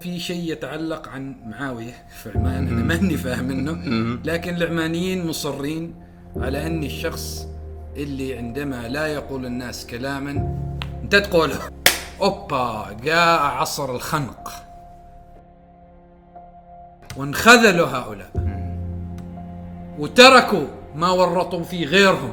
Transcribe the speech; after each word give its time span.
في 0.00 0.20
شيء 0.20 0.52
يتعلق 0.52 1.08
عن 1.08 1.36
معاوية 1.46 2.06
في 2.22 2.30
عمان 2.38 2.68
أنا 2.68 2.82
ماني 2.84 3.16
فاهم 3.16 3.44
منه 3.44 3.72
لكن 4.24 4.56
العمانيين 4.56 5.26
مصرين 5.26 5.94
على 6.36 6.66
أن 6.66 6.84
الشخص 6.84 7.46
اللي 7.96 8.36
عندما 8.36 8.88
لا 8.88 9.06
يقول 9.06 9.46
الناس 9.46 9.86
كلاما 9.86 10.30
أنت 11.02 11.16
تقول 11.16 11.52
أوبا 12.20 12.96
جاء 13.04 13.40
عصر 13.40 13.94
الخنق. 13.94 14.52
وانخذلوا 17.16 17.86
هؤلاء. 17.86 18.30
وتركوا 19.98 20.66
ما 20.94 21.10
ورطوا 21.10 21.62
فيه 21.62 21.86
غيرهم. 21.86 22.32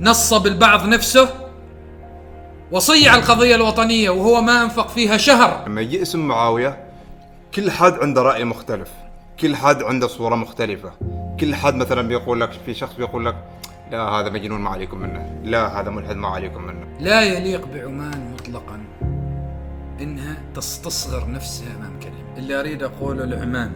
نصب 0.00 0.46
البعض 0.46 0.86
نفسه 0.88 1.43
وصيع 2.72 3.14
القضية 3.14 3.54
الوطنية 3.54 4.10
وهو 4.10 4.40
ما 4.40 4.62
أنفق 4.62 4.88
فيها 4.88 5.16
شهر. 5.16 5.64
لما 5.66 5.80
يجي 5.80 6.02
اسم 6.02 6.28
معاوية 6.28 6.84
كل 7.54 7.70
حد 7.70 7.92
عنده 7.92 8.22
رأي 8.22 8.44
مختلف 8.44 8.90
كل 9.40 9.56
حد 9.56 9.82
عنده 9.82 10.06
صورة 10.06 10.34
مختلفة 10.34 10.92
كل 11.40 11.54
حد 11.54 11.74
مثلا 11.74 12.02
بيقول 12.02 12.40
لك 12.40 12.50
في 12.66 12.74
شخص 12.74 12.94
بيقول 12.94 13.26
لك 13.26 13.36
لا 13.90 14.02
هذا 14.02 14.30
مجنون 14.30 14.60
ما 14.60 14.70
عليكم 14.70 14.98
منه 14.98 15.40
لا 15.44 15.80
هذا 15.80 15.90
ملحد 15.90 16.16
ما 16.16 16.28
عليكم 16.28 16.62
منه. 16.62 16.86
لا 17.00 17.22
يليق 17.22 17.66
بعمان 17.66 18.32
مطلقا 18.32 18.84
إنها 20.00 20.36
تستصغر 20.54 21.30
نفسها 21.30 21.76
أمام 21.76 22.00
كلمة. 22.00 22.36
اللي 22.36 22.60
أريد 22.60 22.82
أقوله 22.82 23.24
لعمان 23.24 23.72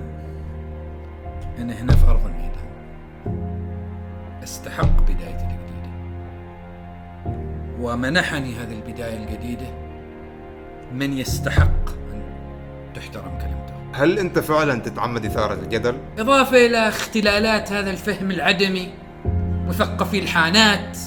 أنا 1.58 1.72
هنا 1.72 1.96
في 1.96 2.06
ارض 2.06 2.20
الميدان. 2.26 2.68
استحق 4.42 4.98
الجديده 5.08 5.47
ومنحني 7.80 8.54
هذه 8.54 8.72
البداية 8.72 9.16
الجديدة 9.16 9.66
من 10.92 11.18
يستحق 11.18 11.88
أن 12.12 12.22
تحترم 12.94 13.38
كلمته 13.38 13.74
هل 13.92 14.18
أنت 14.18 14.38
فعلا 14.38 14.80
تتعمد 14.80 15.24
إثارة 15.24 15.54
الجدل؟ 15.54 15.96
إضافة 16.18 16.66
إلى 16.66 16.88
اختلالات 16.88 17.72
هذا 17.72 17.90
الفهم 17.90 18.30
العدمي 18.30 18.88
مثقفي 19.68 20.18
الحانات 20.18 20.98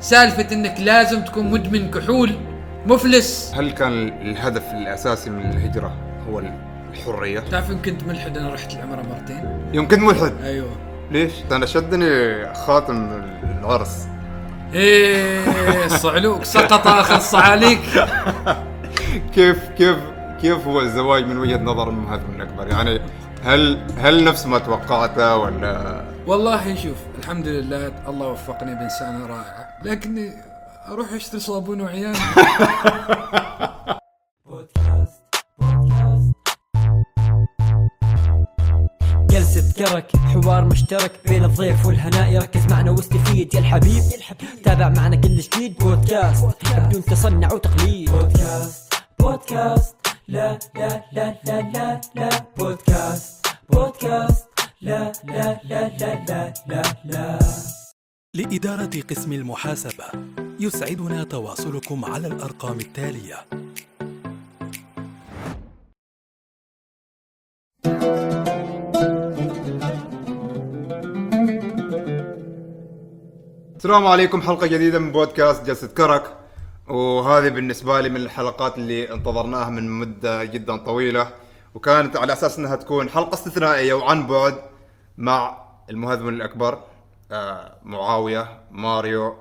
سالفة 0.00 0.54
إنك 0.54 0.80
لازم 0.80 1.24
تكون 1.24 1.50
مدمن 1.50 1.90
كحول 1.90 2.32
مفلس 2.86 3.52
هل 3.54 3.70
كان 3.70 4.08
الهدف 4.08 4.72
الأساسي 4.72 5.30
من 5.30 5.50
الهجرة 5.50 5.96
هو 6.28 6.42
الحرية؟ 6.92 7.40
تعرف 7.40 7.70
إن 7.70 7.78
كنت 7.78 8.04
ملحد 8.04 8.38
أنا 8.38 8.54
رحت 8.54 8.72
العمرة 8.72 9.02
مرتين 9.02 9.70
يوم 9.72 9.88
كنت 9.88 10.00
ملحد 10.00 10.32
أيوه 10.42 10.70
ليش؟ 11.10 11.32
أنا 11.52 11.66
شدني 11.66 12.44
خاتم 12.54 13.22
العرس 13.60 14.06
إيه 14.74 15.88
صعلوك 15.88 16.44
سقط 16.44 16.86
آخر 16.86 17.18
صعاليك. 17.18 17.80
كيف 19.34 19.68
كيف 19.78 19.96
كيف 20.40 20.66
هو 20.66 20.80
الزواج 20.80 21.26
من 21.26 21.38
وجهة 21.38 21.58
نظر 21.58 21.88
المهذب 21.88 22.36
الأكبر؟ 22.36 22.66
يعني 22.68 23.00
هل 23.44 23.78
هل 23.98 24.24
نفس 24.24 24.46
ما 24.46 24.58
توقعته 24.58 25.36
ولا؟ 25.36 26.04
والله 26.26 26.74
شوف 26.74 26.96
الحمد 27.18 27.48
لله 27.48 27.92
الله 28.08 28.26
وفقني 28.26 28.74
بإنسانة 28.74 29.26
رائعة 29.26 29.68
لكني 29.84 30.32
أروح 30.88 31.12
أشتري 31.12 31.40
صابون 31.40 31.80
وعيان 31.80 32.14
جلسة 39.56 39.72
كرك 39.72 40.16
حوار 40.16 40.64
مشترك 40.64 41.20
بين 41.28 41.44
الضيف 41.44 41.86
والهناء 41.86 42.38
ركز 42.38 42.66
معنا 42.66 42.90
واستفيد 42.90 43.54
يا 43.54 43.60
الحبيب 43.60 44.02
تابع 44.64 44.88
معنا 44.88 45.16
كل 45.16 45.36
جديد. 45.38 45.78
بودكاست 45.78 46.44
بدون 46.76 47.04
تصنع 47.04 47.52
وتقليد. 47.52 48.10
بودكاست 48.10 48.94
بودكاست 49.18 49.96
لا 50.28 50.58
لا 50.74 51.04
لا 51.12 51.36
لا 51.44 51.60
لا 51.74 52.00
لا. 52.14 52.28
بودكاست 52.58 53.46
بودكاست 53.70 54.46
لا 54.80 55.12
لا 55.24 55.60
لا 55.64 55.88
لا 55.98 56.24
لا 56.28 56.52
لا 56.68 56.82
لا. 57.04 57.38
لإدارة 58.34 58.90
قسم 59.10 59.32
المحاسبة 59.32 60.04
يسعدنا 60.60 61.24
تواصلكم 61.24 62.04
على 62.04 62.26
الأرقام 62.26 62.80
التالية. 62.80 63.36
السلام 73.76 74.06
عليكم 74.06 74.42
حلقة 74.42 74.66
جديدة 74.66 74.98
من 74.98 75.12
بودكاست 75.12 75.66
جلسة 75.66 75.86
كرك. 75.86 76.36
وهذه 76.88 77.48
بالنسبة 77.48 78.00
لي 78.00 78.08
من 78.08 78.16
الحلقات 78.16 78.78
اللي 78.78 79.12
انتظرناها 79.12 79.70
من 79.70 79.90
مدة 79.90 80.44
جدا 80.44 80.76
طويلة. 80.76 81.30
وكانت 81.74 82.16
على 82.16 82.32
أساس 82.32 82.58
أنها 82.58 82.76
تكون 82.76 83.08
حلقة 83.08 83.34
استثنائية 83.34 83.94
وعن 83.94 84.26
بعد 84.26 84.54
مع 85.18 85.58
المهذب 85.90 86.28
الأكبر 86.28 86.78
آه، 87.32 87.76
معاوية 87.84 88.60
ماريو 88.70 89.36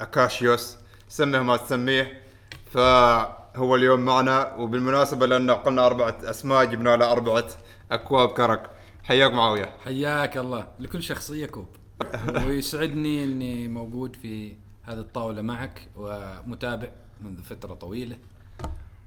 أكاشيوس 0.00 0.76
سميه 1.08 1.40
ما 1.40 1.56
تسميه. 1.56 2.22
فهو 2.70 3.74
اليوم 3.74 4.00
معنا 4.00 4.54
وبالمناسبة 4.54 5.26
لأن 5.26 5.50
قلنا 5.50 5.86
أربعة 5.86 6.16
أسماء 6.24 6.64
جبنا 6.64 6.96
له 6.96 7.12
أربعة 7.12 7.44
أكواب 7.92 8.28
كرك. 8.28 8.70
حياك 9.04 9.32
معاوية. 9.32 9.70
حياك 9.84 10.36
الله. 10.36 10.66
لكل 10.80 11.02
شخصية 11.02 11.46
كوب. 11.46 11.81
ويسعدني 12.46 13.24
إني 13.24 13.68
موجود 13.68 14.16
في 14.16 14.56
هذه 14.82 14.98
الطاولة 14.98 15.42
معك 15.42 15.88
ومتابع 15.96 16.88
منذ 17.20 17.42
فترة 17.42 17.74
طويلة. 17.74 18.16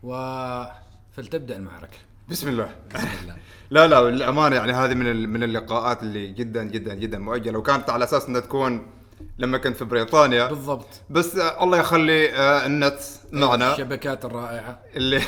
و 0.03 0.13
فلتبدأ 1.11 1.57
المعركة. 1.57 1.97
بسم 2.29 2.50
الله. 2.50 2.75
بسم 2.95 3.07
الله. 3.23 3.35
لا 3.69 3.88
لا 3.88 4.09
للأمانة 4.09 4.55
يعني 4.55 4.73
هذه 4.73 4.94
من 4.94 5.29
من 5.29 5.44
اللقاءات 5.44 6.03
اللي 6.03 6.28
جدا 6.34 6.63
جدا 6.63 6.94
جدا 6.94 7.17
مؤجلة. 7.19 7.59
وكانت 7.59 7.89
على 7.89 8.03
أساس 8.03 8.28
إنها 8.28 8.41
تكون 8.41 8.88
لما 9.38 9.57
كنت 9.57 9.78
في 9.78 9.85
بريطانيا. 9.85 10.47
بالضبط. 10.47 10.88
بس 11.09 11.35
آه، 11.35 11.63
الله 11.63 11.78
يخلي 11.78 12.34
آه، 12.34 12.66
النت 12.66 13.00
معنا. 13.31 13.73
الشبكات 13.73 14.25
الرائعة. 14.25 14.79
اللي 14.95 15.22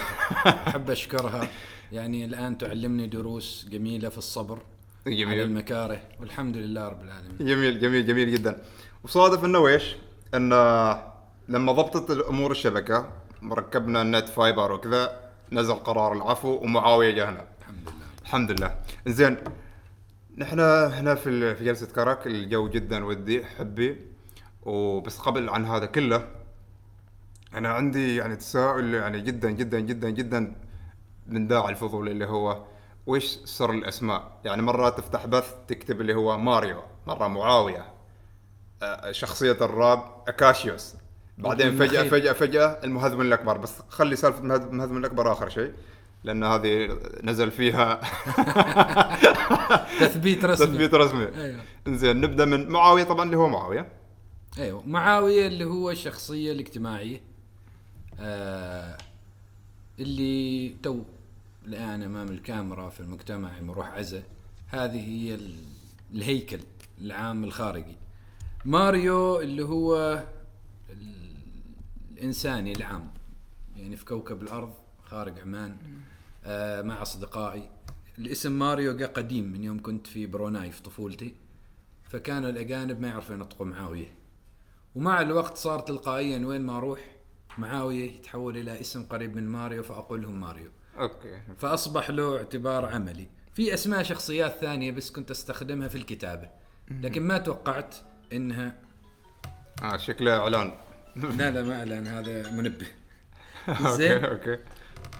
أحب 0.47 0.89
أشكرها. 0.89 1.47
يعني 1.91 2.25
الآن 2.25 2.57
تعلمني 2.57 3.07
دروس 3.07 3.67
جميلة 3.71 4.09
في 4.09 4.17
الصبر. 4.17 4.59
على 5.07 5.15
جميل 5.15 5.41
المكاره 5.41 6.01
والحمد 6.19 6.57
لله 6.57 6.87
رب 6.87 7.01
العالمين. 7.01 7.37
جميل 7.39 7.79
جميل 7.79 8.05
جميل 8.07 8.33
جدا. 8.33 8.57
وصادف 9.03 9.45
إنه 9.45 9.67
إيش؟ 9.67 9.95
إن 10.35 10.49
لما 11.47 11.71
ضبطت 11.71 12.11
الأمور 12.11 12.51
الشبكة 12.51 13.09
ركبنا 13.51 14.01
النت 14.01 14.29
فايبر 14.29 14.71
وكذا 14.71 15.19
نزل 15.51 15.73
قرار 15.73 16.13
العفو 16.13 16.49
ومعاوية 16.63 17.11
جانا 17.11 17.45
الحمد 17.61 17.89
لله. 17.89 18.05
الحمد 18.21 18.51
لله. 18.51 18.75
زين 19.07 19.37
نحن 20.37 20.59
هنا 20.59 21.15
في 21.15 21.55
في 21.55 21.65
جلسة 21.65 21.87
كرك 21.87 22.27
الجو 22.27 22.69
جدا 22.69 23.05
ودي 23.05 23.45
حبي. 23.45 23.97
وبس 24.63 25.17
قبل 25.19 25.49
عن 25.49 25.65
هذا 25.65 25.85
كله 25.85 26.27
أنا 27.53 27.69
عندي 27.69 28.15
يعني 28.15 28.35
تساؤل 28.35 28.93
يعني 28.93 29.21
جدا 29.21 29.49
جدا 29.49 29.79
جدا 29.79 30.09
جدا 30.09 30.55
من 31.27 31.47
داعي 31.47 31.69
الفضول 31.69 32.09
اللي 32.09 32.25
هو 32.25 32.63
وش 33.07 33.25
سر 33.45 33.71
الأسماء؟ 33.71 34.31
يعني 34.45 34.61
مرات 34.61 34.97
تفتح 34.97 35.25
بث 35.25 35.53
تكتب 35.67 36.01
اللي 36.01 36.15
هو 36.15 36.37
ماريو، 36.37 36.81
مرة 37.07 37.27
معاوية. 37.27 37.85
شخصية 39.11 39.51
الراب 39.61 40.03
أكاشيوس. 40.27 40.93
بعدين 41.37 41.77
فجأة. 41.77 42.03
فجأة 42.03 42.33
فجأة 42.33 42.79
المهذب 42.83 43.21
الأكبر. 43.21 43.57
بس 43.57 43.73
خلي 43.89 44.15
سالفة 44.15 44.39
المهذب 44.39 44.69
المهذب 44.71 44.97
الأكبر 44.97 45.31
آخر 45.31 45.49
شيء 45.49 45.73
لأن 46.23 46.43
هذه 46.43 46.99
نزل 47.23 47.51
فيها 47.51 48.01
تثبيت 49.99 50.45
رسمي. 50.45 50.67
تثبيت 50.67 50.93
رسمي. 50.93 51.27
أيوه. 51.43 51.59
إنزين 51.87 52.21
نبدأ 52.21 52.45
من 52.45 52.67
معاوية. 52.69 53.03
طبعا 53.03 53.25
اللي 53.25 53.37
هو 53.37 53.49
معاوية. 53.49 53.87
أيوه. 54.59 54.83
معاوية 54.87 55.47
اللي 55.47 55.63
هو 55.65 55.91
الشخصية 55.91 56.51
الاجتماعية. 56.51 57.21
آه 58.19 58.97
اللي 59.99 60.75
تو 60.83 60.99
الآن 61.67 62.03
أمام 62.03 62.27
الكاميرا 62.29 62.89
في 62.89 62.99
المجتمع 62.99 63.59
مروح 63.61 63.87
عزة 63.87 64.23
هذه 64.67 65.07
هي 65.09 65.35
ال- 65.35 65.63
الهيكل 66.13 66.59
العام 67.01 67.43
الخارجي. 67.43 67.95
ماريو 68.65 69.39
اللي 69.41 69.63
هو 69.63 70.23
ال- 70.89 71.35
الإنساني 72.11 72.71
العام 72.71 73.11
يعني 73.75 73.95
في 73.95 74.05
كوكب 74.05 74.41
الأرض 74.43 74.73
خارج 75.03 75.39
عمان 75.39 75.77
آه 76.45 76.81
مع 76.81 77.01
أصدقائي. 77.01 77.69
الاسم 78.17 78.51
ماريو 78.59 78.97
جاء 78.97 79.13
قديم 79.13 79.51
من 79.51 79.63
يوم 79.63 79.81
كنت 79.81 80.07
في 80.07 80.25
بروناي 80.25 80.71
في 80.71 80.81
طفولتي 80.83 81.35
فكانوا 82.03 82.49
الأجانب 82.49 83.01
ما 83.01 83.07
يعرفوا 83.07 83.35
ينطقوا 83.35 83.65
معاوية. 83.65 84.13
ومع 84.95 85.21
الوقت 85.21 85.57
صار 85.57 85.79
تلقائيا 85.79 86.45
وين 86.45 86.61
ما 86.61 86.77
أروح 86.77 86.99
معاوية 87.57 88.11
يتحول 88.11 88.57
إلى 88.57 88.81
اسم 88.81 89.03
قريب 89.03 89.35
من 89.35 89.47
ماريو 89.47 89.83
فأقول 89.83 90.21
لهم 90.21 90.39
ماريو. 90.39 90.69
okay. 90.99 91.41
فأصبح 91.57 92.09
له 92.09 92.37
اعتبار 92.37 92.85
عملي. 92.85 93.27
في 93.53 93.73
أسماء 93.73 94.03
شخصيات 94.03 94.51
ثانية 94.51 94.91
بس 94.91 95.11
كنت 95.11 95.31
أستخدمها 95.31 95.87
في 95.87 95.95
الكتابة. 95.95 96.49
لكن 96.91 97.21
ما 97.21 97.37
توقعت 97.37 97.95
إنها 98.33 98.75
آه 99.83 99.97
شكله 99.97 100.37
إعلان. 100.37 100.73
لا 101.15 101.51
لا 101.51 101.63
ما 101.63 101.79
اعلن 101.79 102.07
هذا 102.07 102.51
منبه. 102.51 102.87
okay 103.69 103.97
زين. 103.97 104.25
okay. 104.25 104.57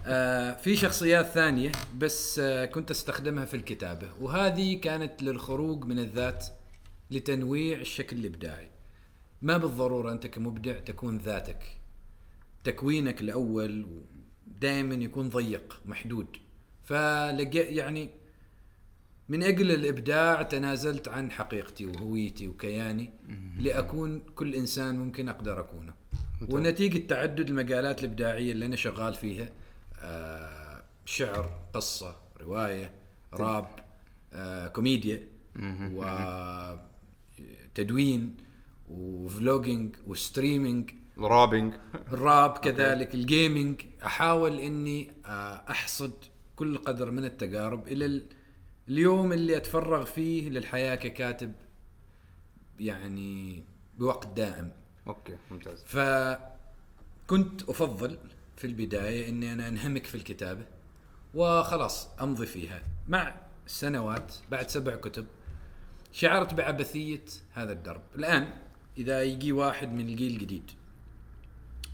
آه 0.06 0.54
في 0.54 0.76
شخصيات 0.76 1.26
ثانية 1.26 1.72
بس 1.98 2.40
آه 2.40 2.66
كنت 2.66 2.92
أستخدمها 2.92 3.46
في 3.46 3.54
الكتابة. 3.54 4.10
وهذه 4.22 4.80
كانت 4.80 5.24
للخروج 5.24 5.86
من 5.86 6.00
الذات 6.00 6.46
لتنويع 7.12 7.80
الشكل 7.80 8.18
الإبداعي. 8.18 8.70
ما 9.42 9.58
بالضرورة 9.58 10.12
أنت 10.12 10.28
كمبدع 10.28 10.80
تكون 10.80 11.18
ذاتك. 11.18 11.64
تكوينك 12.64 13.22
الأول 13.22 13.86
دائما 14.62 14.96
يكون 14.96 15.30
ضيق 15.30 15.82
محدود. 15.86 16.28
فلقى 16.84 17.58
يعني 17.76 18.10
من 19.30 19.44
أجل 19.44 19.72
الإبداع 19.72 20.42
تنازلت 20.42 21.08
عن 21.08 21.32
حقيقتي 21.32 21.86
وهويتي 21.86 22.48
وكياني 22.48 23.10
لأكون 23.60 24.20
كل 24.36 24.56
إنسان 24.56 25.00
ممكن 25.00 25.30
أقدر 25.30 25.60
أكونه. 25.60 25.94
ونتيجة 26.50 27.08
تعدد 27.08 27.50
المجالات 27.50 28.00
الإبداعية 28.04 28.52
اللي 28.52 28.66
أنا 28.66 28.76
شغال 28.76 29.14
فيها 29.14 29.50
آه 30.02 30.84
شعر 31.06 31.60
قصة 31.74 32.16
رواية 32.42 32.92
راب 33.34 33.68
آه 34.34 34.68
كوميديا 34.68 35.28
وتدوين 37.76 38.38
وفلوجينج 38.90 39.96
وستريمينج 40.08 40.92
رابنج 41.20 41.74
الراب 42.12 42.58
كذلك 42.58 43.16
الجيمنج 43.16 43.82
أحاول 44.06 44.60
إني 44.60 45.12
آه، 45.26 45.64
أحصد 45.70 46.12
كل 46.56 46.78
قدر 46.78 47.12
من 47.12 47.26
التجارب 47.26 47.88
إلى 47.88 48.06
ال- 48.06 48.26
اليوم 48.90 49.34
اللي 49.34 49.58
أتفرغ 49.58 50.06
فيه 50.06 50.50
للحياة 50.50 50.96
ككاتب 50.96 51.54
يعني 52.80 53.64
بوقت 53.98 54.28
دائم. 54.28 54.72
okay 55.08 55.38
ممتاز. 55.52 55.84
فكنت 55.84 57.70
أفضل 57.70 58.18
في 58.58 58.68
البداية 58.68 59.30
إني 59.30 59.54
أنا 59.54 59.68
أنهمك 59.68 60.06
في 60.06 60.16
الكتابة 60.16 60.66
وخلاص 61.34 62.08
أمضي 62.22 62.46
فيها. 62.46 62.84
مع 63.08 63.36
السنوات 63.66 64.36
بعد 64.52 64.70
سبع 64.70 64.96
كتب 64.96 65.26
شعرت 66.12 66.54
بعبثية 66.54 67.26
هذا 67.54 67.72
الدرب. 67.72 68.02
الآن 68.16 68.50
إذا 68.98 69.24
يجي 69.24 69.52
واحد 69.52 69.94
من 69.94 70.10
الجيل 70.10 70.34
الجديد 70.34 70.72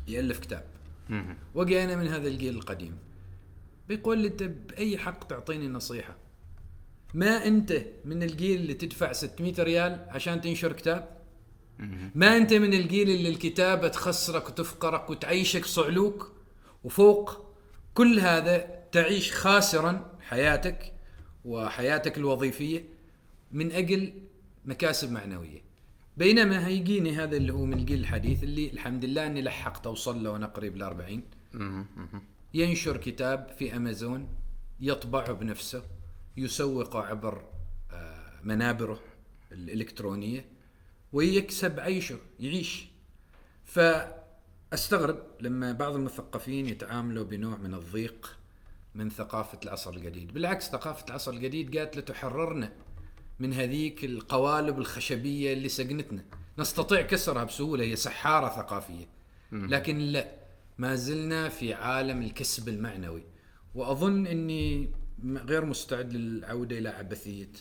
يألف 0.08 0.40
كتاب. 0.40 0.64
وجي 1.56 1.84
أنا 1.84 1.96
من 1.96 2.08
هذا 2.08 2.28
الجيل 2.28 2.56
القديم. 2.56 2.98
بيقول 3.88 4.20
لي 4.20 4.28
انت 4.28 4.44
باي 4.44 4.98
حق 4.98 5.24
تعطيني 5.28 5.68
نصيحة؟ 5.68 6.16
ما 7.14 7.48
أنت 7.48 7.86
من 8.06 8.24
الجيل 8.24 8.62
اللي 8.62 8.74
تدفع 8.74 9.12
600 9.12 9.54
ريال 9.60 10.06
عشان 10.10 10.42
تنشر 10.42 10.74
كتاب؟ 10.74 11.18
ما 12.16 12.38
أنت 12.38 12.54
من 12.54 12.74
الجيل 12.74 13.10
اللي 13.10 13.30
الكتابة 13.30 13.88
تخسرك 13.88 14.50
وتفقرك 14.50 15.10
وتعيشك 15.10 15.66
صعلوك؟ 15.66 16.32
وفوق 16.84 17.56
كل 17.94 18.20
هذا 18.20 18.84
تعيش 18.92 19.32
خاسرا 19.32 20.18
حياتك 20.22 20.94
وحياتك 21.46 22.18
الوظيفية 22.18 22.84
من 23.52 23.72
أجل 23.72 24.14
مكاسب 24.66 25.12
معنوية. 25.12 25.62
بينما 26.18 26.68
هيجيني 26.68 27.16
هذا 27.16 27.38
اللي 27.38 27.54
هو 27.54 27.66
من 27.66 27.74
الجيل 27.74 28.00
الحديث 28.00 28.44
اللي 28.44 28.72
الحمد 28.72 29.06
لله 29.06 29.26
أني 29.28 29.42
لحقت 29.42 29.88
اوصل 29.88 30.24
له 30.24 30.30
وأنا 30.32 30.46
قريب 30.48 30.78
ل 30.78 30.84
40 30.84 31.24
مهم. 31.54 31.86
مهم. 31.98 32.22
ينشر 32.54 32.98
كتاب 32.98 33.56
في 33.60 33.76
أمازون 33.76 34.28
يطبعه 34.80 35.32
بنفسه 35.32 35.84
يسوقه 36.38 37.00
عبر 37.02 37.44
آه، 37.92 38.32
منابره 38.44 39.00
الإلكترونية 39.52 40.46
ويكسب 41.14 41.80
عيشه 41.80 42.18
يعيش 42.40 42.86
فأستغرب 43.66 45.18
لما 45.40 45.72
بعض 45.72 45.96
المثقفين 45.96 46.68
يتعاملوا 46.68 47.24
بنوع 47.24 47.58
من 47.58 47.74
الضيق 47.74 48.38
من 48.96 49.10
ثقافة 49.10 49.60
العصر 49.64 49.94
الجديد 49.94 50.34
بالعكس 50.34 50.70
ثقافة 50.70 51.06
العصر 51.08 51.32
الجديد 51.32 51.78
قالت 51.78 51.98
لتحررنا 51.98 52.74
من 53.40 53.54
هذيك 53.54 54.06
القوالب 54.06 54.80
الخشبية 54.80 55.54
اللي 55.54 55.70
سجنتنا. 55.70 56.26
نستطيع 56.60 57.02
كسرها 57.02 57.44
بسهولة 57.44 57.84
هي 57.84 57.96
سحارة 57.96 58.50
ثقافية. 58.50 59.06
لكن 59.52 59.98
لا 59.98 60.32
ما 60.78 60.96
زلنا 60.96 61.50
في 61.50 61.74
عالم 61.74 62.22
الكسب 62.22 62.70
المعنوي. 62.70 63.24
وأظن 63.76 64.28
إني 64.28 64.90
غير 65.26 65.66
مستعد 65.66 66.14
للعودة 66.14 66.78
إلى 66.78 66.90
عبثية 66.90 67.52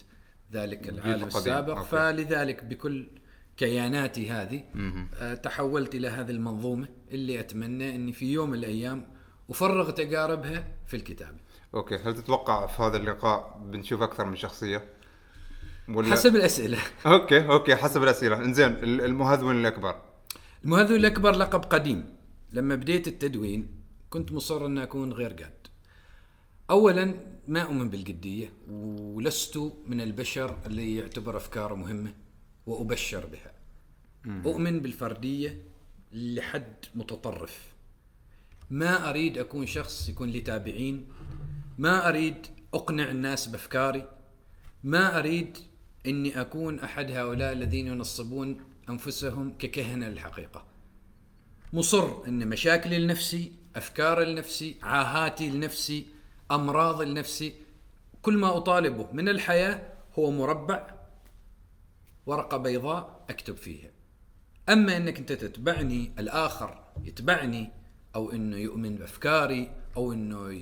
ذلك 0.52 0.88
العالم. 0.88 1.24
السابق. 1.26 1.76
okay. 1.76 1.88
فلذلك 1.88 2.64
بكل 2.64 3.06
كياناتي 3.56 4.30
هذه 4.30 4.64
آه، 5.20 5.34
تحولت 5.34 5.94
إلى 5.94 6.08
هذه 6.08 6.30
المنظومة 6.30 6.88
اللي 7.10 7.40
أتمنى 7.40 7.94
إني 7.94 8.12
في 8.12 8.32
يوم 8.32 8.50
من 8.50 8.58
الأيام 8.58 9.06
افرغ 9.50 9.90
تجاربها 9.90 10.68
في 10.86 10.96
الكتابة. 10.96 11.36
أوكي. 11.74 11.96
هل 11.96 12.14
تتوقع 12.14 12.66
في 12.66 12.82
هذا 12.82 12.96
اللقاء 12.96 13.60
بنشوف 13.70 14.02
أكثر 14.02 14.24
من 14.24 14.36
شخصية؟ 14.36 14.84
ولا 15.96 16.12
حسب 16.12 16.36
الأسئلة. 16.36 16.78
okay 17.06 17.46
okay 17.48 17.76
حسب 17.76 18.02
الأسئلة. 18.02 18.36
إنزين 18.36 18.66
ال- 18.66 19.00
المهذون 19.00 19.60
الأكبر. 19.60 20.02
المهذون 20.64 20.96
الأكبر 20.96 21.32
لقب 21.36 21.64
قديم. 21.64 22.04
لما 22.52 22.74
بديت 22.74 23.08
التدوين 23.08 23.68
كنت 24.10 24.32
مصر 24.32 24.66
أن 24.66 24.78
أكون 24.78 25.12
غير 25.12 25.32
جاد 25.32 25.66
أولا 26.70 27.14
ما 27.48 27.62
أؤمن 27.62 27.88
بالجدية 27.88 28.52
ولست 28.70 29.72
من 29.86 30.00
البشر 30.00 30.58
اللي 30.66 30.96
يعتبر 30.96 31.36
أفكاره 31.36 31.74
مهمة 31.74 32.14
وأبشر 32.66 33.26
بها. 33.26 33.52
أؤمن 34.46 34.80
بالفردية 34.80 35.62
لحد 36.12 36.74
متطرف. 36.94 37.72
ما 38.70 39.10
أريد 39.10 39.38
أكون 39.38 39.66
شخص 39.66 40.08
يكون 40.08 40.28
لي 40.28 40.40
تابعين. 40.40 41.08
ما 41.78 42.08
أريد 42.08 42.46
أقنع 42.74 43.10
الناس 43.10 43.46
بأفكاري. 43.46 44.08
ما 44.84 45.18
أريد 45.18 45.58
أني 46.06 46.40
أكون 46.40 46.80
أحد 46.80 47.10
هؤلاء 47.10 47.52
الذين 47.52 47.86
ينصبون 47.86 48.60
أنفسهم 48.90 49.54
ككهنة 49.58 50.08
للحقيقة. 50.08 50.64
مصر 51.72 52.28
أن 52.28 52.48
مشاكلي 52.48 52.98
لنفسي 52.98 53.52
أفكاري 53.76 54.24
لنفسي 54.24 54.76
عاهاتي 54.82 55.50
لنفسي 55.50 56.06
أمراضي 56.50 57.04
لنفسي 57.04 57.54
كل 58.22 58.36
ما 58.36 58.56
أطالبه 58.56 59.08
من 59.12 59.28
الحياة 59.28 59.92
هو 60.18 60.30
مربع 60.30 60.94
ورقة 62.26 62.56
بيضاء 62.56 63.24
أكتب 63.30 63.56
فيها. 63.56 63.90
أما 64.68 64.96
إنك 64.96 65.18
أنت 65.18 65.32
تتبعني 65.32 66.12
الآخر 66.18 66.84
يتبعني 67.04 67.70
أو 68.14 68.32
إنه 68.32 68.56
يؤمن 68.56 68.96
بأفكاري 68.96 69.70
أو 69.96 70.12
إنه 70.12 70.52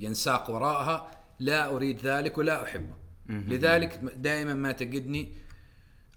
ينساق 0.00 0.50
وراءها 0.50 1.10
لا 1.38 1.70
أريد 1.76 2.00
ذلك 2.00 2.38
ولا 2.38 2.62
أحبه. 2.62 2.94
لذلك 3.28 4.00
دائما 4.16 4.54
ما 4.54 4.72
تجدني 4.72 5.32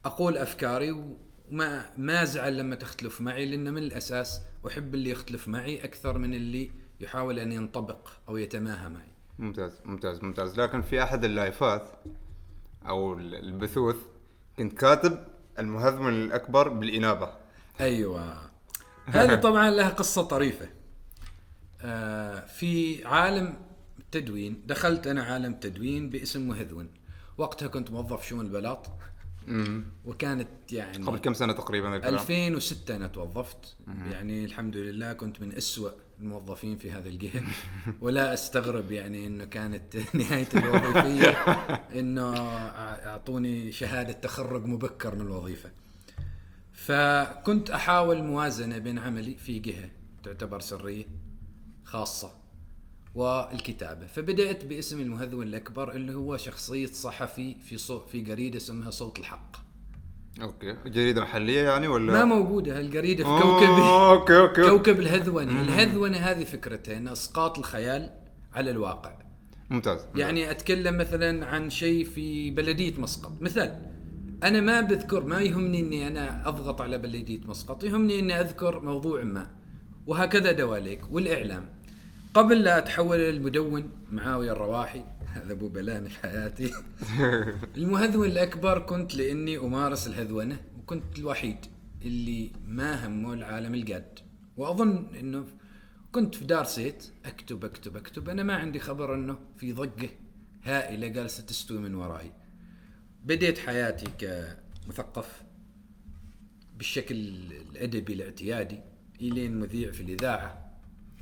أقول 0.05 0.37
أفكاري 0.37 0.91
وما 0.91 1.85
ما 1.97 2.23
أزعل 2.23 2.57
لما 2.57 2.75
تختلف 2.75 3.21
معي 3.21 3.45
لأن 3.45 3.73
من 3.73 3.83
الأساس 3.83 4.41
أحب 4.67 4.95
اللي 4.95 5.09
يختلف 5.09 5.47
معي 5.47 5.83
أكثر 5.83 6.17
من 6.17 6.33
اللي 6.33 6.71
يحاول 6.99 7.39
أن 7.39 7.51
ينطبق 7.51 8.09
أو 8.29 8.37
يتماهى 8.37 8.89
معي. 8.89 9.11
ممتاز 9.39 9.81
ممتاز 9.85 10.23
ممتاز. 10.23 10.59
لكن 10.59 10.81
في 10.81 11.03
أحد 11.03 11.23
اللايفات 11.25 11.89
أو 12.87 13.13
ال- 13.13 13.35
البثوث 13.35 13.95
كنت 14.57 14.73
كاتب 14.73 15.23
المهذون 15.59 16.13
الأكبر 16.13 16.69
بالإنابة. 16.69 17.33
أيوه. 17.79 18.49
هذه 19.05 19.35
طبعا 19.47 19.69
لها 19.69 19.89
قصة 19.89 20.21
طريفة. 20.21 20.69
آه 21.81 22.45
في 22.45 23.05
عالم 23.05 23.53
التدوين 23.99 24.63
دخلت 24.65 25.07
أنا 25.07 25.23
عالم 25.23 25.53
تدوين 25.53 26.09
باسم 26.09 26.47
مهذون 26.47 26.87
وقتها 27.41 27.67
كنت 27.67 27.91
موظف 27.91 28.27
شؤون 28.27 28.45
البلاط. 28.45 28.87
وكانت 30.05 30.47
يعني 30.71 31.05
قبل 31.05 31.17
كم 31.17 31.33
سنة 31.33 31.53
تقريبا 31.53 31.95
الكلام؟ 31.95 32.13
2006 32.13 32.95
أنا 32.95 33.07
توظفت. 33.07 33.75
يعني 34.11 34.45
الحمد 34.45 34.77
لله 34.77 35.13
كنت 35.13 35.41
من 35.41 35.55
أسوأ 35.55 35.89
الموظفين 36.19 36.77
في 36.77 36.91
هذه 36.91 37.07
الجهه 37.07 37.43
ولا 38.01 38.33
أستغرب 38.33 38.91
يعني 38.91 39.27
إنه 39.27 39.45
كانت 39.45 39.97
نهاية 40.15 40.47
الوظيفية 40.55 41.29
إنه 41.99 42.37
أعطوني 43.05 43.71
شهادة 43.71 44.13
تخرج 44.13 44.65
مبكر 44.65 45.15
من 45.15 45.21
الوظيفة. 45.21 45.71
فكنت 46.73 47.69
أحاول 47.69 48.23
موازنة 48.23 48.77
بين 48.77 48.99
عملي 48.99 49.35
في 49.35 49.59
جهة 49.59 49.89
تعتبر 50.23 50.59
سرية 50.59 51.05
خاصة. 51.83 52.40
والكتابة. 53.15 54.07
فبدأت 54.07 54.65
باسم 54.65 55.01
المهذون 55.01 55.47
الأكبر 55.47 55.91
اللي 55.91 56.13
هو 56.13 56.37
شخصية 56.37 56.85
صحفي 56.85 57.55
في 57.65 57.77
صوت 57.77 58.09
في 58.09 58.21
جريدة 58.21 58.57
اسمها 58.57 58.89
صوت 58.89 59.19
الحق. 59.19 59.57
okay. 60.41 60.75
جريدة 60.85 61.21
محلية 61.21 61.61
يعني 61.61 61.87
ولا؟ 61.87 62.13
ما 62.13 62.25
موجودة 62.25 62.79
هالجريدة 62.79 63.23
في 63.23 63.29
أوه، 63.29 63.41
كوكب 63.41 63.69
okay 63.69 64.39
okay. 64.39 64.69
كوكب 64.69 64.99
الهذونة. 64.99 65.61
الهذونة 65.61 66.17
هذه 66.17 66.43
فكرتها 66.43 66.97
ان 66.97 67.07
إسقاط 67.07 67.57
الخيال 67.57 68.09
على 68.53 68.71
الواقع. 68.71 69.13
ممتاز. 69.69 70.05
يعني 70.15 70.51
أتكلم 70.51 70.97
مثلا 70.97 71.45
عن 71.45 71.69
شيء 71.69 72.05
في 72.05 72.51
بلدية 72.51 72.93
مسقط. 72.97 73.41
مثال 73.41 73.91
أنا 74.43 74.61
ما 74.61 74.81
بذكر 74.81 75.23
ما 75.23 75.41
يهمني 75.41 75.79
إني 75.79 76.07
أنا 76.07 76.47
أضغط 76.47 76.81
على 76.81 76.97
بلدية 76.97 77.39
مسقط 77.45 77.83
يهمني 77.83 78.19
إني 78.19 78.39
أذكر 78.41 78.79
موضوع 78.79 79.23
ما. 79.23 79.47
وهكذا 80.07 80.51
دواليك. 80.51 81.01
والإعلام. 81.11 81.80
قبل 82.33 82.63
لا 82.63 82.77
اتحول 82.77 83.17
إلى 83.17 83.29
المدون 83.29 83.89
معاوية 84.11 84.51
الرواحي 84.51 85.03
هذا 85.25 85.53
أبو 85.53 85.69
بلاوي 85.69 86.09
في 86.09 86.19
حياتي. 86.19 86.71
المهذون 87.77 88.27
الأكبر 88.27 88.79
كنت 88.79 89.15
لأني 89.15 89.57
أمارس 89.57 90.07
الهذونة 90.07 90.59
وكنت 90.79 91.19
الوحيد 91.19 91.57
اللي 92.01 92.51
ما 92.67 93.07
همه 93.07 93.33
العالم 93.33 93.73
الجاد 93.73 94.19
وأظن 94.57 95.15
إنه 95.19 95.45
كنت 96.11 96.35
في 96.35 96.45
دار 96.45 96.63
سيت 96.63 97.03
أكتب 97.25 97.65
أكتب 97.65 97.97
أكتب. 97.97 98.29
أنا 98.29 98.43
ما 98.43 98.55
عندي 98.55 98.79
خبر 98.79 99.15
إنه 99.15 99.39
في 99.57 99.73
ضجه 99.73 100.09
هائلة 100.63 101.07
جالسة 101.07 101.43
تستوي 101.43 101.77
من 101.79 101.95
ورائي 101.95 102.31
بديت 103.23 103.57
حياتي 103.57 104.05
كمثقف 104.85 105.43
بالشكل 106.77 107.15
الأدبي 107.15 108.13
الاعتيادي 108.13 108.79
الين 109.21 109.59
مذيع 109.59 109.91
في 109.91 110.01
الإذاعة. 110.01 110.60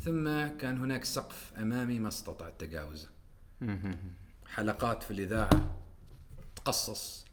ثم 0.02 0.48
كان 0.48 0.78
هناك 0.78 1.06
سقف 1.06 1.54
أمامي 1.58 2.00
ما 2.00 2.08
استطعت 2.08 2.60
تجاوزه 2.60 3.10
حلقات 4.48 5.04
في 5.04 5.12
الإذاعة 5.12 5.80
تقصص. 6.56 7.26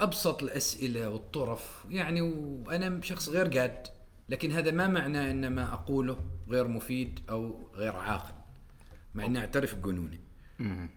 أبسط 0.00 0.42
الأسئلة 0.42 1.08
والطرف 1.08 1.84
يعني 1.90 2.20
وأنا 2.20 3.02
شخص 3.02 3.28
غير 3.28 3.48
جاد 3.48 3.86
لكن 4.28 4.52
هذا 4.52 4.70
ما 4.70 4.86
معناه 4.88 5.30
إن 5.30 5.54
ما 5.54 5.72
أقوله 5.72 6.24
غير 6.48 6.68
مفيد 6.68 7.20
أو 7.30 7.70
غير 7.74 7.96
عاقل 7.96 8.34
مع 9.14 9.24
إني 9.24 9.38
أعترف 9.38 9.74
بجنوني. 9.74 10.20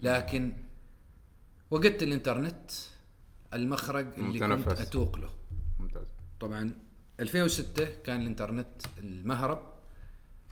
لكن 0.02 0.54
وجدت 1.72 2.04
الإنترنت 2.04 2.72
المخرج 3.54 4.08
اللي 4.18 4.40
كنت. 4.40 4.68
أتوق 4.68 5.18
له. 5.18 5.30
ممتاز. 5.80 6.08
طبعا 6.40 6.72
2006 7.20 7.86
كان 8.04 8.22
الإنترنت 8.22 8.82
المهرب. 8.98 9.75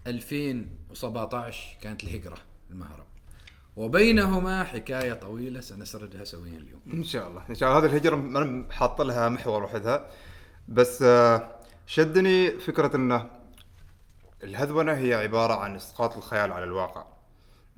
2017 0.07 1.77
كانت 1.81 2.03
الهجرة 2.03 2.37
المهرب 2.71 3.05
وبينهما 3.75 4.63
حكاية 4.63 5.13
طويلة 5.13 5.61
سنسردها 5.61 6.23
سويا 6.23 6.57
اليوم. 6.57 6.81
إن 6.93 7.03
شاء 7.03 7.27
الله. 7.27 7.43
إن 7.49 7.55
شاء 7.55 7.69
الله. 7.69 7.79
هذه 7.81 7.85
الهجرة 7.91 8.15
أنا 8.15 8.65
حاط 8.71 9.01
لها 9.01 9.29
محور 9.29 9.63
وحدها. 9.63 10.09
بس 10.67 11.01
آه، 11.01 11.55
شدني 11.85 12.51
فكرة 12.51 12.95
إنه 12.95 13.29
الهذونه 14.43 14.91
هي 14.91 15.13
عبارة 15.13 15.53
عن 15.53 15.75
إسقاط 15.75 16.17
الخيال 16.17 16.51
على 16.51 16.63
الواقع. 16.63 17.05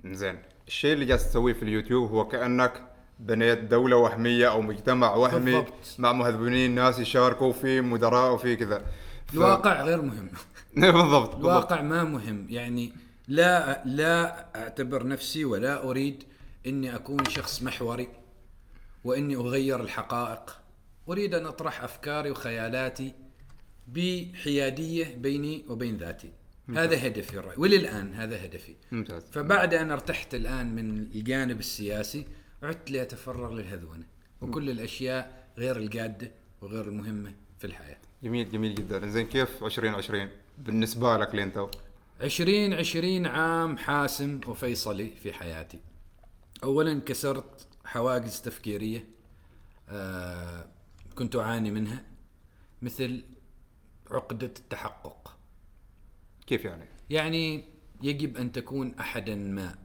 زين. 0.06 0.40
الشيء 0.68 0.94
اللي 0.94 1.06
جالس 1.06 1.30
تسويه 1.30 1.54
في 1.54 1.64
اليوتيوب 1.64 2.12
هو 2.12 2.28
كأنك 2.28 2.82
بنيت 3.20 3.60
دولة 3.60 3.96
وهمية 3.98 4.50
أو 4.52 4.62
مجتمع 4.62 5.14
وهمي 5.16 5.52
بالضبط. 5.52 5.74
مع 5.98 6.12
مهذبين 6.12 6.72
ناس 6.76 7.00
يشاركوا 7.00 7.54
فيه 7.54 7.82
مدراء 7.82 8.34
وفيه 8.34 8.56
كذا. 8.56 8.86
ف- 9.28 9.34
الواقع 9.34 9.82
غير 9.82 10.02
مهم. 10.02 10.30
بالضبط 10.94 11.30
بالضبط. 11.30 11.36
الواقع 11.36 11.82
ما 11.82 12.04
مهم. 12.04 12.48
يعني 12.50 12.94
لا 13.28 13.84
لا 13.86 14.46
أعتبر 14.56 15.08
نفسي 15.08 15.46
ولا 15.46 15.84
أريد 15.90 16.24
إني 16.68 16.96
أكون 16.96 17.26
شخص 17.30 17.64
محوري 17.64 18.08
وإني 19.04 19.36
أغير 19.36 19.82
الحقائق. 19.82 20.58
أريد 21.10 21.34
أن 21.34 21.46
أطرح 21.46 21.84
أفكاري 21.84 22.32
وخيالاتي 22.32 23.14
بحيادية 23.88 25.16
بيني 25.16 25.66
وبين 25.70 25.98
ذاتي. 25.98 26.32
هذا 26.70 27.08
هدفي 27.08 27.40
الرأي 27.40 27.56
وللآن 27.58 28.14
هذا 28.14 28.46
هدفي. 28.46 28.76
ممتاز. 28.92 29.24
فبعد 29.32 29.74
أن 29.74 29.92
ارتحت 29.92 30.36
الآن 30.36 30.76
من 30.76 30.98
الجانب 30.98 31.60
السياسي 31.60 32.26
عدت 32.64 32.92
لأتفرغ 32.92 33.54
للهذونة 33.54 34.04
وكل 34.42 34.70
الأشياء 34.70 35.48
غير 35.58 35.78
الجاده 35.78 36.32
وغير 36.62 36.86
المهمة 36.88 37.34
في 37.60 37.68
الحياة. 37.68 37.98
جميل 38.24 38.52
جميل 38.52 38.76
جدا. 38.76 39.08
زين 39.08 39.28
كيف 39.28 39.64
2020 39.64 40.30
بالنسبة 40.58 41.18
لك 41.18 41.36
لين 41.36 41.54
تو؟ 41.54 41.70
عشرين 42.22 42.74
عشرين 42.74 43.26
عام 43.26 43.78
حاسم 43.78 44.40
وفيصلي 44.48 45.10
في 45.12 45.34
حياتي 45.34 45.80
أولا 46.64 47.00
كسرت 47.00 47.68
حواجز 47.86 48.42
تفكيرية 48.42 49.08
آه 49.90 50.66
كنت 51.16 51.36
أعاني 51.36 51.72
منها 51.72 52.04
مثل 52.82 53.24
عقدة 54.12 54.48
التحقق 54.60 55.38
كيف 56.48 56.66
يعني؟ 56.66 56.86
يعني 57.10 57.64
يجب 58.02 58.38
أن 58.38 58.52
تكون 58.52 58.96
أحدا 59.00 59.36
ما 59.36 59.76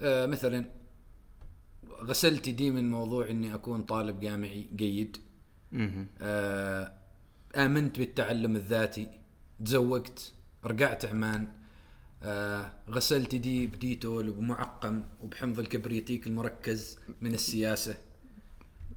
آه 0.00 0.26
مثلا 0.26 0.70
غسلت 2.02 2.48
يدي 2.48 2.70
من 2.70 2.90
موضوع 2.90 3.30
أني 3.30 3.54
أكون 3.54 3.82
طالب 3.82 4.20
جامعي 4.20 4.68
جيد. 4.76 5.16
آه، 6.20 6.92
آمنت 7.56 7.98
بالتعلم 7.98 8.56
الذاتي 8.56 9.19
تزوجت 9.64 10.32
رجعت 10.64 11.04
عمان 11.04 11.48
آه، 12.22 12.72
غسلت 12.90 13.34
يدي 13.34 13.66
بديتول 13.66 14.28
وبمعقم 14.28 15.02
وبحمض 15.22 15.58
الكبريتيك 15.58 16.26
المركز 16.26 16.98
من 17.20 17.34
السياسة. 17.34 17.94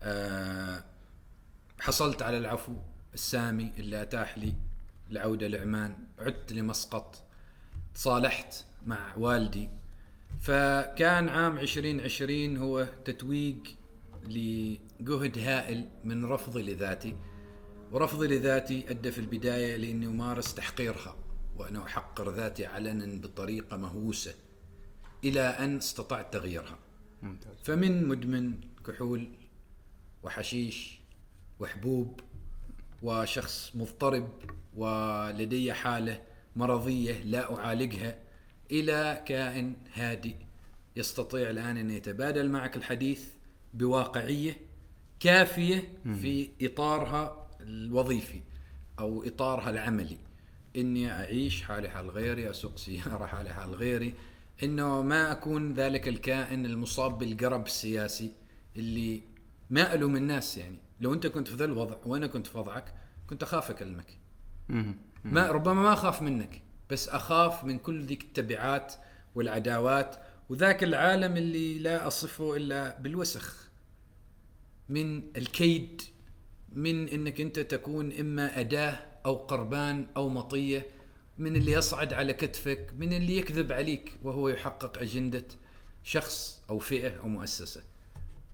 آه، 0.01 0.83
حصلت 1.79 2.21
على 2.21 2.37
العفو 2.37 2.73
السامي 3.13 3.71
اللي 3.77 4.01
أتاح 4.01 4.37
لي 4.37 4.53
العودة 5.11 5.47
لعمان 5.47 5.95
عدت 6.19 6.53
لمسقط 6.53 7.23
تصالحت 7.95 8.65
مع 8.85 9.15
والدي. 9.17 9.69
فكان 10.41 11.29
عام 11.29 11.57
2020 11.57 12.57
هو 12.57 12.87
تتويج 13.05 13.57
لجهد 14.23 15.37
هائل 15.37 15.89
من 16.03 16.25
رفضي 16.25 16.61
لذاتي. 16.63 17.15
ورفضي 17.93 18.27
لذاتي 18.27 18.85
أدى 18.89 19.11
في 19.11 19.17
البداية 19.17 19.75
لأني 19.75 20.05
أمارس 20.05 20.55
تحقيرها 20.55 21.15
وأنا 21.57 21.85
أحقر 21.85 22.31
ذاتي 22.31 22.65
علنا 22.65 23.21
بطريقة 23.21 23.77
مهووسة 23.77 24.35
إلى 25.23 25.41
أن 25.41 25.77
استطعت 25.77 26.33
تغييرها. 26.33 26.79
ممتاز. 27.21 27.55
فمن 27.63 28.07
مدمن 28.07 28.53
كحول 28.87 29.27
وحشيش 30.23 30.99
وحبوب 31.59 32.19
وشخص 33.01 33.71
مضطرب 33.75 34.29
ولدي 34.75 35.73
حالة 35.73 36.21
مرضية 36.55 37.23
لا 37.23 37.55
أعالجها 37.55 38.19
إلى 38.71 39.23
كائن 39.25 39.75
هادئ 39.93 40.35
يستطيع 40.95 41.49
الآن 41.49 41.77
أن 41.77 41.89
يتبادل 41.89 42.49
معك 42.49 42.77
الحديث 42.77 43.25
بواقعية 43.73 44.57
كافية 45.19 45.93
في 46.21 46.49
إطارها 46.61 47.42
الوظيفي 47.63 48.41
أو 48.99 49.23
إطارها 49.23 49.69
العملي 49.69 50.17
إني 50.75 51.11
أعيش 51.11 51.61
حالي 51.61 51.89
حال 51.89 52.09
غيري 52.09 52.49
أسوق 52.49 52.77
سيارة 52.77 53.25
حالي 53.25 53.53
حال 53.53 53.75
غيري 53.75 54.13
إنه 54.63 55.01
ما 55.01 55.31
أكون 55.31 55.73
ذلك 55.73 56.07
الكائن 56.07 56.65
المصاب 56.65 57.17
بالقرب 57.17 57.65
السياسي 57.65 58.31
اللي 58.75 59.21
ما 59.69 59.93
ألوم 59.93 60.15
الناس 60.15 60.57
يعني. 60.57 60.77
لو 60.99 61.13
أنت 61.13 61.27
كنت 61.27 61.47
في 61.47 61.55
ذا 61.55 61.65
الوضع 61.65 61.95
وأنا 62.05 62.27
كنت 62.27 62.47
في 62.47 62.57
وضعك 62.57 62.93
كنت 63.27 63.43
أخاف 63.43 63.71
أكلمك. 63.71 64.17
مهم. 64.69 64.95
ما 65.23 65.51
ربما 65.51 65.81
ما 65.81 65.93
أخاف 65.93 66.21
منك 66.21 66.61
بس 66.89 67.09
أخاف 67.09 67.63
من 67.63 67.79
كل 67.79 68.01
ذيك 68.01 68.23
التبعات 68.23 68.93
والعداوات 69.35 70.15
وذاك 70.49 70.83
العالم 70.83 71.37
اللي 71.37 71.79
لا 71.79 72.07
أصفه 72.07 72.55
إلا 72.55 72.99
بالوسخ 72.99 73.69
من 74.89 75.23
الكيد 75.37 76.01
من 76.73 77.09
إنك 77.09 77.41
أنت 77.41 77.59
تكون 77.59 78.11
إما 78.11 78.59
أداة 78.59 78.99
أو 79.25 79.35
قربان 79.35 80.07
أو 80.17 80.29
مطية 80.29 80.85
من 81.37 81.55
اللي 81.55 81.71
يصعد 81.71 82.13
على 82.13 82.33
كتفك 82.33 82.93
من 82.97 83.13
اللي 83.13 83.37
يكذب 83.37 83.71
عليك 83.71 84.13
وهو 84.23 84.49
يحقق 84.49 84.97
أجندة 84.97 85.45
شخص 86.03 86.63
أو 86.69 86.79
فئة 86.79 87.19
أو 87.19 87.27
مؤسسة. 87.27 87.81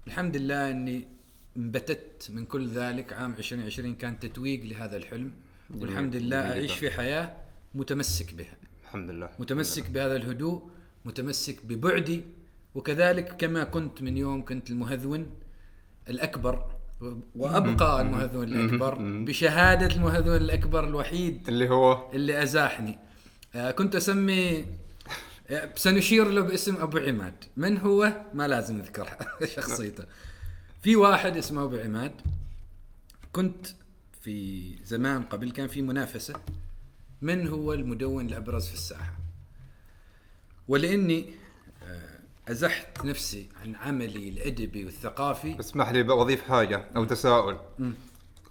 الحمد 0.06 0.36
لله 0.36 0.70
إني 0.70 1.08
انبتت 1.56 2.30
من 2.30 2.44
كل 2.44 2.68
ذلك 2.68 3.12
عام 3.12 3.32
2020 3.32 3.94
كان 3.94 4.18
تتويج 4.18 4.64
لهذا 4.64 4.96
الحلم. 4.96 5.32
والحمد 5.70 6.16
لله 6.16 6.50
أعيش. 6.50 6.72
في 6.72 6.90
حياة 6.90 7.36
متمسك 7.74 8.34
بها. 8.34 8.56
الحمد 8.82 9.10
لله. 9.10 9.30
متمسك 9.38 9.90
بهذا 9.90 10.16
الهدوء 10.16 10.70
متمسك 11.04 11.66
ببعدي 11.66 12.22
وكذلك 12.74 13.36
كما 13.36 13.64
كنت 13.64 14.02
من 14.02 14.16
يوم 14.16 14.44
كنت 14.44 14.70
المهذون 14.70 15.30
الأكبر 16.08 16.79
وأبقى 17.36 18.00
المهذون 18.02 18.44
الأكبر. 18.44 18.94
بشهادة 19.24 19.86
المهذون 19.96 20.36
الأكبر 20.36 20.84
الوحيد 20.88 21.48
اللي 21.48 21.68
هو؟ 21.68 22.10
اللي 22.12 22.42
أزاحني. 22.42 22.98
آه، 23.54 23.70
كنت 23.70 23.96
أسمي 23.96 24.64
آه، 25.50 25.70
سنشير 25.76 26.28
له 26.28 26.40
باسم 26.40 26.76
أبو 26.76 26.98
عماد. 26.98 27.34
من 27.56 27.78
هو؟ 27.78 28.12
ما 28.34 28.48
لازم 28.48 28.76
نذكر 28.78 29.08
شخصيته. 29.56 30.04
في 30.82 30.96
واحد 30.96 31.36
اسمه 31.36 31.64
أبو 31.64 31.76
عماد. 31.76 32.12
كنت 33.32 33.66
في 34.22 34.70
زمان 34.84 35.22
قبل 35.22 35.50
كان 35.50 35.68
في 35.68 35.82
منافسة. 35.82 36.34
من 37.22 37.48
هو 37.48 37.72
المدون 37.72 38.26
الأبرز 38.26 38.66
في 38.66 38.74
الساحة؟ 38.74 39.16
ولأني 40.68 41.26
أزحت 42.50 43.04
نفسي 43.04 43.48
عن 43.62 43.74
عملي 43.76 44.28
الأدبي 44.28 44.84
والثقافي. 44.84 45.60
اسمح 45.60 45.90
لي 45.90 46.02
بضيف 46.02 46.42
حاجة 46.42 46.84
أو 46.96 47.04
تساؤل. 47.04 47.56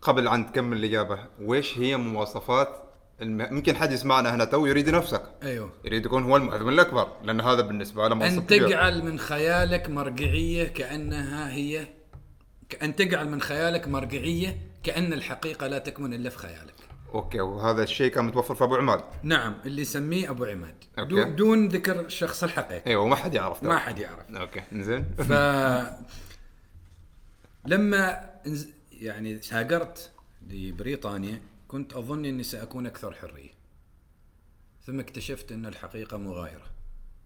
قبل 0.01 0.27
أن 0.27 0.51
تكمل 0.51 0.77
الإجابة 0.77 1.19
وإيش 1.41 1.77
هي 1.77 1.97
مواصفات 1.97 2.83
الم- 3.21 3.53
ممكن 3.53 3.75
حد 3.75 3.91
يسمعنا 3.91 4.35
هنا 4.35 4.45
تو 4.45 4.65
يريد 4.65 4.89
نفسك. 4.89 5.23
أيوه. 5.43 5.71
يريد 5.85 6.05
يكون 6.05 6.23
هو 6.23 6.37
المهذون 6.37 6.67
الأكبر 6.67 7.07
لأن 7.23 7.41
هذا 7.41 7.61
بالنسبة 7.61 8.07
له 8.07 8.15
أن. 8.27 8.47
تجعل 8.47 9.03
من 9.05 9.19
خيالك 9.19 9.89
مرجعية 9.89 10.63
كأنها 10.67 11.51
هي 11.53 11.87
أن 12.83 12.95
تجعل 12.95 13.29
من 13.29 13.41
خيالك 13.41 13.87
مرجعية 13.87 14.57
كأن 14.83 15.13
الحقيقة 15.13 15.67
لا 15.67 15.77
تكمن 15.79 16.13
إلا 16.13 16.29
في 16.29 16.37
خيالك. 16.37 16.73
okay 17.13 17.39
وهذا 17.39 17.83
الشيء 17.83 18.11
كان 18.11 18.25
متوفر 18.25 18.55
في 18.55 18.63
أبو 18.63 18.75
عماد. 18.75 19.03
نعم 19.23 19.57
اللي 19.65 19.81
يسميه 19.81 20.29
أبو 20.29 20.45
عماد. 20.45 20.75
okay. 20.99 21.23
دون, 21.23 21.67
ذكر 21.67 21.99
الشخص 21.99 22.43
الحقيقي 22.43 22.89
أيوه 22.91 23.03
وما 23.03 23.15
حد 23.15 23.33
يعرف 23.33 23.63
ما 23.63 23.77
حد 23.77 23.99
يعرف. 23.99 24.31
okay 24.31 24.63
زين 24.73 25.03
ف 25.03 25.31
لما 27.65 28.29
يعني 28.91 29.39
هاجرت 29.51 30.11
لبريطانيا 30.47 31.41
كنت 31.67 31.93
أظن 31.93 32.25
إني 32.25 32.43
سأكون 32.43 32.85
أكثر 32.85 33.13
حرية. 33.13 33.59
ثم 34.85 34.99
اكتشفت 34.99 35.51
إن 35.51 35.65
الحقيقة 35.65 36.17
مغايرة. 36.17 36.65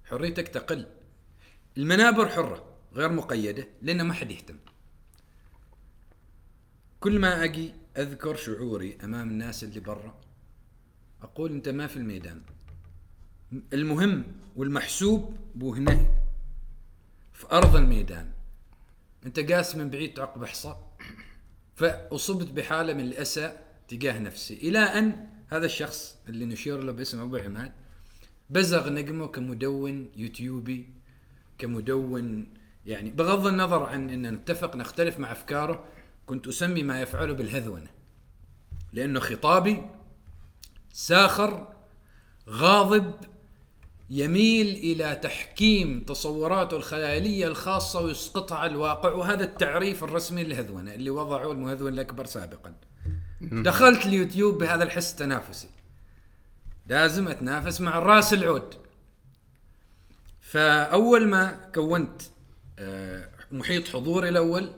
حريتك 0.06 0.48
تقل. 0.48 0.88
المنابر 1.78 2.30
حرة 2.30 2.66
غير 2.94 3.12
مقيدة 3.12 3.68
لأن 3.82 4.02
ما 4.02 4.14
حد 4.14 4.32
يهتم. 4.32 4.56
كل 7.00 7.20
ما 7.20 7.44
أجي 7.44 7.74
أذكر 7.98 8.36
شعوري 8.36 8.98
أمام 9.04 9.30
الناس 9.30 9.64
اللي 9.64 9.80
برا. 9.80 10.16
أقول 11.22 11.52
أنت 11.52 11.70
ما 11.70 11.88
في 11.88 11.98
الميدان. 11.98 12.42
المهم 13.74 14.26
والمحسوب 14.56 15.38
بو 15.56 15.74
هنا 15.74 16.08
في 17.34 17.52
أرض 17.52 17.76
الميدان. 17.76 18.32
أنت 19.26 19.40
قاس 19.40 19.76
من 19.76 19.90
بعيد 19.90 20.14
تعقب 20.14 20.46
حصى 20.46 20.76
فأصبت 21.76 22.52
بحالة 22.52 22.94
من 22.94 23.04
الأسى 23.04 23.58
تجاه 23.88 24.20
نفسي. 24.20 24.54
إلى 24.54 24.80
أن 24.80 25.28
هذا 25.48 25.66
الشخص 25.66 26.18
اللي 26.30 26.46
نشير 26.46 26.84
له 26.84 26.92
باسم 26.92 27.20
أبو 27.22 27.38
عماد 27.38 27.72
بزغ 28.50 28.90
نجمه 28.90 29.28
كمدون 29.28 30.10
يوتيوبي 30.16 30.90
كمدون 31.58 32.54
يعني 32.86 33.10
بغض 33.10 33.48
النظر 33.48 33.84
عن 33.84 34.10
أن 34.10 34.34
نتفق 34.34 34.76
نختلف 34.76 35.20
مع 35.20 35.32
أفكاره 35.32 35.86
كنت 36.26 36.48
أسمي 36.48 36.84
ما 36.84 37.02
يفعله 37.02 37.34
بالهذونه 37.34 37.90
لأنه 38.94 39.20
خطابي 39.20 39.82
ساخر 40.94 41.68
غاضب 42.50 43.14
يميل 44.10 44.68
إلى 44.68 45.16
تحكيم 45.16 46.00
تصوراته 46.00 46.78
الخيالية 46.78 47.48
الخاصة 47.48 48.02
ويسقطها 48.02 48.58
على 48.58 48.72
الواقع 48.72 49.12
وهذا 49.12 49.44
التعريف 49.44 50.04
الرسمي 50.04 50.44
للهذونه 50.44 50.94
اللي 50.94 51.10
وضعه 51.10 51.52
المهذون 51.52 51.94
الأكبر 51.94 52.26
سابقا. 52.26 52.76
دخلت 53.42 54.06
اليوتيوب 54.06 54.58
بهذا 54.58 54.84
الحس 54.84 55.12
التنافسي. 55.12 55.70
لازم 56.88 57.28
أتنافس 57.28 57.82
مع 57.82 57.98
الرأس 57.98 58.34
العود. 58.34 58.74
فأول 60.42 61.28
ما 61.28 61.70
كونت 61.76 62.22
آه، 62.80 63.30
محيط 63.52 63.88
حضوري 63.88 64.30
الأول 64.30 64.70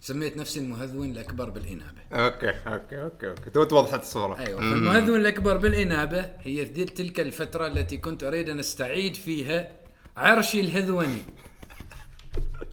سميت 0.00 0.36
نفسي 0.36 0.60
المهذون 0.60 1.10
الأكبر 1.10 1.50
بالإنابة. 1.50 2.00
okay 2.12 2.50
okay 2.50 3.02
okay 3.02 3.30
okay 3.30 3.50
تو 3.50 3.64
توضحت 3.64 4.02
الصورة 4.02 4.38
أيوه 4.38 4.60
فالمهذون 4.60 5.20
الأكبر 5.20 5.56
بالإنابة 5.56 6.30
هي 6.40 6.66
في 6.66 6.84
تلك 6.84 7.20
الفترة 7.20 7.66
التي 7.66 7.96
كنت 7.96 8.24
أريد 8.24 8.48
أن 8.48 8.58
أستعيد 8.58 9.14
فيها 9.14 9.72
عرشي 10.16 10.60
الهذوني. 10.60 11.22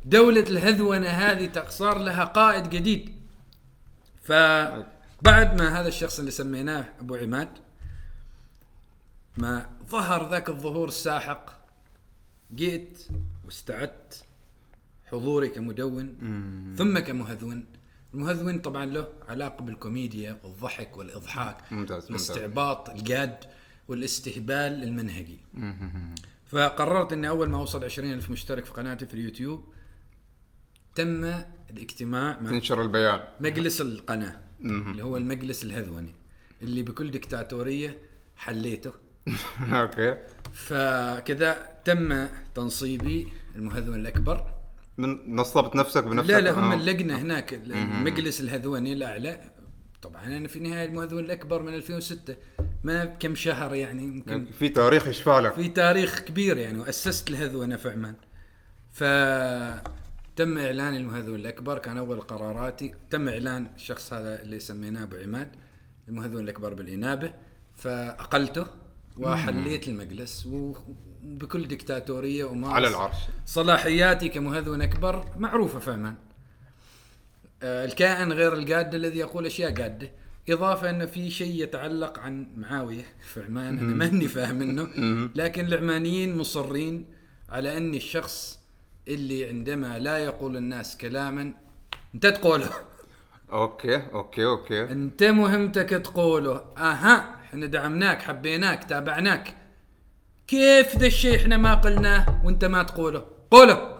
دولة 0.06 0.46
الهذونة 0.50 1.08
هذه 1.08 1.66
صار 1.70 1.98
لها 1.98 2.24
قائد 2.24 2.70
جديد. 2.70 3.18
فبعد 4.24 5.62
ما 5.62 5.80
هذا 5.80 5.88
الشخص 5.88 6.20
اللي 6.20 6.32
سميناه 6.32 6.86
أبو 7.00 7.16
عماد 7.16 7.50
ما 9.38 9.70
ظهر 9.90 10.30
ذاك 10.30 10.50
الظهور 10.50 10.88
الساحق 10.88 11.58
جيت 12.56 13.08
واستعدت 13.46 14.24
حضوري 15.12 15.50
كمدون 15.50 16.16
ثم 16.78 17.00
كمهذون. 17.00 17.66
المهذون 18.14 18.60
طبعا 18.60 18.86
له 18.86 19.08
علاقة 19.30 19.64
بالكوميديا 19.64 20.40
والضحك 20.44 20.98
والإضحاك 20.98 21.74
ممتاز،. 21.74 22.06
الاستعباط 22.10 22.90
الجاد 22.90 23.38
والاستهبال 23.88 24.84
المنهجي. 24.84 25.40
فقررت 26.46 27.14
إني 27.14 27.30
أول 27.30 27.50
ما 27.50 27.58
أوصل 27.58 27.84
20 27.84 28.14
ألف 28.14 28.30
مشترك 28.30 28.66
في 28.66 28.72
قناتي 28.72 29.06
في 29.06 29.14
اليوتيوب 29.14 29.64
تم 30.96 31.24
الاجتماع 31.70 32.40
مع 32.40 32.50
تنشر 32.50 32.82
البيان. 32.82 33.20
مجلس 33.40 33.82
القناة 33.82 34.40
اللي 34.62 35.04
هو 35.04 35.18
المجلس 35.18 35.64
الهذوني 35.64 36.16
اللي 36.62 36.84
بكل 36.84 37.12
دكتاتوريه 37.12 37.98
حليته. 38.36 38.92
أوكي. 39.74 40.18
فكذا 40.54 41.80
تم 41.86 42.28
تنصيبي 42.56 43.28
المهذون 43.56 43.96
الأكبر. 43.96 44.57
من 44.98 45.36
نصبت 45.36 45.76
نفسك 45.76 46.04
بنفسك. 46.04 46.30
لا 46.30 46.42
لا 46.42 46.52
هم 46.52 46.72
آه. 46.72 46.74
اللجنة 46.74 47.18
هناك 47.18 47.54
المجلس 47.54 48.42
الهذوني 48.42 48.94
الأعلى. 48.94 49.52
طبعا 50.02 50.26
أنا 50.26 50.48
في 50.48 50.56
النهاية 50.56 50.86
المهذون 50.86 51.26
الأكبر 51.26 51.62
من 51.62 51.74
2006 51.74 52.36
ما 52.84 53.06
كم 53.06 53.36
شهر 53.36 53.76
يعني 53.76 54.04
يمكن 54.04 54.46
في 54.60 54.70
تاريخ 54.70 55.08
يشفع 55.08 55.40
لك. 55.40 55.54
في 55.54 55.70
تاريخ 55.70 56.20
كبير 56.20 56.58
يعني 56.58 56.80
وأسست 56.80 57.30
الهذونه 57.30 57.76
في 57.76 57.90
عمان. 57.90 58.16
فتم 58.92 60.58
إعلان 60.58 60.96
المهذون 60.96 61.36
الأكبر 61.36 61.78
كان 61.78 61.98
أول 61.98 62.22
قراراتي. 62.22 62.94
تم 63.10 63.28
إعلان 63.28 63.68
الشخص 63.76 64.14
هذا 64.14 64.42
اللي 64.42 64.60
سميناه 64.60 65.04
أبو 65.04 65.16
عماد 65.16 65.56
المهذون 66.08 66.44
الأكبر 66.44 66.74
بالإنابة. 66.74 67.34
فأقلته 67.76 68.66
وحليت 69.18 69.88
المجلس 69.88 70.48
وبكل 71.28 71.68
دكتاتورية 71.68 72.44
وما 72.44 72.70
على 72.74 72.88
العرش. 72.88 73.18
صلاحياتي 73.46 74.30
كمهذون 74.30 74.82
أكبر 74.82 75.26
معروفة 75.38 75.80
في 75.80 75.92
عمان 75.92 76.16
آه، 77.64 77.86
الكائن 77.86 78.34
غير 78.34 78.54
الجاد 78.54 78.96
الذي 78.96 79.20
يقول 79.20 79.46
أشياء 79.46 79.72
جادة. 79.72 80.12
إضافة 80.50 80.90
أن 80.90 81.06
في 81.06 81.30
شيء 81.32 81.64
يتعلق 81.64 82.20
عن 82.20 82.48
معاوية 82.58 83.06
في 83.34 83.44
عمان 83.44 83.80
أنا 83.80 83.96
ماني 83.96 84.28
فاهم 84.28 84.56
منه 84.56 84.88
لكن 85.42 85.66
العمانيين 85.66 86.38
مصرين 86.38 87.06
على 87.50 87.78
اني 87.78 87.98
الشخص 87.98 88.60
اللي 89.08 89.46
عندما 89.46 90.00
لا 90.00 90.18
يقول 90.18 90.58
الناس 90.58 90.98
كلاما 90.98 91.54
أنت 92.16 92.28
تقوله. 92.28 92.70
okay 93.52 93.96
okay 93.96 94.46
okay. 94.46 94.84
أنت 94.84 95.24
مهمتك 95.24 95.90
تقوله. 95.90 96.66
أها 96.78 97.36
إحنا 97.44 97.66
دعمناك 97.66 98.22
حبيناك 98.22 98.84
تابعناك. 98.84 99.56
كيف 100.48 100.98
ذا 100.98 101.08
الشيء 101.08 101.36
إحنا 101.36 101.58
ما 101.58 101.74
قلناه 101.74 102.46
وإنت 102.46 102.66
ما 102.66 102.84
تقوله؟ 102.84 103.26
قوله. 103.52 103.98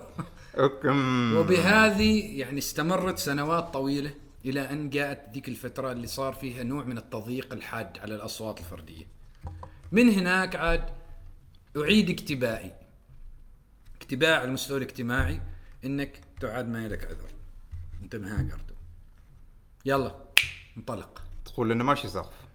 وبهذه 1.38 2.40
يعني 2.40 2.58
استمرت 2.58 3.18
سنوات 3.18 3.74
طويلة 3.74 4.14
إلى 4.46 4.72
أن 4.72 4.90
جاءت 4.90 5.34
ذيك 5.34 5.48
الفترة 5.48 5.92
اللي 5.92 6.08
صار 6.08 6.34
فيها 6.34 6.64
نوع 6.64 6.84
من 6.84 6.98
التضييق 6.98 7.54
الحاد 7.54 7.98
على 7.98 8.16
الأصوات 8.16 8.60
الفردية. 8.60 9.06
من 9.92 10.10
هناك 10.10 10.56
عاد 10.56 10.84
عاد 11.78 12.10
اكتئابي. 12.10 12.74
اكتباء 13.96 14.40
على 14.40 14.48
المستوى 14.48 14.78
الاجتماعي 14.78 15.42
إنك 15.86 16.22
تعاد 16.40 16.70
ما 16.70 16.88
لك 16.88 17.06
عذر. 17.06 17.30
أنت 18.04 18.16
مهاجر 18.16 18.60
يلا 19.86 20.16
انطلق. 20.78 21.24
تقول 21.46 21.72
إنه 21.72 21.84
ماشي 21.84 22.08
سقف. 22.08 22.47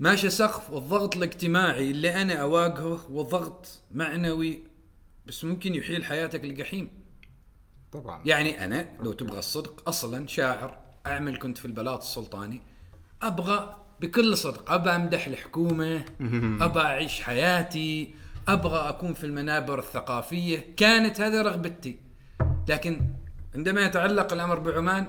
ماشي 0.00 0.30
سقف 0.30 0.70
والضغط 0.70 1.16
الاجتماعي 1.16 1.90
اللي 1.90 2.22
أنا 2.22 2.34
أواجهه 2.34 3.00
هو 3.10 3.22
ضغط 3.22 3.82
معنوي 3.90 4.62
بس 5.26 5.44
ممكن 5.44 5.74
يحيل 5.74 6.04
حياتك 6.04 6.44
الجحيم 6.44 6.90
طبعا. 7.92 8.22
يعني 8.24 8.64
أنا 8.64 8.88
لو 9.02 9.12
تبغى 9.12 9.38
الصدق 9.38 9.88
أصلا 9.88 10.26
شاعر 10.26 10.78
أعمل 11.06 11.38
كنت 11.38 11.58
في 11.58 11.64
البلاط 11.64 12.00
السلطاني 12.02 12.60
أبغى 13.22 13.76
بكل 14.00 14.36
صدق 14.36 14.72
أبغى 14.72 14.96
أمدح 14.96 15.26
الحكومة 15.26 16.04
أبغى 16.66 16.82
أعيش 16.82 17.20
حياتي 17.20 18.14
أبغى 18.48 18.88
أكون 18.88 19.14
في 19.14 19.24
المنابر 19.24 19.78
الثقافية. 19.78 20.74
كانت 20.76 21.20
هذه 21.20 21.42
رغبتي. 21.42 21.98
لكن 22.68 23.00
عندما 23.54 23.80
يتعلق 23.80 24.32
الأمر 24.32 24.58
بعمان 24.58 25.06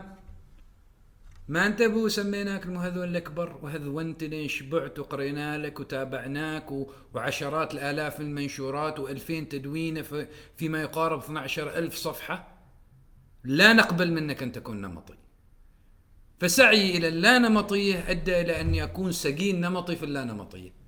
ما 1.49 1.65
أنت 1.67 1.81
أبو 1.81 2.07
سميناك 2.07 2.65
المهذون 2.65 3.03
الأكبر؟ 3.09 3.59
وهذونت 3.61 4.23
لين 4.23 4.47
شبعت 4.47 4.99
وقرينا 4.99 5.57
لك 5.57 5.79
وتابعناك 5.79 6.71
و- 6.71 6.91
وعشرات 7.13 7.73
الآلاف 7.73 8.19
من 8.19 8.25
المنشورات 8.25 8.99
و2000 8.99 9.47
تدوينه 9.49 10.01
في 10.01 10.27
فيما 10.57 10.81
يقارب 10.81 11.19
12 11.19 11.77
ألف 11.77 11.95
صفحة؟ 11.95 12.47
لا 13.43 13.73
نقبل 13.73 14.11
منك 14.11 14.43
أن 14.43 14.51
تكون 14.51 14.81
نمطي. 14.81 15.13
فسعي 16.39 16.97
إلى 16.97 17.07
اللانمطيه 17.07 18.11
أدى 18.11 18.41
إلى 18.41 18.61
اني 18.61 18.83
اكون 18.83 19.11
سجين 19.11 19.61
نمطي 19.61 19.95
في 19.95 20.05
اللانمطيه 20.05 20.79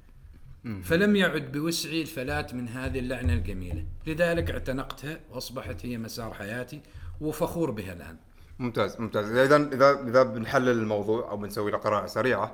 فلم 0.83 1.15
يعد 1.15 1.51
بوسعي 1.51 2.01
الفلات 2.01 2.53
من 2.53 2.67
هذه 2.67 2.99
اللعنة 2.99 3.33
الجميلة. 3.33 3.85
لذلك 4.07 4.51
اعتنقتها 4.51 5.19
وأصبحت 5.29 5.85
هي 5.85 5.97
مسار 5.97 6.33
حياتي 6.33 6.81
وفخور 7.21 7.71
بها 7.71 7.93
الآن. 7.93 8.17
ممتاز 8.61 8.99
ممتاز. 8.99 9.31
إذا 9.31 9.55
إذا 9.55 10.07
إذا 10.07 10.23
بنحلل 10.23 10.69
الموضوع 10.69 11.31
أو 11.31 11.37
بنسوي 11.37 11.71
له 11.71 11.77
قراءة 11.77 12.05
سريعة 12.05 12.51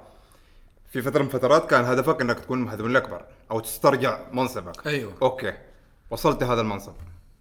في 0.89 1.01
فترة 1.01 1.23
من 1.23 1.29
فترات 1.29 1.69
كان 1.69 1.85
هدفك 1.85 2.21
إنك 2.21 2.39
تكون 2.39 2.59
المهذون 2.59 2.85
الاكبر 2.85 3.25
أو 3.51 3.59
تسترجع 3.59 4.19
منصبك. 4.31 4.87
أيوة. 4.87 5.13
okay. 5.21 5.53
وصلت 6.09 6.43
هذا 6.43 6.61
المنصب. 6.61 6.93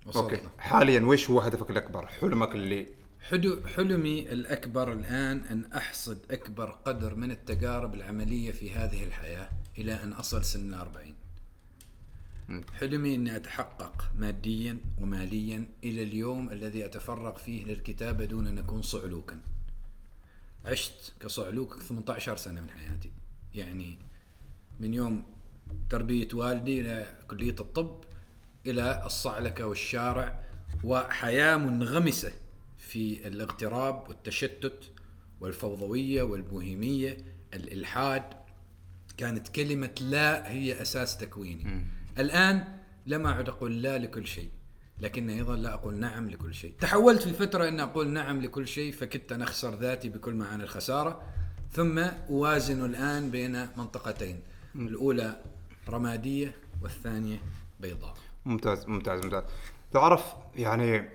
وصلت. 0.06 0.32
okay. 0.32 0.48
حاليا 0.58 1.00
وش 1.00 1.30
هو 1.30 1.40
هدفك 1.40 1.70
الأكبر؟ 1.70 2.06
حلمك 2.06 2.54
اللي 2.54 2.86
حدو 3.30 3.66
حلمي 3.76 4.32
الأكبر 4.32 4.92
الآن 4.92 5.42
أن 5.50 5.72
أحصد 5.76 6.18
أكبر 6.30 6.70
قدر 6.84 7.14
من 7.14 7.30
التجارب 7.30 7.94
العملية 7.94 8.52
في 8.52 8.74
هذه 8.74 9.04
الحياة 9.04 9.48
إلى 9.78 9.92
أن 10.02 10.12
أصل 10.12 10.44
سن 10.44 10.74
الأربعين 10.74 11.14
حلمي 12.74 13.14
أني 13.14 13.36
أتحقق 13.36 14.10
ماديا 14.18 14.78
وماليا 15.00 15.68
إلى 15.84 16.02
اليوم 16.02 16.50
الذي 16.50 16.84
أتفرغ 16.84 17.36
فيه 17.36 17.64
للكتابة 17.64 18.24
دون 18.24 18.46
أن 18.46 18.58
أكون 18.58 18.82
صعلوكا. 18.82 19.40
عشت 20.64 21.12
كصعلوك 21.20 21.82
18 21.82 22.36
سنة 22.36 22.60
من 22.60 22.70
حياتي. 22.70 23.10
يعني 23.54 23.98
من 24.80 24.94
يوم 24.94 25.24
تربية 25.90 26.28
والدي 26.34 26.80
إلى 26.80 27.06
كلية 27.28 27.56
الطب 27.60 28.04
إلى 28.66 29.02
الصعلكة 29.06 29.66
والشارع 29.66 30.40
وحياة 30.84 31.56
منغمسة 31.56 32.32
في 32.78 33.28
الاغتراب 33.28 34.08
والتشتت 34.08 34.92
والفوضوية 35.40 36.22
والبوهيمية 36.22 37.16
الإلحاد. 37.54 38.22
كانت 39.16 39.48
كلمة 39.48 39.94
لا 40.00 40.50
هي 40.50 40.82
أساس 40.82 41.16
تكويني. 41.16 41.86
الآن 42.18 42.64
لم 43.06 43.26
أعد 43.26 43.48
أقول 43.48 43.82
لا 43.82 43.98
لكل 43.98 44.26
شيء 44.26 44.50
لكن 45.00 45.30
أيضا 45.30 45.56
لا 45.56 45.74
أقول 45.74 45.94
نعم 45.94 46.30
لكل 46.30 46.54
شيء. 46.54 46.74
تحولت 46.80 47.22
في 47.22 47.32
فترة 47.32 47.68
أن 47.68 47.80
أقول 47.80 48.08
نعم 48.08 48.40
لكل 48.40 48.68
شيء 48.68 48.92
فكدت 48.92 49.32
أن 49.32 49.42
أخسر 49.42 49.74
ذاتي 49.74 50.08
بكل 50.08 50.34
معاني 50.34 50.62
الخسارة. 50.62 51.22
ثم 51.72 51.98
أوازن 52.30 52.84
الآن 52.84 53.30
بين 53.30 53.68
منطقتين 53.76 54.42
الأولى 54.74 55.36
رمادية 55.88 56.54
والثانية 56.82 57.38
بيضاء. 57.80 58.14
ممتاز 58.44 58.86
ممتاز 58.86 59.24
ممتاز. 59.24 59.42
تعرف 59.92 60.24
يعني 60.56 61.08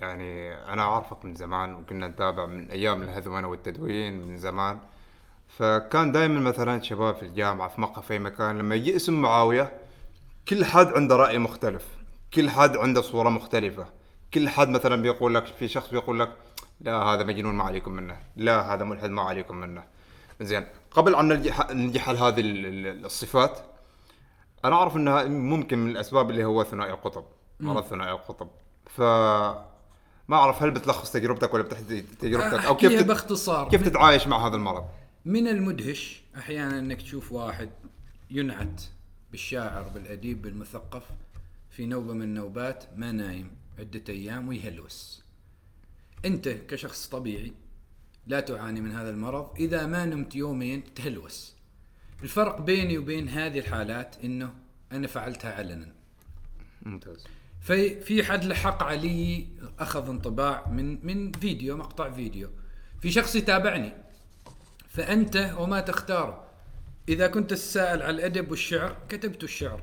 يعني 0.00 0.54
أنا 0.54 0.82
أعرفك 0.82 1.24
من 1.24 1.34
زمان 1.34 1.74
وكنا 1.74 2.08
نتابع 2.08 2.46
من 2.46 2.70
أيام 2.70 3.02
الهذونه 3.02 3.48
والتدوين 3.48 4.26
من 4.26 4.36
زمان. 4.36 4.78
فكان 5.48 6.12
دائما 6.12 6.40
مثلا 6.40 6.82
شباب 6.82 7.14
في 7.14 7.22
الجامعة 7.22 7.68
في 7.68 7.80
مقهى 7.80 8.02
في 8.02 8.18
مكان 8.18 8.58
لما 8.58 8.74
يجي 8.74 8.96
اسم 8.96 9.22
معاوية 9.22 9.83
كل 10.48 10.64
حد 10.64 10.86
عنده 10.86 11.16
رأي 11.16 11.38
مختلف 11.38 11.84
كل 12.34 12.50
حد 12.50 12.76
عنده 12.76 13.02
صورة 13.02 13.28
مختلفة. 13.28 13.86
كل 14.34 14.48
حد 14.48 14.68
مثلا 14.68 15.02
بيقول 15.02 15.34
لك 15.34 15.46
في 15.46 15.68
شخص 15.68 15.90
بيقول 15.90 16.20
لك 16.20 16.32
لا 16.80 16.96
هذا 16.96 17.24
مجنون 17.24 17.54
ما 17.54 17.64
عليكم 17.64 17.92
منه. 17.92 18.16
لا 18.36 18.74
هذا 18.74 18.84
ملحد 18.84 19.10
ما 19.10 19.22
عليكم 19.22 19.56
منه. 19.56 19.84
زين 20.40 20.66
قبل 20.90 21.14
أن 21.14 21.28
نرجع 21.28 21.72
نرجع 21.72 22.02
هذه 22.12 22.40
ال- 22.40 22.66
ال- 22.66 23.04
الصفات 23.04 23.58
أنا 24.64 24.74
أعرف 24.76 24.96
إنها 24.96 25.24
ممكن 25.24 25.78
من 25.78 25.90
الأسباب 25.90 26.30
اللي 26.30 26.44
هو 26.44 26.64
ثنائي 26.64 26.92
القطب 26.92 27.24
مرض 27.60 27.84
ثنائي 27.84 28.12
القطب. 28.12 28.48
ف 28.96 29.00
ما 30.28 30.36
أعرف 30.36 30.62
هل 30.62 30.70
بتلخص 30.70 31.12
تجربتك 31.12 31.54
ولا 31.54 31.62
بتحكي 31.62 32.00
تجربتك؟ 32.02 32.64
أو 32.64 32.76
كيف. 32.76 33.02
باختصار. 33.02 33.68
كيف 33.68 33.88
تتعايش 33.88 34.26
مع 34.26 34.46
هذا 34.46 34.56
المرض؟ 34.56 34.84
من 35.24 35.48
المدهش 35.48 36.22
أحيانا 36.36 36.78
إنك 36.78 37.02
تشوف 37.02 37.32
واحد 37.32 37.70
ينعت. 38.30 38.82
بالشاعر 39.34 39.82
بالأديب 39.82 40.42
بالمثقف 40.42 41.02
في 41.70 41.86
نوبة 41.86 42.12
من 42.12 42.22
النوبات 42.22 42.84
ما 42.96 43.12
نايم 43.12 43.50
عدة 43.78 44.02
أيام 44.08 44.48
ويهلوس. 44.48 45.24
أنت 46.24 46.48
كشخص 46.48 47.08
طبيعي 47.08 47.52
لا 48.26 48.40
تعاني 48.40 48.80
من 48.80 48.92
هذا 48.92 49.10
المرض. 49.10 49.50
إذا 49.56 49.86
ما 49.86 50.06
نمت 50.06 50.34
يومين 50.34 50.94
تهلوس. 50.94 51.54
الفرق 52.22 52.60
بيني 52.60 52.98
وبين 52.98 53.28
هذه 53.28 53.58
الحالات 53.58 54.16
إنه 54.24 54.54
أنا 54.92 55.06
فعلتها 55.06 55.54
علنا. 55.54 55.92
ممتاز. 56.82 57.26
في 57.60 58.00
في 58.00 58.24
حد 58.24 58.44
لحق 58.44 58.82
علي 58.82 59.46
أخذ 59.78 60.08
انطباع 60.08 60.68
من 60.68 61.06
من 61.06 61.32
فيديو 61.32 61.76
مقطع 61.76 62.10
فيديو. 62.10 62.50
في 63.00 63.10
شخص 63.10 63.36
يتابعني. 63.36 63.92
فأنت 64.88 65.54
وما 65.58 65.80
تختاره. 65.80 66.43
إذا 67.08 67.26
كنت 67.26 67.50
تساءل 67.50 68.02
على 68.02 68.10
الأدب 68.10 68.50
والشعر 68.50 68.96
كتبت 69.08 69.44
الشعر. 69.44 69.82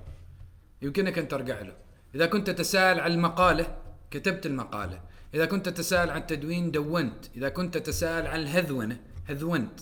يمكنك 0.82 1.18
أن 1.18 1.28
ترجع 1.28 1.62
له. 1.62 1.76
إذا 2.16 2.26
كنت 2.26 2.50
تساءل 2.50 3.00
عن 3.00 3.12
المقالة 3.12 3.78
كتبت 4.12 4.46
المقالة. 4.46 5.02
إذا 5.34 5.46
كنت 5.46 5.70
تساءل 5.70 6.10
عن 6.10 6.22
التدوين 6.22 6.72
دونت. 6.72 7.26
إذا 7.36 7.50
كنت 7.50 7.78
تساءل 7.78 8.28
عن 8.28 8.40
الهذونه 8.40 9.00
هذونت. 9.26 9.80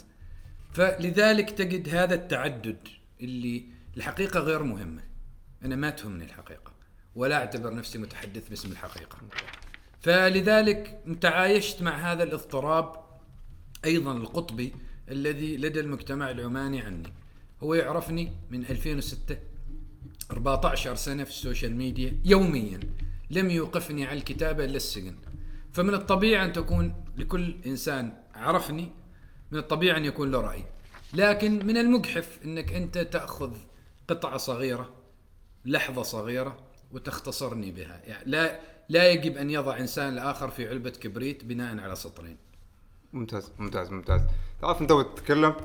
فلذلك 0.74 1.50
تجد 1.50 1.90
هذا 1.90 2.16
التعدد 2.16 2.78
اللي 3.22 3.64
الحقيقة 3.98 4.40
غير 4.40 4.64
مهمة. 4.64 5.04
أنا 5.66 5.76
ما 5.76 5.90
تهمني 5.90 6.26
الحقيقة 6.26 6.74
ولا 7.16 7.36
أعتبر 7.36 7.76
نفسي 7.76 7.98
متحدث 7.98 8.50
باسم 8.50 8.72
الحقيقة. 8.72 9.18
فلذلك 10.02 11.02
تعايشت 11.22 11.82
مع 11.82 12.12
هذا 12.12 12.24
الاضطراب 12.24 12.96
أيضا 13.86 14.18
القطبي 14.18 14.74
الذي 15.10 15.58
لدى 15.58 15.80
المجتمع 15.80 16.32
العماني 16.32 16.82
عني. 16.82 17.14
هو 17.64 17.74
يعرفني 17.74 18.32
من 18.52 18.66
2006 18.66 19.38
14 20.32 20.96
سنة 20.96 21.24
في 21.24 21.30
السوشيال 21.30 21.76
ميديا 21.76 22.20
يوميا. 22.26 22.80
لم 23.30 23.50
يوقفني 23.50 24.06
عن 24.06 24.18
الكتابة 24.18 24.66
إلا 24.66 24.76
السجن. 24.76 25.16
فمن 25.74 25.94
الطبيعي 25.94 26.46
أن 26.46 26.54
تكون 26.54 27.06
لكل 27.18 27.56
إنسان 27.66 28.14
عرفني 28.36 28.92
من 29.52 29.60
الطبيعي 29.60 29.98
أن 29.98 30.06
يكون 30.06 30.32
له 30.32 30.42
رأي. 30.42 30.64
لكن 31.14 31.66
من 31.66 31.78
المجحف 31.78 32.40
إنك 32.46 32.74
أنت 32.74 32.98
تأخذ 32.98 33.54
قطعة 34.08 34.38
صغيرة 34.38 34.94
لحظة 35.66 36.04
صغيرة 36.04 36.58
وتختصرني 36.92 37.72
بها. 37.72 38.02
يعني 38.08 38.32
لا 38.32 38.60
لا 38.90 39.12
يجب 39.12 39.38
أن 39.38 39.50
يضع 39.50 39.78
إنسان 39.78 40.14
الآخر 40.14 40.50
في 40.50 40.70
علبة 40.70 40.90
كبريت 40.90 41.46
بناء 41.46 41.80
على 41.80 41.96
سطرين. 41.96 42.38
ممتاز 43.14 43.52
ممتاز 43.60 43.92
ممتاز. 43.92 44.22
تعرف 44.62 44.82
أنت 44.82 44.92
وتتكلم 44.92 45.56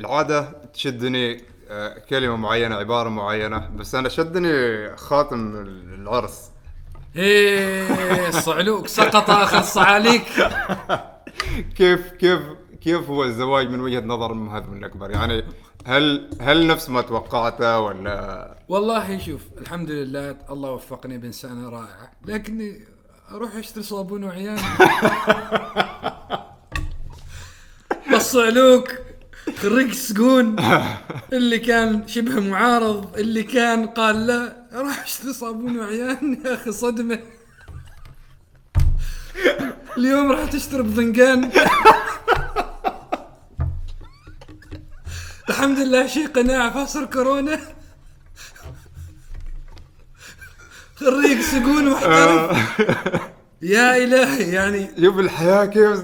العادة 0.00 0.52
تشدني 0.74 1.44
آه، 1.70 1.98
كلمة 1.98 2.36
معينة 2.36 2.74
عبارة 2.76 3.08
معينة 3.08 3.68
بس 3.76 3.94
أنا 3.94 4.08
شدني 4.08 4.96
خاتم 4.96 5.56
العرس. 5.94 6.50
إيه 7.16 8.28
الصعلوك 8.28 8.86
سقط 8.86 9.30
آخر 9.30 9.58
الصعاليك 9.58 10.22
كيف 11.76 12.08
كيف 12.12 12.40
كيف 12.80 13.10
هو 13.10 13.24
الزواج 13.24 13.70
من 13.70 13.80
وجهة 13.80 14.00
نظر 14.00 14.32
المهذب 14.32 14.72
الأكبر؟ 14.72 15.10
يعني 15.10 15.44
هل 15.86 16.30
هل 16.40 16.66
نفس 16.66 16.90
ما 16.90 17.02
توقعته 17.02 17.80
ولا؟ 17.80 18.56
والله 18.68 19.18
شوف 19.18 19.42
الحمد 19.58 19.90
لله 19.90 20.36
الله 20.50 20.70
وفقني 20.70 21.18
بإنسانة 21.18 21.68
رائعة 21.68 22.10
لكني 22.26 22.80
أروح 23.30 23.54
أشتري 23.56 23.82
صابون 23.82 24.24
وعيان 24.24 24.58
الصعلوك 28.12 28.88
خريج 29.56 29.92
سجون. 29.92 30.56
اللي 31.32 31.58
كان 31.58 32.08
شبه 32.08 32.40
معارض 32.40 33.16
اللي 33.18 33.42
كان 33.42 33.86
قال 33.86 34.26
لا 34.26 34.56
أروح 34.72 35.02
اشتري 35.02 35.32
صابون 35.32 35.78
وعيان 35.78 36.40
يا 36.44 36.54
أخي 36.54 36.72
صدمة. 36.72 37.18
اليوم 39.98 40.32
راح 40.32 40.50
تشتري 40.50 40.82
بضنجان 40.82 41.50
الحمد 45.48 45.78
لله 45.78 46.06
شيء 46.06 46.26
قناعة 46.28 46.72
في 46.72 46.78
عصر 46.78 47.04
كورونا. 47.04 47.58
خريج 50.96 51.40
سجون 51.40 51.90
محترف 51.90 52.58
يا 53.62 53.96
إلهي 54.04 54.52
يعني 54.52 54.90
شوف 55.00 55.18
الحياة 55.18 55.64
كيف 55.64 56.00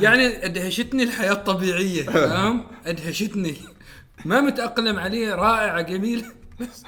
يعني 0.00 0.44
أدهشتني 0.44 1.02
الحياة 1.02 1.32
الطبيعية 1.32 2.02
فاهم 2.10 2.66
أدهشتني 2.86 3.54
ما 4.24 4.40
متأقلم 4.40 4.98
عليه 4.98 5.34
رائعه 5.34 5.80
جميله 5.80 6.32
بس 6.60 6.82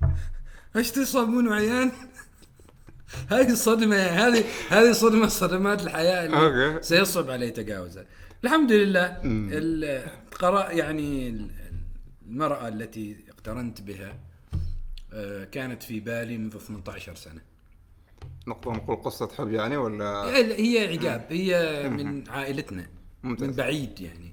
اشتري 0.76 1.04
صابون 1.04 1.48
وعيان 1.48 1.92
هذه 3.30 3.54
صدمة 3.54 3.96
هذه 3.96 4.44
هذه 4.70 4.92
صدمة 4.92 5.26
صدمات 5.28 5.82
الحياة 5.82 6.26
اللي. 6.26 6.82
سيصعب 6.82 7.30
علي 7.30 7.50
تجاوزها. 7.50 8.04
الحمد 8.44 8.72
لله 8.72 9.20
القراء 9.24 10.76
يعني 10.76 11.28
المرأة 12.26 12.68
التي 12.68 13.16
اقترنت 13.28 13.80
بها 13.80 14.18
آه، 15.12 15.44
كانت 15.44 15.82
في 15.82 16.00
بالي 16.00 16.38
منذ 16.38 16.58
18 16.58 17.14
سنة. 17.14 17.40
نقدر 18.46 18.72
نقول 18.72 18.96
قصة 18.96 19.28
حب 19.38 19.50
يعني 19.52 19.76
ولا؟ 19.76 20.24
هي 20.36 20.96
عقاب. 20.98 21.26
هي 21.30 21.88
من 21.90 22.28
عائلتنا. 22.28 22.86
ممتاز. 23.22 23.48
من 23.48 23.54
بعيد 23.54 24.00
يعني. 24.00 24.32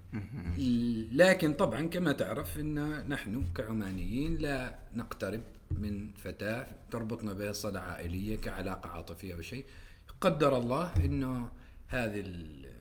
لكن 1.11 1.53
طبعا 1.53 1.87
كما 1.87 2.11
تعرف 2.11 2.59
إن 2.59 3.07
نحن 3.09 3.43
كعمانيين 3.55 4.35
لا 4.35 4.75
نقترب 4.93 5.41
من 5.71 6.11
فتاة 6.13 6.67
تربطنا 6.91 7.33
بها 7.33 7.51
صله 7.51 7.79
عائلية 7.79 8.35
كعلاقة 8.35 8.89
عاطفية 8.89 9.33
أو 9.35 9.41
شيء. 9.41 9.65
قدر 10.21 10.57
الله 10.57 10.91
انه 11.05 11.49
هذه 11.87 12.19
ال- 12.19 12.73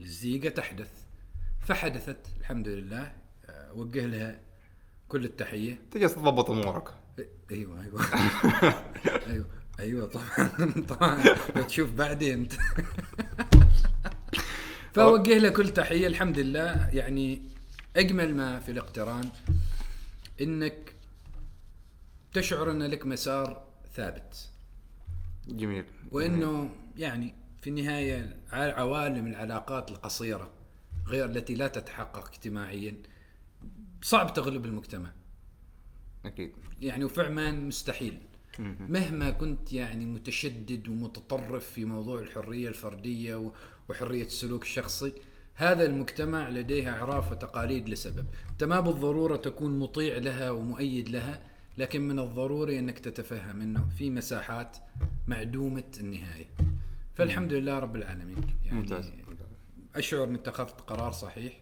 الزيجة 0.00 0.48
تحدث. 0.48 0.90
فحدثت 1.60 2.26
الحمد 2.40 2.68
لله. 2.68 3.12
وجه 3.74 4.06
لها 4.06 4.40
كل 5.08 5.24
التحية. 5.24 5.78
تجي 5.90 6.08
تضبط 6.08 6.50
أمورك. 6.50 6.88
أيوه 7.50 7.82
أيوه. 7.84 8.00
أيوه. 9.32 9.46
أيوه 9.78 10.06
طبعا 10.06 10.48
طبعا. 10.88 11.24
بتشوف 11.56 11.92
بعدين. 11.92 12.48
فوجه 14.94 15.38
له 15.38 15.48
كل 15.48 15.68
تحية 15.68 16.06
الحمد 16.06 16.38
لله. 16.38 16.88
يعني 16.88 17.42
أجمل 17.96 18.34
ما 18.34 18.60
في 18.60 18.70
الاقتران 18.70 19.28
إنك 20.40 20.92
تشعر 22.32 22.70
أن 22.70 22.82
لك 22.82 23.06
مسار 23.06 23.64
ثابت. 23.94 24.48
جميل. 25.48 25.84
وإنه 26.10 26.70
يعني 26.96 27.34
في 27.60 27.70
النهاية 27.70 28.36
عوالم 28.52 29.26
العلاقات 29.26 29.90
القصيرة 29.90 30.50
غير 31.06 31.24
التي 31.24 31.54
لا 31.54 31.68
تتحقق 31.68 32.28
اجتماعيا 32.28 32.96
صعب 34.02 34.34
تغلب 34.34 34.64
المجتمع. 34.64 35.10
أكيد. 36.24 36.52
يعني 36.80 37.04
وفعلا 37.04 37.50
مستحيل. 37.50 38.18
مهما 38.88 39.30
كنت 39.30 39.72
يعني 39.72 40.06
متشدد 40.06 40.88
ومتطرف 40.88 41.66
في 41.70 41.84
موضوع 41.84 42.20
الحرية 42.20 42.68
الفردية 42.68 43.34
و- 43.36 43.52
وحرية 43.88 44.24
السلوك 44.26 44.62
الشخصي 44.62 45.12
هذا 45.54 45.86
المجتمع 45.86 46.48
لديه 46.48 46.90
أعراف 46.90 47.32
وتقاليد 47.32 47.88
لسبب. 47.88 48.26
أنت 48.50 48.64
ما 48.64 48.80
بالضرورة 48.80 49.36
تكون 49.36 49.78
مطيع 49.78 50.18
لها 50.18 50.50
ومؤيد 50.50 51.08
لها 51.08 51.42
لكن 51.78 52.08
من 52.08 52.18
الضروري 52.18 52.78
أنك 52.78 52.98
تتفهم 52.98 53.60
أنه 53.60 53.88
في 53.98 54.10
مساحات 54.10 54.76
معدومة 55.26 55.84
النهاية. 56.00 56.46
فالحمد 57.14 57.52
لله 57.52 57.78
رب 57.78 57.96
العالمين. 57.96 58.36
يعني 58.64 58.78
ممتاز. 58.78 59.12
أشعر 59.96 60.24
أني 60.24 60.34
اتخذت 60.38 60.80
قرار 60.80 61.12
صحيح. 61.12 61.52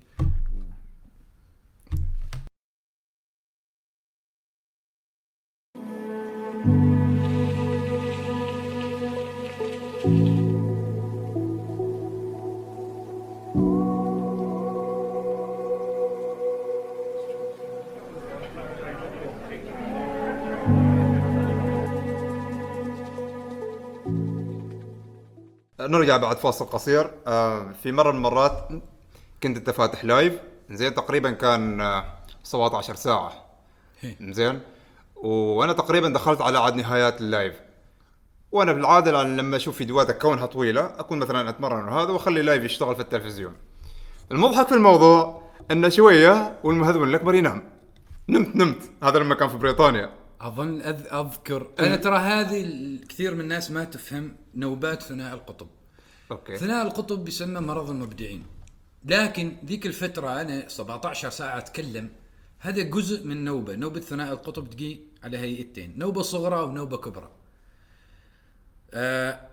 نرجع 25.86 26.16
بعد 26.16 26.36
فاصل 26.36 26.64
قصير. 26.64 27.10
آه، 27.26 27.72
في 27.82 27.92
مرة 27.92 28.10
من 28.10 28.16
المرات 28.16 28.68
كنت 29.42 29.56
أنت 29.56 29.70
فاتح 29.70 30.04
live 30.04 30.34
زين 30.70 30.94
تقريبا 30.94 31.30
كان 31.30 31.80
آه، 31.80 32.04
17 32.42 32.94
ساعة. 32.94 33.32
هي. 34.00 34.16
زين. 34.20 34.60
وأنا 35.16 35.72
تقريبا 35.72 36.08
دخلت 36.08 36.40
على 36.40 36.58
عاد 36.58 36.74
نهايات 36.74 37.20
ال 37.20 37.27
live 37.27 37.54
وأنا 38.52 38.72
بالعادة 38.72 39.22
لما 39.22 39.56
أشوف 39.56 39.76
فيديوهاتك 39.76 40.18
كونها 40.18 40.46
طويلة 40.46 40.86
أكون 40.98 41.18
مثلا 41.18 41.48
أتمرن 41.48 41.88
وهذا 41.88 42.10
وأخلي 42.10 42.42
live 42.42 42.64
يشتغل 42.64 42.94
في 42.94 43.02
التلفزيون. 43.02 43.54
المضحك 44.32 44.68
في 44.68 44.74
الموضوع 44.74 45.42
انه 45.70 45.88
شوية 45.88 46.58
والمهذون 46.64 47.08
الأكبر 47.08 47.34
ينام. 47.34 47.62
نمت 48.28 48.56
نمت. 48.56 48.90
هذا 49.02 49.18
لما 49.18 49.34
كان 49.34 49.48
في 49.48 49.56
بريطانيا. 49.56 50.10
أظن 50.40 50.80
أذ 50.80 51.06
أذكر. 51.12 51.66
أنا 51.80 51.96
ترى 51.96 52.16
هذه 52.16 52.66
كثير 53.08 53.34
من 53.34 53.40
الناس 53.40 53.70
ما 53.70 53.84
تفهم 53.84 54.36
نوبات 54.54 55.02
ثنائي 55.02 55.34
القطب. 55.34 55.66
أوكي. 56.30 56.56
ثنائي 56.56 56.82
القطب 56.82 57.28
يسمى 57.28 57.60
مرض 57.60 57.90
المبدعين. 57.90 58.46
لكن 59.04 59.56
ذيك 59.64 59.86
الفترة 59.86 60.40
أنا 60.40 60.68
17 60.68 61.30
ساعة 61.30 61.58
أتكلم 61.58 62.10
هذا 62.58 62.82
جزء 62.82 63.26
من 63.26 63.44
نوبة 63.44 63.74
نوبة 63.74 64.00
ثنائي 64.00 64.32
القطب 64.32 64.70
تجي 64.70 65.00
على 65.22 65.38
هيئتين 65.38 65.98
نوبة 65.98 66.22
صغرى 66.22 66.62
ونوبة 66.62 66.96
كبرى. 66.96 67.30
آه، 68.94 69.48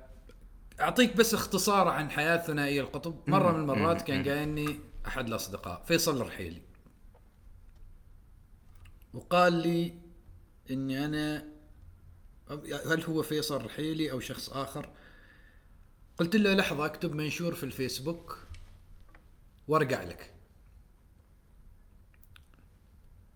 أعطيك 0.80 1.16
بس 1.18 1.34
اختصار 1.34 1.88
عن 1.88 2.10
حياة 2.10 2.38
ثنائي 2.38 2.82
القطب. 2.82 3.16
مرة 3.28 3.52
من 3.52 3.60
المرات 3.60 4.02
كان 4.02 4.24
جايني 4.24 4.80
أحد 5.08 5.28
الأصدقاء 5.28 5.84
فيصل 5.86 6.22
الرحيلي. 6.22 6.62
وقال 9.14 9.54
لي 9.54 9.94
إني 10.72 11.06
أنا 11.06 11.46
هل 12.86 13.04
هو 13.04 13.22
فيصل 13.22 13.66
رحيلي 13.66 14.12
أو 14.12 14.20
شخص 14.20 14.50
آخر؟ 14.50 14.90
قلت 16.18 16.36
له 16.36 16.54
لحظة 16.54 16.86
أكتب 16.86 17.16
منشور 17.16 17.56
في 17.56 17.64
الفيسبوك 17.64 18.38
وأرجع 19.68 20.04
لك. 20.04 20.34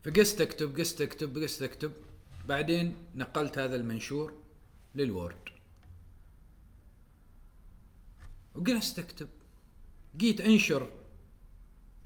فقست 0.04 0.42
أكتب 0.42 0.80
قست 0.80 1.02
أكتب 1.02 1.38
قست 1.38 1.62
أكتب. 1.62 1.92
بعدين 2.48 2.96
نقلت 3.16 3.58
هذا 3.58 3.76
المنشور 3.76 4.34
للوورد. 4.96 5.50
وجلست 8.56 9.00
أكتب. 9.00 9.30
جيت 10.18 10.42
أنشر. 10.42 10.92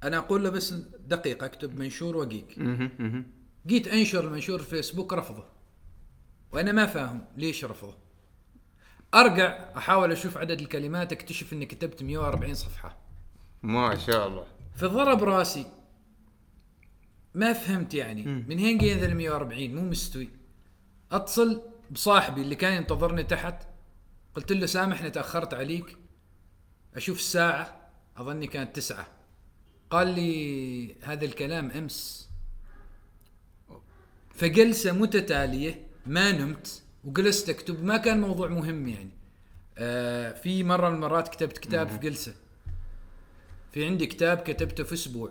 أنا 0.03 0.17
أقول 0.17 0.43
له 0.43 0.49
بس 0.49 0.73
دقيقه 1.07 1.45
أكتب 1.45 1.79
منشور 1.79 2.17
وقيك 2.17 2.59
جيت 3.67 3.87
أنشر 3.87 4.27
المنشور 4.27 4.59
في 4.59 4.69
فيسبوك 4.69 5.13
رفضه. 5.13 5.45
وأنا 6.51 6.71
ما 6.71 6.85
فاهم 6.85 7.25
ليش 7.37 7.65
رفضه. 7.65 8.00
أرجع 9.13 9.77
أحاول 9.77 10.11
أشوف 10.11 10.37
عدد 10.37 10.61
الكلمات 10.61 11.11
أكتشف 11.11 11.53
إني 11.53 11.65
كتبت 11.65 12.03
140 12.03 12.53
صفحة. 12.53 12.97
ما 13.63 13.97
شاء 13.97 14.27
الله. 14.27 14.45
فضرب 14.75 15.23
راسي 15.23 15.65
ما 17.35 17.53
فهمت 17.53 17.93
يعني. 17.93 18.23
من 18.25 18.59
هين 18.59 18.77
جاي 18.77 18.93
ذا 18.93 19.05
ال 19.05 19.15
140 19.15 19.75
مو 19.75 19.81
مستوي. 19.81 20.29
أتصل 21.11 21.61
بصاحبي 21.91 22.41
اللي 22.41 22.55
كان 22.55 22.73
ينتظرني 22.73 23.23
تحت. 23.23 23.63
قلت 24.35 24.51
له 24.51 24.65
سامحني 24.65 25.09
تأخرت 25.09 25.53
عليك. 25.53 25.97
أشوف 26.95 27.17
الساعة 27.17 27.91
أظني 28.17 28.47
كانت 28.47 28.75
تسعة. 28.75 29.07
قال 29.89 30.07
لي 30.07 30.95
هذا 31.03 31.25
الكلام 31.25 31.71
أمس. 31.71 32.29
فجلسة 34.29 34.91
متتالية 34.91 35.87
ما 36.05 36.31
نمت. 36.31 36.83
وجلست 37.03 37.49
أكتب. 37.49 37.83
ما 37.83 37.97
كان 37.97 38.21
موضوع 38.21 38.47
مهم 38.47 38.87
يعني. 38.87 39.09
آه 39.77 40.31
في 40.31 40.63
مرة 40.63 40.89
من 40.89 40.95
المرات 40.95 41.27
كتبت 41.27 41.57
كتاب 41.57 41.89
في 41.89 41.97
جلسة. 41.97 42.33
في 43.71 43.85
عندي 43.85 44.05
كتاب 44.05 44.37
كتبته 44.37 44.83
في 44.83 44.93
أسبوع. 44.93 45.29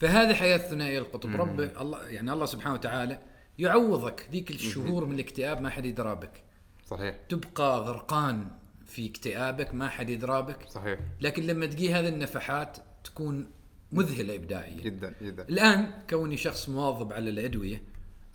فهذه 0.00 0.34
حياة 0.34 0.58
ثنائي 0.58 0.98
القطب. 0.98 1.36
رب 1.36 1.60
الله 1.60 2.08
يعني 2.08 2.32
الله 2.32 2.46
سبحانه 2.46 2.74
وتعالى 2.74 3.18
يعوضك 3.58 4.28
ذيك 4.32 4.50
الشهور 4.50 5.04
من 5.04 5.14
الاكتئاب 5.14 5.60
ما 5.60 5.70
حد 5.70 5.84
يدرى 5.84 6.14
بك 6.14 6.42
صحيح. 6.86 7.16
تبقى 7.28 7.78
غرقان 7.78 8.48
في 8.86 9.06
اكتئابك 9.10 9.74
ما 9.74 9.88
حد 9.88 10.10
يدرى 10.10 10.42
بك 10.42 10.68
صحيح. 10.68 11.00
لكن 11.20 11.42
لما 11.42 11.66
تجي 11.66 11.94
هذه 11.94 12.08
النفحات 12.08 12.76
تكون 13.04 13.50
مذهلة 13.92 14.34
ابداعيا. 14.34 14.80
جدا 14.80 15.14
جدا. 15.22 15.42
الآن 15.48 15.90
كوني 16.10 16.36
شخص 16.36 16.68
مواظب 16.68 17.12
على 17.12 17.30
الأدوية 17.30 17.82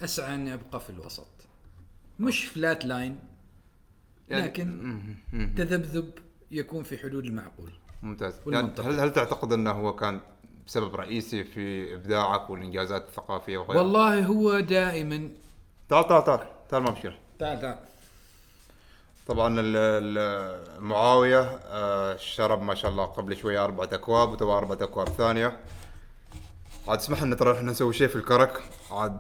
أسعى 0.02 0.36
أني 0.36 0.54
أبقى 0.54 0.80
في 0.80 0.90
الوسط. 0.90 1.28
مش 2.20 2.46
فلات 2.46 2.86
لاين 2.86 3.20
يعني- 4.30 4.44
لكن 4.46 5.00
تذبذب 5.58 6.12
يكون 6.52 6.84
في 6.84 6.98
حدود 6.98 7.26
المعقول. 7.26 7.72
ممتاز. 8.04 8.34
يعني. 8.48 8.72
هل 8.80 9.00
هل 9.00 9.14
تعتقد 9.14 9.54
إنه 9.54 9.72
هو 9.72 9.96
كان 9.96 10.20
سبب 10.68 10.96
رئيسي 10.96 11.44
في 11.44 11.94
إبداعك 11.96 12.50
والإنجازات 12.50 13.08
الثقافية 13.08 13.58
وغيرها؟ 13.58 13.82
والله 13.82 14.26
هو 14.26 14.60
دائما 14.60 15.30
تعال 15.90 16.08
تعال 16.08 16.24
تعال. 16.24 16.48
تعال 16.70 16.84
ما 16.84 16.92
مشكلة. 16.92 17.18
تعال 17.40 17.62
تعال. 17.62 17.78
طبعا 19.28 19.50
معاوية 20.80 21.40
آه، 21.66 22.16
شرب 22.18 22.62
ما 22.62 22.76
شاء 22.76 22.92
الله 22.92 23.06
قبل 23.06 23.38
شوية 23.38 23.64
أربعة 23.64 23.90
أكواب 23.94 24.30
وتبغى 24.32 24.58
أربعة 24.58 24.78
أكواب 24.84 25.10
ثانية. 25.10 25.60
عاد 26.88 26.98
اسمح 27.00 27.24
لنا 27.24 27.36
ترى 27.36 27.58
إحنا 27.58 27.72
نسوي 27.72 27.94
شيء 27.94 28.08
في 28.08 28.16
الكرك. 28.16 28.64
عاد. 28.92 29.20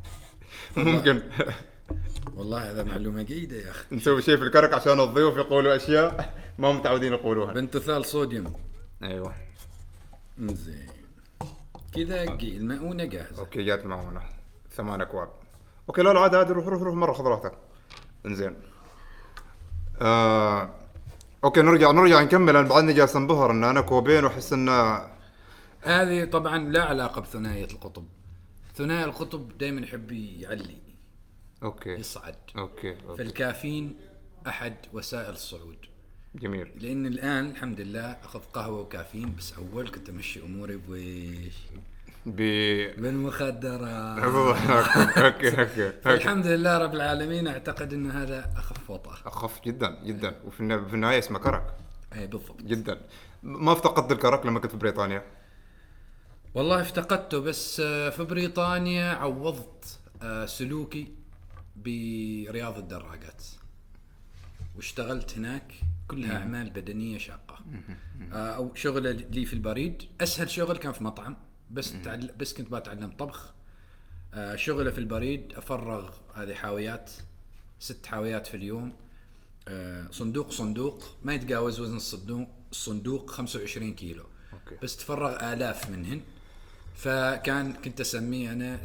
ممكن. 0.76 1.22
والله 2.36 2.70
هذا 2.70 2.82
معلومة 2.82 3.22
جيدة 3.22 3.56
يا 3.56 3.70
أخي. 3.70 3.96
نسوي 3.96 4.22
شيء 4.22 4.36
في 4.36 4.42
الكرك 4.42 4.74
عشان 4.74 5.00
الضيوف 5.00 5.36
يقولوا 5.36 5.76
أشياء 5.76 6.34
ما 6.58 6.72
متعودين 6.72 7.12
يقولوها. 7.12 7.52
بنتثال 7.52 8.04
صوديوم. 8.04 8.52
أيوه. 9.02 9.34
زين 10.38 10.88
كذا 11.94 12.22
المؤونة 12.42 13.04
جاهزة. 13.04 13.38
okay 13.38 13.62
جات 13.62 13.86
معونا 13.86 14.22
ثمان 14.70 15.00
أكواب. 15.00 15.28
okay 15.88 16.02
لا 16.02 16.12
لا 16.12 16.20
عادي 16.20 16.36
عادي 16.36 16.52
روح 16.52 16.66
روح 16.66 16.82
روح 16.82 16.94
مرة 16.94 17.12
خذ 17.12 17.24
راحتك. 17.24 17.52
إنزين. 18.26 18.56
آه... 20.00 20.70
okay 21.44 21.62
نرجع 21.62 21.90
نرجع 21.90 22.22
نكمل 22.22 22.56
أنا 22.56 22.68
بعدني 22.68 22.92
جالس 22.92 23.16
انبهر 23.16 23.50
إن 23.50 23.64
أنا 23.64 23.80
كوبين 23.80 24.24
وأحس 24.24 24.52
انه 24.52 25.08
هذه 25.82 26.24
طبعا 26.24 26.58
لا 26.58 26.84
علاقة 26.84 27.20
بثنائيه 27.20 27.64
القطب. 27.64 28.04
ثنائي 28.74 29.04
القطب 29.04 29.58
دائما 29.58 29.80
يحب 29.80 30.12
يعلي. 30.12 30.87
أوكي. 31.62 31.90
يصعد. 31.90 32.34
أوكي 32.58 32.90
أوكي. 32.90 33.16
فالكافيين 33.18 33.96
أحد 34.46 34.74
وسائل 34.92 35.32
الصعود. 35.32 35.76
جميل. 36.34 36.70
لأن 36.76 37.06
الآن 37.06 37.50
الحمد 37.50 37.80
لله 37.80 38.16
أخذ 38.24 38.40
قهوة 38.52 38.80
وكافيين 38.80 39.34
بس 39.38 39.52
أول 39.52 39.88
كنت 39.90 40.08
أمشي 40.08 40.40
أموري 40.42 40.76
بويش؟ 40.76 41.54
ب 42.26 42.36
بالمخدرات 43.00 44.18
okay 44.24 45.60
okay 45.60 45.86
okay. 45.86 46.14
الحمد 46.14 46.46
لله 46.46 46.78
رب 46.78 46.94
العالمين 46.94 47.46
أعتقد 47.48 47.92
إن 47.92 48.10
هذا 48.10 48.52
أخف 48.56 48.90
وطأة 48.90 49.16
أخف 49.26 49.64
جدا 49.64 50.04
جدا. 50.04 50.34
وفي 50.44 50.56
في 50.88 50.94
النهاية 50.94 51.18
اسمه 51.18 51.38
كرك. 51.38 51.74
اي 52.14 52.26
بالضبط. 52.26 52.62
جدا. 52.62 53.00
ما 53.42 53.72
افتقدت 53.72 54.12
الكرك 54.12 54.46
لما 54.46 54.60
كنت 54.60 54.70
في 54.70 54.76
بريطانيا؟ 54.76 55.22
والله 56.54 56.80
افتقدته 56.80 57.38
بس 57.40 57.80
آه، 57.80 58.10
في 58.10 58.24
بريطانيا 58.24 59.12
عوضت 59.12 59.98
آه، 60.22 60.46
سلوكي. 60.46 61.17
برياض 61.84 62.78
الدراجات. 62.78 63.44
واشتغلت 64.76 65.38
هناك 65.38 65.72
كلها 66.08 66.38
أعمال 66.38 66.70
بدنية 66.70 67.18
شاقة. 67.18 67.58
آه، 68.32 68.56
أول 68.56 68.74
شغل 68.74 69.26
لي 69.30 69.44
في 69.44 69.52
البريد. 69.52 70.02
أسهل 70.20 70.50
شغل 70.50 70.76
كان 70.76 70.92
في 70.92 71.04
مطعم. 71.04 71.36
بس 71.70 71.92
تعل... 72.04 72.32
بس 72.38 72.54
كنت 72.54 72.72
بتعلم 72.72 73.10
طبخ. 73.10 73.52
آه، 74.34 74.56
شغله 74.56 74.90
في 74.90 74.98
البريد 74.98 75.52
أفرغ 75.52 76.10
هذه 76.34 76.54
حاويات 76.54 77.10
ست 77.80 78.06
حاويات 78.06 78.46
في 78.46 78.56
اليوم. 78.56 78.92
آه، 79.68 80.08
صندوق 80.10 80.50
صندوق. 80.50 81.04
ما 81.22 81.34
يتجاوز 81.34 81.80
وزن 81.80 81.96
الصندوق 81.96 82.48
الصندوق 82.70 83.30
25 83.30 83.94
كيلو. 83.94 84.24
okay. 84.52 84.76
بس 84.82 84.96
تفرغ 84.96 85.52
آلاف 85.52 85.90
منهن. 85.90 86.20
فكان 86.96 87.72
كنت 87.72 88.00
أسميه 88.00 88.52
أنا 88.52 88.80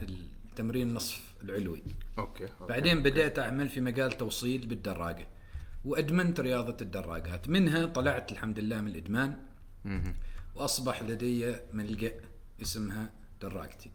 التمرين 0.49 0.87
النصف. 0.87 1.32
العلوي. 1.43 1.83
okay 2.19 2.43
okay. 2.43 2.65
بعدين 2.69 3.03
بدأت 3.03 3.39
أعمل 3.39 3.69
في 3.69 3.81
مجال 3.81 4.11
توصيل 4.11 4.67
بالدراجة. 4.67 5.27
وأدمنت 5.85 6.39
رياضة 6.39 6.77
الدراجات 6.81 7.49
منها 7.49 7.85
طلعت 7.85 8.31
الحمد 8.31 8.59
لله 8.59 8.81
من 8.81 8.87
الإدمان. 8.87 9.35
وأصبح 10.55 11.03
لدي 11.03 11.55
ملجأ 11.73 12.11
اسمها 12.61 13.09
دراجتي. 13.41 13.91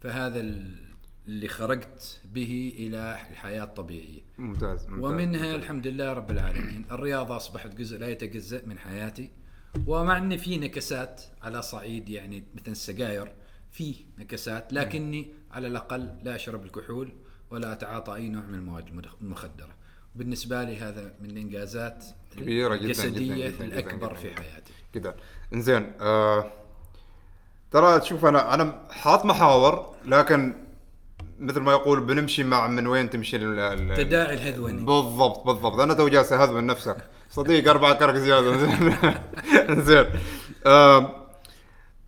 فهذا 0.00 0.40
ال- 0.40 0.92
اللي 1.28 1.48
خرجت 1.48 2.20
به 2.24 2.72
إلى 2.76 3.18
الحياة 3.30 3.64
الطبيعية. 3.64 4.20
ممتاز, 4.38 4.86
ممتاز. 4.86 5.04
ومنها 5.04 5.54
الحمد 5.54 5.86
لله 5.86 6.12
رب 6.12 6.30
العالمين 6.30 6.84
الرياضة 6.90 7.36
أصبحت 7.36 7.74
جزء 7.74 7.98
لا 7.98 8.08
يتجزأ 8.08 8.62
من 8.66 8.78
حياتي. 8.78 9.30
ومع 9.86 10.18
أن 10.18 10.36
في 10.36 10.58
نكسات 10.58 11.22
على 11.42 11.62
صعيد 11.62 12.08
يعني 12.08 12.44
مثل 12.54 12.70
السجاير 12.72 13.32
في 13.70 13.94
نكسات 14.18 14.72
لكني 14.72 15.28
على 15.52 15.66
الأقل 15.66 16.10
لا 16.22 16.34
أشرب 16.36 16.64
الكحول 16.64 17.12
ولا 17.50 17.72
أتعاطى 17.72 18.14
أي 18.14 18.28
نوع 18.28 18.42
من 18.42 18.54
المواد 18.54 19.04
المخدرة. 19.22 19.68
وبالنسبة 20.16 20.64
لي 20.64 20.76
هذا 20.78 21.14
من 21.20 21.30
الإنجازات 21.30 22.04
كبيرة 22.36 22.74
جداً 22.76 22.84
الجسدية 22.84 23.48
جداً 23.48 23.56
جداً 23.56 23.64
الأكبر 23.64 24.08
جداً 24.08 24.14
في. 24.20 24.34
حياتي. 24.42 24.72
جدا. 24.94 25.14
إنزين 25.54 25.92
آه 26.00 26.52
ترى 27.70 28.00
تشوف 28.00 28.24
أنا 28.24 28.54
أنا 28.54 28.82
حاط 28.90 29.24
محاور 29.24 29.94
لكن 30.04 30.54
مثل 31.38 31.60
ما 31.60 31.72
يقول 31.72 32.00
بنمشي 32.00 32.44
مع 32.44 32.66
من 32.66 32.86
وين 32.86 33.10
تمشي 33.10 33.36
ال- 33.36 33.58
ال- 33.58 33.96
تداعي 33.96 34.34
الهذوني. 34.34 34.82
بالضبط 34.84 35.46
بالضبط. 35.46 35.80
أنا 35.80 35.94
تو 35.94 36.08
جالس 36.08 36.32
اهذب 36.32 36.56
نفسك. 36.56 36.96
صديق 37.30 37.68
أربع 37.70 37.92
كرك 37.92 38.14
زيادة. 38.14 38.56
زين 38.56 38.96
زين 39.82 40.06
آه 40.66 41.26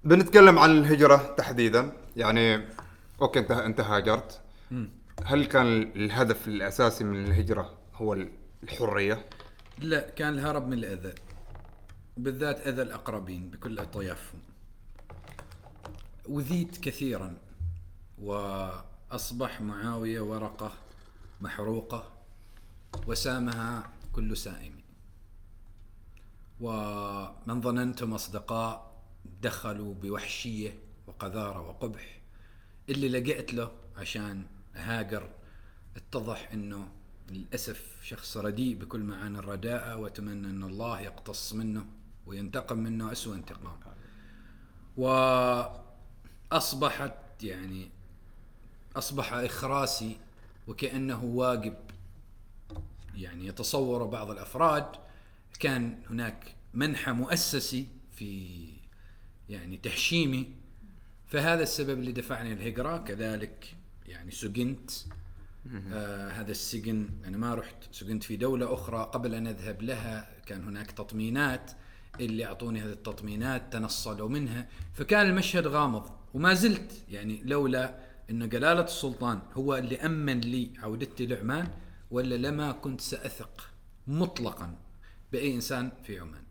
بنتكلم 0.05 0.59
عن 0.59 0.71
الهجرة 0.71 1.35
تحديدا. 1.37 1.93
يعني 2.17 2.74
أوكي 3.25 3.39
انت 3.39 3.51
انت 3.51 3.81
هاجرت. 3.81 4.41
هل 5.25 5.45
كان 5.45 5.83
الهدف 5.83 6.49
الأساسي 6.49 7.05
من 7.05 7.25
الهجرة 7.25 7.79
هو 7.95 8.17
الحرية؟ 8.63 9.27
لا 9.79 10.11
كان 10.11 10.35
الهرب 10.35 10.67
من 10.67 10.73
الأذى 10.73 11.15
بالذات 12.17 12.67
أذى 12.67 12.83
الأقربين 12.83 13.51
بكل 13.51 13.79
أطيافهم 13.79 14.41
وذيت 16.29 16.79
كثيرا 16.79 17.37
وأصبح 18.19 19.61
معاوية 19.61 20.21
ورقة 20.21 20.73
محروقة 21.41 22.13
وسامها 23.07 23.91
كل 24.13 24.37
سائم 24.37 24.75
ومن 26.61 27.61
ظننتم 27.61 28.15
أصدقاء 28.15 29.03
دخلوا 29.43 29.95
بوحشية 29.95 30.79
وقذارة 31.07 31.61
وقبح. 31.61 32.24
اللي 32.89 33.09
لجأت 33.09 33.55
له 33.55 33.73
عشان 33.97 34.47
هاجر 34.75 35.31
اتضح 35.97 36.49
إنه 36.53 36.89
للأسف 37.31 37.99
شخص 38.03 38.37
رديء 38.37 38.77
بكل 38.77 39.01
معاني 39.01 39.39
الرداءة 39.39 39.97
وأتمنى 39.97 40.51
إن 40.51 40.63
الله 40.63 41.01
يقتص 41.01 41.53
منه 41.53 41.87
وينتقم 42.27 42.79
منه 42.79 43.13
أسوأ 43.13 43.35
انتقام. 43.35 43.79
وأصبحت 46.51 47.15
يعني 47.43 47.91
أصبح 48.97 49.33
إخراسي 49.33 50.17
وكأنه 50.67 51.25
واجب 51.25 51.77
يعني 53.15 53.47
يتصور 53.47 54.05
بعض 54.05 54.31
الأفراد 54.31 54.87
كان 55.61 55.99
هناك 56.11 56.55
منحى 56.75 57.13
مؤسسي 57.13 57.87
في 58.17 58.67
يعني 59.49 59.77
تهشيمي 59.77 60.64
فهذا 61.35 61.63
السبب 61.63 61.99
اللي 61.99 62.13
دفعني 62.13 62.53
الهجرة 62.53 62.97
كذلك 62.97 63.75
يعني 64.07 64.31
سجنت 64.31 64.91
آه 65.93 66.29
هذا 66.29 66.51
السجن 66.51 67.09
أنا 67.25 67.37
ما 67.37 67.55
رحت 67.55 67.77
سجنت 67.93 68.23
في 68.23 68.37
دولة 68.37 68.75
أخرى 68.75 69.11
قبل 69.13 69.35
أن 69.35 69.47
أذهب 69.47 69.83
لها 69.83 70.29
كان 70.47 70.65
هناك 70.65 70.91
تطمينات 70.91 71.71
اللي 72.21 72.45
أعطوني 72.45 72.81
هذه 72.81 72.93
التطمينات 72.93 73.73
تنصلوا 73.73 74.29
منها 74.29 74.69
فكان 74.93 75.27
المشهد 75.27 75.67
غامض 75.67 76.11
وما 76.35 76.55
زلت 76.55 77.03
يعني 77.11 77.43
لولا 77.45 77.99
أن 78.31 78.49
جلالة 78.49 78.85
السلطان 78.85 79.41
هو 79.55 79.77
اللي 79.77 79.97
أمن 79.97 80.41
لي 80.41 80.71
عودتي 80.79 81.27
لعمان 81.27 81.69
ولا 82.11 82.35
لما 82.35 82.73
كنت 82.73 83.01
سأثق 83.01 83.71
مطلقا 84.07 84.77
بأي 85.33 85.55
إنسان 85.55 85.93
في 86.07 86.19
عمان. 86.21 86.45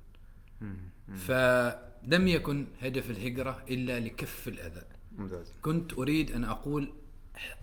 فلم 2.08 2.28
يكن 2.28 2.68
هدف 2.82 3.10
الهجرة 3.10 3.64
إلا 3.70 4.00
لكف 4.00 4.48
الأذى. 4.48 4.84
ممتاز. 5.18 5.54
كنت 5.62 5.94
أريد 5.94 6.32
أن 6.32 6.44
أقول 6.44 6.94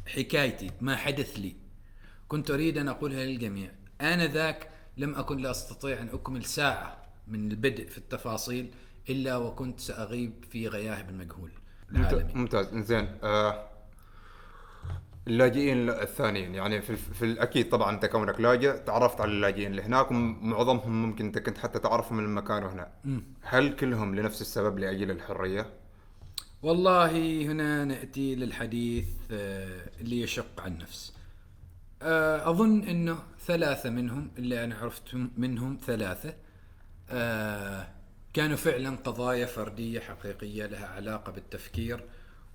حكايتي 0.07 0.71
ما 0.81 0.97
حدث 0.97 1.39
لي. 1.39 1.57
كنت 2.29 2.51
أريد 2.51 2.79
أن 2.79 2.89
أقولها 2.89 3.25
للجميع. 3.25 3.71
آنذاك 4.01 4.71
لم 4.97 5.15
أكن 5.15 5.39
لا 5.39 5.51
أستطيع 5.51 6.03
أن 6.03 6.09
أكمل 6.09 6.45
ساعة 6.45 7.03
من 7.29 7.51
البدء 7.51 7.87
في 7.87 7.99
التفاصيل 7.99 8.71
إلا 9.09 9.37
وكنت 9.37 9.81
سأغيب 9.81 10.45
في 10.51 10.69
غياهب 10.69 11.11
المجهول 11.11 11.51
العالمي. 11.93 12.33
ممتاز. 12.35 12.67
إنزين 12.67 13.09
آه 13.23 13.71
اللاجئين 15.31 15.91
الثانيين. 15.91 16.55
يعني 16.55 16.83
في, 16.83 16.97
في 16.97 17.25
الأكيد 17.25 17.69
طبعا 17.69 17.91
أنت 17.95 18.07
كونك 18.07 18.41
لاجئ 18.41 18.79
تعرفت 18.79 19.21
على 19.21 19.31
اللاجئين. 19.31 19.71
اللي 19.71 19.83
هناك 19.83 20.11
ومعظمهم 20.11 21.03
ممكن 21.03 21.25
أنت 21.25 21.39
كنت 21.39 21.59
حتى 21.59 21.79
تعرفهم 21.79 22.19
من 22.19 22.25
المكان 22.25 22.63
هنا. 22.63 22.89
هل 23.43 23.77
كلهم 23.77 24.15
لنفس 24.15 24.41
السبب 24.41 24.79
لأجل 24.79 25.11
الحرية؟ 25.11 25.67
والله 26.63 27.43
هنا 27.43 27.85
نأتي 27.85 28.35
للحديث 28.35 29.07
آه، 29.31 29.91
اللي 30.01 30.21
يشق 30.21 30.61
عن 30.61 30.73
النفس. 30.73 31.15
آه، 32.03 32.51
أظن 32.51 32.83
أنه 32.83 33.19
ثلاثة 33.47 33.91
منهم 33.91 34.31
اللي 34.39 34.65
أنا 34.65 34.75
عرفت 34.79 35.15
منهم 35.37 35.79
ثلاثة 35.87 36.35
آه، 37.11 37.89
كانوا 38.33 38.57
فعلا 38.57 38.91
قضايا 38.97 39.47
فردية 39.47 40.01
حقيقية 40.01 40.67
لها 40.67 40.87
علاقة 40.87 41.33
بالتفكير 41.33 42.05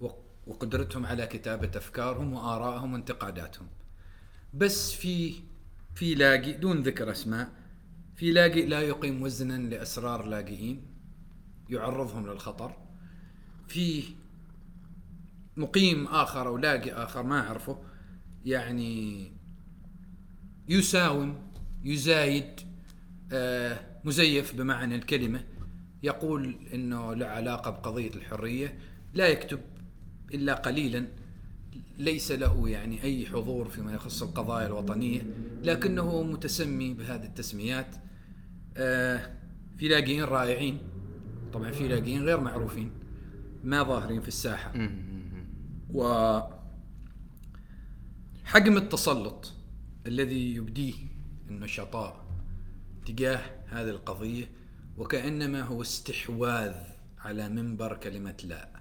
و- 0.01 0.09
وقدرتهم 0.47 1.05
على 1.05 1.27
كتابة 1.27 1.71
أفكارهم 1.77 2.33
وآرائهم 2.33 2.93
وانتقاداتهم. 2.93 3.67
بس 4.53 4.91
في 4.91 5.33
في 5.95 6.15
لاجئ 6.15 6.57
دون 6.57 6.81
ذكر 6.81 7.11
أسماء 7.11 7.49
في 8.15 8.31
لاجئ 8.31 8.65
لا 8.65 8.81
يقيم 8.81 9.21
وزنا 9.21 9.53
لأسرار 9.53 10.25
لاجئين 10.25 10.85
يعرضهم 11.69 12.27
للخطر. 12.27 12.77
في 13.67 14.03
مقيم 15.57 16.07
آخر 16.07 16.47
أو 16.47 16.57
لاقي 16.57 16.91
آخر 16.91 17.23
ما 17.23 17.47
أعرفه 17.47 17.83
يعني 18.45 19.31
يساوم 20.67 21.51
يزايد 21.83 22.59
آه، 23.31 23.79
مزيف 24.03 24.55
بمعنى 24.55 24.95
الكلمة. 24.95 25.43
يقول 26.03 26.67
إنه 26.73 27.13
له 27.13 27.25
علاقة 27.25 27.71
بقضية 27.71 28.09
الحرية 28.09 28.79
لا 29.13 29.27
يكتب. 29.27 29.59
إلا 30.33 30.53
قليلا. 30.53 31.07
ليس 31.97 32.31
له 32.31 32.69
يعني 32.69 33.03
أي 33.03 33.25
حضور 33.25 33.69
فيما 33.69 33.93
يخص 33.93 34.23
القضايا 34.23 34.67
الوطنية 34.67 35.21
لكنه 35.63 36.23
متسمي 36.23 36.93
بهذه 36.93 37.23
التسميات. 37.23 37.95
آه، 38.77 39.31
في 39.77 39.87
لاقيين 39.87 40.23
رائعين. 40.23 40.77
طبعا 41.53 41.71
في 41.71 41.87
لاقيين 41.87 42.23
غير 42.23 42.39
معروفين 42.39 42.91
ما 43.63 43.83
ظاهرين 43.83 44.21
في 44.21 44.27
الساحة. 44.27 44.73
و 45.93 46.39
حجم 48.43 48.77
التسلط 48.77 49.53
الذي 50.07 50.55
يبديه 50.55 50.93
النشطاء 51.49 52.25
تجاه 53.05 53.41
هذه 53.67 53.89
القضية 53.89 54.49
وكأنما 54.97 55.61
هو 55.61 55.81
استحواذ 55.81 56.75
على 57.19 57.49
منبر 57.49 57.97
كلمة 57.97 58.35
لا. 58.43 58.74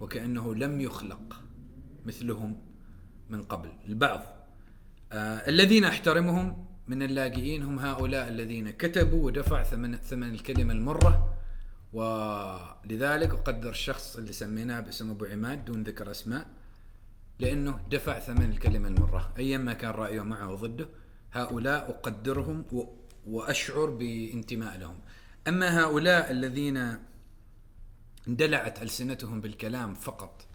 وكأنه 0.00 0.54
لم 0.54 0.80
يخلق 0.80 1.42
مثلهم 2.06 2.60
من 3.30 3.42
قبل. 3.42 3.72
البعض 3.88 4.22
آه 5.12 5.48
الذين 5.48 5.84
احترمهم 5.84 6.66
من 6.88 7.02
اللاجئين 7.02 7.62
هم 7.62 7.78
هؤلاء 7.78 8.28
الذين 8.28 8.70
كتبوا 8.70 9.26
ودفع 9.26 9.62
ثمن 9.62 9.96
ثمن 9.96 10.34
الكلمة 10.34 10.72
المرة. 10.72 11.34
ولذلك 11.92 13.30
أقدر 13.30 13.70
الشخص 13.70 14.16
اللي 14.16 14.32
سميناه 14.32 14.80
باسم 14.80 15.10
أبو 15.10 15.24
عماد 15.24 15.64
دون 15.64 15.82
ذكر 15.82 16.10
أسماء 16.10 16.46
لأنه 17.38 17.80
دفع 17.90 18.18
ثمن 18.18 18.50
الكلمة 18.50 18.88
المرة. 18.88 19.32
أيما 19.38 19.72
كان 19.72 19.90
رأيه 19.90 20.20
معه 20.20 20.44
أو 20.44 20.54
ضده 20.54 20.88
هؤلاء 21.32 21.90
أقدرهم 21.90 22.64
وأشعر 23.26 23.86
بانتماء 23.90 24.78
لهم. 24.78 24.98
أما 25.48 25.80
هؤلاء 25.80 26.30
الذين 26.30 26.98
اندلعت 28.28 28.82
ألسنتهم 28.82 29.40
بالكلام 29.40 29.94
فقط. 29.94 30.46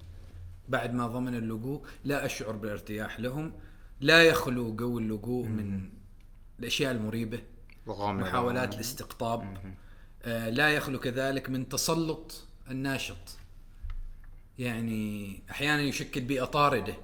بعد 0.69 0.93
ما 0.93 1.07
ضمن 1.07 1.35
اللجوء 1.35 1.85
لا 2.03 2.25
أشعر 2.25 2.51
بالارتياح 2.51 3.19
لهم 3.19 3.53
لا 4.01 4.23
يخلو 4.23 4.75
جو 4.75 4.99
اللجوء 4.99 5.47
من 5.47 5.89
الأشياء 6.59 6.91
المريبة. 6.91 7.39
محاولات 7.87 8.75
الاستقطاب. 8.75 9.57
آه 10.23 10.49
لا 10.49 10.69
يخلو 10.69 10.99
كذلك 10.99 11.49
من 11.49 11.69
تسلط 11.69 12.47
الناشط. 12.71 13.37
يعني 14.59 15.41
أحيانا 15.51 15.81
يشكل 15.81 16.21
بيئة 16.21 16.45
طاردة 16.45 16.97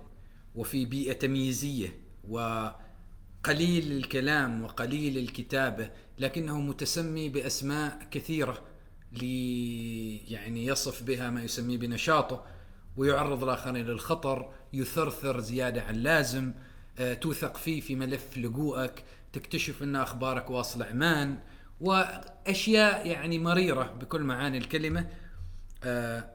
وفي 0.56 0.86
بيئة 0.86 1.14
تمييزية 1.14 1.98
وقليل 2.30 3.92
الكلام 3.92 4.64
وقليل 4.64 5.18
الكتابة 5.18 5.92
لكنه 6.20 6.62
متسمي 6.62 7.30
بأسماء 7.30 8.08
كثيرة. 8.12 8.62
لي 9.14 10.18
يعني 10.18 10.66
يصف 10.66 11.04
بها 11.04 11.30
ما 11.30 11.44
يسميه 11.44 11.78
بنشاطه 11.78 12.46
ويعرض 12.98 13.44
الآخرين 13.44 13.86
للخطر 13.86 14.54
يثرثر 14.74 15.40
زيادة 15.40 15.82
عن 15.84 15.96
اللازم 15.96 16.54
آه، 17.00 17.14
توثق 17.14 17.58
فيه 17.58 17.82
في 17.82 17.96
ملف 17.96 18.38
لجوءك 18.38 19.04
تكتشف 19.34 19.84
أن 19.84 19.96
أخبارك 19.96 20.50
واصله 20.50 20.86
عمان 20.86 21.40
وأشياء 21.82 23.08
يعني 23.08 23.40
مريرة 23.40 23.84
بكل 23.84 24.22
معاني 24.22 24.58
الكلمة. 24.58 25.10
آه، 25.84 26.34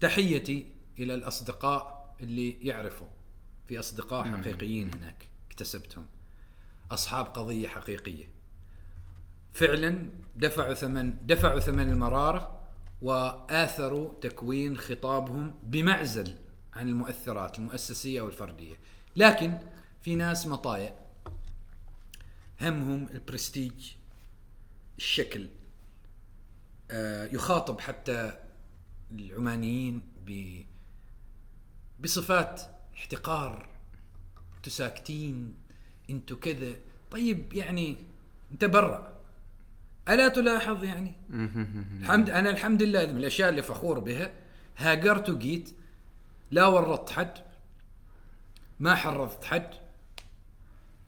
تحيتي 0.00 0.66
إلى 0.98 1.14
الأصدقاء 1.14 2.14
اللي 2.20 2.50
يعرفوا 2.50 3.06
في 3.68 3.78
أصدقاء 3.78 4.24
حقيقيين 4.36 4.90
هناك 4.94 5.28
اكتسبتهم. 5.50 6.06
أصحاب 6.90 7.26
قضية 7.26 7.68
حقيقية. 7.68 8.37
فعلا 9.58 10.10
دفعوا 10.36 10.74
ثمن 10.74 11.26
دفعوا 11.26 11.60
ثمن 11.60 11.88
المرارة 11.88 12.60
وآثروا 13.02 14.14
تكوين 14.20 14.76
خطابهم 14.76 15.54
بمعزل 15.62 16.34
عن 16.74 16.88
المؤثرات 16.88 17.58
المؤسسية 17.58 18.20
والفردية. 18.20 18.76
لكن 19.16 19.58
في 20.00 20.14
ناس 20.14 20.46
مطايا. 20.46 20.94
همهم 22.60 23.08
البرستيج 23.14 23.92
الشكل. 24.98 25.48
آه، 26.90 27.26
يخاطب 27.26 27.80
حتى 27.80 28.40
العمانيين 29.12 30.02
ب 30.26 30.60
بصفات 32.00 32.62
احتقار. 32.94 33.68
أنتوا 34.56 34.72
ساكتين 34.72 35.54
كذا. 36.42 36.76
طيب 37.10 37.52
يعني 37.52 37.96
انت 38.52 38.64
برا. 38.64 39.17
ألا 40.08 40.28
تلاحظ 40.28 40.84
يعني؟ 40.84 41.12
الحمد 42.00 42.30
أنا 42.30 42.50
الحمد 42.50 42.82
لله 42.82 43.06
من 43.06 43.16
الأشياء 43.16 43.48
اللي 43.48 43.62
فخور 43.62 43.98
بها 43.98 44.32
هاجرت 44.76 45.30
وجيت 45.30 45.70
لا 46.50 46.66
ورطت 46.66 47.10
حد 47.10 47.32
ما 48.80 48.94
حرضت 48.94 49.44
حد 49.44 49.70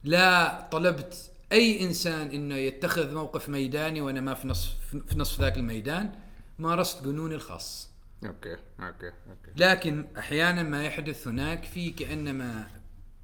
لا 0.03 0.61
طلبت 0.71 1.31
أي 1.51 1.83
إنسان 1.83 2.27
إنه 2.27 2.55
يتخذ 2.55 3.13
موقف 3.13 3.49
ميداني 3.49 4.01
وأنا 4.01 4.21
ما 4.21 4.33
في 4.33 4.47
نصف 4.47 4.73
في 5.07 5.19
نصف 5.19 5.41
ذاك 5.41 5.57
الميدان 5.57 6.11
مارست 6.59 7.03
جنوني 7.03 7.35
الخاص. 7.35 7.89
okay 8.25 8.57
okay 8.79 9.07
okay. 9.07 9.51
لكن 9.55 10.07
أحيانا 10.17 10.63
ما 10.63 10.83
يحدث 10.83 11.27
هناك 11.27 11.63
في 11.63 11.89
كأنما 11.89 12.67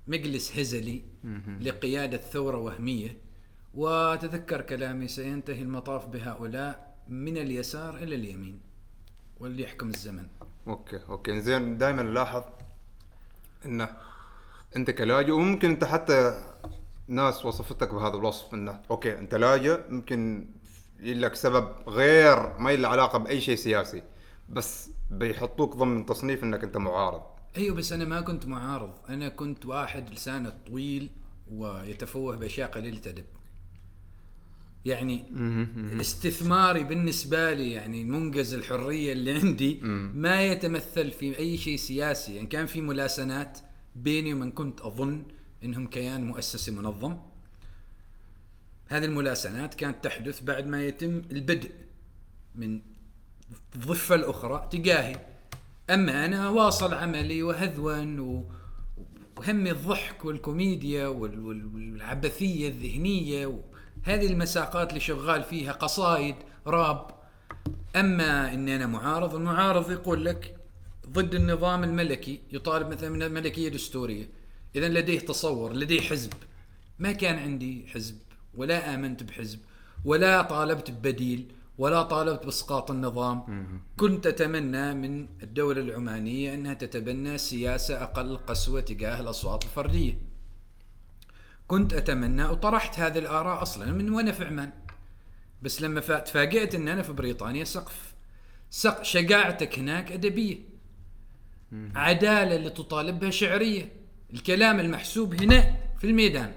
مجلس 0.08 0.60
هزلي 0.60 1.02
لقيادة 1.62 2.18
ثورة 2.18 2.58
وهمية. 2.58 3.18
وتذكر 3.78 4.62
كلامي 4.62 5.08
سينتهي 5.08 5.62
المطاف 5.62 6.08
بهؤلاء 6.08 6.96
من 7.08 7.38
اليسار 7.38 7.98
إلى 7.98 8.16
اليمين 8.16 8.60
واللي 9.40 9.64
يحكم 9.64 9.90
الزمن. 9.90 10.28
okay 10.68 11.00
okay. 11.10 11.42
زين 11.42 11.78
دائما 11.78 12.04
نلاحظ 12.04 12.44
إنه 13.66 13.90
أنت 14.76 14.92
كلاجئ 14.92 15.32
وممكن 15.32 15.70
أنت 15.70 15.84
حتى 15.84 16.44
ناس 17.08 17.46
وصفتك 17.46 17.94
بهذا 17.94 18.16
الوصف 18.16 18.54
إنه 18.54 18.82
okay 18.92 19.20
أنت 19.20 19.36
لاجئ 19.36 19.80
ممكن 19.90 20.50
لك 21.00 21.36
سبب 21.36 21.72
غير 21.88 22.60
ما 22.60 22.76
له 22.76 22.88
علاقة 22.88 23.20
بأي 23.20 23.42
شيء 23.42 23.56
سياسي 23.56 24.04
بس 24.50 24.90
بيحطوك 25.12 25.76
ضمن 25.76 26.06
تصنيف 26.06 26.44
إنك 26.44 26.64
أنت 26.64 26.78
معارض. 26.78 27.22
أيوه 27.58 27.76
بس 27.76 27.94
أنا 27.94 28.06
ما 28.06 28.22
كنت 28.22 28.46
معارض. 28.46 28.94
أنا 29.10 29.30
كنت 29.30 29.66
واحد 29.66 30.10
لسانه 30.10 30.54
طويل 30.68 31.10
ويتفوه 31.52 32.36
بأشياء 32.36 32.72
قليلة 32.72 33.02
ادب 33.08 33.26
يعني 34.88 35.24
استثماري 36.02 36.84
بالنسبة 36.84 37.54
لي 37.54 37.72
يعني 37.72 38.04
منجز 38.04 38.54
الحرية 38.54 39.14
اللي 39.14 39.34
عندي 39.34 39.80
ما 40.14 40.44
يتمثل 40.46 41.12
في 41.12 41.38
أي 41.40 41.58
شيء 41.58 41.76
سياسي. 41.78 42.36
يعني 42.36 42.48
كان 42.48 42.66
في 42.66 42.82
ملاسنات 42.82 43.60
بيني 43.96 44.34
ومن 44.34 44.52
كنت 44.52 44.82
أظن 44.82 45.24
إنهم 45.64 45.88
كيان 45.88 46.24
مؤسسي 46.28 46.72
منظم. 46.72 47.18
هذه 48.88 49.06
الملاسنات 49.06 49.74
كانت 49.74 50.04
تحدث 50.04 50.42
بعد 50.44 50.68
ما 50.68 50.84
يتم 50.86 51.22
البدء 51.32 51.72
من 52.56 52.82
الضفه 53.76 54.16
الأخرى 54.16 54.68
تجاهي. 54.72 55.16
أما 55.90 56.26
أنا 56.26 56.50
واصل 56.50 56.94
عملي 56.94 57.44
وهذوا 57.44 58.20
و- 58.22 58.44
وهمي 59.38 59.72
الضحك 59.72 60.26
والكوميديا 60.26 61.08
وال- 61.08 61.40
وال- 61.40 61.66
والعبثية 61.66 62.70
الذهنية 62.70 63.62
هذه 64.04 64.28
المساقات 64.28 64.90
اللي 64.90 65.00
شغال 65.00 65.44
فيها 65.44 65.72
قصايد 65.72 66.36
راب. 66.68 67.08
أما 67.96 68.54
اني 68.54 68.76
أنا 68.76 68.88
معارض 68.88 69.36
المعارض 69.36 69.92
يقول 69.92 70.26
لك 70.26 70.56
ضد 71.10 71.36
النظام 71.36 71.84
الملكي 71.84 72.42
يطالب 72.52 72.88
مثلا 72.88 73.10
من 73.10 73.24
الملكية 73.24 73.70
دستوريه 73.70 74.30
اذا 74.76 74.90
لديه 74.90 75.20
تصور 75.20 75.74
لديه 75.74 76.02
حزب. 76.02 76.34
ما 77.00 77.12
كان 77.12 77.40
عندي 77.40 77.88
حزب 77.88 78.18
ولا 78.56 78.96
آمنت 78.96 79.24
بحزب 79.24 79.60
ولا 80.06 80.42
طالبت 80.42 80.92
ببديل 80.92 81.52
ولا 81.78 82.04
طالبت 82.04 82.46
بإسقاط 82.46 82.92
النظام. 82.92 83.44
كنت 83.98 84.28
أتمنى 84.28 84.94
من 84.94 85.28
الدولة 85.44 85.82
العمانية 85.82 86.54
أنها 86.54 86.74
تتبنى 86.74 87.38
سياسة 87.38 88.04
أقل 88.04 88.38
قسوة 88.38 88.82
تجاه 88.82 89.20
الأصوات 89.22 89.64
الفردية. 89.64 90.18
كنت 91.68 91.94
أتمنى 91.94 92.46
وطرحت 92.46 93.00
هذه 93.00 93.18
الآراء 93.20 93.62
أصلا. 93.62 93.92
من 93.92 94.10
وأنا 94.10 94.32
في 94.32 94.46
عمان. 94.46 94.72
بس 95.62 95.82
لما 95.82 96.02
فا- 96.02 96.20
تفاجئت 96.20 96.76
إن 96.76 96.88
أنا 96.88 97.02
في 97.02 97.14
بريطانيا 97.14 97.64
سقف. 97.64 98.14
سق 98.70 99.04
شجاعتك 99.04 99.80
هناك 99.80 100.12
أدبية. 100.12 100.58
عدالة 101.96 102.56
اللي 102.56 102.70
تطالب 102.70 103.20
بها 103.20 103.30
شعرية. 103.30 103.92
الكلام 104.34 104.80
المحسوب 104.80 105.34
هنا 105.42 105.76
في 106.00 106.08
الميدان. 106.08 106.54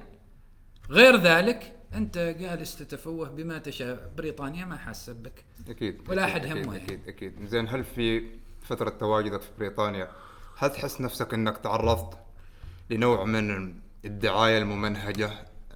غير 0.90 1.16
ذلك 1.16 1.76
أنت 1.94 2.18
جالس 2.18 2.76
تتفوه 2.76 3.28
بما 3.28 3.58
تشاء. 3.58 4.12
بريطانيا 4.16 4.64
ما 4.64 4.76
حاسه 4.76 5.12
بك. 5.12 5.44
أكيد 5.68 6.00
ولا 6.08 6.36
أكيد، 6.36 6.44
أكيد، 6.50 6.64
همه 6.66 6.72
يعني. 6.76 6.84
أكيد 6.86 7.08
أكيد. 7.08 7.46
زين 7.48 7.68
هل 7.68 7.84
في 7.84 8.22
فترة 8.62 8.90
تواجدك 8.90 9.40
في 9.42 9.50
بريطانيا 9.58 10.10
هل 10.58 10.70
تحس 10.72 11.00
نفسك 11.00 11.34
إنك 11.34 11.58
تعرضت 11.58 12.18
لنوع 12.90 13.24
من 13.24 13.74
الدعاية 14.04 14.58
الممنهجة 14.58 15.30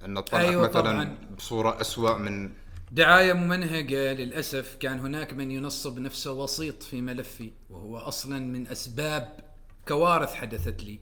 أن 0.05 0.15
تطلع 0.15 0.39
أيوة 0.39 0.67
مثلا 0.67 0.81
طبعاً. 0.81 1.17
بصورة 1.37 1.81
اسوء 1.81 2.17
من 2.17 2.51
دعاية 2.91 3.33
ممنهجة 3.33 4.13
للأسف 4.13 4.75
كان 4.79 4.99
هناك 4.99 5.33
من 5.33 5.51
ينصب 5.51 5.99
نفسه 5.99 6.31
وسيط 6.31 6.83
في 6.83 7.01
ملفي 7.01 7.51
وهو 7.69 7.97
أصلا 7.97 8.39
من 8.39 8.67
أسباب 8.67 9.39
كوارث 9.87 10.33
حدثت 10.33 10.83
لي 10.83 10.99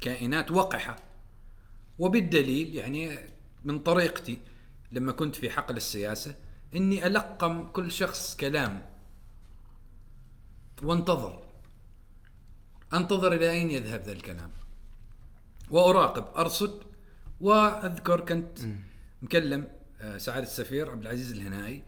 كائنات 0.00 0.50
وقحة 0.50 0.96
وبالدليل 1.98 2.74
يعني 2.74 3.18
من 3.64 3.78
طريقتي 3.78 4.38
لما 4.92 5.12
كنت 5.12 5.34
في 5.36 5.50
حقل 5.50 5.76
السياسة 5.76 6.34
إني 6.76 7.06
ألقم 7.06 7.68
كل 7.68 7.92
شخص 7.92 8.36
كلام 8.36 8.82
وانتظر 10.82 11.42
أنتظر 12.94 13.32
إلى 13.32 13.50
أين 13.50 13.70
يذهب 13.70 14.02
ذا 14.02 14.12
الكلام 14.12 14.50
وأراقب 15.72 16.24
أرصد 16.36 16.82
وأذكر 17.40 18.20
كنت 18.20 18.58
مكلم 19.22 19.68
آه، 20.00 20.18
سعادة 20.18 20.46
السفير 20.46 20.90
عبد 20.90 21.02
العزيز 21.02 21.32
الهنائي 21.32 21.82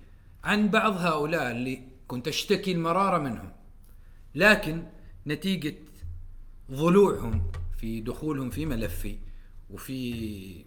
عن 0.45 0.69
بعض 0.69 0.97
هؤلاء 0.97 1.51
اللي 1.51 1.83
كنت 2.09 2.29
أشتكي 2.29 2.73
المرارة 2.73 3.19
منهم 3.19 3.53
لكن 4.35 4.83
نتيجة 5.27 5.75
ضلوعهم 6.71 7.53
في 7.79 8.01
دخولهم 8.01 8.51
في 8.51 8.67
ملفي 8.67 9.19
وفي 9.71 10.65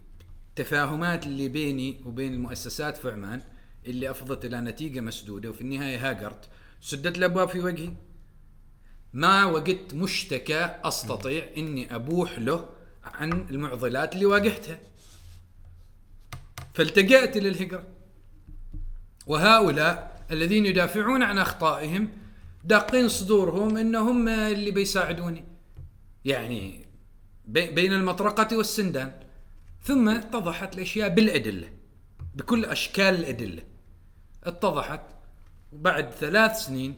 تفاهمات 0.56 1.26
اللي 1.26 1.48
بيني 1.48 2.00
وبين 2.06 2.34
المؤسسات 2.34 2.96
في 2.96 3.10
عمان 3.10 3.42
اللي 3.86 4.10
أفضت 4.10 4.44
إلى 4.44 4.60
نتيجة 4.60 5.00
مسدودة 5.00 5.50
وفي 5.50 5.60
النهاية 5.60 6.10
هاجرت 6.10 6.48
سدت 6.80 7.18
الأبواب 7.18 7.48
في 7.48 7.60
وجهي. 7.60 7.92
ما 9.12 9.44
وجدت 9.44 9.94
مشتكى 9.94 10.64
أستطيع 10.84 11.48
إني 11.56 11.94
أبوح 11.94 12.38
له 12.38 12.77
عن 13.14 13.32
المعضلات 13.50 14.14
اللي 14.14 14.26
واجهتها. 14.26 14.78
فالتجأت 16.74 17.36
للهجره 17.36 17.84
وهؤلاء 19.26 20.24
الذين 20.30 20.66
يدافعون 20.66 21.22
عن 21.22 21.38
أخطائهم 21.38 22.08
داقين 22.64 23.08
صدورهم 23.08 23.76
أنهم 23.76 24.28
اللي 24.28 24.70
بيساعدوني. 24.70 25.44
يعني 26.24 26.86
بي- 27.46 27.70
بين 27.70 27.92
المطرقة 27.92 28.56
والسندان. 28.56 29.12
ثم 29.82 30.08
اتضحت 30.08 30.74
الأشياء 30.74 31.08
بالأدلة 31.08 31.68
بكل 32.34 32.64
أشكال 32.64 33.14
الأدلة. 33.14 33.62
اتضحت 34.44 35.00
وبعد 35.72 36.10
ثلاث 36.10 36.56
سنين 36.58 36.94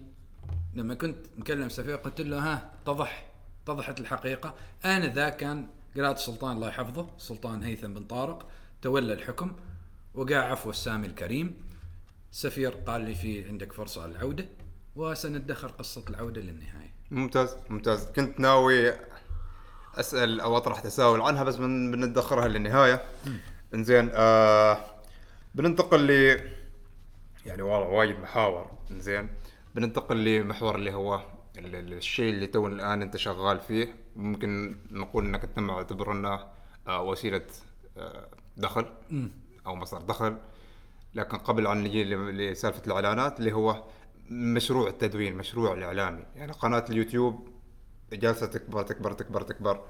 لما 0.74 0.94
كنت 0.94 1.16
مكلم 1.36 1.68
سفير 1.68 1.96
قلت 1.96 2.20
له 2.20 2.38
ها 2.38 2.70
اتضح 2.82 3.26
اتضحت 3.64 4.00
الحقيقة. 4.00 4.54
أنا 4.84 5.06
ذا 5.12 5.28
كان 5.28 5.66
قلادة 5.97 6.12
السلطان 6.16 6.57
الله 6.57 6.68
يحفظه 6.68 7.07
السلطان 7.16 7.62
هيثم 7.62 7.95
بن 7.95 8.05
طارق 8.05 8.47
تولى 8.82 9.12
الحكم 9.12 9.53
وقع 10.14 10.36
عفو 10.36 10.70
السامي 10.70 11.07
الكريم. 11.07 11.55
سفير 12.32 12.70
قال 12.70 13.01
لي 13.01 13.14
في 13.14 13.49
عندك 13.49 13.72
فرصة 13.72 14.07
للعودة 14.07 14.47
وسندخر 14.97 15.68
قصة 15.68 16.05
العودة 16.11 16.41
للنهاية. 16.41 16.91
ممتاز 17.11 17.57
ممتاز. 17.70 18.07
كنت 18.07 18.41
ناوي 18.41 18.93
أسأل 19.95 20.41
أو 20.41 20.57
أطرح 20.57 20.80
تساؤل 20.80 21.20
عنها 21.20 21.45
بس 21.45 21.57
بن- 21.57 21.91
بندخرها 21.91 22.49
للنهاية. 22.49 23.03
إنزين 23.74 24.11
آه 24.14 24.78
بننتقل 25.55 26.07
ل 26.07 26.11
يعني 27.47 27.62
والله 27.62 27.88
وايد 27.88 28.18
محاور. 28.18 28.70
إنزين 28.91 29.28
بننتقل 29.74 30.24
لمحور 30.24 30.74
اللي 30.74 30.95
هو 30.95 31.22
ال- 31.59 31.74
ال- 31.76 31.93
الشيء 31.93 32.34
اللي 32.34 32.47
تو 32.47 32.66
الآن 32.66 33.03
أنت 33.03 33.16
شغال 33.16 33.61
فيه. 33.61 33.95
ممكن 34.16 34.76
نقول 34.90 35.24
إنك 35.24 35.44
انت 35.44 35.58
معتبر 35.58 36.12
انه 36.12 36.46
آه 36.88 37.02
وسيلة 37.02 37.46
آه 37.96 38.28
دخل 38.56 38.86
أو 39.66 39.74
مصدر 39.74 40.02
دخل. 40.02 40.36
لكن 41.14 41.38
قبل 41.38 41.66
أن 41.66 41.84
نجي 41.84 42.04
لسالفة 42.04 42.82
الإعلانات 42.86 43.40
اللي 43.40 43.52
هو 43.52 43.84
مشروع 44.30 44.88
التدوين 44.88 45.34
مشروع 45.34 45.74
الاعلامي 45.74 46.22
يعني 46.36 46.52
قناة 46.52 46.84
اليوتيوب 46.90 47.48
جالسة 48.12 48.46
تكبر 48.46 48.82
تكبر 48.82 49.12
تكبر 49.12 49.42
تكبر. 49.42 49.84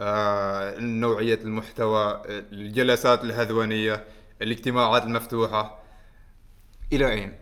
آه 0.00 0.78
نوعية 0.78 1.34
المحتوى 1.34 2.22
الجلسات 2.26 3.24
الهذوانية 3.24 4.04
الاجتماعات 4.42 5.02
المفتوحة. 5.02 5.82
إلى 6.92 7.12
أين؟ 7.12 7.38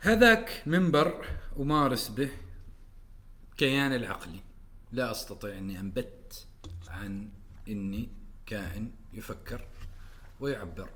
هذاك 0.00 0.62
منبر 0.66 1.26
أمارس 1.58 2.08
به 2.08 2.30
كيان 3.56 3.92
العقلي. 3.92 4.40
لا 4.92 5.10
أستطيع 5.10 5.58
أني 5.58 5.80
أنبت 5.80 6.46
عن 6.88 7.28
أني 7.68 8.08
كائن 8.46 8.90
يفكر 9.12 9.66
ويعبر. 10.40 10.90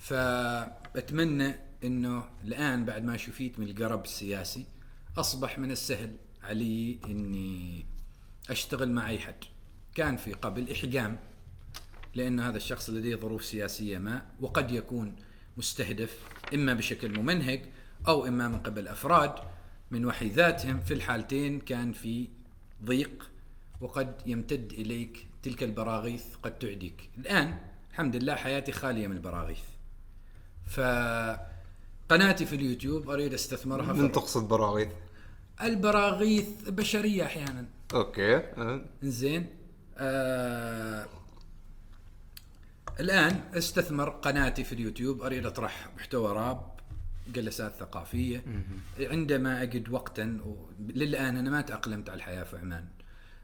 فأتمنى 0.00 1.54
أنه 1.84 2.24
الآن 2.44 2.84
بعد 2.84 3.04
ما 3.04 3.16
شفيت 3.16 3.58
من 3.58 3.68
القرب 3.68 4.04
السياسي 4.04 4.66
أصبح 5.16 5.58
من 5.58 5.70
السهل 5.70 6.16
علي 6.42 6.98
أني 7.04 7.86
أشتغل 8.50 8.92
مع 8.92 9.08
أي 9.08 9.18
حد. 9.18 9.44
كان 9.94 10.16
في 10.16 10.32
قبل 10.32 10.70
إحجام 10.72 11.18
لأن 12.14 12.40
هذا 12.40 12.56
الشخص 12.56 12.90
لديه 12.90 13.16
ظروف 13.16 13.44
سياسية 13.44 13.98
ما 13.98 14.26
وقد 14.40 14.70
يكون 14.70 15.16
مستهدف 15.56 16.22
إما 16.54 16.74
بشكل 16.74 17.18
ممنهج 17.18 17.64
أو 18.08 18.26
إما 18.26 18.48
من 18.48 18.58
قبل 18.58 18.88
أفراد. 18.88 19.34
من 19.90 20.04
وحي 20.04 20.28
ذاتهم 20.28 20.80
في 20.80 20.94
الحالتين 20.94 21.60
كان 21.60 21.92
في 21.92 22.28
ضيق 22.84 23.30
وقد 23.80 24.14
يمتد 24.26 24.72
إليك 24.72 25.26
تلك 25.42 25.62
البراغيث 25.62 26.24
قد 26.42 26.58
تعديك. 26.58 27.10
الآن 27.18 27.58
الحمد 27.90 28.16
لله 28.16 28.34
حياتي 28.34 28.72
خالية 28.72 29.06
من 29.06 29.16
البراغيث. 29.16 29.60
فقناتي 30.66 32.46
في 32.46 32.56
اليوتيوب 32.56 33.10
أريد 33.10 33.34
أستثمرها 33.34 33.92
من 33.92 34.12
تقصد 34.12 34.48
براغيث؟ 34.48 34.88
البراغيث 35.62 36.68
بشرية 36.68 37.24
أحيانا. 37.24 37.66
أوكي. 37.94 38.42
زين 39.02 39.46
آه 39.96 41.08
الآن 43.00 43.40
أستثمر 43.54 44.08
قناتي 44.08 44.64
في 44.64 44.72
اليوتيوب 44.72 45.22
أريد 45.22 45.46
أطرح 45.46 45.88
محتوى 45.96 46.32
راب. 46.32 46.77
جلسات 47.32 47.74
ثقافية. 47.74 48.44
عندما 49.00 49.62
أجد 49.62 49.88
وقتا. 49.88 50.40
للآن 50.88 51.36
أنا 51.36 51.50
ما 51.50 51.60
تأقلمت 51.60 52.10
على 52.10 52.16
الحياة 52.16 52.42
في 52.42 52.56
عمان. 52.58 52.84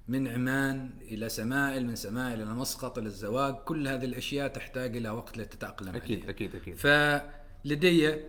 من 0.09 0.29
عمان 0.29 0.91
إلى 1.03 1.29
سمائل 1.29 1.87
من 1.87 1.97
سمائل 1.97 2.43
إلى 2.43 2.55
مسقط 2.55 2.99
إلى 2.99 3.07
الزواج 3.07 3.55
كل 3.55 3.89
هذه 3.89 4.05
الأشياء 4.05 4.49
تحتاج 4.49 4.97
إلى 4.97 5.11
وقت 5.11 5.39
لتتاقلم 5.39 5.95
أكيد 5.95 6.19
عليها. 6.19 6.31
أكيد 6.31 6.55
أكيد 6.55 6.75
فلدي 6.77 8.21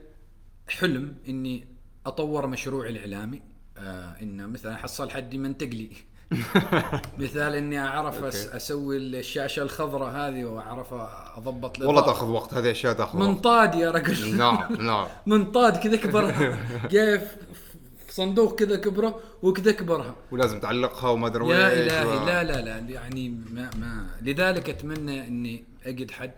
حلم 0.68 1.16
إني 1.28 1.68
أطور 2.06 2.48
مشروعي 2.48 2.90
الإعلامي. 2.90 3.42
آه 3.78 4.22
إنه 4.22 4.48
مثلا 4.48 4.76
احصل 4.76 5.10
حد 5.10 5.34
يمنتج 5.34 5.74
لي. 5.74 5.90
مثال 7.20 7.56
إني 7.56 7.80
أعرف 7.80 8.24
أس 8.24 8.48
أسوي 8.48 8.98
الشاشة 8.98 9.62
الخضراء 9.62 10.10
هذه 10.10 10.46
وأعرف 10.46 10.94
أضبط 11.38 11.80
والله. 11.80 12.02
تأخذ 12.02 12.28
وقت 12.30 12.54
هذه 12.54 12.72
أشياء 12.72 12.94
تأخذ 12.94 13.20
وقت. 13.20 13.28
منطاد 13.28 13.76
يا 13.76 13.92
رجل. 13.92 14.36
نعم 14.38 14.74
نعم. 14.80 15.08
منطاد 15.26 15.78
كذا 15.78 15.96
كبرها. 15.96 16.58
جاي 16.92 17.20
في 17.20 18.14
صندوق 18.14 18.56
كذا 18.56 18.76
كبره 18.76 19.20
وكذا 19.44 19.72
كبرها. 19.72 20.16
ولازم 20.32 20.60
تعلقها 20.60 21.10
وما 21.10 21.28
أدري 21.28 21.48
يا 21.50 21.74
الهي 21.74 22.06
و- 22.06 22.26
لا 22.26 22.44
لا 22.44 22.62
لا 22.62 22.78
يعني 22.94 23.30
ما 23.30 23.70
ما. 23.80 24.08
لذلك 24.22 24.70
أتمنى 24.70 25.28
إني 25.28 25.64
أجد 25.86 26.12
حد 26.12 26.32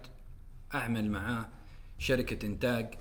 أعمل 0.76 1.12
معاه 1.12 1.46
شركة 2.00 2.46
إنتاج 2.46 2.94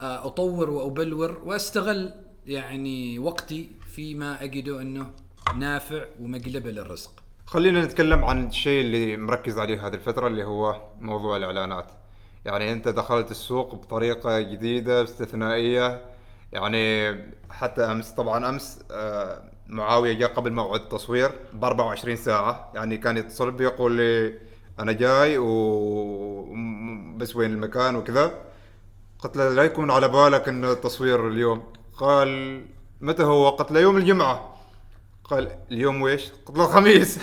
آه، 0.00 0.26
أطور 0.26 0.70
وأبلور 0.70 1.38
وأستغل 1.44 2.12
يعني 2.46 3.18
وقتي 3.18 3.70
فيما 3.94 4.42
أجده 4.44 4.80
إنه 4.82 5.10
نافع 5.54 6.04
ومقلبه 6.20 6.70
للرزق. 6.70 7.10
خلينا 7.46 7.84
نتكلم 7.84 8.24
عن 8.24 8.46
الشيء 8.46 8.80
اللي 8.80 9.16
مركز 9.16 9.58
عليه 9.58 9.86
هذه 9.86 9.94
الفترة 9.94 10.26
اللي 10.26 10.44
هو 10.44 10.82
موضوع 11.00 11.36
الإعلانات. 11.36 11.86
يعني 12.44 12.72
أنت 12.72 12.88
دخلت 12.88 13.30
السوق 13.30 13.74
بطريقة 13.74 14.40
جديدة 14.40 15.02
استثنائية. 15.02 16.04
يعني 16.52 17.16
حتى 17.50 17.82
أمس 17.82 18.10
طبعا 18.10 18.48
أمس 18.48 18.78
آه، 18.90 19.42
معاوية 19.66 20.12
جاء 20.12 20.34
قبل 20.34 20.52
موعد 20.52 20.80
التصوير 20.80 21.32
ب 21.52 21.64
24 21.64 22.16
ساعة. 22.16 22.72
يعني 22.74 22.96
كان 22.96 23.16
يتصل 23.16 23.50
بي 23.50 23.64
يقول 23.64 23.92
لي 23.92 24.38
أنا 24.78 24.92
جاي 24.92 25.38
و 25.38 26.54
بس 27.16 27.36
وين 27.36 27.52
المكان 27.52 27.96
وكذا. 27.96 28.34
قلت 29.18 29.36
له 29.36 29.48
لا 29.54 29.62
يكون 29.62 29.90
على 29.90 30.08
بالك 30.08 30.48
أن 30.48 30.64
التصوير 30.64 31.28
اليوم. 31.28 31.62
قال 31.96 32.62
متى 33.00 33.22
هو؟ 33.22 33.48
قلت 33.48 33.72
له 33.72 33.80
يوم 33.80 33.96
الجمعة. 33.96 34.55
قال 35.30 35.50
اليوم 35.72 36.02
ويش؟ 36.02 36.30
قلت 36.46 36.58
له 36.58 36.64
الخميس. 36.64 37.18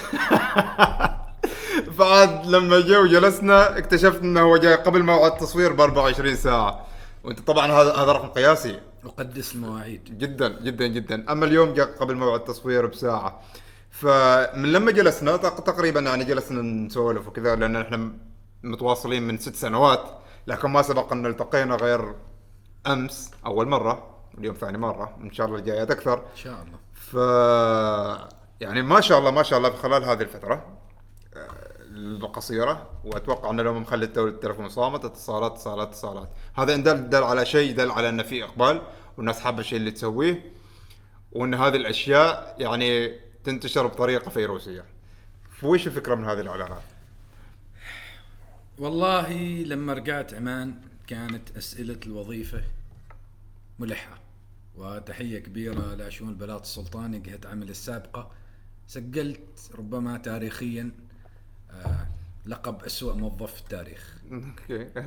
فعاد 1.97 2.45
لما 2.45 2.80
جاء 2.82 3.01
وجلسنا 3.04 3.78
اكتشفت 3.78 4.22
إنه 4.22 4.41
هو 4.41 4.58
جاي 4.58 4.76
قبل 4.76 5.04
موعد 5.04 5.32
التصوير 5.32 5.74
ب 5.74 5.82
24 5.82 6.36
ساعة. 6.36 6.86
وأنت 7.24 7.39
طبعا 7.39 7.72
هذا 7.72 7.95
هذا 7.95 8.12
رقم 8.12 8.28
قياسي. 8.28 8.80
أقدس 9.06 9.56
المواعيد. 9.56 10.18
جدا 10.18 10.62
جدا 10.64 10.88
جدا. 10.88 11.32
أما 11.32 11.45
اليوم 11.45 11.74
جاء 11.74 11.86
قبل 11.97 12.16
موعد 12.16 12.39
التصوير 12.39 12.86
بساعة. 12.86 13.41
فمن 13.91 14.72
لما 14.72 14.91
جلسنا 14.91 15.38
تق- 15.38 15.60
تقريبا 15.64 15.99
يعني 15.99 16.24
جلسنا 16.24 16.62
نسولف 16.62 17.28
وكذا 17.28 17.56
لأن 17.56 17.76
إحنا 17.76 18.12
متواصلين 18.64 19.24
من 19.28 19.38
ست 19.38 19.56
سنوات. 19.56 20.04
لكن 20.47 20.70
ما 20.70 20.82
سبق 20.82 21.12
أن 21.12 21.26
التقينا 21.26 21.76
غير 21.76 22.16
أمس 22.88 23.32
أول 23.45 23.68
مرة. 23.68 24.10
اليوم 24.38 24.56
ثاني 24.56 24.78
مرة. 24.78 25.18
إن 25.22 25.32
شاء 25.32 25.47
الله 25.47 25.60
الجايات 25.60 25.91
أكثر. 25.91 26.18
إن 26.18 26.36
شاء 26.36 26.54
الله. 26.54 26.83
ف 27.14 27.16
يعني 28.61 28.82
ما 28.82 29.01
شاء 29.01 29.20
الله 29.20 29.32
ما 29.32 29.43
شاء 29.43 29.59
الله 29.59 29.70
خلال 29.70 30.03
هذه 30.03 30.22
الفترة 30.22 30.78
آه، 31.36 31.49
القصيرة 31.95 32.89
وأتوقع 33.03 33.49
انه 33.49 33.64
لو 33.64 33.80
مخلي 33.80 34.05
التليفون 34.05 34.70
صامت 34.70 35.05
اتصالات 35.05 35.51
اتصالات 35.51 35.88
اتصالات. 35.88 36.30
هذا 36.53 36.76
إن 36.76 36.84
دل, 36.84 37.09
دل 37.09 37.24
على 37.24 37.45
شيء 37.45 37.76
دل 37.76 37.91
على 37.91 38.09
أن 38.09 38.24
في 38.24 38.43
إقبال 38.43 38.82
والناس 39.18 39.39
حابة 39.39 39.59
الشيء 39.59 39.80
اللي 39.80 39.91
تسويه 39.91 40.51
وأن 41.32 41.53
هذه 41.53 41.76
الأشياء 41.76 42.55
يعني 42.59 43.20
تنتشر 43.43 43.88
بطريقة 43.88 44.30
فيروسية. 44.30 44.86
فوش 45.61 45.88
الفكرة 45.88 46.16
من 46.16 46.26
هذه 46.26 46.41
الإعلانات؟ 46.41 46.84
والله 48.78 49.34
لما 49.64 49.93
رجعت 49.93 50.34
عمان 50.34 50.76
كانت 51.07 51.57
أسئلة 51.57 51.99
الوظيفة 52.05 52.61
ملحة. 53.80 54.23
وتحية 54.76 55.40
كبيرة 55.40 55.96
لشؤون 55.96 56.30
البلاط 56.30 56.62
السلطاني 56.62 57.20
جهة 57.20 57.40
عمل 57.46 57.70
السابقة. 57.70 58.32
سجلت 58.88 59.72
ربما 59.76 60.18
تاريخيا 60.18 60.92
آه، 61.72 62.08
لقب 62.46 62.84
أسوأ 62.84 63.14
موظف 63.14 63.54
في 63.54 63.62
التاريخ. 63.62 64.22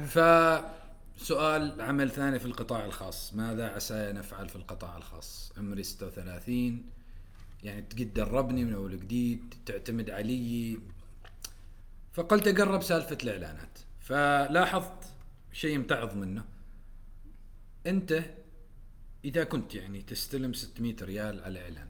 فسؤال 0.14 1.80
عمل 1.80 2.10
ثاني 2.10 2.38
في 2.38 2.46
القطاع 2.46 2.84
الخاص. 2.84 3.34
ماذا 3.34 3.68
عسى 3.68 4.10
أن 4.10 4.16
أفعل 4.16 4.48
في 4.48 4.56
القطاع 4.56 4.96
الخاص؟ 4.96 5.52
عمري 5.58 5.82
36 5.82 6.84
يعني 7.62 7.82
تقد 7.82 8.14
دربني 8.14 8.64
من 8.64 8.74
أول 8.74 8.94
وجديد 8.94 9.54
تعتمد 9.66 10.10
علي. 10.10 10.78
فقلت 12.12 12.48
أقرب 12.48 12.82
سالفة 12.82 13.18
الإعلانات. 13.22 13.78
فلاحظت 14.00 15.04
شيء 15.52 15.78
متعظ 15.78 16.16
منه. 16.16 16.44
أنت 17.86 18.24
إذا 19.26 19.44
كنت 19.44 19.74
يعني 19.74 20.02
تستلم 20.02 20.52
600 20.52 20.96
ريال 21.02 21.44
على 21.44 21.62
إعلان 21.62 21.88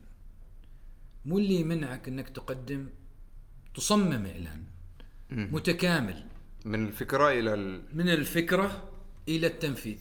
مو 1.25 1.39
اللي 1.39 1.55
يمنعك 1.55 2.09
أنك 2.09 2.29
تقدم 2.29 2.89
تصمم 3.75 4.27
إعلان 4.27 4.65
متكامل. 5.31 6.25
من 6.65 6.87
الفكرة 6.87 7.31
إلى 7.31 7.55
ال... 7.55 7.83
من 7.93 8.09
الفكرة 8.09 8.91
إلى 9.29 9.47
التنفيذ. 9.47 9.99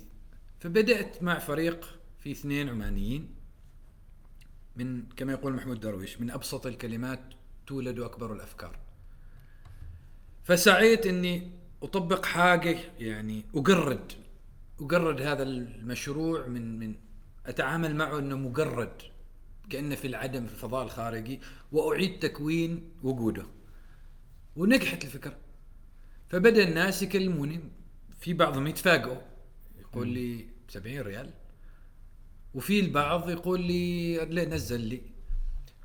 فبدأت 0.60 1.24
مع 1.24 1.40
فريق 1.40 2.00
في 2.20 2.32
اثنين 2.32 2.70
عمانيين 2.70 3.30
من 4.76 5.04
كما 5.18 5.32
يقول 5.32 5.54
محمود 5.54 5.80
درويش 5.80 6.22
من 6.22 6.32
أبسط 6.32 6.68
الكلمات 6.68 7.20
تولد 7.68 8.00
أكبر 8.00 8.34
الأفكار. 8.34 8.80
فسعيت 10.44 11.06
أني 11.06 11.52
أطبق 11.84 12.26
حاجة 12.26 12.80
يعني 13.00 13.46
أجرد 13.56 14.12
أجرد 14.80 15.22
هذا 15.22 15.44
المشروع 15.44 16.48
من 16.48 16.80
من 16.80 16.96
أتعامل 17.46 17.96
معه 17.96 18.20
أنه 18.20 18.38
مجرد 18.38 19.02
كأنه 19.70 19.96
في 19.96 20.08
العدم 20.08 20.46
في 20.46 20.54
الفضاء 20.54 20.84
الخارجي 20.84 21.40
وأعيد 21.72 22.20
تكوين 22.20 22.92
وجوده. 23.04 23.46
ونجحت 24.56 25.04
الفكرة. 25.04 25.38
فبدأ 26.30 26.64
الناس 26.64 27.04
يكلموني. 27.04 27.60
في 28.20 28.34
بعضهم 28.34 28.68
يتفاجئوا. 28.68 29.22
يقول 29.80 30.08
لي 30.08 30.46
70 30.70 31.02
ريال. 31.02 31.34
وفي 32.54 32.80
البعض 32.80 33.30
يقول 33.30 33.62
لي 33.62 34.16
لا 34.26 34.46
نزل 34.46 34.82
لي. 34.82 35.02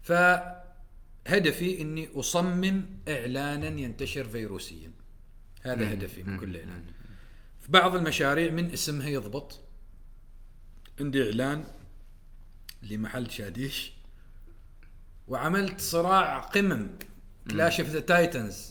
فهدفي 0.02 1.80
إني 1.80 2.08
أصمم 2.14 2.84
إعلانا 3.08 3.80
ينتشر 3.80 4.24
فيروسيا. 4.24 4.92
هذا 5.62 5.92
هدفي 5.92 6.22
من 6.22 6.36
كل 6.38 6.56
اعلان 6.56 6.84
في 7.60 7.72
بعض 7.72 7.96
المشاريع 7.96 8.52
من 8.52 8.70
اسمها 8.72 9.08
يضبط. 9.08 9.60
عندي 11.00 11.24
إعلان 11.26 11.64
لمحل 12.82 13.30
دشاديش 13.30 13.92
وعملت 15.28 15.80
صراع 15.80 16.38
قمم 16.38 16.88
Clash 17.50 17.80
of 17.80 17.88
the 17.88 18.00
Titans 18.00 18.70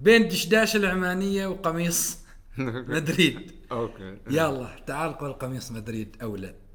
بين 0.00 0.28
دشداش 0.28 0.76
العمانية 0.76 1.46
وقميص 1.46 2.18
مدريد. 2.58 3.52
okay. 3.72 4.18
يلا 4.30 4.68
تعال 4.86 5.18
قول 5.18 5.32
قميص 5.32 5.72
مدريد 5.72 6.16
أولى. 6.22 6.54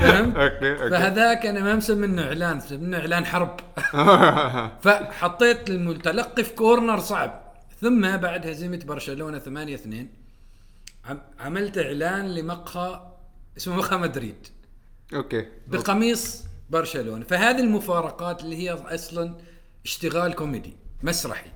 فهمت؟ 0.00 0.36
okay 0.36 0.72
okay. 0.72 0.90
فهذاك 0.90 1.46
أنا 1.46 1.60
ما 1.60 1.74
مسمي 1.74 2.06
منه 2.06 2.22
إعلان 2.22 2.60
منه 2.70 2.98
إعلان 2.98 3.26
حرب. 3.26 3.60
فحطيت 4.84 5.70
المتلقي 5.70 6.44
في 6.44 6.54
corner 6.54 7.00
صعب. 7.00 7.52
ثم 7.80 8.16
بعد 8.16 8.46
هزيمه 8.46 8.80
برشلونة 8.86 9.38
8 9.38 9.74
2 9.74 10.08
عملت 11.38 11.78
إعلان 11.78 12.34
لمقهى 12.34 13.12
اسمه 13.56 13.76
مقهى 13.76 13.98
مدريد. 13.98 14.46
okay. 15.14 15.48
بقميص 15.66 16.44
برشلونة. 16.70 17.24
فهذه 17.24 17.60
المفارقات 17.60 18.44
اللي 18.44 18.56
هي 18.56 18.70
أصلا 18.70 19.38
اشتغال 19.84 20.34
كوميدي 20.34 20.76
مسرحي. 21.02 21.50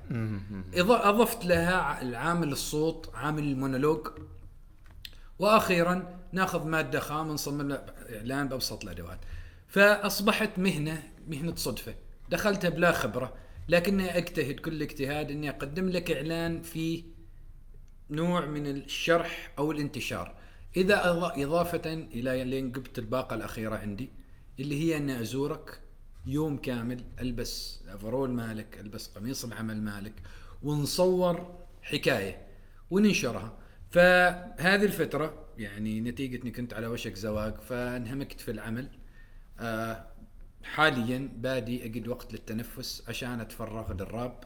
أضفت 0.75 1.45
لها 1.45 2.01
العامل 2.01 2.51
الصوت 2.51 3.11
عامل 3.13 3.43
المونولوج. 3.43 4.07
وأخيرا 5.39 6.19
نأخذ 6.31 6.67
مادة 6.67 6.99
خام 6.99 7.27
نصمم 7.27 7.77
إعلان 8.15 8.47
بابسط 8.47 8.83
الأدوات. 8.83 9.19
فأصبحت 9.67 10.59
مهنة 10.59 11.03
مهنة 11.27 11.55
صدفة. 11.55 11.95
دخلتها 12.29 12.69
بلا 12.69 12.91
خبرة 12.91 13.33
لكني 13.69 14.17
أجتهد 14.17 14.55
كل 14.55 14.81
اجتهاد 14.81 15.31
إني 15.31 15.49
أقدم 15.49 15.89
لك 15.89 16.11
إعلان 16.11 16.61
فيه 16.61 17.03
نوع 18.11 18.45
من 18.45 18.67
الشرح 18.67 19.53
أو 19.59 19.71
الانتشار. 19.71 20.35
إذا 20.77 21.11
إضافة 21.37 21.93
إلى 21.93 22.43
لين 22.43 22.71
جبت 22.71 22.99
الباقة 22.99 23.33
الأخيرة 23.35 23.75
عندي 23.75 24.09
اللي 24.59 24.83
هي 24.83 24.97
أني 24.97 25.21
أزورك 25.21 25.81
يوم 26.25 26.57
كامل 26.57 27.03
ألبس 27.19 27.81
الافرول 27.85 28.29
مالك 28.29 28.79
ألبس 28.79 29.07
قميص 29.07 29.45
العمل 29.45 29.81
مالك 29.81 30.13
ونصور 30.63 31.65
حكاية 31.81 32.47
وننشرها. 32.91 33.57
فهذه 33.89 34.83
الفترة 34.83 35.47
يعني 35.57 36.01
نتيجه 36.01 36.41
اني 36.41 36.51
كنت 36.51 36.73
على 36.73 36.87
وشك 36.87 37.15
زواج 37.15 37.55
فانهمكت 37.55 38.39
في 38.41 38.51
العمل. 38.51 38.89
آه 39.59 40.07
حاليا 40.63 41.29
بادي 41.35 41.85
أجد 41.85 42.07
وقت 42.07 42.33
للتنفس 42.33 43.03
عشان 43.09 43.39
أتفرغ 43.39 43.93
للراب 43.93 44.43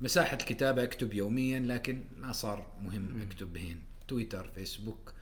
ومساحة 0.00 0.36
الكتابة 0.36 0.82
أكتب 0.82 1.14
يوميا 1.14 1.60
لكن 1.60 2.04
ما 2.16 2.32
صار 2.32 2.66
مهم 2.82 3.22
أكتب 3.22 3.52
بهين 3.52 3.82
تويتر 4.08 4.48
فيسبوك. 4.54 5.12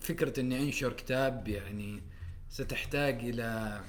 فكرة 0.00 0.40
أني 0.40 0.62
أنشر 0.62 0.92
كتاب 0.92 1.48
يعني 1.48 2.02
ستحتاج 2.50 3.14
إلى 3.14 3.80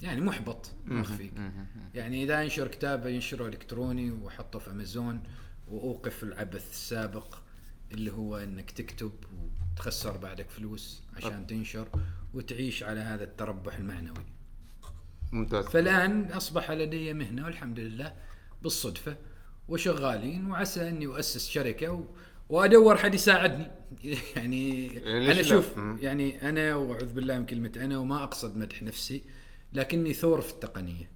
يعني 0.00 0.20
محبط 0.20 0.70
ما 0.84 1.00
أخفيك. 1.00 1.32
يعني 1.94 2.24
إذا 2.24 2.42
أنشر 2.42 2.68
كتاب 2.68 3.06
ينشره 3.06 3.46
إلكتروني 3.46 4.10
وأحطه 4.10 4.58
في 4.58 4.70
أمازون 4.70 5.22
وأوقف 5.68 6.22
العبث 6.22 6.70
السابق 6.70 7.38
اللي 7.92 8.12
هو 8.12 8.36
أنك 8.36 8.70
تكتب 8.70 9.12
وتخسر 9.74 10.16
بعدك 10.16 10.50
فلوس 10.50 11.02
عشان 11.16 11.46
تنشر 11.46 11.88
وتعيش 12.34 12.82
على 12.82 13.00
هذا 13.00 13.24
التربح 13.24 13.76
المعنوي. 13.76 14.26
ممتاز. 15.32 15.64
فالآن 15.64 16.32
أصبح 16.32 16.70
لدي 16.70 17.12
مهنة 17.12 17.44
والحمد 17.44 17.80
لله 17.80 18.14
بالصدفة 18.62 19.16
وشغالين 19.68 20.50
وعسى 20.50 20.88
أني 20.88 21.06
أؤسس 21.06 21.48
شركة 21.48 21.92
و... 21.92 22.04
وأدور 22.48 22.96
حد 22.96 23.14
يساعدني. 23.14 23.70
يعني 24.36 24.90
أنا 25.06 25.32
لا؟ 25.32 25.42
شوف. 25.42 25.76
يعني 26.00 26.48
أنا 26.48 26.76
وأعوذ 26.76 27.12
بالله 27.12 27.38
من 27.38 27.46
كلمة 27.46 27.72
أنا 27.76 27.98
وما 27.98 28.22
أقصد 28.22 28.56
مدح 28.56 28.82
نفسي 28.82 29.22
لكني 29.72 30.12
ثور 30.14 30.40
في 30.40 30.52
التقنية. 30.52 31.10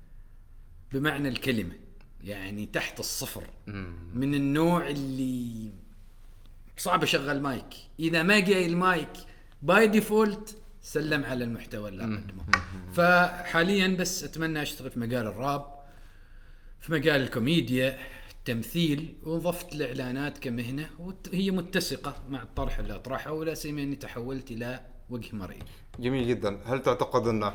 بمعنى 0.92 1.28
الكلمة 1.28 1.74
يعني 2.24 2.66
تحت 2.66 3.00
الصفر. 3.00 3.44
من 4.14 4.34
النوع 4.34 4.88
اللي 4.88 5.70
صعب 6.76 7.02
أشغل 7.02 7.40
مايك. 7.40 7.64
إذا 8.00 8.22
ما 8.22 8.40
جاي 8.40 8.66
ال 8.66 8.78
mic 8.78 9.12
by 9.62 9.86
default 9.86 10.58
سلم 10.82 11.24
على 11.24 11.44
المحتوى 11.44 11.88
اللي 11.88 12.02
أقدمه. 12.02 12.44
فحاليا 12.92 13.88
بس 13.88 14.24
أتمنى 14.24 14.62
أشتغل 14.62 14.90
في 14.90 14.98
مجال 14.98 15.26
الراب. 15.26 15.75
في 16.80 16.92
مجال 16.92 17.20
الكوميديا 17.20 17.98
التمثيل 18.30 19.14
وظفت 19.22 19.72
الإعلانات 19.72 20.38
كمهنة 20.38 20.90
وهي 20.98 21.50
متسقة 21.50 22.22
مع 22.28 22.42
الطرح 22.42 22.78
اللي 22.78 22.94
أطرحه 22.94 23.32
ولا 23.32 23.54
سيما 23.54 23.82
إني 23.82 23.96
تحولت 23.96 24.50
إلى 24.50 24.80
وجه 25.10 25.36
مرئي 25.36 25.62
جميل 25.98 26.28
جدا. 26.28 26.58
هل 26.64 26.82
تعتقد 26.82 27.26
أن 27.26 27.52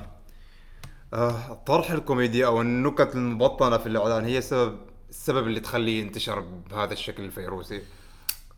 آه، 1.14 1.54
طرح 1.66 1.92
الكوميديا 1.92 2.46
أو 2.46 2.62
النكت 2.62 3.16
المبطنة 3.16 3.78
في 3.78 3.86
الإعلان 3.86 4.26
هي 4.26 4.42
سبب 4.42 4.78
السبب 5.10 5.48
اللي 5.48 5.60
تخليه 5.60 6.02
ينتشر 6.02 6.40
بهذا 6.40 6.94
الشكل 6.94 7.24
الفيروسي؟ 7.24 7.82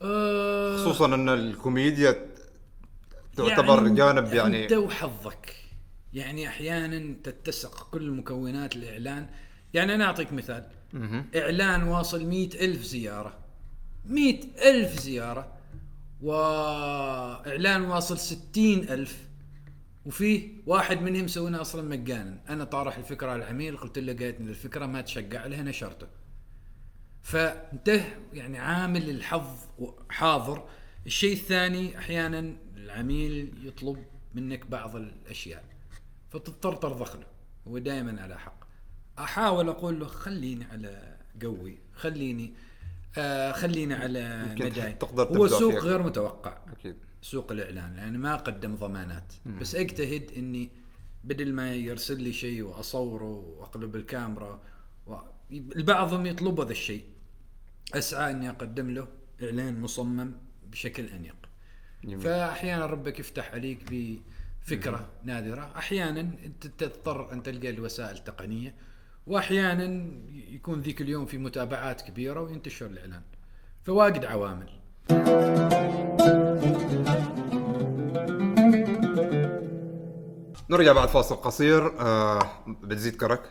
أه 0.02 0.78
خصوصا 0.78 1.16
أن 1.16 1.30
الكوميديا 1.30 2.26
تعتبر 3.36 3.76
يعني 3.76 3.96
جانب 3.96 4.34
يعني 4.34 4.64
انت 4.64 4.74
وحظك. 4.74 5.56
يعني 6.14 6.48
أحيانا 6.48 7.16
تتسق 7.24 7.90
كل 7.92 8.12
مكونات 8.12 8.76
الإعلان 8.76 9.30
يعني 9.74 9.96
أنا 9.96 10.06
أعطيك 10.06 10.34
مثال. 10.34 10.70
إعلان 11.36 11.84
واصل 11.84 12.26
مئة 12.26 12.66
ألف 12.66 12.84
زيارة. 12.84 13.38
مئة 14.06 14.70
ألف 14.70 15.00
زيارة. 15.00 15.58
وإعلان 16.22 17.82
واصل 17.82 18.18
ستين 18.18 18.90
ألف. 18.90 19.28
وفيه 20.06 20.50
واحد 20.66 21.02
منهم 21.02 21.28
سوينا 21.28 21.62
أصلا 21.62 21.82
مجانا. 21.90 22.40
أنا 22.50 22.64
طارح 22.64 22.98
الفكرة 22.98 23.32
على 23.32 23.44
العميل 23.44 23.78
قلت 23.78 24.00
له 24.00 24.14
جايتني 24.14 24.50
الفكرة 24.50 24.86
ما 24.86 25.02
تشجع 25.02 25.46
لها 25.46 25.64
نشرته. 25.64 26.08
فانته 27.22 28.06
يعني 28.34 28.58
عامل 28.58 29.10
الحظ 29.10 29.48
حاضر 30.10 30.64
الشيء 31.06 31.34
الثاني 31.34 31.98
أحيانا 31.98 32.56
العميل 32.78 33.54
يطلب 33.68 34.06
منك 34.34 34.68
بعض 34.68 34.96
الأشياء. 34.96 35.64
فتضطر 36.30 36.76
ترضخ 36.76 37.16
له 37.16 37.26
هو 37.68 37.78
دائما 37.78 38.22
على 38.22 38.40
حق. 38.40 38.63
أحاول 39.20 39.70
أقول 39.70 40.00
له 40.00 40.06
خليني 40.06 40.66
على 40.66 41.18
قوي 41.42 41.78
خليني 41.96 42.54
آه 43.18 43.52
خليني 43.52 43.94
على 43.94 44.56
تقدر 45.00 45.38
هو 45.38 45.48
سوق. 45.48 45.74
غير 45.74 46.04
متوقع. 46.04 46.58
أكيد. 46.72 46.96
سوق 47.22 47.52
الإعلان 47.52 47.96
لأن 47.96 48.18
ما 48.18 48.36
قدم 48.36 48.76
ضمانات. 48.76 49.34
بس 49.46 49.76
أجتهد 49.76 50.32
إني 50.38 50.70
بدل 51.24 51.54
ما 51.54 51.76
يرسل 51.76 52.22
لي 52.22 52.34
شيء 52.34 52.62
وأصوره 52.62 53.56
وأقلب 53.58 53.96
الكاميرا 53.96 54.60
و... 55.08 55.16
البعضهم 55.52 56.26
يطلب 56.26 56.60
هذا 56.60 56.72
الشيء. 56.72 57.04
أسعى 57.94 58.32
إني 58.32 58.50
أقدم 58.50 58.90
له 58.90 59.08
إعلان 59.44 59.82
مصمم 59.82 60.32
بشكل 60.72 61.06
أنيق. 61.06 61.36
جميل. 62.04 62.22
فأحيانا 62.22 62.86
ربك 62.86 63.20
يفتح 63.20 63.52
عليك 63.52 63.80
بفكرة 63.92 65.10
نادرة. 65.24 65.72
أحيانا 65.78 66.20
انت 66.20 66.68
تضطر 66.68 67.34
أن 67.34 67.44
تلقى 67.44 67.70
الوسائل 67.70 68.18
التقنية 68.18 68.76
وأحيانا 69.28 70.12
يكون 70.32 70.82
ذيك 70.82 71.02
اليوم 71.02 71.26
في 71.26 71.38
متابعات 71.38 72.02
كبيرة 72.02 72.42
وينتشر 72.42 72.86
الإعلان. 72.86 73.22
فواجد 73.84 74.26
عوامل. 74.26 74.70
نرجع 80.70 80.92
بعد 80.92 81.08
فاصل 81.08 81.36
قصير. 81.36 82.00
آه 82.00 82.50
بتزيد 82.68 83.16
كرك؟ 83.16 83.42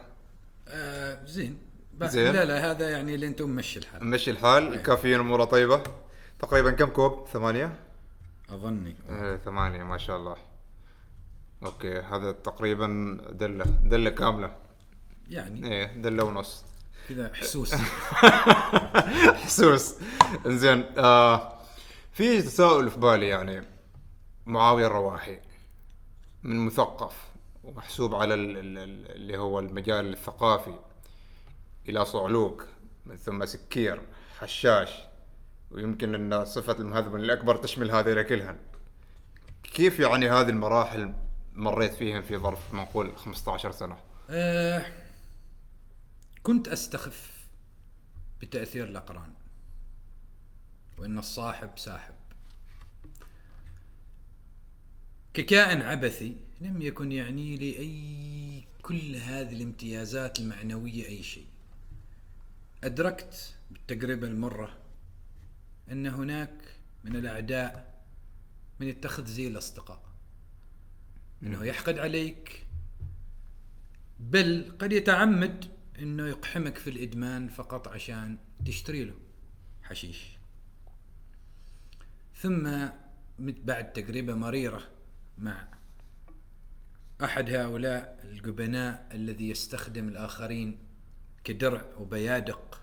آه 0.68 1.24
زين. 1.24 1.58
زين. 2.02 2.32
لا 2.32 2.44
لا 2.44 2.70
هذا 2.70 2.90
يعني 2.90 3.14
اللي 3.14 3.26
أنتم 3.26 3.50
مشي 3.50 3.78
الحال. 3.78 4.04
نمشي 4.04 4.30
الحال. 4.30 4.82
كافيين 4.82 5.20
أموره 5.20 5.44
طيبة. 5.44 5.82
تقريبا 6.38 6.70
كم 6.70 6.86
كوب؟ 6.86 7.26
ثمانية؟ 7.32 7.72
أظني. 8.50 8.96
آه 9.10 9.36
ثمانية 9.36 9.82
ما 9.82 9.98
شاء 9.98 10.16
الله. 10.16 10.36
okay 11.64 11.98
هذا 11.98 12.32
تقريبا 12.32 13.18
دلة. 13.32 13.64
دلة 13.64 14.10
كاملة. 14.10 14.61
يعني. 15.32 15.66
إيه 15.72 15.86
دلة 15.86 16.24
ونص 16.24 16.64
كذا 17.08 17.30
حسوس. 17.34 17.74
حسوس. 19.44 19.94
إنزين 20.46 20.84
آه 20.98 21.58
في 22.12 22.42
تساؤل 22.42 22.90
في 22.90 22.98
بالي 23.00 23.28
يعني. 23.28 23.62
معاوية 24.46 24.86
الرواحي 24.86 25.40
من 26.42 26.56
مثقف 26.66 27.14
ومحسوب 27.64 28.14
على 28.14 28.34
ال- 28.34 28.56
ال- 28.58 28.78
ال- 28.78 29.10
اللي 29.16 29.38
هو 29.38 29.58
المجال 29.58 30.12
الثقافي 30.12 30.74
إلى 31.88 32.04
صعلوك 32.04 32.66
من 33.06 33.16
ثم 33.16 33.44
سكير 33.46 34.00
حشاش 34.40 34.90
ويمكن 35.70 36.14
أن 36.14 36.44
صفة 36.44 36.72
المهذون 36.72 37.16
الأكبر 37.16 37.56
تشمل 37.56 37.90
هذه 37.90 38.22
كلها 38.22 38.56
كيف 39.62 40.00
يعني 40.00 40.30
هذه 40.30 40.48
المراحل 40.48 41.14
مريت 41.54 41.94
فيها 41.94 42.20
في 42.20 42.36
ظرف 42.36 42.74
ما 42.74 42.82
نقول 42.82 43.16
15 43.16 43.72
سنة؟ 43.72 43.96
آه 44.30 44.86
كنت 46.42 46.68
أستخف 46.68 47.46
بتأثير 48.40 48.84
الأقران 48.84 49.32
وإن 50.98 51.18
الصاحب 51.18 51.70
ساحب. 51.78 52.14
ككائن 55.34 55.82
عبثي 55.82 56.36
لم 56.60 56.82
يكن 56.82 57.12
يعني 57.12 57.56
لي 57.56 57.78
أي 57.78 58.64
كل 58.82 59.16
هذه 59.16 59.52
الامتيازات 59.52 60.40
المعنوية 60.40 61.06
أي 61.06 61.22
شيء. 61.22 61.46
أدركت 62.84 63.54
بالتجربه 63.70 64.26
المرة 64.26 64.78
أن 65.92 66.06
هناك 66.06 66.76
من 67.04 67.16
الأعداء 67.16 68.02
من 68.80 68.88
يتخذ 68.88 69.26
زي 69.26 69.48
الأصدقاء. 69.48 70.02
إنه 71.42 71.64
يحقد 71.64 71.98
عليك 71.98 72.66
بل 74.20 74.72
قد 74.78 74.92
يتعمد 74.92 75.81
إنه 76.02 76.28
يقحمك 76.28 76.78
في 76.78 76.90
الإدمان 76.90 77.48
فقط 77.48 77.88
عشان 77.88 78.38
تشتري 78.66 79.04
له 79.04 79.14
حشيش. 79.82 80.38
ثم 82.34 82.88
بعد 83.38 83.92
تجربة 83.92 84.34
مريرة 84.34 84.88
مع 85.38 85.68
أحد 87.24 87.50
هؤلاء 87.50 88.20
الجبناء 88.24 89.08
الذي 89.12 89.50
يستخدم 89.50 90.08
الآخرين 90.08 90.78
كدرع 91.44 91.84
وبيادق 91.98 92.82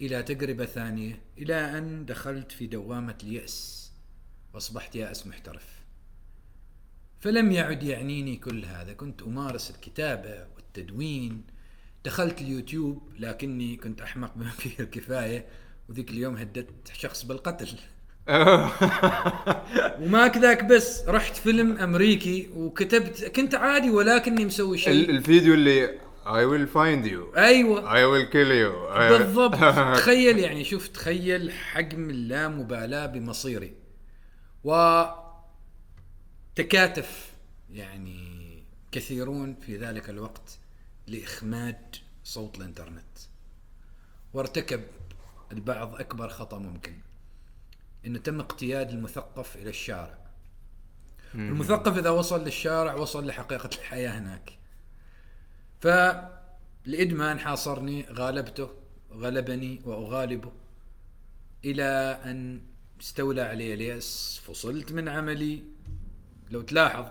إلى 0.00 0.22
تجربة 0.22 0.64
ثانية 0.64 1.20
إلى 1.38 1.78
أن 1.78 2.06
دخلت 2.06 2.52
في 2.52 2.66
دوامة 2.66 3.18
اليأس 3.22 3.92
وأصبحت 4.54 4.96
يائس 4.96 5.26
محترف. 5.26 5.84
فلم 7.20 7.52
يعد 7.52 7.82
يعنيني 7.82 8.36
كل 8.36 8.64
هذا. 8.64 8.92
كنت 8.92 9.22
أمارس 9.22 9.70
الكتابة 9.70 10.46
والتدوين 10.54 11.53
دخلت 12.04 12.40
اليوتيوب 12.40 13.08
لكني 13.18 13.76
كنت 13.76 14.00
أحمق 14.00 14.32
بما 14.36 14.50
فيه 14.50 14.80
الكفاية 14.80 15.46
وذيك 15.88 16.10
اليوم 16.10 16.36
هددت 16.36 16.92
شخص 16.92 17.22
بالقتل. 17.22 17.68
وما 20.02 20.28
كذاك 20.28 20.64
بس 20.64 21.04
رحت 21.08 21.36
فيلم 21.36 21.78
أمريكي 21.78 22.50
وكتبت 22.56 23.24
كنت 23.24 23.54
عادي 23.54 23.90
ولكني 23.90 24.44
مسوي 24.44 24.78
شيء. 24.78 25.10
الفيديو 25.10 25.54
اللي 25.54 26.04
I 26.24 26.44
will 26.46 26.66
find 26.66 27.06
you. 27.06 27.38
أيوة. 27.38 27.82
I 27.82 28.04
will 28.06 28.32
kill 28.32 28.50
you. 28.50 28.98
بالضبط. 28.98 29.54
تخيل 29.98 30.38
يعني 30.38 30.64
شوف 30.64 30.88
تخيل 30.88 31.52
حجم 31.52 32.10
اللامبالاة 32.10 33.06
بمصيري. 33.06 33.74
و 34.64 35.02
تكاتف 36.54 37.32
يعني 37.70 38.64
كثيرون 38.92 39.54
في 39.54 39.76
ذلك 39.76 40.10
الوقت. 40.10 40.58
لإخماد 41.06 41.96
صوت 42.24 42.58
الإنترنت. 42.58 43.18
وارتكب 44.32 44.84
البعض 45.52 45.94
أكبر 45.94 46.28
خطأ 46.28 46.58
ممكن 46.58 46.98
إنه 48.06 48.18
تم 48.18 48.40
اقتياد 48.40 48.90
المثقف 48.90 49.56
إلى 49.56 49.70
الشارع. 49.70 50.18
المثقف 51.34 51.98
إذا 51.98 52.10
وصل 52.10 52.44
للشارع 52.44 52.94
وصل 52.94 53.26
لحقيقة 53.26 53.70
الحياة 53.78 54.18
هناك. 54.18 54.58
فالإدمان 55.80 57.38
حاصرني 57.38 58.06
غالبته 58.10 58.70
غلبني 59.12 59.80
وأغالبه 59.84 60.52
إلى 61.64 62.20
أن 62.24 62.62
استولى 63.00 63.42
علي 63.42 63.74
اليأس. 63.74 64.40
فصلت 64.44 64.92
من 64.92 65.08
عملي. 65.08 65.64
لو 66.50 66.62
تلاحظ 66.62 67.06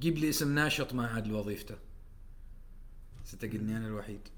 جيب 0.00 0.18
لي 0.18 0.28
اسم 0.28 0.54
ناشط 0.54 0.94
ما 0.94 1.06
عاد 1.06 1.26
لوظيفته. 1.26 1.76
ستجدني 3.32 3.76
أنا 3.76 3.86
الوحيد 3.86 4.28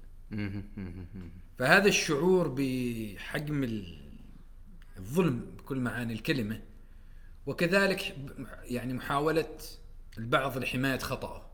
فهذا 1.57 1.87
الشعور 1.87 2.47
بحجم 2.47 3.63
ال- 3.63 4.05
الظلم 4.97 5.39
بكل 5.57 5.79
معاني 5.79 6.13
الكلمة 6.13 6.61
وكذلك 7.45 8.15
يعني 8.63 8.93
محاولة 8.93 9.57
البعض 10.17 10.57
لحماية 10.57 10.99
خطأه 10.99 11.45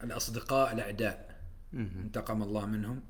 والأصدقاء 0.00 0.72
الأعداء 0.72 1.40
انتقم 1.74 2.42
الله 2.42 2.66
منهم. 2.66 3.02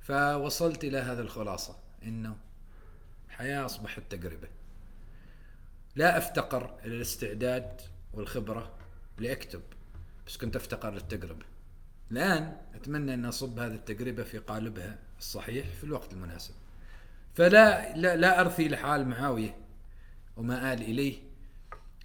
فوصلت 0.00 0.84
إلى 0.84 0.98
هذا 0.98 1.22
الخلاصة 1.22 1.76
إنه 2.02 2.36
الحياة 3.28 3.64
أصبحت 3.66 4.02
تجربة. 4.10 4.48
لا 5.96 6.18
أفتقر 6.18 6.78
إلى 6.84 6.96
الاستعداد 6.96 7.80
والخبرة 8.12 8.74
لأكتب. 9.18 9.62
بس 10.26 10.36
كنت 10.36 10.56
أفتقر 10.56 10.90
للتجربة 10.94 11.44
الآن 12.10 12.56
أتمنى 12.74 13.14
أن 13.14 13.24
أصب 13.24 13.58
هذه 13.58 13.74
التجربة 13.74 14.22
في 14.22 14.38
قالبها 14.38 14.98
الصحيح 15.18 15.66
في 15.66 15.84
الوقت 15.84 16.12
المناسب. 16.12 16.54
فلا 17.34 17.96
لا, 17.96 18.16
لا 18.16 18.40
أرثي 18.40 18.68
لحال 18.68 19.08
معاوية 19.08 19.56
وما 20.36 20.72
آل 20.72 20.82
إليه. 20.82 21.14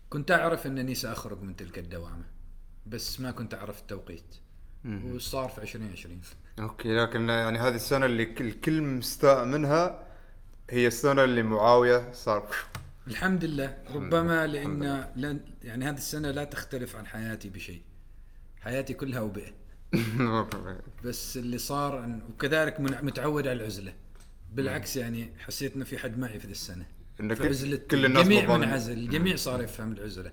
كنت 0.10 0.32
أعرف 0.32 0.66
أنني 0.68 0.96
سأخرج 0.96 1.42
من 1.42 1.56
تلك 1.56 1.80
الدوامة 1.80 2.24
بس 2.88 3.20
ما 3.20 3.32
كنت 3.32 3.54
أعرف 3.54 3.80
التوقيت. 3.82 4.36
وصار 4.86 5.50
في 5.50 5.62
2020 5.62 6.22
أوكي 6.60 6.96
لكن 6.96 7.30
يعني 7.30 7.60
هذه 7.60 7.76
السنة 7.76 8.06
اللي 8.06 8.26
كل- 8.26 8.48
الكل 8.48 8.82
مستاء 8.82 9.46
منها 9.46 10.04
هي 10.70 10.88
السنة 10.88 11.24
اللي 11.24 11.44
معاوية 11.44 12.12
صار. 12.12 12.56
الحمد 13.08 13.46
لله. 13.46 13.78
ربما 13.94 14.48
لأن 14.48 15.12
لن 15.16 15.40
يعني 15.64 15.86
هذه 15.90 15.98
السنة 15.98 16.32
لا 16.32 16.44
تختلف 16.44 16.96
عن 16.96 17.06
حياتي 17.08 17.50
بشيء. 17.50 17.82
حياتي 18.62 18.94
كلها 18.94 19.22
وبئه 19.22 19.52
بس 21.06 21.38
اللي 21.38 21.58
صار 21.58 22.20
وكذلك 22.30 22.80
متعود 22.80 23.48
على 23.48 23.60
العزلة. 23.60 23.94
بالعكس 24.54 24.96
يعني 24.98 25.30
حسيت 25.40 25.76
إنه 25.76 25.86
في 25.86 25.98
حد 25.98 26.18
معي 26.18 26.40
في 26.40 26.46
ذي 26.48 26.52
السنة. 26.52 26.86
إن 27.20 27.36
في 27.36 27.42
كل- 27.44 27.50
عزلة 27.50 27.78
كل 27.78 28.06
الناس 28.06 28.28
الجميع. 28.28 28.58
منعزل 28.58 28.98
الجميع 28.98 29.36
صار 29.36 29.64
يفهم 29.64 29.92
العزلة. 29.92 30.32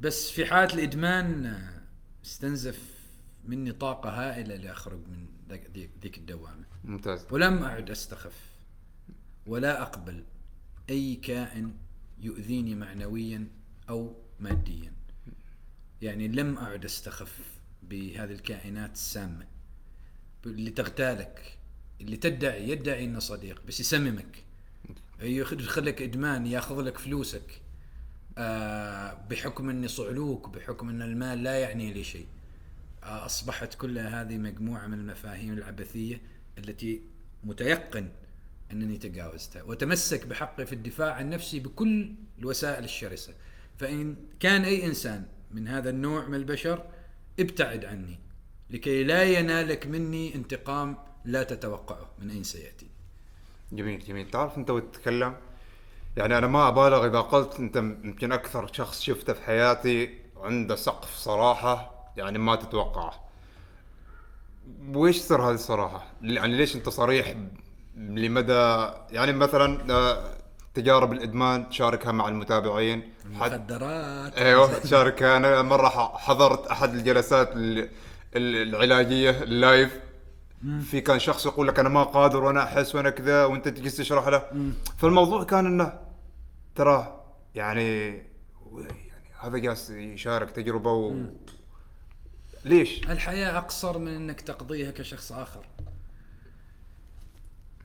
بس 0.00 0.30
في 0.30 0.46
حالة 0.46 0.74
الإدمان 0.74 1.60
استنزف 2.24 2.78
مني 3.44 3.72
طاقة 3.72 4.10
هائلة 4.10 4.56
لأخرج 4.56 4.98
من 5.08 5.26
ذيك 6.02 6.18
الدوامة. 6.18 6.64
ممتاز. 6.84 7.26
ولم 7.30 7.62
أعد 7.62 7.90
أستخف 7.90 8.36
ولا 9.46 9.82
أقبل 9.82 10.24
أي 10.90 11.14
كائن 11.16 11.72
يؤذيني 12.20 12.74
معنويا 12.74 13.48
أو 13.88 14.16
ماديا. 14.40 14.92
يعني 16.04 16.28
لم 16.28 16.58
أعد 16.58 16.84
أستخف 16.84 17.38
بهذه 17.82 18.32
الكائنات 18.32 18.92
السامة. 18.92 19.46
اللي 20.46 20.70
تغتالك 20.70 21.58
اللي 22.00 22.16
تدعي 22.16 22.68
يدعي 22.68 23.04
انه 23.04 23.18
صديق 23.18 23.62
بس 23.68 23.80
يسممك. 23.80 24.44
يدخلك 25.22 26.02
إدمان 26.02 26.46
ياخذ 26.46 26.80
لك 26.80 26.98
فلوسك. 26.98 27.60
آه 28.38 29.26
بحكم 29.30 29.70
إني 29.70 29.88
صعلوك 29.88 30.48
بحكم 30.48 30.88
إن 30.88 31.02
المال 31.02 31.42
لا 31.42 31.58
يعني 31.58 31.92
لي 31.92 32.04
شيء. 32.04 32.26
آه 33.02 33.26
أصبحت 33.26 33.74
كلها 33.74 34.22
هذه 34.22 34.38
مجموعة 34.38 34.86
من 34.86 34.98
المفاهيم 34.98 35.52
العبثية 35.52 36.20
التي 36.58 37.00
متيقن 37.44 38.08
أنني 38.72 38.98
تجاوزتها. 38.98 39.62
وتمسك 39.62 40.26
بحقي 40.26 40.66
في 40.66 40.72
الدفاع 40.72 41.14
عن 41.14 41.30
نفسي 41.30 41.60
بكل 41.60 42.14
الوسائل 42.38 42.84
الشرسة. 42.84 43.34
فإن 43.78 44.16
كان 44.40 44.64
أي 44.64 44.86
إنسان 44.86 45.26
من 45.54 45.68
هذا 45.68 45.90
النوع 45.90 46.26
من 46.26 46.34
البشر 46.34 46.82
ابتعد 47.40 47.84
عني 47.84 48.18
لكي 48.70 49.04
لا 49.04 49.22
ينالك 49.22 49.86
مني 49.86 50.34
انتقام 50.34 50.96
لا 51.24 51.42
تتوقعه 51.42 52.10
من 52.18 52.30
أين 52.30 52.42
سيأتي. 52.42 52.86
جميل 53.72 54.04
جميل. 54.04 54.30
تعرف 54.30 54.58
أنت 54.58 54.70
وتتكلم 54.70 55.36
يعني 56.16 56.38
أنا 56.38 56.46
ما 56.46 56.68
أبالغ 56.68 57.06
إذا 57.06 57.20
قلت 57.20 57.60
أنت 57.60 57.76
يمكن 57.76 58.32
أكثر 58.32 58.72
شخص 58.72 59.00
شفته 59.00 59.32
في 59.32 59.42
حياتي 59.42 60.18
عنده 60.36 60.76
سقف 60.76 61.14
صراحة 61.14 61.94
يعني 62.16 62.38
ما 62.38 62.56
تتوقعه. 62.56 63.24
ويش 64.94 65.16
سر 65.16 65.42
هذه 65.42 65.54
الصراحة؟ 65.54 66.06
يعني 66.22 66.56
ليش 66.56 66.76
أنت 66.76 66.88
صريح؟ 66.88 67.34
لمدى 67.96 68.88
يعني 69.10 69.32
مثلا 69.32 69.92
آه، 69.94 70.36
تجارب 70.74 71.12
الإدمان 71.12 71.68
تشاركها 71.68 72.12
مع 72.12 72.28
المتابعين. 72.28 73.02
حد 73.40 73.52
المخدرات. 73.52 74.38
أيوه 74.38 74.78
تشاركها 74.78 75.36
أنا 75.36 75.62
مرة 75.62 75.88
حضرت 76.18 76.66
أحد 76.66 76.94
الجلسات 76.94 77.52
ال- 77.52 77.88
ال- 78.36 78.68
العلاجية 78.74 79.30
اللايف. 79.42 80.00
في 80.82 81.00
كان 81.00 81.18
شخص 81.18 81.46
يقول 81.46 81.68
لك 81.68 81.78
أنا 81.78 81.88
ما 81.88 82.02
قادر 82.02 82.44
وأنا 82.44 82.62
أحس 82.62 82.94
وأنا 82.94 83.10
كذا 83.10 83.44
وأنت 83.44 83.68
تجي 83.68 83.90
تشرح 83.90 84.28
له. 84.28 84.72
فالموضوع 84.98 85.44
كان 85.44 85.66
إنه 85.66 86.00
ترى 86.74 87.24
يعني 87.54 88.08
يعني 88.76 89.12
هذا 89.40 89.58
جالس 89.58 89.90
يشارك 89.90 90.50
تجربة 90.50 90.92
و... 90.92 91.14
ليش؟ 92.64 93.02
الحياة 93.10 93.58
أقصر 93.58 93.98
من 93.98 94.08
أنك 94.16 94.40
تقضيها 94.40 94.90
كشخص 94.90 95.32
آخر. 95.32 95.64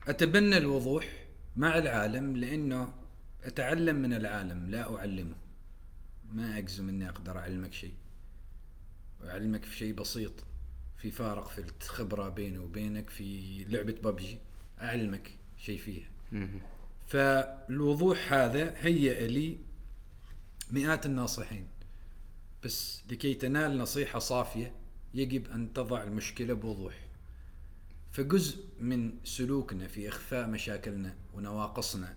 أتبنى 0.08 0.56
الوضوح. 0.58 1.04
مع 1.56 1.78
العالم 1.78 2.36
لأنه 2.36 2.92
أتعلم 3.44 3.96
من 3.96 4.14
العالم 4.14 4.70
لا 4.70 4.96
أعلمه. 4.96 5.36
ما 6.32 6.58
أجزم 6.58 6.88
أني 6.88 7.08
أقدر 7.08 7.38
أعلمك 7.38 7.72
شيء. 7.72 7.94
أعلمك 9.24 9.64
في 9.64 9.76
شيء 9.76 9.94
بسيط 9.94 10.32
في 10.98 11.10
فارق 11.10 11.48
في 11.48 11.64
الخبرة 11.82 12.28
بيني 12.28 12.58
وبينك 12.58 13.10
في 13.10 13.64
لعبة 13.64 13.92
ببجي. 13.92 14.38
أعلمك 14.80 15.30
شيء 15.58 15.78
فيها. 15.78 16.08
فالوضوح 17.06 18.32
هذا 18.32 18.74
هيأ 18.76 19.26
لي 19.26 19.58
مئات 20.70 21.06
الناصحين. 21.06 21.68
بس 22.64 23.02
لكي 23.10 23.34
تنال 23.34 23.78
نصيحة 23.78 24.18
صافية 24.18 24.72
يجب 25.14 25.50
أن 25.50 25.72
تضع 25.72 26.02
المشكلة 26.02 26.54
بوضوح. 26.54 26.94
فجزء 28.20 28.64
من 28.80 29.12
سلوكنا 29.24 29.88
في 29.88 30.08
إخفاء 30.08 30.46
مشاكلنا 30.46 31.16
ونواقصنا 31.34 32.16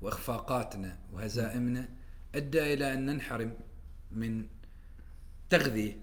وإخفاقاتنا 0.00 0.98
وهزائمنا 1.12 1.88
أدى 2.34 2.74
إلى 2.74 2.92
أن 2.92 3.06
ننحرم 3.06 3.54
من 4.10 4.46
تغذية 5.50 5.96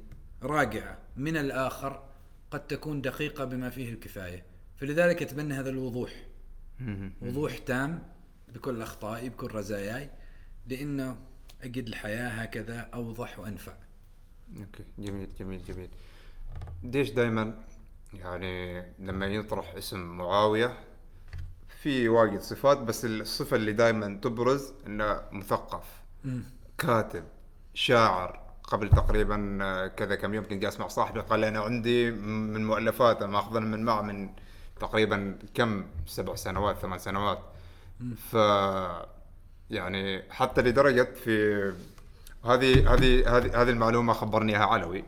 راجعة 0.44 0.98
من 1.18 1.38
الآخر 1.38 2.04
قد 2.52 2.68
تكون 2.68 3.02
دقيقة 3.02 3.46
بما 3.46 3.70
فيه 3.70 3.94
الكفاية. 3.94 4.46
فلذلك 4.78 5.22
أتبنى 5.22 5.54
هذا 5.54 5.70
الوضوح. 5.70 6.26
وضوح 7.22 7.58
تام 7.58 8.04
بكل 8.54 8.82
أخطائي 8.82 9.30
بكل 9.30 9.52
رزاياي 9.56 10.10
لأنه 10.68 11.18
أجد 11.62 11.88
الحياة 11.88 12.30
هكذا 12.30 12.80
أوضح 12.80 13.40
وأنفع. 13.40 13.74
أوكي. 14.58 14.84
جميل 15.00 15.30
جميل 15.40 15.64
جميل. 15.64 15.90
ليش 16.84 17.10
دائما 17.10 17.64
يعني 18.14 18.84
لما 19.00 19.28
يطرح 19.28 19.74
اسم 19.76 20.00
معاوية 20.00 20.78
في 21.82 22.10
واجد 22.10 22.40
صفات 22.40 22.78
بس 22.78 23.06
الصفة 23.06 23.56
اللي 23.56 23.74
دائما 23.74 24.20
تبرز 24.22 24.74
إنه 24.88 25.22
مثقف 25.32 25.84
كاتب 26.78 27.24
شاعر. 27.74 28.42
قبل 28.64 28.90
تقريبا 28.90 29.58
آه، 29.62 29.88
كذا 29.88 30.16
كم 30.16 30.34
يوم 30.34 30.44
كنت 30.44 30.62
جالس 30.62 30.80
مع 30.80 30.88
صاحبي 30.88 31.20
قال 31.20 31.44
أنا 31.44 31.60
عندي 31.60 32.12
من 32.12 32.66
مؤلفاته 32.66 33.26
ماخذا 33.28 33.60
من 33.60 33.84
معه 33.84 34.02
من 34.02 34.30
تقريبا 34.80 35.38
كم 35.54 35.86
سبع 36.06 36.36
سنوات 36.36 36.78
ثمان 36.78 37.00
سنوات. 37.00 37.40
ف 38.30 38.34
يعني 39.70 40.32
حتى 40.32 40.62
لدرجة 40.62 41.04
في 41.04 41.64
هذه 42.46 42.94
هذه 42.94 43.38
هذه 43.38 43.62
هذه 43.62 43.70
المعلومة 43.70 44.14
خبرني 44.14 44.52
اياها 44.58 44.66
علوي 44.66 45.04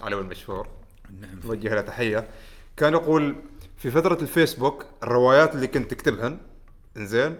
علوي 0.00 0.20
المشهور. 0.20 0.75
نعم. 1.20 1.40
نوجه 1.44 1.74
له 1.74 1.80
تحية. 1.80 2.28
كان 2.76 2.92
يقول 2.92 3.36
في 3.76 3.90
فترة 3.90 4.22
الفيسبوك 4.22 4.86
الروايات 5.02 5.54
اللي 5.54 5.66
كنت 5.66 5.90
تكتبهن 5.90 6.38
إنزين 6.96 7.36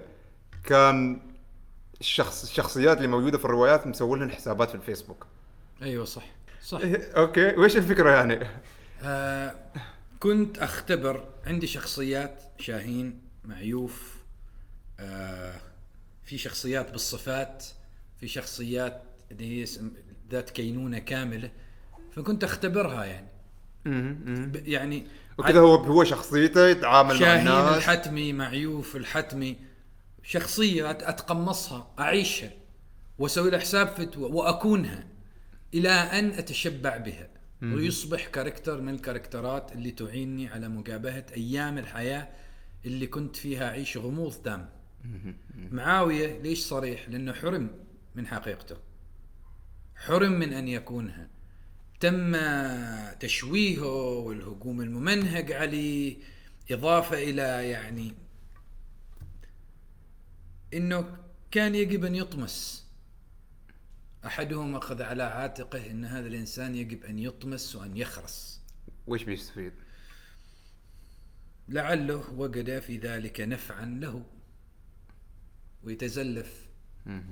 كان 0.64 1.20
الشخص 2.00 2.42
الشخصيات 2.42 2.96
اللي 2.96 3.08
موجودة 3.08 3.38
في 3.38 3.44
الروايات 3.44 3.86
مسوي 3.86 4.18
لهم 4.18 4.30
حسابات 4.30 4.68
في 4.68 4.74
الفيسبوك. 4.74 5.26
أيوة 5.82 6.04
صح. 6.04 6.24
صح. 6.62 6.80
إيه، 6.80 7.12
أوكي. 7.12 7.54
وش 7.56 7.76
الفكرة 7.76 8.10
يعني؟ 8.10 8.46
آه 9.02 9.54
كنت 10.20 10.58
أختبر 10.58 11.24
عندي 11.46 11.66
شخصيات 11.66 12.42
شاهين 12.58 13.20
معيوف 13.44 14.16
آه 15.00 15.60
في 16.24 16.38
شخصيات 16.38 16.90
بالصفات 16.90 17.64
في 18.20 18.28
شخصيات 18.28 19.02
اللي 19.30 19.62
هي 19.62 19.66
ذات 20.30 20.50
كينونة 20.50 20.98
كاملة 20.98 21.50
فكنت 22.12 22.44
أختبرها 22.44 23.04
يعني. 23.04 23.35
يعني 24.54 25.06
وكذا 25.38 25.60
هو 25.60 25.74
هو 25.74 26.04
شخصيته 26.04 26.68
يتعامل 26.68 27.14
مع 27.14 27.20
شاهين 27.20 27.48
الناس. 27.48 27.76
الحتمي 27.76 28.32
معيوف 28.32 28.96
الحتمي. 28.96 29.56
شخصية 30.22 30.82
أت- 30.92 31.08
أتقمصها 31.08 31.94
أعيشها 31.98 32.50
وأسوي 33.18 33.50
لها 33.50 33.58
حساب 33.60 33.86
فتوى 33.88 34.30
وأكونها 34.32 35.06
إلى 35.74 35.88
أن 35.90 36.30
أتشبع 36.30 36.96
بها. 36.96 37.28
ويصبح 37.62 38.26
كاركتر 38.26 38.80
من 38.80 38.94
الكاركترات 38.94 39.72
اللي 39.72 39.90
تعيني 39.90 40.48
على 40.48 40.68
مجابهة 40.68 41.26
أيام 41.36 41.78
الحياة 41.78 42.28
اللي 42.86 43.06
كنت 43.06 43.36
فيها 43.36 43.68
أعيش 43.68 43.96
غموض 43.96 44.32
تام 44.32 44.68
معاوية 45.70 46.42
ليش 46.42 46.58
صريح؟ 46.64 47.08
لأنه 47.08 47.32
حرم 47.32 47.70
من 48.14 48.26
حقيقته. 48.26 48.76
حرم 49.96 50.32
من 50.32 50.52
أن 50.52 50.68
يكونها. 50.68 51.28
تم 52.00 52.36
تشويهه 53.20 54.18
والهجوم 54.18 54.80
الممنهج 54.80 55.52
عليه 55.52 56.16
إضافة 56.70 57.22
إلى 57.22 57.70
يعني 57.70 58.14
إنه 60.74 61.16
كان 61.50 61.74
يجب 61.74 62.04
أن 62.04 62.14
يطمس. 62.14 62.86
أحدهم 64.26 64.76
أخذ 64.76 65.02
على 65.02 65.22
عاتقه 65.22 65.90
أن 65.90 66.04
هذا 66.04 66.26
الإنسان 66.26 66.74
يجب 66.74 67.04
أن 67.04 67.18
يطمس 67.18 67.76
وأن 67.76 67.96
يخرس. 67.96 68.60
وش 69.06 69.22
بيستفيد؟ 69.22 69.72
لعله 71.68 72.30
وجد 72.30 72.78
في 72.78 72.98
ذلك 72.98 73.40
نفعا 73.40 73.84
له. 73.84 74.24
ويتزلف. 75.84 76.66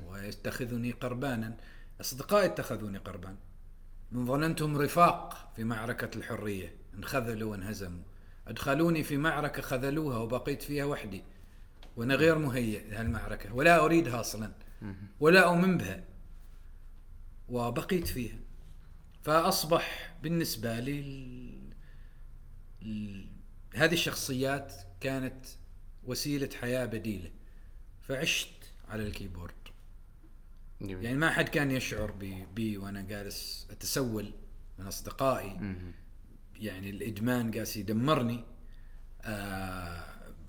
ويتخذني 0.07 0.91
قربانا. 0.91 1.57
أصدقائي 2.01 2.47
اتخذوني 2.47 2.99
قربان 2.99 3.37
من 4.13 4.27
ظننتهم 4.27 4.77
رفاق 4.77 5.53
في 5.57 5.65
معركة 5.65 6.19
الحرية 6.19 6.75
انخذلوا 6.95 7.51
وانهزموا. 7.51 8.03
أدخلوني 8.49 9.03
في 9.03 9.17
معركة 9.17 9.63
خذلوها 9.63 10.19
وبقيت 10.19 10.63
فيها 10.63 10.85
وحدي 10.85 11.25
وأنا 11.97 12.15
غير 12.15 12.39
مهيئ 12.39 12.91
لهالمعركة 12.91 13.55
ولا 13.55 13.85
أريدها 13.85 14.21
أصلا 14.21 14.53
ولا 15.21 15.41
أؤمن 15.49 15.79
بها. 15.79 16.05
وبقيت 17.49 18.07
فيها. 18.09 18.39
فأصبح 19.23 20.15
بالنسبة 20.23 20.81
لي 20.81 21.01
ال- 21.01 21.73
ال- 22.83 23.27
هذه 23.75 23.93
الشخصيات 23.93 24.75
كانت 25.01 25.47
وسيلة 26.05 26.49
حياة 26.61 26.87
بديلة. 26.87 27.31
فعشت 28.03 28.49
على 28.89 29.03
ال 29.03 29.08
keyboard. 29.08 29.55
جميل. 30.81 31.05
يعني 31.05 31.17
ما 31.17 31.31
حد 31.31 31.49
كان 31.49 31.71
يشعر 31.71 32.11
بي, 32.11 32.47
بي 32.55 32.79
وأنا 32.79 33.03
جالس 33.03 33.69
أتسول 33.71 34.33
من 34.79 34.87
أصدقائي. 34.87 35.77
يعني 36.55 36.91
الإدمان 36.91 37.51
جالس 37.51 37.77
يدمرني. 37.77 38.45
آه 39.23 40.05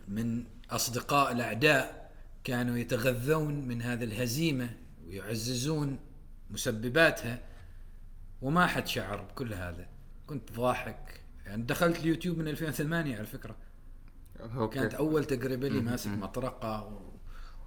من 0.08 0.44
أصدقاء 0.70 1.32
الأعداء 1.32 2.12
كانوا 2.44 2.78
يتغذون 2.78 3.68
من 3.68 3.82
هذه 3.82 4.04
الهزيمة 4.04 4.70
ويعززون 5.08 6.00
مسبباتها. 6.50 7.40
وما 8.42 8.68
حد 8.68 8.88
شعر 8.88 9.22
بكل 9.22 9.54
هذا. 9.54 9.88
كنت 10.28 10.52
ضاحك. 10.52 11.22
يعني 11.46 11.64
دخلت 11.64 12.00
اليوتيوب 12.00 12.38
من 12.38 12.48
2008 12.48 13.16
على 13.16 13.26
فكرة. 13.26 13.56
أوكي. 14.40 14.80
كانت 14.80 14.94
أول 14.94 15.26
تجربة 15.26 15.68
لي 15.68 15.80
ماسك 15.80 16.12
مطرقة 16.12 16.84
و... 16.84 17.05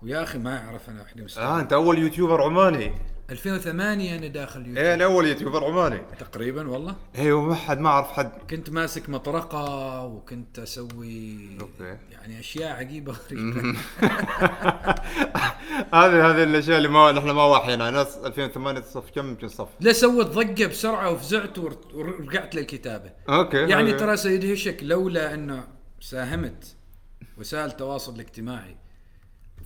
ويا 0.03 0.23
أخي 0.23 0.39
ما 0.39 0.65
أعرف 0.67 0.91
أنا 0.91 1.03
وحدة 1.03 1.25
مستوى 1.25 1.45
آه 1.45 1.61
أنت 1.61 1.73
أول 1.73 1.99
YouTuber 1.99 2.43
عماني. 2.43 2.93
2008 3.31 4.17
أنا 4.19 4.27
داخل 4.27 4.61
اليوتيوب. 4.61 4.85
إيه 4.87 4.95
أنا 4.95 5.05
أول 5.05 5.27
YouTuber 5.27 5.65
عماني. 5.65 6.03
تقريبا 6.19 6.69
والله. 6.69 6.97
أيوه 7.19 7.43
ما 7.43 7.55
حد 7.55 7.79
ما 7.79 7.89
أعرف 7.89 8.11
حد. 8.13 8.31
كنت 8.51 8.71
ماسك 8.71 9.09
مطرقة 9.09 10.05
وكنت 10.05 10.59
أسوي 10.59 11.49
okay. 11.61 11.97
يعني 12.13 12.41
أشياء 12.41 12.77
عجيبة 12.77 13.13
غريبة. 13.31 13.61
هذه 15.95 16.31
هذه 16.31 16.43
الأشياء 16.43 16.77
اللي 16.79 16.89
ما 16.89 17.13
نحن 17.13 17.31
ما 17.31 17.45
واحينا. 17.45 17.91
ناس 17.91 18.17
2008 18.17 18.81
صف 18.81 19.11
كم 19.15 19.29
يمكن 19.29 19.49
صف؟ 19.49 19.69
لا 19.81 19.93
سوت 19.93 20.27
ضجة 20.27 20.67
بسرعة 20.67 21.11
وفزعت 21.11 21.59
ور- 21.59 21.79
ورجعت 21.95 22.55
للكتابة. 22.55 23.11
okay 23.29 23.57
يعني 23.57 23.91
أوكي. 23.93 24.01
ترى 24.05 24.17
سيدهشك 24.17 24.77
لولا 24.83 25.35
أنه 25.35 25.65
ساهمت 26.01 26.77
وسائل 27.39 27.65
التواصل 27.67 28.15
الاجتماعي 28.15 28.77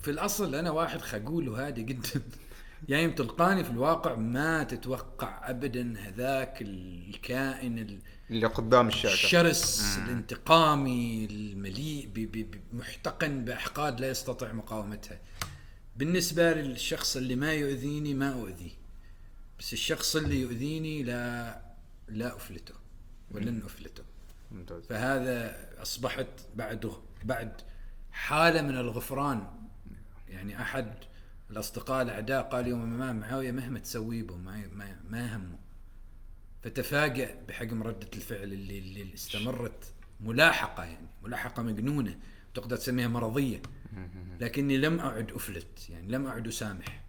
في 0.03 0.11
الأصل 0.11 0.55
أنا 0.55 0.71
واحد 0.71 1.01
خجول 1.01 1.49
وهادي 1.49 1.83
جدا. 1.83 2.21
يعني 2.89 3.11
تلقاني 3.11 3.63
في 3.63 3.69
الواقع 3.69 4.15
ما 4.15 4.63
تتوقع 4.63 5.49
ابدا 5.49 5.93
هذاك 5.99 6.61
الكائن 6.61 7.79
ال- 7.79 7.99
اللي 8.29 8.47
قدام 8.47 8.87
الشاشه 8.87 9.13
الشرس 9.13 9.97
الانتقامي 10.05 11.25
المليء 11.25 12.09
محتقن 12.73 13.45
بأحقاد 13.45 14.01
لا 14.01 14.09
يستطيع 14.09 14.53
مقاومتها. 14.53 15.19
بالنسبة 15.95 16.53
للشخص 16.53 17.17
اللي 17.17 17.35
ما 17.35 17.53
يؤذيني 17.53 18.13
ما 18.13 18.33
اؤذيه 18.33 18.71
بس 19.59 19.73
الشخص 19.73 20.15
اللي 20.15 20.41
يؤذيني 20.41 21.03
لا 21.03 21.61
لا 22.07 22.35
أفلته 22.35 22.73
ولن 23.31 23.61
أفلته. 23.65 24.03
ممتاز. 24.51 24.83
فهذا 24.85 25.55
أصبحت 25.81 26.27
بعد 26.55 26.91
بعد 27.23 27.61
حالة 28.11 28.61
من 28.61 28.77
الغفران 28.77 29.47
يعني 30.33 30.61
أحد 30.61 30.93
الأصدقاء 31.51 32.01
الأعداء 32.01 32.43
قال 32.43 32.67
يوم 32.67 32.89
ما 32.89 33.13
معاوية 33.13 33.51
مهما 33.51 33.79
تسوي 33.79 34.21
به 34.21 34.37
ما 34.37 34.67
ما, 35.09 35.19
يهمه. 35.19 35.57
فتفاجأ 36.63 37.35
بحجم 37.47 37.83
ردة 37.83 38.07
الفعل 38.15 38.53
اللي 38.53 38.79
اللي 38.79 39.13
استمرت 39.13 39.93
ملاحقة 40.21 40.83
يعني 40.83 41.07
ملاحقة 41.23 41.63
مجنونة 41.63 42.19
تقدر 42.53 42.77
تسميها 42.77 43.07
مرضية. 43.07 43.61
لكني 44.39 44.77
لم 44.77 44.99
أعد 44.99 45.31
أفلت 45.31 45.89
يعني 45.89 46.07
لم 46.07 46.25
أعد 46.27 46.47
أسامح. 46.47 47.03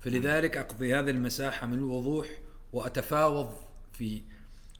فلذلك 0.00 0.56
أقضي 0.56 0.94
هذه 0.94 1.10
المساحة 1.10 1.66
من 1.66 1.74
الوضوح 1.74 2.28
وأتفاوض 2.72 3.54
في 3.92 4.22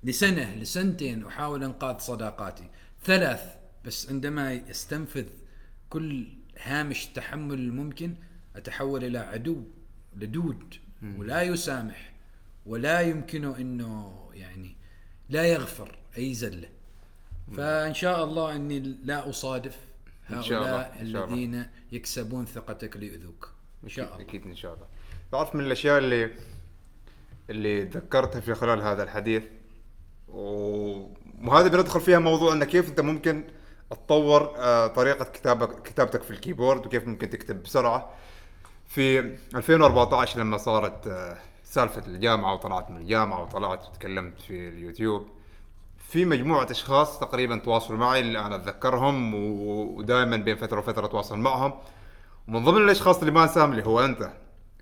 لسنة 0.04 0.54
لسنتين 0.54 1.26
أحاول 1.26 1.64
إنقاذ 1.64 1.98
صداقاتي. 1.98 2.70
ثلاث 3.04 3.56
بس 3.84 4.10
عندما 4.10 4.52
يستنفذ 4.52 5.26
كل 5.90 6.26
هامش 6.62 7.06
تحمل 7.06 7.58
الممكن 7.58 8.14
أتحول 8.56 9.04
إلى 9.04 9.18
عدو 9.18 9.62
لدود 10.16 10.74
ولا 11.18 11.42
يسامح 11.42 12.12
ولا 12.66 13.00
يمكنه 13.00 13.56
إنه 13.56 14.20
يعني 14.34 14.76
لا 15.28 15.44
يغفر 15.44 15.98
أي 16.18 16.34
زلة. 16.34 16.68
فإن 17.56 17.94
شاء 17.94 18.24
الله 18.24 18.56
إني 18.56 18.78
لا 19.04 19.30
أصادف 19.30 19.76
إن 20.30 20.42
شاء 20.42 20.62
الله، 20.62 20.80
هؤلاء 20.80 21.00
إن 21.00 21.12
شاء 21.12 21.24
الله. 21.24 21.34
الذين 21.34 21.66
يكسبون 21.92 22.44
ثقتك 22.44 22.96
ليؤذوك. 22.96 23.50
إن 23.84 23.88
شاء 23.88 24.14
الله. 24.14 24.26
أكيد 24.26 24.46
إن 24.46 24.56
شاء 24.56 24.74
الله. 24.74 24.86
تعرف 25.32 25.54
من 25.54 25.64
الأشياء 25.64 25.98
اللي 25.98 26.30
اللي 27.50 27.84
تذكرتها 27.84 28.40
في 28.40 28.54
خلال 28.54 28.82
هذا 28.82 29.02
الحديث؟ 29.02 29.42
وهذا 30.28 31.68
بندخل 31.68 32.00
فيها 32.00 32.18
موضوع 32.18 32.52
إنه 32.52 32.64
كيف 32.64 32.88
أنت 32.88 33.00
ممكن 33.00 33.44
تطور 33.90 34.52
آه، 34.56 34.86
طريقة 34.86 35.24
كتابك 35.24 35.82
كتابتك 35.82 36.22
في 36.22 36.30
الكيبورد 36.30 36.86
وكيف 36.86 37.06
ممكن 37.08 37.30
تكتب 37.30 37.62
بسرعة. 37.62 38.10
في 38.86 39.18
2014 39.54 40.40
لما 40.40 40.56
صارت 40.56 41.06
آه، 41.06 41.36
سالفة 41.64 42.06
الجامعة 42.06 42.54
وطلعت 42.54 42.90
من 42.90 42.96
الجامعة 42.96 43.42
وطلعت 43.42 43.88
وتكلمت 43.88 44.40
في 44.40 44.68
اليوتيوب 44.68 45.26
في 46.08 46.24
مجموعة 46.24 46.66
أشخاص 46.70 47.18
تقريبا 47.18 47.58
تواصلوا 47.58 47.98
معي 47.98 48.20
اللي 48.20 48.38
أنا 48.38 48.56
أتذكرهم 48.56 49.34
ودائما 49.34 50.36
بين 50.36 50.56
فترة 50.56 50.78
وفترة 50.78 51.06
أتواصل 51.06 51.38
معهم. 51.38 51.72
ومن 52.48 52.64
ضمن 52.64 52.84
الأشخاص 52.84 53.18
اللي 53.18 53.30
ما 53.30 53.42
أنساهم 53.42 53.70
اللي 53.72 53.86
هو 53.86 54.00
أنت. 54.00 54.30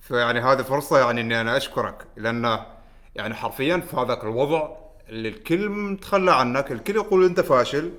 فيعني 0.00 0.40
هذه 0.40 0.62
فرصة 0.62 0.98
يعني 0.98 1.20
إني 1.20 1.40
أنا 1.40 1.56
أشكرك 1.56 2.06
لأنه 2.16 2.66
يعني 3.14 3.34
حرفيا 3.34 3.76
في 3.78 3.96
هذاك 3.96 4.24
الوضع 4.24 4.68
اللي 5.08 5.28
الكل 5.28 5.68
متخلى 5.68 6.32
عنك 6.32 6.72
الكل 6.72 6.94
يقول 6.96 7.24
أنت 7.24 7.40
فاشل 7.40 7.92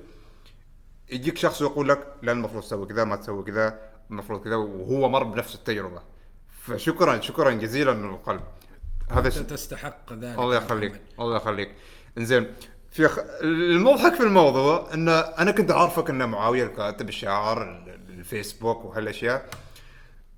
يجيك 1.10 1.38
شخص 1.38 1.60
يقول 1.60 1.88
لك 1.88 2.06
لا 2.22 2.32
المفروض 2.32 2.62
تسوي 2.62 2.86
كذا 2.86 3.04
ما 3.04 3.16
تسوي 3.16 3.44
كذا 3.44 3.78
المفروض 4.10 4.44
كذا 4.44 4.56
وهو 4.56 5.08
مر 5.08 5.22
بنفس 5.22 5.54
التجربة. 5.54 6.02
فشكرا 6.62 7.20
شكرا 7.20 7.50
جزيلا 7.50 7.94
من 7.94 8.10
القلب. 8.10 8.40
هذا 9.10 9.28
أنت 9.28 9.50
تستحق 9.50 10.12
ذلك 10.12 10.38
الله 10.38 10.56
يخليك. 10.56 11.00
الله 11.20 11.36
يخليك. 11.36 11.74
إنزين 12.18 12.46
في 12.90 13.08
خ... 13.08 13.18
المضحك 13.42 14.14
في 14.14 14.22
الموضوع 14.22 14.94
إن 14.94 15.08
أنا 15.08 15.50
كنت 15.50 15.70
عارفك 15.70 16.10
إن 16.10 16.28
معاوية 16.28 16.64
الكاتب 16.64 17.08
الشاعر 17.08 17.62
ال- 17.62 18.00
الفيسبوك 18.08 18.84
وهالأشياء 18.84 19.48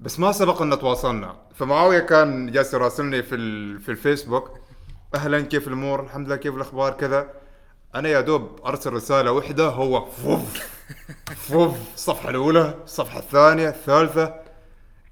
بس 0.00 0.20
ما 0.20 0.32
سبق 0.32 0.62
إن 0.62 0.78
تواصلنا. 0.78 1.36
فمعاوية 1.54 1.98
كان 1.98 2.52
جالس 2.52 2.74
يراسلني 2.74 3.22
في 3.22 3.34
ال... 3.34 3.80
في 3.80 3.88
الفيسبوك. 3.88 4.58
أهلا 5.14 5.40
كيف 5.40 5.68
الأمور؟ 5.68 6.02
الحمد 6.04 6.26
لله 6.26 6.36
كيف 6.36 6.54
الأخبار؟ 6.54 6.92
كذا. 6.92 7.30
أنا 7.95 8.09
يا 8.09 8.20
دوب 8.20 8.61
أرسل 8.66 8.93
رسالة 8.93 9.32
واحدة 9.32 9.68
هو 9.68 10.05
فوف 10.07 10.68
فوف. 11.36 11.95
الصفحه 11.95 12.30
الأولى 12.30 12.74
الصفحه 12.84 13.18
الثانية 13.18 13.68
الثالثة. 13.68 14.34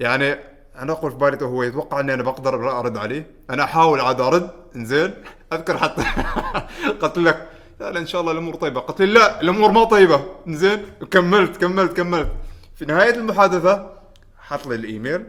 يعني 0.01 0.33
أنا 0.77 0.93
أقول 0.93 1.11
في 1.11 1.17
بالي 1.17 1.45
هو 1.45 1.63
يتوقع 1.63 2.01
إني 2.01 2.15
أنا 2.15 2.23
بقدر 2.23 2.79
أرد 2.81 2.97
عليه. 2.97 3.31
أنا 3.51 3.65
أحاول 3.65 4.01
عاد 4.01 4.21
أرد 4.21 4.51
إنزين. 4.77 5.15
أذكر 5.53 5.79
حتى 5.79 6.03
قلت 7.03 7.19
لك 7.19 7.49
لا 7.81 7.91
لا 7.91 7.99
إن 8.01 8.07
شاء 8.07 8.21
الله 8.21 8.33
الأمور 8.33 8.55
طيبة. 8.55 8.81
قلت 8.81 9.01
لي 9.01 9.13
لا 9.13 9.41
الأمور 9.41 9.71
ما 9.71 9.85
طيبة. 9.85 10.25
إنزين 10.47 10.83
كملت 11.11 11.57
كملت 11.57 11.97
كملت. 11.97 12.33
في 12.75 12.85
نهاية 12.85 13.15
المحادثة 13.15 13.93
حط 14.39 14.67
لي 14.67 14.75
الإيميل. 14.75 15.27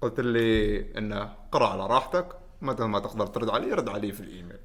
قلت 0.00 0.20
لي 0.20 0.78
انه 0.98 1.30
قرا 1.52 1.66
على 1.68 1.86
راحتك 1.86 2.26
متى 2.62 2.84
ما 2.84 2.98
تقدر 2.98 3.26
ترد 3.26 3.50
علي 3.50 3.72
رد 3.72 3.88
علي 3.88 4.12
في 4.12 4.20
الإيميل. 4.20 4.58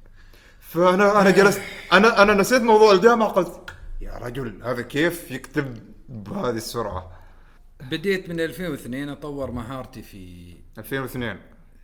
فانا 0.72 1.20
أنا 1.20 1.30
جلست 1.30 1.60
أنا 1.92 2.22
أنا 2.22 2.34
نسيت 2.34 2.62
موضوع 2.62 2.92
الجامعة 2.92 3.28
قلت 3.28 3.70
يا 4.00 4.12
رجل 4.18 4.62
هذا 4.64 4.82
كيف 4.82 5.30
يكتب 5.30 5.78
بهذه 6.08 6.56
السرعة؟ 6.56 7.18
بديت 7.90 8.28
من 8.28 8.40
2002 8.40 9.08
أطور 9.08 9.50
مهارتي 9.50 10.02
في 10.02 10.54
2002 10.78 11.38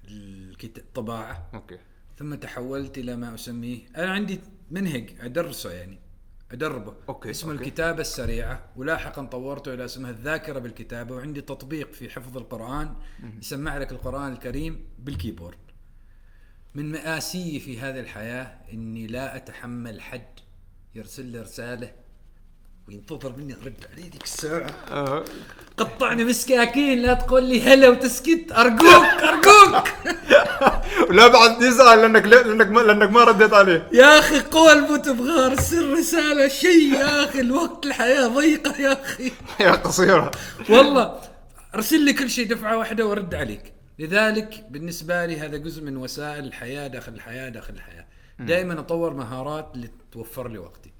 الكت- 0.08 0.78
الطباعة. 0.78 1.48
okay. 1.54 1.78
ثم 2.18 2.34
تحولت 2.34 2.98
إلى 2.98 3.16
ما 3.16 3.34
اسميه 3.34 3.78
أنا 3.96 4.12
عندي 4.12 4.40
منهج 4.70 5.10
أدرسه 5.20 5.70
يعني 5.72 5.98
أدربه. 6.52 6.94
okay، 7.08 7.30
اسمه 7.30 7.52
okay. 7.52 7.64
الكتابة 7.64 8.00
السريعة. 8.00 8.60
ولاحقا 8.76 9.24
طورته 9.24 9.74
إلى 9.74 9.84
اسمها 9.84 10.10
الذاكرة 10.10 10.58
بالكتابة 10.58 11.14
وعندي 11.14 11.40
تطبيق 11.40 11.92
في 11.92 12.10
حفظ 12.10 12.36
القرآن 12.36 12.94
يسمع 13.38 13.78
لك 13.78 13.92
القرآن 13.92 14.32
الكريم 14.32 14.84
بال 14.98 15.09
keyboard. 15.09 15.58
من 16.78 16.92
مآسي 16.92 17.60
في 17.60 17.80
هذه 17.80 18.00
الحياة 18.00 18.50
إني 18.72 19.06
لا 19.06 19.36
أتحمل 19.36 20.00
حد 20.00 20.26
يرسل 20.94 21.24
لي 21.24 21.40
رسالة 21.40 21.90
وينتظر 22.88 23.34
مني 23.36 23.54
ارد 23.62 23.86
عليه 23.92 24.02
ذيك 24.02 24.24
الساعة. 24.24 24.70
آه. 24.90 25.24
قطعني 25.76 26.24
بسكاكين 26.24 26.98
لا 27.02 27.14
تقول 27.14 27.44
لي 27.44 27.62
هلا 27.62 27.88
وتسكت. 27.88 28.52
أرجوك 28.52 29.04
أرجوك. 29.22 29.88
ولا 31.10 31.28
بعد 31.28 31.62
يزعل 31.62 31.98
لأنك 31.98 32.26
لأنك 32.26 32.66
ما 32.66 32.80
لأنك 32.80 33.10
ما 33.10 33.24
رديت 33.24 33.52
عليه. 33.52 33.88
يا 33.92 34.18
أخي 34.18 34.40
قوى 34.40 34.98
تبغى 34.98 35.46
ارسل 35.46 35.92
رسالة 35.92 36.48
شيء 36.48 36.94
يا 36.94 37.24
أخي. 37.24 37.40
الوقت 37.40 37.86
الحياة 37.86 38.28
ضيقة 38.28 38.80
يا 38.80 38.92
أخي. 38.92 39.32
يا 39.60 39.70
قصيرة. 39.72 40.30
والله 40.70 41.20
ارسل 41.74 42.04
لي 42.04 42.12
كل 42.12 42.30
شيء 42.30 42.46
دفعة 42.46 42.76
واحدة 42.78 43.06
وأرد 43.06 43.34
عليك. 43.34 43.77
لذلك 43.98 44.64
بالنسبة 44.70 45.26
لي 45.26 45.40
هذا 45.40 45.56
جزء 45.56 45.82
من 45.82 45.96
وسائل 45.96 46.44
الحياة 46.44 46.86
داخل 46.86 47.14
الحياة 47.14 47.48
داخل 47.48 47.74
الحياة. 47.74 48.06
دائما 48.38 48.80
أطور 48.80 49.14
مهارات 49.14 49.74
اللي 49.74 49.90
توفر 50.12 50.48
لي 50.48 50.58
وقتي. 50.58 50.92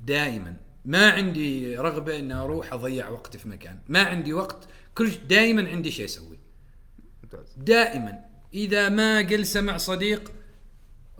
دائما. 0.00 0.56
ما 0.84 1.10
عندي 1.10 1.76
رغبة 1.76 2.18
إني 2.18 2.34
أروح 2.34 2.72
أضيع 2.72 3.08
وقتي 3.08 3.38
في 3.38 3.48
مكان. 3.48 3.78
ما 3.88 4.02
عندي 4.02 4.32
وقت. 4.32 4.68
كل 4.94 5.10
دائما 5.28 5.68
عندي 5.68 5.90
شيء 5.90 6.08
ممتاز. 7.22 7.54
دائما. 7.56 8.24
إذا 8.54 8.88
ما 8.88 9.18
قل 9.18 9.46
سمع 9.46 9.76
صديق 9.76 10.32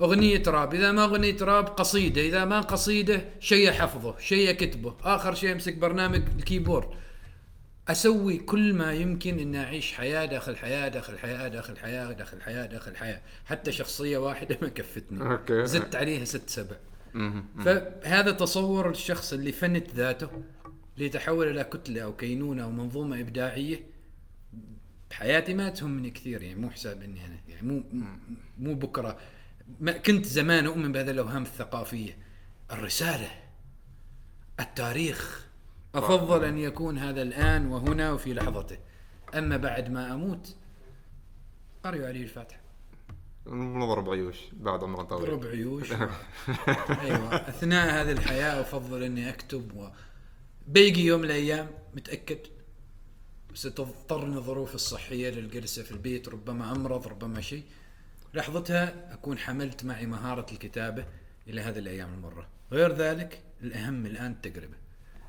أغنية 0.01 0.43
راب. 0.47 0.75
إذا 0.75 0.93
ما 0.93 1.05
أغنية 1.05 1.37
راب 1.41 1.67
قصيدة. 1.67 2.23
إذا 2.23 2.45
ما 2.45 2.61
قصيدة 2.61 3.25
شيء 3.41 3.73
حفظه 3.73 4.19
شيء 4.19 4.53
كتبه. 4.53 4.97
آخر 5.03 5.35
شيء 5.35 5.53
أمسك 5.53 5.75
برنامج 5.75 6.23
ال 6.39 6.44
keyboard. 6.44 6.89
أسوي 7.89 8.39
كل 8.39 8.75
ما 8.75 8.93
يمكن 8.93 9.39
اني 9.39 9.65
أعيش 9.65 9.93
حياة 9.93 10.25
داخل 10.25 10.57
حياة 10.57 10.89
داخل 10.89 11.19
حياة 11.19 11.49
داخل 11.49 11.79
حياة 11.79 12.13
داخل 12.13 12.43
حياة 12.43 12.67
داخل 12.67 12.97
حياة. 12.97 13.21
حتى 13.47 13.73
شخصية 13.73 14.19
واحدة 14.19 14.59
ما 14.63 14.69
كفتني. 14.69 15.23
okay. 15.23 15.67
زدت 15.67 15.97
عليها 15.97 16.25
ست 16.25 16.51
سبع. 16.51 16.77
فهذا 17.65 18.31
تصور 18.31 18.91
الشخص 18.91 19.33
اللي 19.33 19.53
فنت 19.53 19.91
ذاته 19.91 20.31
ليتحول 20.97 21.49
إلى 21.49 21.65
كتلة 21.65 22.03
أو 22.03 22.17
كينونة 22.17 22.65
أو 22.65 22.71
منظومة 22.71 23.21
إبداعية. 23.21 23.81
بحياتي 25.11 25.55
ما 25.55 25.69
تهمني 25.69 26.11
كثير 26.11 26.43
يعني 26.43 26.61
مو 26.61 26.71
حساب 26.71 27.03
إني 27.03 27.27
أنا 27.27 27.41
يعني 27.49 27.67
مو 27.67 27.83
مو 28.59 28.75
بكرة. 28.75 29.19
ما 29.81 29.93
كنت 29.93 30.27
زمان 30.27 30.67
أؤمن 30.67 30.93
بهذه 30.93 31.11
الأوهام 31.11 31.43
الثقافية. 31.43 32.19
الرسالة 32.71 33.31
التاريخ. 34.61 35.48
أفضل 35.99 36.45
أن 36.45 36.59
يكون 36.59 36.99
هذا 36.99 37.23
الآن 37.23 37.67
وهنا 37.67 38.13
وفي 38.13 38.35
لحظته. 38.35 38.79
أما 39.35 39.57
بعد 39.57 39.91
ما 39.91 40.15
أموت 40.15 40.57
قريوا 41.85 42.07
علي 42.09 42.23
الفاتحة. 42.23 42.61
نضرب 43.47 44.11
عيوش 44.11 44.37
بعد 44.53 44.85
عمر 44.85 45.05
طويل. 45.05 45.23
ضرب 45.23 45.45
عيوش 45.47 45.93
أيوه. 47.03 47.35
أثناء 47.35 48.03
هذه 48.03 48.13
الحياة 48.13 48.61
أفضل 48.61 49.03
أني 49.03 49.29
أكتب 49.29 49.77
و... 49.77 49.89
بيجي 50.67 51.07
يوم 51.07 51.21
من 51.21 51.27
الأيام 51.27 51.71
متأكد 51.95 52.39
ستضطرني 53.55 54.37
الظروف 54.37 54.75
الصحية 54.75 55.31
للجلسة 55.31 55.83
في 55.83 55.93
البيت 55.93 56.29
ربما 56.29 56.73
أمرض 56.73 57.07
ربما 57.07 57.41
شيء. 57.41 57.63
لحظتها 58.35 59.15
أكون 59.15 59.39
حملت 59.39 59.85
معي 59.85 60.07
مهارة 60.07 60.47
الكتابة 60.53 61.05
إلى 61.49 61.61
هذه 61.61 61.79
الأيام 61.79 62.15
المرة. 62.15 62.49
غير 62.73 62.93
ذلك 62.93 63.43
الأهم 63.63 64.07
الآن 64.07 64.31
التجربة. 64.31 64.75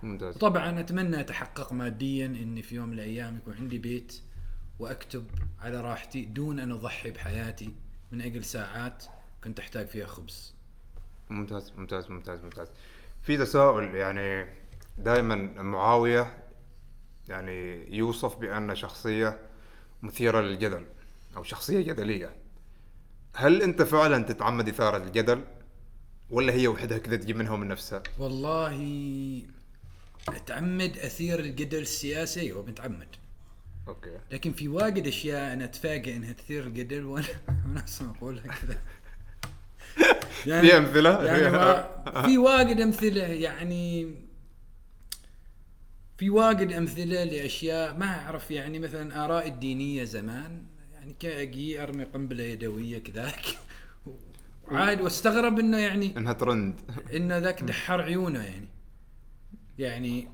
ممتاز. 0.04 0.38
طبعا 0.38 0.80
أتمنى 0.80 1.20
أتحقق 1.20 1.74
ماديا 1.74 2.26
إني 2.26 2.62
في 2.62 2.76
يوم 2.76 2.90
من 2.90 2.94
الأيام 2.94 3.38
يكون 3.38 3.54
عندي 3.54 3.78
بيت 3.78 4.22
وأكتب 4.80 5.26
على 5.60 5.82
راحتي 5.82 6.26
دون 6.26 6.60
أن 6.60 6.72
أضحي 6.72 7.12
بحياتي 7.12 7.74
من 8.12 8.22
أجل 8.22 8.44
ساعات 8.44 9.04
كنت 9.44 9.60
أحتاج 9.60 9.88
فيها 9.88 10.08
خبز. 10.08 10.56
ممتاز 11.30 11.74
ممتاز 11.78 12.12
ممتاز 12.12 12.44
ممتاز. 12.44 12.68
في 13.22 13.38
تساؤل 13.38 13.96
يعني 13.96 14.48
دائما 14.98 15.36
معاوية 15.62 16.44
يعني 17.30 17.88
يوصف 17.98 18.38
بأن 18.38 18.76
شخصية 18.76 19.40
مثيرة 20.02 20.42
للجدل 20.42 20.86
أو 21.38 21.44
شخصية 21.44 21.82
جدلية. 21.82 22.36
هل 23.36 23.62
أنت 23.62 23.82
فعلا 23.82 24.24
تتعمد 24.24 24.68
إثارة 24.70 24.98
الجدل 24.98 25.44
ولا 26.30 26.54
هي 26.54 26.68
وحدها 26.68 26.98
كذا 26.98 27.16
تجي 27.16 27.34
منها 27.34 27.52
ومن 27.52 27.68
نفسها؟ 27.68 28.04
والله 28.20 28.78
أتعمد 30.28 30.98
أثير 30.98 31.40
الجدل 31.40 31.82
السياسي؟ 31.82 32.40
أيوه 32.40 32.66
متعمد. 32.66 33.08
أوكي. 33.88 34.18
لكن 34.32 34.54
في 34.54 34.68
واجد 34.68 35.08
أشياء 35.08 35.54
أنا 35.54 35.64
اتفاجئ 35.66 36.16
إنها 36.16 36.34
تثير 36.34 36.64
الجدل 36.64 37.04
وأنا 37.06 37.28
أنا 37.66 37.84
أصلا 37.84 38.10
اقولها 38.10 38.44
كذا. 38.44 38.78
في 40.62 40.78
أمثلة؟ 40.78 41.24
يعني 41.26 41.50
ما 41.50 42.24
في 42.26 42.38
واجد 42.38 42.82
أمثلة 42.82 43.24
يعني 43.24 44.16
في 46.18 46.30
واجد 46.30 46.72
أمثلة 46.72 47.24
لأشياء 47.24 47.98
ما 47.98 48.06
أعرف 48.06 48.52
يعني 48.52 48.80
مثلا 48.80 49.26
آراء 49.26 49.48
الدينية 49.48 50.04
زمان 50.04 50.64
يعني 50.94 51.16
كأجي 51.20 51.84
أرمي 51.84 52.04
قنبلة 52.04 52.44
يدوية 52.44 53.00
كذاك. 53.00 53.42
عاد 54.72 55.02
واستغرب 55.02 55.60
إنه 55.60 55.78
يعني 55.78 56.18
إنها 56.18 56.34
ترند. 56.34 56.82
ان 57.16 57.34
ذاك 57.34 57.64
دحر 57.64 58.02
عيونه 58.02 58.44
يعني. 58.44 58.68
يعني 59.80 60.28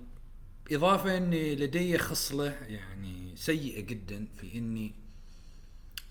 إضافة 0.71 1.17
إني 1.17 1.55
لدي 1.55 1.97
خصلة 1.97 2.51
يعني 2.67 3.35
سيئة 3.35 3.81
جدا 3.81 4.27
في 4.37 4.57
إني 4.57 4.93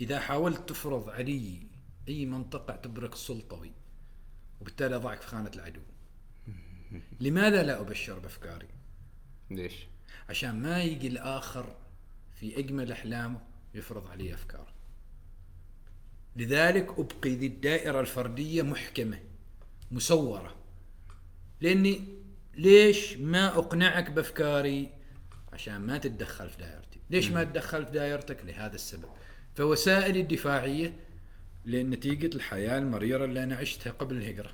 إذا 0.01 0.21
حاولت 0.21 0.69
تفرض 0.69 1.11
علي 1.11 1.67
أي 2.09 2.27
منطقة 2.27 2.71
اعتبرك 2.71 3.15
سلطوي 3.15 3.73
وبالتالي 4.61 4.97
أضعك 4.97 5.21
في 5.21 5.27
خانة 5.27 5.51
العدو. 5.55 5.81
لماذا 7.21 7.63
لا 7.63 7.81
أبشر 7.81 8.19
بأفكاري؟ 8.19 8.69
ليش؟ 9.51 9.75
عشان 10.29 10.63
ما 10.63 10.83
يجي 10.83 11.07
الآخر 11.07 11.77
في 12.35 12.59
أجمل 12.59 12.93
أحلامه 12.93 13.41
يفرض 13.75 14.07
علي 14.07 14.35
افكار 14.35 14.73
لذلك 16.37 16.89
أبقي 16.99 17.31
ذي 17.31 17.47
الدائرة 17.47 18.01
الفردية 18.01 18.63
محكمة 18.63 19.21
مسورة 19.91 20.55
لأني 21.61 22.24
ليش 22.57 23.17
ما 23.17 23.59
أقنعك 23.59 24.11
بأفكاري؟ 24.11 24.91
عشان 25.53 25.77
ما 25.81 25.99
تتدخل 25.99 26.51
في 26.51 26.59
دائرتي 26.59 27.01
ليش 27.11 27.31
ما 27.31 27.45
تتدخل 27.45 27.87
في 27.87 27.93
دائرتك 27.93 28.45
لهذا 28.45 28.75
السبب. 28.75 29.09
فوسائلي 29.55 30.21
الدفاعية 30.21 30.97
لنتيجة 31.65 32.37
الحياة 32.37 32.79
المريرة 32.79 33.25
اللي 33.25 33.43
أنا 33.45 33.57
عشتها 33.57 33.91
قبل 33.91 34.17
الهجرة. 34.17 34.51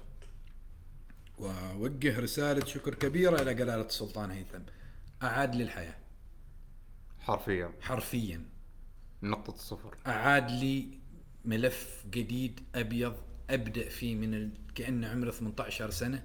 وأوجه 1.39 2.21
رسالة 2.21 2.67
شكر 2.67 2.95
كبيرة 2.95 3.43
إلى 3.43 3.55
جلالة 3.55 3.87
السلطان 3.87 4.31
هيثم. 4.31 4.63
أعاد 5.23 5.55
لي 5.55 5.63
الحياة 5.63 5.97
حرفيا. 7.21 7.73
حرفيا. 7.81 8.45
نقطة 9.23 9.55
الصفر 9.55 9.97
أعاد 10.07 10.51
لي 10.51 10.87
ملف 11.45 12.05
جديد 12.11 12.61
أبيض 12.75 13.17
أبدأ 13.51 13.89
فيه 13.89 14.15
من 14.15 14.35
ال... 14.35 14.51
كأنه 14.75 15.09
عمره 15.09 15.31
18 15.31 15.91
سنة 15.91 16.25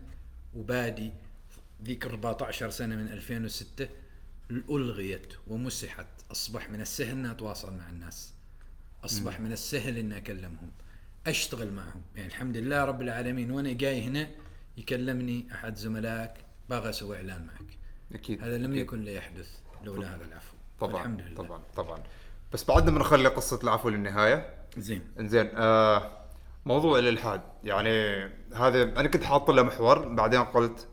وبادي 0.53 1.11
ذيك 1.83 2.05
14 2.05 2.69
سنة 2.69 2.95
من 2.95 3.07
2006 3.07 3.87
ألغيت 4.51 5.33
ومسحت. 5.47 6.07
أصبح 6.31 6.69
من 6.69 6.81
السهل 6.81 7.11
اني 7.11 7.31
اتواصل 7.31 7.73
مع 7.73 7.89
الناس. 7.89 8.33
أصبح 9.05 9.39
من 9.39 9.51
السهل 9.51 9.97
إني 9.97 10.17
أكلمهم. 10.17 10.71
أشتغل 11.27 11.73
معهم. 11.73 12.01
يعني 12.15 12.27
الحمد 12.27 12.57
لله 12.57 12.85
رب 12.85 13.01
العالمين 13.01 13.51
وأنا 13.51 13.73
جاي 13.73 14.03
هنا 14.03 14.27
يكلمني 14.77 15.47
أحد 15.51 15.75
زملائك 15.75 16.33
باغي 16.69 16.89
أسوي 16.89 17.17
إعلان 17.17 17.45
معك. 17.45 17.77
أكيد 18.13 18.43
هذا 18.43 18.57
لم 18.57 18.71
أكيد. 18.71 18.77
يكن 18.77 19.01
ليحدث 19.01 19.49
لولا 19.83 20.15
هذا 20.15 20.25
العفو. 20.25 20.55
طبعا 20.79 21.01
الحمد 21.01 21.21
لله. 21.21 21.35
طبعا 21.35 21.61
طبعا. 21.75 22.03
بس 22.53 22.63
بعدنا 22.63 22.91
بنخلي 22.91 23.27
قصة 23.27 23.59
العفو 23.63 23.89
للنهاية. 23.89 24.53
زين. 24.77 25.01
انزين 25.19 25.49
آه 25.55 26.25
موضوع 26.65 26.99
الإلحاد. 26.99 27.41
يعني 27.63 28.25
هذا 28.55 28.83
أنا 28.83 29.07
كنت 29.07 29.23
حاط 29.23 29.51
له 29.51 29.63
محور 29.63 30.07
بعدين 30.07 30.43
قلت 30.43 30.87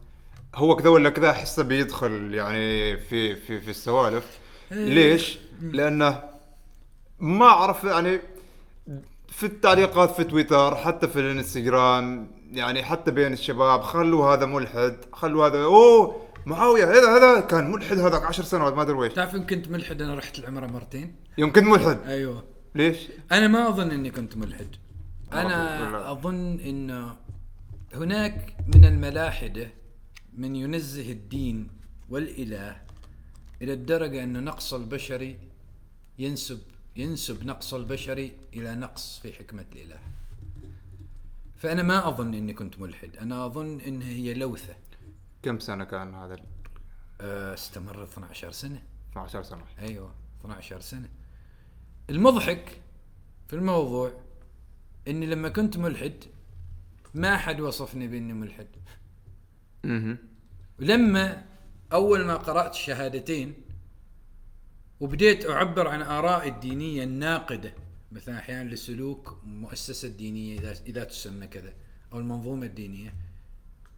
هو 0.55 0.77
كذا 0.77 0.89
ولا 0.89 1.11
كذا 1.11 1.31
أحسه 1.31 1.63
بيدخل 1.63 2.35
يعني 2.35 2.97
في 2.97 3.37
في 3.37 3.61
في 3.61 3.71
السوالف. 3.71 4.39
ليش؟ 4.71 5.39
لأنه 5.61 6.23
ما 7.21 7.47
أعرف 7.47 7.85
يعني 7.85 8.21
في 9.29 9.47
التعليقات 9.47 10.11
في 10.11 10.25
تويتر 10.25 10.77
حتى 10.77 11.09
في 11.09 11.21
الإنستغرام 11.21 12.31
يعني 12.53 12.83
حتى 12.83 13.11
بين 13.11 13.33
الشباب 13.33 13.83
خلوا 13.83 14.35
هذا 14.35 14.47
ملحد 14.47 14.97
خلوا 15.13 15.47
هذا 15.47 15.59
أوه 15.59 16.23
معاوية 16.47 16.85
هذا 16.85 17.17
هذا 17.17 17.41
كان 17.41 17.71
ملحد 17.71 17.99
هذاك 17.99 18.23
عشر 18.23 18.43
سنوات 18.43 18.73
ما 18.73 18.83
أدري 18.83 18.97
ويش. 18.97 19.13
تعرف 19.13 19.35
إن 19.35 19.47
كنت 19.47 19.69
ملحد 19.69 20.03
أنا 20.03 20.15
رحت 20.15 20.39
العمرة 20.39 20.67
مرتين؟ 20.67 21.15
يوم 21.39 21.53
كنت 21.53 21.65
ملحد؟ 21.65 21.99
أيوه. 22.07 22.45
ليش؟ 22.75 23.09
أنا 23.33 23.49
ما 23.49 23.69
أظن 23.69 23.91
إني 23.91 24.11
كنت 24.11 24.37
ملحد. 24.37 24.77
أنا 25.33 26.11
أظن 26.13 26.61
إنه 26.61 27.17
هناك 27.95 28.57
من 28.75 28.85
الملاحدة 28.85 29.69
من 30.37 30.57
ينزه 30.57 31.13
الدين 31.13 31.69
والإله 32.09 32.83
إلى 33.63 33.73
الدرجة 33.73 34.25
أن 34.25 34.45
نقص 34.45 34.75
البشري 34.75 35.39
ينسب 36.19 36.61
ينسب 36.97 37.47
نقص 37.47 37.75
البشري 37.75 38.33
إلى 38.55 38.75
نقص 38.75 39.19
في 39.19 39.33
حكمة 39.33 39.65
الإله. 39.73 39.99
فأنا 41.57 41.83
ما 41.83 42.09
أظن 42.09 42.35
إني 42.35 42.53
كنت 42.53 42.81
ملحد. 42.81 43.17
أنا 43.17 43.47
أظن 43.47 43.81
إن 43.81 44.03
هي 44.03 44.35
لوثة. 44.35 44.75
كم 45.43 45.59
سنة 45.59 45.85
كان 45.85 46.15
هذا 46.15 46.37
آه، 47.21 47.55
استمر 47.55 48.05
12 48.05 48.51
سنة. 48.53 48.83
12 49.11 49.43
سنة. 49.43 49.65
أيوه 49.79 50.15
12 50.41 50.81
سنة. 50.81 51.09
المضحك 52.11 52.81
في 53.49 53.57
الموضوع 53.57 54.13
إني 55.09 55.27
لما 55.27 55.49
كنت 55.49 55.77
ملحد 55.77 56.15
ما 57.15 57.37
حد 57.37 57.61
وصفني 57.61 58.09
بإني 58.09 58.33
ملحد. 58.33 58.67
أها 59.85 60.17
ولما 60.81 61.45
أول 61.93 62.25
ما 62.25 62.37
قرأت 62.37 62.75
الشهادتين 62.75 63.55
وبديت 65.01 65.47
أعبر 65.47 65.89
عن 65.89 66.03
ارائي 66.03 66.49
الدينية 66.49 67.05
الناقدة 67.05 67.75
مثلا 68.13 68.39
أحيانا 68.39 68.71
لسلوك 68.71 69.39
مؤسسة 69.45 70.09
دينية 70.09 70.59
اذا 70.59 70.75
إذا 70.87 71.05
تسمى 71.05 71.47
كذا 71.47 71.73
أو 72.13 72.19
المنظومة 72.19 72.67
الدينية. 72.67 73.15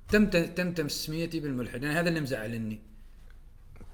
تم 0.09 0.27
تم 0.31 0.73
تسميتي 0.73 1.41
بالملحد 1.41 1.83
يعني 1.83 2.01
هذا 2.01 2.09
اللي 2.09 2.21
مزعلني. 2.21 2.81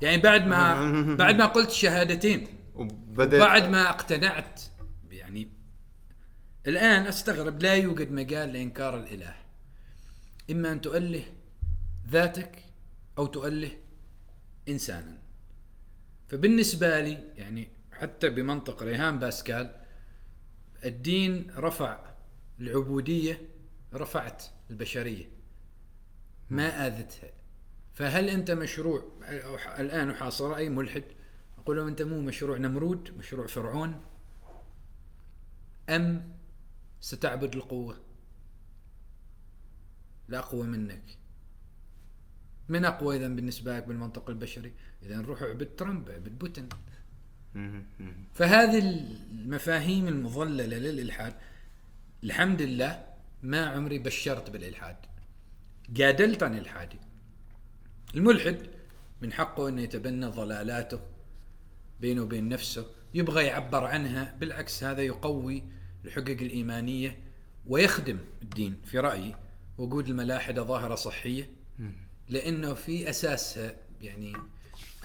يعني 0.03 0.23
بعد 0.23 0.47
ما 0.47 0.91
بعد 1.25 1.39
ما 1.39 1.47
قلت 1.47 1.69
الشهادتين 1.69 2.47
وبدأت 2.75 3.41
بعد 3.41 3.69
ما 3.69 3.91
اقتنعت 3.91 4.61
يعني 5.11 5.49
الآن 6.67 7.07
أستغرب 7.07 7.63
لا 7.63 7.75
يوجد 7.75 8.13
مجال 8.13 8.53
لإنكار 8.53 9.01
الإله. 9.01 9.35
إما 10.51 10.73
أن 10.73 10.81
تؤله 10.81 11.25
ذاتك 12.09 12.65
أو 13.19 13.27
تؤله 13.27 13.79
إنسانا. 14.69 15.19
فبالنسبة 16.29 17.01
لي 17.01 17.33
يعني 17.37 17.69
حتى 17.93 18.29
بمنطق 18.31 18.83
ريهان 18.83 19.19
باسكال 19.19 19.85
الدين 20.85 21.51
رفع 21.57 22.15
العبودية 22.61 23.49
رفعت 23.95 24.45
البشرية. 24.71 25.31
ما 26.51 26.87
آذتها. 26.87 27.31
فهل 27.93 28.29
أنت 28.29 28.51
مشروع؟ 28.51 29.13
الآن 29.79 30.11
أحاصر 30.11 30.57
أي 30.57 30.69
ملحد 30.69 31.05
أقول 31.59 31.77
له 31.77 31.89
أنت 31.89 32.03
مو 32.03 32.21
مشروع 32.21 32.59
نمرود 32.59 33.19
مشروع 33.19 33.47
فرعون؟ 33.47 34.05
أم 35.89 36.37
ستعبد 37.01 37.55
القوة؟ 37.55 38.01
لا 40.29 40.39
أقوى 40.39 40.67
منك. 40.67 41.20
من 42.71 42.85
أقوى 42.85 43.17
إذا 43.17 43.29
بالنسبة 43.29 43.77
لك 43.77 43.85
بالمنطق 43.85 44.31
البشري. 44.31 44.73
إذا 45.03 45.21
روح 45.21 45.43
اعبد 45.43 45.69
ترامب 45.77 46.09
اعبد 46.09 46.39
بوتين. 46.39 46.69
فهذه 48.35 48.79
المفاهيم 49.33 50.09
المضللة 50.09 50.79
للإلحاد 50.79 51.35
الحمد 52.25 52.63
لله 52.63 53.05
ما 53.43 53.67
عمري 53.67 53.99
بشرت 53.99 54.51
بالإلحاد. 54.51 54.97
جادلت 55.89 56.43
عن 56.43 56.59
إلحادي. 56.59 56.99
الملحد 58.15 58.59
من 59.23 59.33
حقه 59.33 59.69
أنه 59.69 59.83
يتبنى 59.83 60.27
ضلالاته 60.27 61.01
بينه 62.01 62.23
وبين 62.23 62.49
نفسه 62.49 62.87
يبغى 63.15 63.45
يعبر 63.45 63.85
عنها 63.85 64.37
بالعكس 64.41 64.85
هذا 64.85 65.03
يقوي 65.03 65.63
الحقوق 66.05 66.29
الإيمانية 66.41 67.19
ويخدم 67.67 68.19
الدين 68.43 68.77
في 68.85 68.99
رأيي. 68.99 69.35
وجود 69.79 70.09
الملاحدة 70.09 70.63
ظاهرة 70.63 70.95
صحية. 70.95 71.51
لأنه 72.31 72.75
في 72.75 73.11
أساسها 73.11 73.77
يعني 74.01 74.33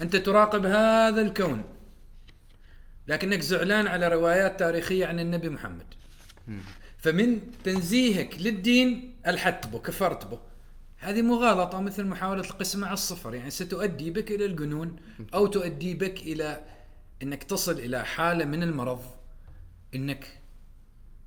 أنت 0.00 0.16
تراقب 0.16 0.66
هذا 0.66 1.22
الكون 1.22 1.64
لكنك 3.08 3.40
زعلان 3.40 3.86
على 3.86 4.08
روايات 4.08 4.58
تاريخية 4.58 5.06
عن 5.06 5.20
النبي 5.20 5.48
محمد. 5.48 5.86
فمن 6.98 7.40
تنزيهك 7.64 8.36
للدين 8.40 9.16
ألحدت 9.26 9.66
به 9.66 9.78
كفرت 9.78 10.26
به 10.26 10.38
هذه 10.98 11.22
مغالطة 11.22 11.80
مثل 11.80 12.04
محاولة 12.04 12.40
القسمة 12.40 12.86
على 12.86 12.94
الصفر 12.94 13.34
يعني 13.34 13.50
ستؤدي 13.50 14.10
بك 14.10 14.30
إلى 14.30 14.44
الجنون 14.44 14.96
أو 15.34 15.46
تؤدي 15.46 15.94
بك 15.94 16.22
إلى 16.22 16.64
أنك 17.22 17.44
تصل 17.44 17.72
إلى 17.72 18.04
حالة 18.04 18.44
من 18.44 18.62
المرض 18.62 19.02
أنك 19.94 20.40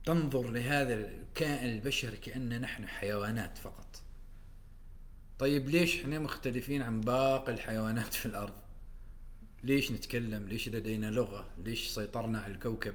تنظر 0.05 0.51
لهذا 0.51 0.93
الكائن 0.93 1.69
البشري 1.69 2.17
كأن 2.17 2.61
نحن 2.61 2.87
حيوانات 2.87 3.57
فقط. 3.57 4.01
طيب 5.39 5.69
ليش 5.69 5.99
إحنا 6.01 6.19
مختلفين 6.19 6.81
عن 6.81 7.01
باقي 7.01 7.53
الحيوانات 7.53 8.13
في 8.13 8.25
الأرض؟ 8.25 8.53
ليش 9.63 9.91
نتكلم؟ 9.91 10.47
ليش 10.47 10.69
لدينا 10.69 11.11
لغة؟ 11.11 11.47
ليش 11.57 11.87
سيطرنا 11.87 12.39
على 12.39 12.53
الكوكب؟ 12.53 12.93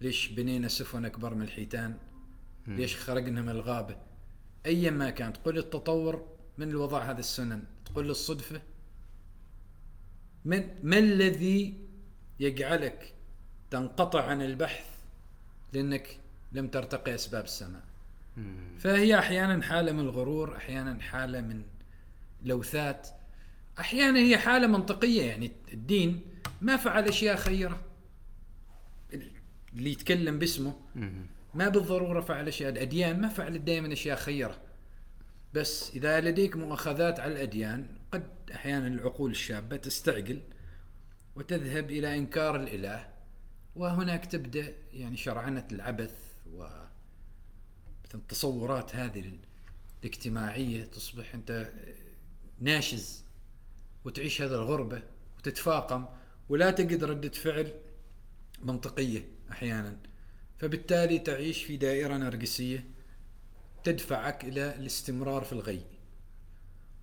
ليش 0.00 0.28
بنينا 0.28 0.68
سفن 0.68 1.04
أكبر 1.04 1.34
من 1.34 1.42
الحيتان؟ 1.42 1.98
ليش 2.66 2.96
خرجنا 2.96 3.42
من 3.42 3.48
الغابة؟ 3.48 3.96
أيا 4.66 4.90
ما 4.90 5.10
كان. 5.10 5.32
تقول 5.32 5.58
التطور 5.58 6.36
من 6.58 6.68
الوضع 6.68 7.10
هذه 7.10 7.18
السنن؟ 7.18 7.64
تقول 7.84 8.10
الصدفة؟ 8.10 8.62
من 10.44 10.68
ما 10.82 10.98
الذي 10.98 11.86
يجعلك 12.40 13.14
تنقطع 13.70 14.24
عن 14.24 14.42
البحث 14.42 14.86
لأنك 15.72 16.20
لم 16.52 16.68
ترتقي 16.68 17.14
أسباب 17.14 17.44
السماء؟ 17.44 17.84
فهي 18.78 19.18
أحيانا 19.18 19.62
حالة 19.62 19.92
من 19.92 20.00
الغرور 20.00 20.56
أحيانا 20.56 21.02
حالة 21.02 21.40
من 21.40 21.62
لوثات 22.42 23.08
أحيانا 23.78 24.18
هي 24.18 24.38
حالة 24.38 24.66
منطقية 24.66 25.22
يعني 25.22 25.52
الدين 25.72 26.20
ما 26.60 26.76
فعل 26.76 27.08
أشياء 27.08 27.36
خيرة. 27.36 27.80
اللي 29.72 29.92
يتكلم 29.92 30.38
باسمه 30.38 30.74
ما 31.54 31.68
بالضرورة 31.68 32.20
فعل 32.20 32.48
أشياء 32.48 32.72
الأديان 32.72 33.20
ما 33.20 33.28
فعلت 33.28 33.60
دائما 33.60 33.92
أشياء 33.92 34.16
خيرة. 34.16 34.60
بس 35.54 35.90
إذا 35.96 36.20
لديك 36.20 36.56
مؤاخذات 36.56 37.20
على 37.20 37.32
الأديان 37.32 37.86
قد 38.12 38.30
أحيانا 38.54 38.86
العقول 38.86 39.30
الشابة 39.30 39.76
تستعجل 39.76 40.40
وتذهب 41.36 41.90
إلى 41.90 42.16
إنكار 42.16 42.56
الإله 42.56 43.08
وهناك 43.76 44.26
تبدأ 44.26 44.74
يعني 44.92 45.16
شرعنة 45.16 45.68
العبث 45.72 46.14
و 46.52 46.85
مثل 48.06 48.18
التصورات 48.18 48.96
هذه 48.96 49.38
الاجتماعية 50.02 50.84
تصبح 50.84 51.34
أنت 51.34 51.72
ناشز 52.60 53.24
وتعيش 54.04 54.42
هذا 54.42 54.56
الغربة 54.56 55.02
وتتفاقم 55.38 56.06
ولا 56.48 56.70
تجد 56.70 57.04
ردة 57.04 57.28
فعل 57.28 57.72
منطقية 58.62 59.28
أحيانا. 59.50 59.96
فبالتالي 60.58 61.18
تعيش 61.18 61.64
في 61.64 61.76
دائرة 61.76 62.16
نرجسية 62.16 62.86
تدفعك 63.84 64.44
إلى 64.44 64.76
الاستمرار 64.76 65.44
في 65.44 65.52
الغي. 65.52 65.82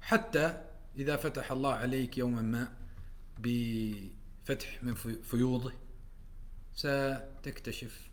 حتى 0.02 0.64
إذا 0.98 1.16
فتح 1.16 1.52
الله 1.52 1.74
عليك 1.74 2.18
يوما 2.18 2.42
ما 2.42 2.74
بفتح 3.40 4.84
من 4.84 4.94
فيوضه 5.24 5.74
ستكتشف 6.76 8.10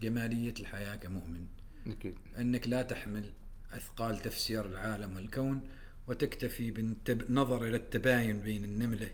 جمالية 0.00 0.54
الحياة 0.60 0.96
كمؤمن. 0.96 1.57
أكيد. 1.88 2.14
أنك 2.38 2.68
لا 2.68 2.82
تحمل 2.82 3.32
أثقال 3.72 4.18
تفسير 4.18 4.66
العالم 4.66 5.16
والكون 5.16 5.60
وتكتفي 6.08 6.70
بالنظر 6.70 7.64
إلى 7.64 7.76
التباين 7.76 8.40
بين 8.40 8.64
النملة 8.64 9.10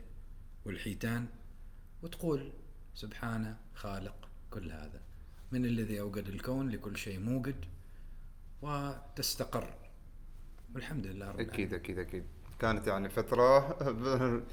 والحيتان 0.64 1.26
وتقول 2.02 2.52
سبحانه 2.94 3.56
خالق 3.74 4.28
كل 4.50 4.72
هذا. 4.72 5.00
من 5.52 5.64
الذي 5.64 6.00
أوجد 6.00 6.28
الكون 6.28 6.68
لكل 6.68 6.96
شيء 6.96 7.18
موجد 7.18 7.64
وتستقر. 8.62 9.74
والحمد 10.74 11.06
لله 11.06 11.30
رب 11.30 11.40
أكيد 11.40 11.74
أكيد 11.74 11.98
أكيد. 11.98 12.24
كانت 12.60 12.86
يعني 12.86 13.08
فترة 13.08 13.78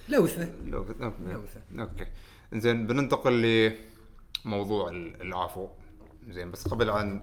لوثة. 0.10 0.54
لوثة. 0.72 1.04
لوثة. 1.20 1.62
okay. 1.80 2.08
زين 2.54 2.88
بننتقل 2.88 3.72
لموضوع 4.46 4.90
العفو. 5.22 5.70
زين 6.30 6.52
بس 6.52 6.68
قبل 6.68 6.90
ان 6.90 7.22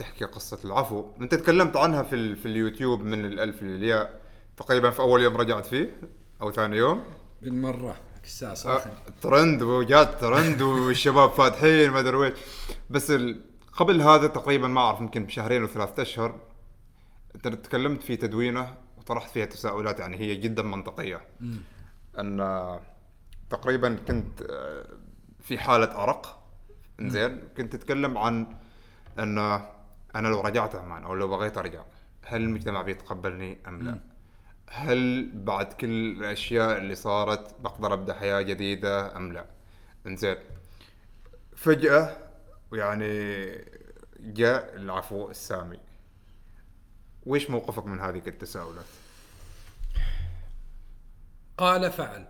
تحكي 0.00 0.24
قصة 0.24 0.58
العفو 0.64 1.04
أنت 1.20 1.34
تكلمت 1.34 1.76
عنها 1.76 2.02
في 2.02 2.14
ال... 2.14 2.36
في 2.36 2.46
اليوتيوب 2.46 3.02
من 3.02 3.24
الألف 3.24 3.62
للياء 3.62 4.20
تقريبا 4.56 4.90
في 4.90 5.00
أول 5.00 5.22
يوم 5.22 5.36
رجعت 5.36 5.66
فيه 5.66 6.00
أو 6.42 6.50
ثاني 6.52 6.76
يوم؟ 6.76 7.04
بالمرة 7.42 7.96
الساعة 8.24 8.54
صاخن 8.54 8.90
آه، 8.90 9.20
ترند 9.22 9.62
وجات 9.62 10.20
ترند 10.20 10.62
والشباب 10.62 11.30
فاتحين 11.30 11.90
ما 11.90 12.00
أدري 12.00 12.16
وين 12.16 12.32
بس 12.90 13.10
ال... 13.10 13.40
قبل 13.72 14.02
هذا 14.02 14.26
تقريبا 14.26 14.68
ما 14.68 14.80
أعرف 14.80 15.00
يمكن 15.00 15.24
بشهرين 15.24 15.64
وثلاثة 15.64 16.02
أشهر 16.02 16.40
أنت 17.34 17.48
تكلمت 17.48 18.02
في 18.02 18.16
تدوينه 18.16 18.74
وطرحت 18.98 19.30
فيها 19.30 19.46
تساؤلات 19.46 20.00
يعني 20.00 20.16
هي 20.16 20.34
جدا 20.36 20.62
منطقية. 20.62 21.20
أن 22.18 22.78
تقريبا 23.50 23.98
كنت 24.08 24.42
آه، 24.42 24.86
في 25.40 25.58
حالة 25.58 26.02
أرق. 26.02 26.42
زين 27.00 27.40
كنت 27.56 27.76
تتكلم 27.76 28.18
عن 28.18 28.46
أن 29.18 29.60
أنا 30.16 30.28
لو 30.28 30.40
رجعت 30.40 30.74
عمان 30.74 31.04
أو 31.04 31.14
لو 31.14 31.28
بغيت 31.28 31.58
أرجع 31.58 31.84
هل 32.26 32.42
المجتمع 32.42 32.82
بيتقبلني 32.82 33.58
أم 33.68 33.82
لا؟ 33.82 33.98
هل 34.70 35.30
بعد 35.34 35.72
كل 35.72 35.86
الأشياء 35.90 36.78
اللي 36.78 36.94
صارت 36.94 37.60
بقدر 37.60 37.92
أبدأ 37.92 38.14
حياة 38.14 38.42
جديدة 38.42 39.16
أم 39.16 39.32
لا؟ 39.32 39.46
إنزين 40.06 40.36
فجأة 41.56 42.16
يعني 42.72 43.44
جاء 44.20 44.76
العفو 44.76 45.30
السامي 45.30 45.78
وش 47.26 47.50
موقفك 47.50 47.86
من 47.86 48.00
هذه 48.00 48.22
التساؤلات؟ 48.26 48.84
قال 51.58 51.92
فعل 51.92 52.26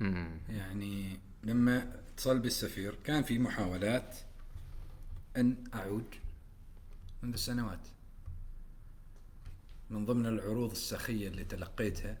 مم. 0.00 0.40
يعني 0.48 1.20
لما 1.42 1.92
اتصل 2.14 2.38
بالسفير 2.38 2.94
كان 3.04 3.22
في 3.22 3.38
محاولات 3.38 4.16
أن 5.36 5.56
أعود 5.74 6.14
منذ 7.24 7.36
سنوات. 7.36 7.88
من 9.90 10.06
ضمن 10.06 10.26
العروض 10.26 10.70
السخية 10.70 11.28
اللي 11.28 11.44
تلقيتها 11.44 12.18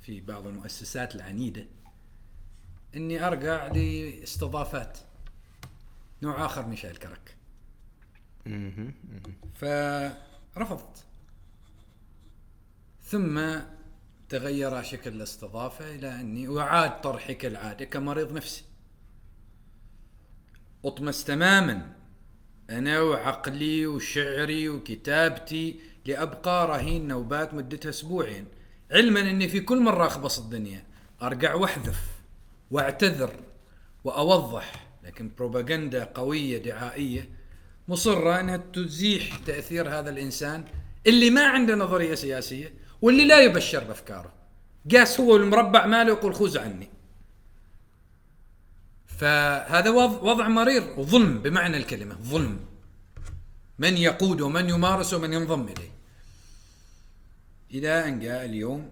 في 0.00 0.20
بعض 0.20 0.46
المؤسسات 0.46 1.14
العنيدة 1.14 1.66
أني 2.96 3.26
أرجع 3.26 3.66
لاستضافات 3.66 4.98
نوع 6.22 6.46
آخر 6.46 6.66
من 6.66 6.76
شاي 6.76 6.90
الكرك. 6.90 7.36
فرفضت. 9.54 11.04
ثم 13.02 13.60
تغير 14.28 14.82
شكل 14.82 15.12
الاستضافة 15.12 15.94
إلى 15.94 16.20
أني 16.20 16.58
أعاد 16.60 17.00
طرحي 17.00 17.34
كالعادة 17.34 17.84
كمريض 17.84 18.32
نفسي. 18.32 18.64
أطمس 20.84 21.24
تماما 21.24 21.99
أنا 22.70 23.00
وعقلي 23.00 23.86
وشعري 23.86 24.68
وكتابتي 24.68 25.80
لأبقى 26.06 26.66
رهين 26.66 27.08
نوبات 27.08 27.54
مدتها 27.54 27.90
أسبوعين 27.90 28.44
علما 28.90 29.20
أني 29.20 29.48
في 29.48 29.60
كل 29.60 29.80
مرة 29.80 30.06
أخبص 30.06 30.38
الدنيا 30.38 30.84
أرجع 31.22 31.54
وأحذف 31.54 32.00
وأعتذر 32.70 33.30
وأوضح 34.04 34.86
لكن 35.04 35.30
بروباغندا 35.38 36.04
قوية 36.04 36.58
دعائية 36.58 37.28
مصرة 37.88 38.40
أنها 38.40 38.56
تزيح 38.56 39.36
تأثير 39.36 39.88
هذا 39.88 40.10
الإنسان 40.10 40.64
اللي 41.06 41.30
ما 41.30 41.46
عنده 41.46 41.74
نظرية 41.74 42.14
سياسية 42.14 42.74
واللي 43.02 43.24
لا 43.24 43.40
يبشر 43.40 43.84
بأفكاره. 43.84 44.32
قاس 44.92 45.20
هو 45.20 45.36
المربع 45.36 45.86
ماله 45.86 46.08
يقول 46.12 46.34
خذ 46.34 46.58
عني. 46.58 46.88
فهذا 49.20 49.90
وضع, 49.90 50.48
مرير 50.48 50.98
وظلم 50.98 51.42
بمعنى 51.42 51.76
الكلمة 51.76 52.14
ظلم. 52.14 52.66
من 53.78 53.96
يقود 53.96 54.40
ومن 54.40 54.68
يمارس 54.68 55.14
ومن 55.14 55.32
ينضم 55.32 55.68
إليه. 55.68 55.90
إلى 57.70 58.08
أن 58.08 58.20
جاء 58.20 58.44
اليوم 58.44 58.90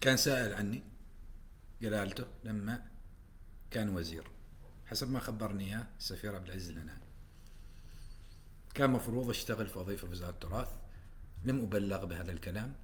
كان 0.00 0.16
سائل 0.16 0.54
عني 0.54 0.82
جلالته 1.82 2.24
لما 2.44 2.82
كان 3.70 3.88
وزير 3.88 4.24
حسب 4.86 5.10
ما 5.10 5.20
خبرني 5.20 5.64
إياه 5.64 5.86
السفير 5.98 6.36
عبد 6.36 6.46
العزيز 6.46 6.70
الهنائي 6.70 6.98
كان 8.74 8.90
مفروض 8.90 9.30
أشتغل 9.30 9.66
في 9.66 9.78
وظيفة 9.78 10.06
في 10.06 10.12
وزارة 10.12 10.30
التراث 10.30 10.68
لم 11.44 11.60
أبلغ 11.60 12.04
بهذا 12.04 12.32
الكلام 12.32 12.74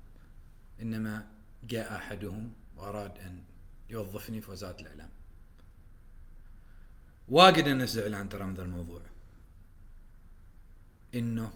إنما 0.83 1.27
جاء 1.65 1.97
أحدهم 1.97 2.53
وأراد 2.77 3.19
أن 3.19 3.43
يوظفني 3.91 4.41
في 4.41 4.51
وزاره 4.51 4.81
الإعلام. 4.81 5.11
واجد 7.29 7.69
أنا 7.69 7.85
زعلان 7.85 8.29
ترى 8.29 8.45
من 8.45 8.55
ذا 8.55 8.63
الموضوع. 8.63 9.03
إنه 11.15 11.53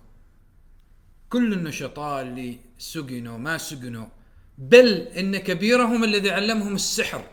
كل 1.31 1.53
النشطاء 1.53 2.23
اللي 2.23 2.59
سجنوا 2.79 3.39
ما 3.39 3.59
سجنوا 3.59 4.07
بل 4.59 4.89
إن 4.89 5.37
كبيرهم 5.37 6.05
الذي 6.05 6.31
علمهم 6.31 6.75
السحر. 6.75 7.29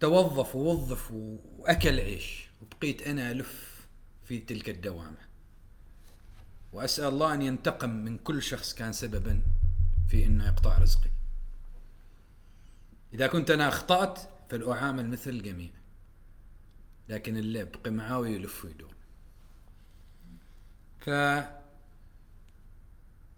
توظف 0.00 0.56
ووظف 0.56 1.10
وأكل 1.12 2.00
عيش. 2.00 2.46
وبقيت 2.62 3.02
أنا 3.02 3.30
ألف 3.30 3.86
في 4.24 4.38
تلك 4.38 4.68
الدوامة. 4.68 5.26
وأسأل 6.72 7.04
الله 7.04 7.34
أن 7.34 7.42
ينتقم 7.42 7.90
من 7.90 8.18
كل 8.18 8.42
شخص 8.42 8.74
كان 8.74 8.92
سببا 8.92 9.42
في 10.08 10.26
إنه 10.26 10.46
يقطع 10.46 10.78
رزقي. 10.78 11.15
إذا 13.16 13.26
كنت 13.26 13.50
أنا 13.50 13.68
أخطأت 13.68 14.18
فلاعامل 14.50 15.08
مثل 15.08 15.30
الجميع 15.30 15.70
لكن 17.08 17.36
اللي 17.36 17.64
بقي 17.64 17.90
معاوي 17.90 18.32
يلف 18.32 18.64
ويدور. 18.64 18.94
ف 20.98 21.10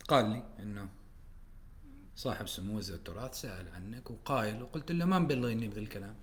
قال 0.09 0.31
لي 0.31 0.43
إنه 0.59 0.89
صاحب 2.17 2.49
سمو 2.49 2.79
وزير 2.79 2.97
التراث 2.97 3.35
سأل 3.35 3.69
عنك 3.69 4.11
وقايل 4.11 4.63
وقلت 4.63 4.93
له 4.93 5.05
ما 5.05 5.19
مبلغيني 5.19 5.69
بذا 5.69 5.81
الكلام. 5.81 6.15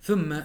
ثم 0.00 0.40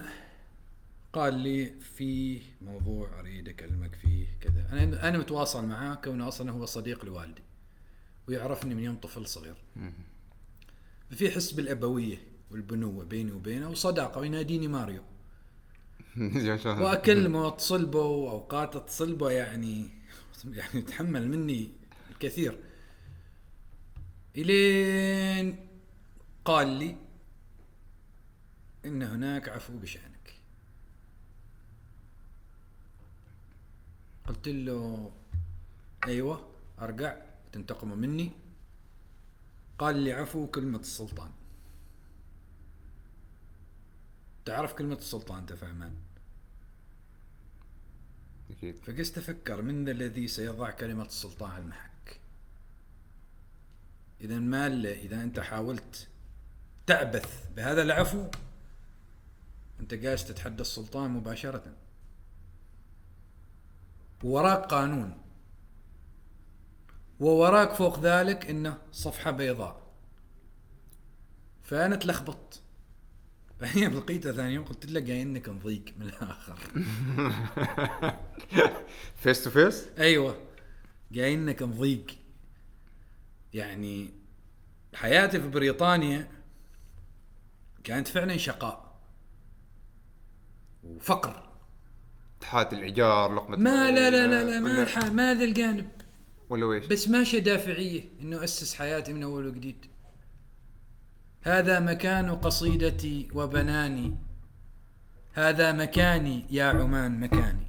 قال 1.14 1.34
لي 1.34 1.80
في 1.80 2.42
موضوع 2.62 3.20
أريد 3.20 3.50
أكلمك 3.50 3.96
فيه 3.96 4.28
كذا. 4.42 4.68
أنا 4.72 5.10
أنا 5.10 5.18
متواصل 5.18 5.66
معاه 5.66 5.96
كونه 5.96 6.28
أصلا 6.28 6.52
هو 6.52 6.66
صديق 6.66 7.06
لوالدي 7.06 7.42
ويعرفني 8.28 8.76
من 8.76 8.84
يوم 8.84 8.96
طفل 8.96 9.28
صغير. 9.28 9.56
في 11.12 11.32
حس 11.32 11.52
بالأبوية 11.52 12.18
والبنوة 12.52 13.06
بيني 13.06 13.32
وبينه 13.32 13.70
وصداقة 13.70 14.20
ويناديني 14.20 14.68
ماريو. 14.68 15.04
وأكلمه 16.66 17.46
واتصل 17.46 17.86
به 17.86 18.00
وأوقات 18.00 18.76
اتصل 18.76 19.16
به 19.16 19.32
يعني 19.32 19.90
يعني 20.46 20.80
يتحمل 20.80 21.28
مني 21.28 21.72
الكثير. 22.12 22.60
إلين 24.38 25.68
قال 26.46 26.68
لي 26.68 26.98
إن 28.86 29.04
هناك 29.04 29.50
عفو 29.50 29.78
بشأنك. 29.78 30.34
قلت 34.28 34.48
له 34.48 35.12
أيوه 36.08 36.48
أرجع 36.82 37.18
تنتقموا 37.52 37.96
مني. 37.96 38.32
قال 39.80 39.96
لي 40.00 40.14
عفو 40.14 40.48
كلمة 40.48 40.80
السلطان. 40.80 41.32
تعرف 44.46 44.74
كلمة 44.74 44.96
السلطان 44.96 45.38
أنت 45.40 45.54
فهمان؟ 45.54 45.96
أكيد. 48.50 48.76
فقست 48.76 49.18
أفكر 49.18 49.62
من 49.62 49.86
ذا 49.86 49.92
الذي 49.92 50.28
سيضع 50.28 50.72
كلمة 50.72 51.06
السلطان 51.06 51.52
على 51.52 51.64
المحك. 51.64 52.20
إذا 54.22 54.40
ما 54.40 54.68
إذا 54.68 55.24
أنت 55.24 55.40
حاولت 55.40 56.08
تعبث 56.88 57.50
بهذا 57.56 57.82
العفو 57.82 58.28
أنت 59.80 59.94
جالس 59.94 60.28
تتحدى 60.28 60.62
السلطان 60.62 61.12
مباشرة. 61.12 61.74
ووراك 64.24 64.66
قانون. 64.66 65.18
ووراك 67.20 67.74
فوق 67.74 68.00
ذلك 68.00 68.50
إنه 68.50 68.78
صفحة 68.92 69.32
بيضاء. 69.32 69.82
فأنا 71.64 71.96
تلخبطت. 71.96 72.62
بعدين 73.62 73.94
لقيته 73.94 74.32
ثاني 74.32 74.54
يوم 74.54 74.66
قلت 74.66 74.86
له 74.86 75.00
جاي 75.00 75.22
إنك 75.22 75.50
نضيق 75.50 75.86
من 75.98 76.06
الآخر. 76.06 76.60
face 79.16 79.44
to 79.44 79.50
face 79.50 79.88
أيوه. 79.98 80.38
جاي 81.12 81.34
إنك 81.34 81.62
نضيق 81.64 82.06
يعني 83.54 84.10
حياتي 84.96 85.40
في 85.40 85.48
بريطانيا 85.48 86.28
كانت 87.84 88.08
فعلا 88.08 88.38
شقاء 88.38 89.00
وفقر. 90.84 91.50
تحات 92.42 92.74
الإيجار 92.74 93.36
لقمة 93.36 93.58
ما 93.58 93.92
لا 93.92 94.10
لا 94.10 94.28
لا 94.28 94.44
لا 94.44 94.60
ما 94.60 95.10
ما 95.10 95.32
هذا 95.32 95.44
الجانب. 95.44 95.90
ولا 96.50 96.66
ويش؟ 96.66 96.86
بس 96.86 97.10
ماشي 97.10 97.40
دافعية 97.40 98.04
إنه 98.22 98.44
أسس 98.44 98.76
حياتي 98.76 99.14
من 99.14 99.24
أول 99.24 99.48
وجديد. 99.48 99.86
هذا 101.42 101.80
مكان 101.80 102.36
قصيدتي 102.36 103.28
وبناني. 103.34 104.16
هذا 105.34 105.72
مكاني 105.72 106.46
يا 106.50 106.64
عمان 106.64 107.20
مكاني. 107.20 107.68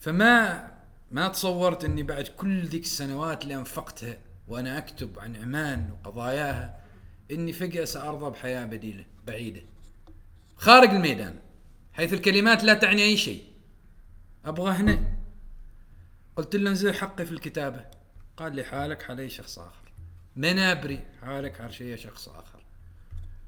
فما 0.00 0.70
ما 1.10 1.28
تصورت 1.28 1.84
إني 1.84 2.02
بعد 2.02 2.24
كل 2.24 2.66
ذيك 2.66 2.82
السنوات 2.82 3.42
اللي 3.42 3.56
أنفقتها 3.56 4.18
وأنا 4.48 4.78
أكتب 4.78 5.18
عن 5.18 5.36
عمان 5.36 5.90
وقضاياها 5.90 6.80
إني 7.30 7.52
فجأة 7.52 7.84
سأرضى 7.84 8.30
بحياة 8.30 8.64
بديلة 8.64 9.04
بعيدة. 9.26 9.62
خارج 10.56 10.88
الميدان 10.88 11.34
حيث 11.92 12.12
الكلمات 12.12 12.64
لا 12.64 12.74
تعني 12.74 13.02
أي 13.02 13.16
شيء. 13.16 13.42
أبغى 14.44 14.72
هنا. 14.72 15.19
قلت 16.36 16.56
له 16.56 16.70
انزل 16.70 16.94
حقي 16.94 17.26
في 17.26 17.32
الكتابة. 17.32 17.84
قال 18.36 18.56
لي 18.56 18.64
حالك 18.64 19.02
حال 19.02 19.20
اي 19.20 19.28
شخص 19.28 19.58
آخر. 19.58 19.92
منابري 20.36 21.06
حالك 21.20 21.56
حال 21.56 21.74
شيء 21.74 21.96
شخص 21.96 22.28
آخر. 22.28 22.64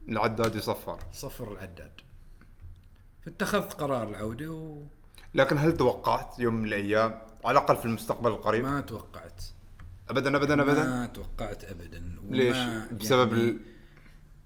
العداد 0.09 0.55
يصفر. 0.55 0.99
صفر 1.13 1.53
العداد. 1.53 1.93
فاتخذت 3.25 3.73
قرار 3.73 4.09
العودة 4.09 4.51
وما 4.51 4.87
لكن 5.35 5.59
هل 5.59 5.77
توقعت 5.77 6.39
يوم 6.39 6.55
من 6.55 6.65
الأيام؟ 6.65 7.23
على 7.45 7.59
الأقل 7.59 7.77
في 7.77 7.85
المستقبل 7.85 8.31
القريب. 8.31 8.87
توقعت. 8.87 9.43
ابدا 10.09 10.37
ابدا 10.37 10.63
ابدا. 10.63 10.85
ما 10.85 11.07
توقعت 11.07 11.65
ابدا. 11.65 12.17
ليش؟ 12.31 12.57
بسبب 12.93 13.33
يعني 13.33 13.59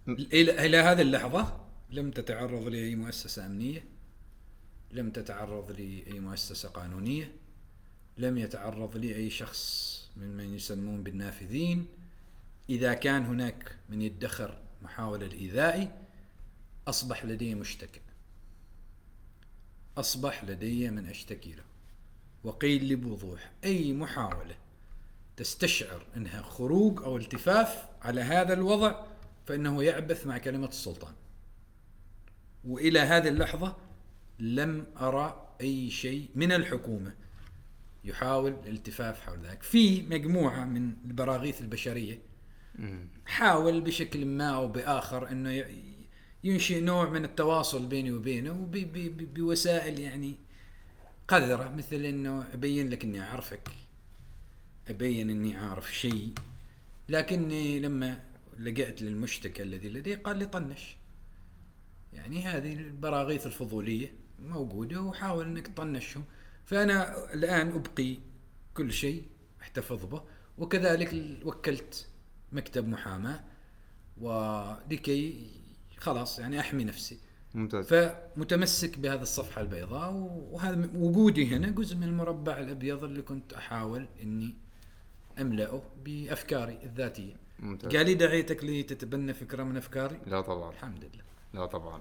ال... 0.09 0.33
إلى 0.33 0.67
إلى 0.67 0.77
هذه 0.77 1.03
اللحظة 1.03 1.61
لم 1.91 2.11
تتعرض 2.11 2.69
لي 2.69 2.85
أي 2.85 2.95
مؤسسة 2.95 3.47
أمنية 3.47 3.85
لم 4.91 5.11
تتعرض 5.11 5.71
لي 5.71 6.05
أي 6.07 6.21
مؤسسة 6.21 6.69
قانونية 6.69 7.33
لم 8.19 8.39
يتعرض 8.39 8.97
لي 8.97 9.17
اي 9.17 9.31
شخص 9.31 9.97
من 10.17 10.37
من 10.37 10.55
يسمون 10.55 11.03
بالنافذين. 11.03 11.87
إذا 12.71 12.95
كان 12.95 13.25
هناك 13.25 13.77
من 13.89 14.03
يدخر 14.03 14.59
محاولة 14.83 15.27
لايذائي 15.27 15.91
أصبح 16.89 17.25
لدي 17.25 17.55
مشتكى 17.55 18.01
أصبح 19.97 20.45
لدي 20.45 20.91
من 20.91 21.07
أشتكي 21.07 21.53
له. 21.53 21.65
وقيل 22.45 22.85
لي 22.85 22.95
بوضوح 22.95 23.51
أي 23.65 23.93
محاولة 23.93 24.55
تستشعر 25.37 26.07
إنها 26.17 26.43
خروج 26.43 27.03
أو 27.03 27.17
التفاف 27.17 27.87
على 28.03 28.21
هذا 28.21 28.53
الوضع 28.53 29.05
فإنه 29.47 29.83
يعبث 29.83 30.27
مع 30.27 30.39
كلمة 30.39 30.69
السلطان. 30.69 31.15
وإلى 32.65 32.99
هذه 32.99 33.29
اللحظة 33.29 33.77
لم 34.39 34.87
أرى 35.01 35.49
أي 35.61 35.91
شيء 35.91 36.29
من 36.35 36.53
الحكومة 36.53 37.15
يحاول 38.07 38.57
الالتفاف 38.67 39.21
حول 39.21 39.39
ذلك. 39.39 39.63
في 39.63 40.03
مجموعة 40.03 40.65
من 40.65 40.93
البراغيث 41.05 41.61
البشرية 41.61 42.19
حاول 43.27 43.81
بشكل 43.81 44.27
ما 44.27 44.49
أو 44.49 44.69
بآخر 44.69 45.31
إنه 45.31 45.65
ينشئ 46.45 46.81
نوع 46.81 47.11
من 47.11 47.25
التواصل 47.25 47.87
بيني 47.87 48.13
وبينه 48.13 48.69
بوسائل 49.35 49.99
يعني 49.99 50.35
قذرة 51.29 51.69
مثل 51.69 51.97
إنه 51.97 52.47
أبين 52.53 52.89
لك 52.89 53.05
إني 53.05 53.23
أعرفك. 53.23 53.69
أبين 54.89 55.31
إني 55.31 55.57
عارف 55.57 55.95
شيء. 55.95 56.33
لكني 57.09 57.81
لما 57.81 58.21
لجأت 58.59 59.03
للمشتكى 59.03 59.63
الذي 59.63 59.89
لدي 59.89 60.15
قال 60.15 60.39
لي 60.39 60.47
طنش. 60.47 60.97
يعني 62.13 62.43
هذه 62.43 62.73
البراغيث 62.73 63.47
الفضولية 63.47 64.13
موجودة 64.39 65.01
وحاول 65.01 65.47
إنك 65.47 65.67
تطنشهم. 65.67 66.25
فأنا 66.67 67.25
الآن 67.35 67.69
أبقي 67.73 68.19
كل 68.75 68.93
شيء 68.93 69.25
احتفظ 69.63 70.05
به 70.05 70.23
وكذلك 70.59 71.15
وكلت 71.45 72.09
مكتب 72.53 72.89
محاماة 72.89 73.45
ولكي 74.21 75.51
خلاص 75.99 76.39
يعني 76.39 76.61
أحمي 76.61 76.85
نفسي. 76.85 77.19
ممتاز. 77.55 77.87
فمتمسك 77.87 78.99
بهذه 78.99 79.23
الصفحة 79.23 79.61
البيضاء 79.61 80.13
وهذا 80.53 80.91
وجودي 80.95 81.57
هنا 81.57 81.71
جزء 81.71 81.97
من 81.97 82.03
المربع 82.03 82.59
الأبيض 82.59 83.05
اللي 83.05 83.23
كنت 83.23 83.53
أحاول 83.53 84.09
إني 84.23 84.55
أملأه 85.41 85.83
بأفكاري 86.05 86.79
الذاتية. 86.83 87.37
ممتاز. 87.59 87.97
قال 87.97 88.07
لي 88.07 88.15
دعيتك 88.15 88.65
لتتبنى 88.65 89.35
فكرة 89.35 89.63
من 89.63 89.77
أفكاري؟ 89.77 90.21
لا 90.27 90.41
طبعا. 90.41 90.71
الحمد 90.71 91.05
لله. 91.05 91.25
لا 91.55 91.67
طبعا. 91.67 92.01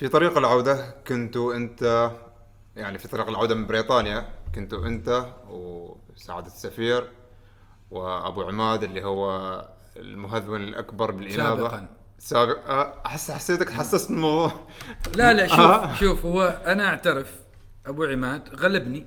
في 0.00 0.08
طريق 0.08 0.38
العودة 0.38 0.90
كنتوا 0.90 1.54
أنت 1.56 2.10
يعني 2.78 2.98
في 2.98 3.08
طريق 3.08 3.28
العودة 3.28 3.54
من 3.54 3.66
بريطانيا 3.66 4.28
كنتوا 4.54 4.86
أنت 4.86 5.26
وسعادة 5.48 6.46
السفير 6.46 7.10
وأبو 7.90 8.42
عماد 8.42 8.82
اللي 8.82 9.04
هو 9.04 9.64
المهذون 9.96 10.62
الأكبر 10.62 11.10
بالإنابة 11.10 11.56
سابقاً. 11.68 11.88
سابق 12.18 12.70
أه، 12.70 13.02
احس 13.06 13.30
حسيتك 13.30 13.70
حسست 13.70 14.10
الموضوع 14.10 14.52
لا 15.14 15.32
لا 15.32 15.44
آه. 15.44 15.46
شوف 15.94 16.00
شوف 16.00 16.26
هو 16.26 16.62
أنا 16.66 16.86
أعترف 16.88 17.40
أبو 17.86 18.04
عماد 18.04 18.54
غلبني 18.54 19.06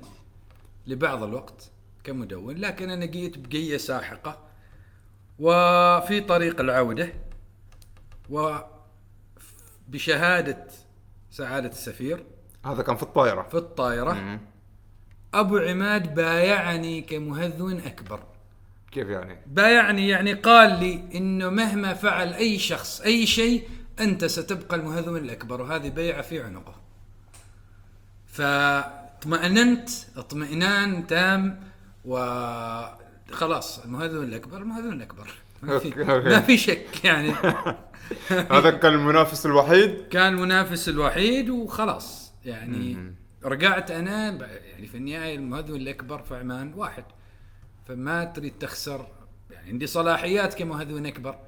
لبعض 0.86 1.22
الوقت 1.22 1.70
كمدون 2.04 2.56
لكن 2.56 2.90
أنا 2.90 3.04
جيت 3.04 3.38
بقية 3.38 3.76
ساحقة 3.76 4.38
وفي 5.38 6.20
طريق 6.20 6.60
العودة 6.60 7.12
وبشهادة 9.88 10.66
سعادة 11.30 11.68
السفير 11.68 12.24
هذا 12.64 12.82
كان 12.82 12.96
في 12.96 13.02
الطائرة. 13.02 13.42
في 13.42 13.56
الطائرة. 13.56 14.38
أبو 15.34 15.58
عماد 15.58 16.14
بايعني 16.14 17.02
كمهذون 17.02 17.80
أكبر. 17.80 18.20
كيف 18.92 19.08
يعني؟ 19.08 19.38
بايعني 19.46 20.08
يعني 20.08 20.32
قال 20.32 20.80
لي 20.80 21.04
إنه 21.14 21.50
مهما 21.50 21.94
فعل 21.94 22.32
أي 22.34 22.58
شخص 22.58 23.00
أي 23.00 23.26
شيء 23.26 23.68
أنت 24.00 24.24
ستبقى 24.24 24.76
المهذون 24.76 25.16
الأكبر 25.16 25.60
وهذه 25.60 25.88
بيعة 25.88 26.22
في 26.22 26.42
عنقه. 26.42 26.74
فاطمأننت 28.26 29.90
اطمئنان 30.16 31.06
تام 31.06 31.60
وخلاص 32.04 33.84
المهذون 33.84 34.24
الأكبر 34.24 34.58
المهذون 34.58 34.92
الأكبر. 34.92 35.30
ما 35.62 35.78
في. 35.78 36.04
ما 36.04 36.40
في 36.40 36.56
شك 36.56 37.04
يعني. 37.04 37.32
هذا 38.50 38.70
كان 38.70 38.92
المنافس 38.92 39.46
الوحيد؟ 39.46 40.08
كان 40.10 40.34
المنافس 40.34 40.88
الوحيد 40.88 41.50
وخلاص. 41.50 42.21
يعني 42.44 43.14
رجعت 43.44 43.90
أنا 43.90 44.46
يعني 44.70 44.86
في 44.86 44.96
النهاية 44.96 45.34
المهذون 45.36 45.80
الأكبر 45.80 46.22
في 46.22 46.36
عمان 46.36 46.74
واحد. 46.74 47.04
فما 47.86 48.24
تريد 48.24 48.52
تخسر 48.58 49.06
يعني 49.50 49.68
عندي 49.70 49.86
صلاحيات 49.86 50.54
كمهذون 50.54 51.06
أكبر. 51.06 51.38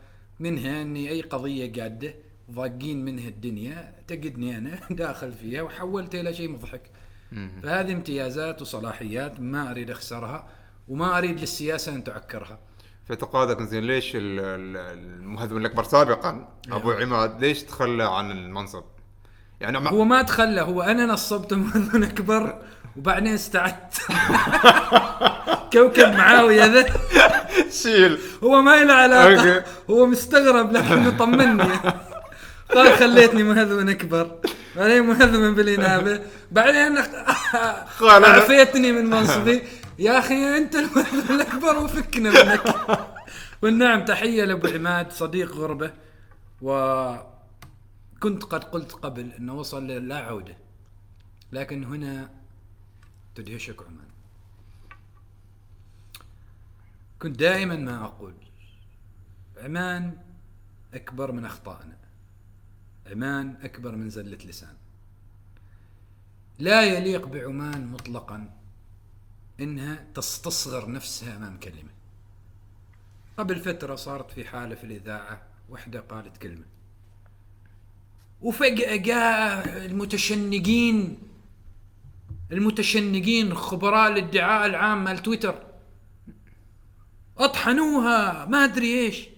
منها 0.40 0.82
إني 0.82 1.10
أي 1.10 1.20
قضية 1.22 1.82
قاده 1.82 2.14
ضاقين 2.50 3.04
منها 3.04 3.28
الدنيا 3.28 3.94
تجدني 4.06 4.58
أنا 4.58 4.80
داخل 4.90 5.32
فيها 5.32 5.62
وحولتها 5.62 6.20
إلى 6.20 6.34
شيء 6.34 6.50
مضحك. 6.50 6.90
فهذه 7.62 7.92
امتيازات 7.92 8.62
وصلاحيات 8.62 9.40
ما 9.40 9.70
أريد 9.70 9.90
أخسرها 9.90 10.48
وما 10.88 11.18
أريد 11.18 11.40
للسياسة 11.40 11.94
أن 11.94 12.04
تعكرها 12.04 12.58
في 13.04 13.10
اعتقادك 13.12 13.62
زين 13.62 13.84
ليش 13.84 14.16
ال- 14.16 14.40
ال- 14.40 14.76
المهذون 14.76 15.60
الأكبر 15.60 15.82
سابقا؟ 15.84 16.48
أبو 16.70 16.90
عماد 16.92 17.40
ليش 17.44 17.62
تخلى 17.62 18.04
عن 18.04 18.30
المنصب؟ 18.30 18.84
يعني 19.60 19.80
ما 19.80 19.90
هو 19.90 20.04
ما 20.04 20.22
تخلى 20.22 20.60
هو 20.60 20.82
أنا 20.82 21.06
نصبته 21.06 21.56
مهذون 21.56 22.02
اكبر 22.02 22.58
وبعدين 22.96 23.34
استعدت. 23.34 23.94
كوكب 25.72 26.12
معاوية 26.12 26.64
ذا. 26.64 26.86
شيل. 27.70 28.18
هو 28.44 28.62
ما 28.62 28.84
له 28.84 28.92
علاقة. 28.94 29.38
أوكي. 29.38 29.62
هو 29.90 30.06
مستغرب 30.06 30.72
لكنه 30.72 31.10
طمني 31.18 31.62
قال 32.74 32.92
خليتني 32.92 33.42
مهذون 33.42 33.88
اكبر 33.88 34.30
بعدين 34.76 35.02
مهذون 35.02 35.54
بالإنابة. 35.54 36.20
بعدين 36.50 36.98
عفيتني 38.02 38.92
من 38.92 39.10
منصبي. 39.10 39.62
يا 39.98 40.18
أخي 40.18 40.56
أنت 40.56 40.74
المهذون 40.74 41.36
الأكبر 41.40 41.78
وفكنا 41.78 42.30
منك. 42.30 42.74
والنعم 43.62 44.04
تحية 44.04 44.44
لأبو 44.44 44.68
عماد 44.68 45.12
صديق 45.12 45.52
غربة 45.52 45.90
وكنت 48.24 48.42
قد 48.42 48.64
قلت 48.64 48.92
قبل 48.92 49.32
إنه 49.32 49.54
وصل 49.54 49.86
لا 49.86 50.18
عودة. 50.18 50.56
لكن 51.52 51.84
هنا 51.84 52.30
تدهشك 53.34 53.82
عمان. 53.82 54.08
كنت 57.22 57.38
دائما 57.38 57.76
ما 57.76 58.04
أقول 58.04 58.34
عمان 59.56 60.18
أكبر 60.94 61.32
من 61.32 61.44
أخطائنا. 61.44 61.96
عمان 63.06 63.56
أكبر 63.62 63.96
من 63.96 64.10
زلة 64.10 64.38
لسان. 64.44 64.76
لا 66.58 66.82
يليق 66.82 67.26
بعمان 67.26 67.86
مطلقا 67.86 68.50
إنها 69.60 70.06
تستصغر 70.14 70.90
نفسها 70.90 71.36
أمام 71.36 71.58
كلمة. 71.58 71.90
قبل 73.36 73.60
فترة 73.60 73.94
صارت 73.94 74.30
في 74.30 74.44
حالة 74.44 74.74
في 74.74 74.84
الإذاعة 74.84 75.42
وحدة 75.70 76.00
قالت 76.00 76.36
كلمة. 76.36 76.64
وفجأة 78.44 78.96
جاء 78.96 79.86
المتشنقين 79.86 81.18
المتشنقين 82.52 83.54
خبراء 83.54 84.12
الادعاء 84.12 84.66
العام 84.66 85.04
مال 85.04 85.18
تويتر. 85.18 85.66
أطحنوها 87.38 88.46
ما 88.46 88.64
أدري 88.64 89.00
إيش. 89.00 89.28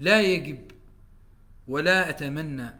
لا 0.00 0.20
يجب 0.22 0.70
ولا 1.68 2.10
أتمنى 2.10 2.70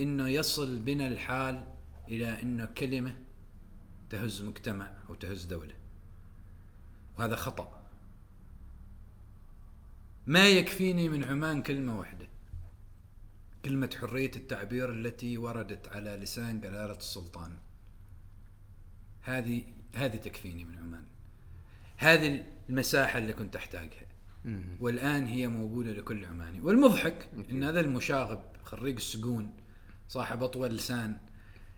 انه 0.00 0.28
يصل 0.28 0.78
بنا 0.78 1.08
الحال 1.08 1.64
إلى 2.08 2.42
انه 2.42 2.64
كلمة 2.64 3.16
تهز 4.10 4.42
مجتمع 4.42 4.90
أو 5.08 5.14
تهز 5.14 5.44
دولة. 5.44 5.74
وهذا 7.18 7.36
خطأ. 7.36 7.82
ما 10.26 10.48
يكفيني 10.48 11.08
من 11.08 11.24
عمان 11.24 11.62
كلمة 11.62 11.98
واحدة. 11.98 12.17
كلمة 13.64 13.90
حرية 14.00 14.30
التعبير 14.36 14.92
التي 14.92 15.38
وردت 15.38 15.88
على 15.88 16.10
لسان 16.10 16.60
جلالة 16.60 16.96
السلطان. 16.96 17.52
هذه 19.22 19.62
هذه 19.94 20.16
تكفيني 20.16 20.64
من 20.64 20.78
عمان. 20.78 21.04
هذه 21.96 22.44
المساحة 22.70 23.18
اللي 23.18 23.32
كنت 23.32 23.56
أحتاجها. 23.56 24.08
والآن 24.80 25.26
هي 25.26 25.48
موجودة 25.48 25.92
لكل 25.92 26.24
عماني. 26.24 26.60
والمضحك 26.60 27.28
إن 27.50 27.64
هذا 27.64 27.80
المشاغب 27.80 28.42
خريج 28.64 28.96
السجون 28.96 29.50
صاحب 30.08 30.42
أطول 30.42 30.74
لسان 30.74 31.16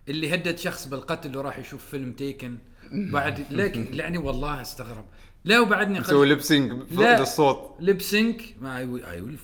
اللي 0.08 0.34
هدد 0.34 0.58
شخص 0.58 0.86
بالقتل 0.88 1.36
وراح 1.36 1.58
يشوف 1.58 1.86
فيلم 1.86 2.12
Taken 2.12 2.58
بعد 3.12 3.52
لكن 3.52 3.94
يعني 3.94 4.18
والله 4.18 4.60
أستغرب. 4.60 5.04
لا 5.44 5.60
وبعدني 5.60 6.00
مسوي 6.00 6.26
lip 6.28 6.45
sync. 6.45 6.72
للصوت 6.92 7.76
lip 7.80 8.00
sync 8.02 8.56
ما 8.60 8.84
I 8.84 8.86
will, 8.86 9.04
I 9.04 9.20
will 9.22 9.38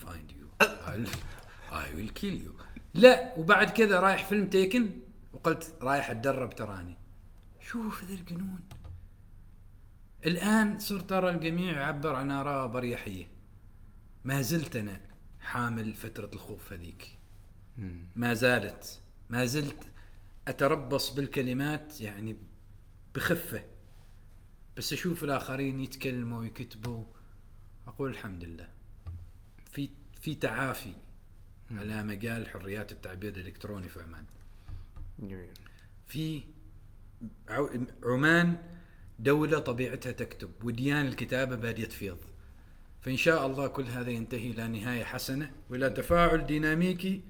I 1.76 1.96
will 1.96 2.20
kill 2.20 2.46
you. 2.46 2.62
لا 2.94 3.38
وبعد 3.38 3.70
كذا 3.70 4.00
رايح 4.00 4.24
فيلم 4.28 4.48
Taken 4.48 4.90
وقلت 5.32 5.74
رايح 5.82 6.10
أتدرب 6.10 6.54
تراني 6.54 6.96
شوف 7.60 8.04
ذا 8.04 8.14
الجنون. 8.14 8.60
الآن 10.26 10.78
صرت 10.78 11.12
ارى 11.12 11.30
الجميع 11.30 11.80
يعبر 11.80 12.14
عن 12.14 12.30
اراءه 12.30 12.66
باريحيه 12.66 13.28
ما 14.24 14.42
زلت 14.42 14.76
أنا 14.76 15.00
حامل 15.40 15.94
فترة 15.94 16.30
الخوف 16.32 16.72
هذيك. 16.72 17.18
ما 18.16 18.34
زالت. 18.34 19.00
ما 19.30 19.44
زلت 19.44 19.92
أتربص 20.48 21.10
بالكلمات 21.10 22.00
يعني 22.00 22.36
بخفة. 23.14 23.64
بس 24.76 24.92
أشوف 24.92 25.24
الآخرين 25.24 25.80
يتكلموا 25.80 26.38
ويكتبوا. 26.38 27.04
أقول 27.86 28.10
الحمد 28.10 28.44
لله. 28.44 28.68
في 29.72 29.90
في 30.20 30.34
تعافي. 30.34 30.92
على 31.70 32.02
مجال 32.02 32.48
حريات 32.48 32.92
التعبير 32.92 33.36
الإلكتروني 33.36 33.88
في 33.88 34.02
عمان. 34.02 34.24
جميل. 35.18 35.50
في 36.06 36.42
عمان 38.04 38.56
دولة 39.18 39.58
طبيعتها 39.58 40.12
تكتب 40.12 40.50
وديان 40.64 41.06
الكتابة 41.06 41.56
بادية 41.56 41.84
تفيض 41.84 42.18
فإن 43.00 43.16
شاء 43.16 43.46
الله 43.46 43.66
كل 43.66 43.84
هذا 43.84 44.10
ينتهي 44.10 44.50
إلى 44.50 44.68
نهاية 44.68 45.04
حسنة 45.04 45.52
وإلى 45.70 45.90
تفاعل 45.90 46.46
ديناميكي 46.46 47.22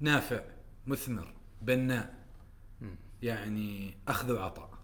نافع 0.00 0.40
مثمر 0.86 1.34
بناء 1.62 2.14
يعني 3.22 3.94
أخذ 4.08 4.32
وعطاء. 4.32 4.78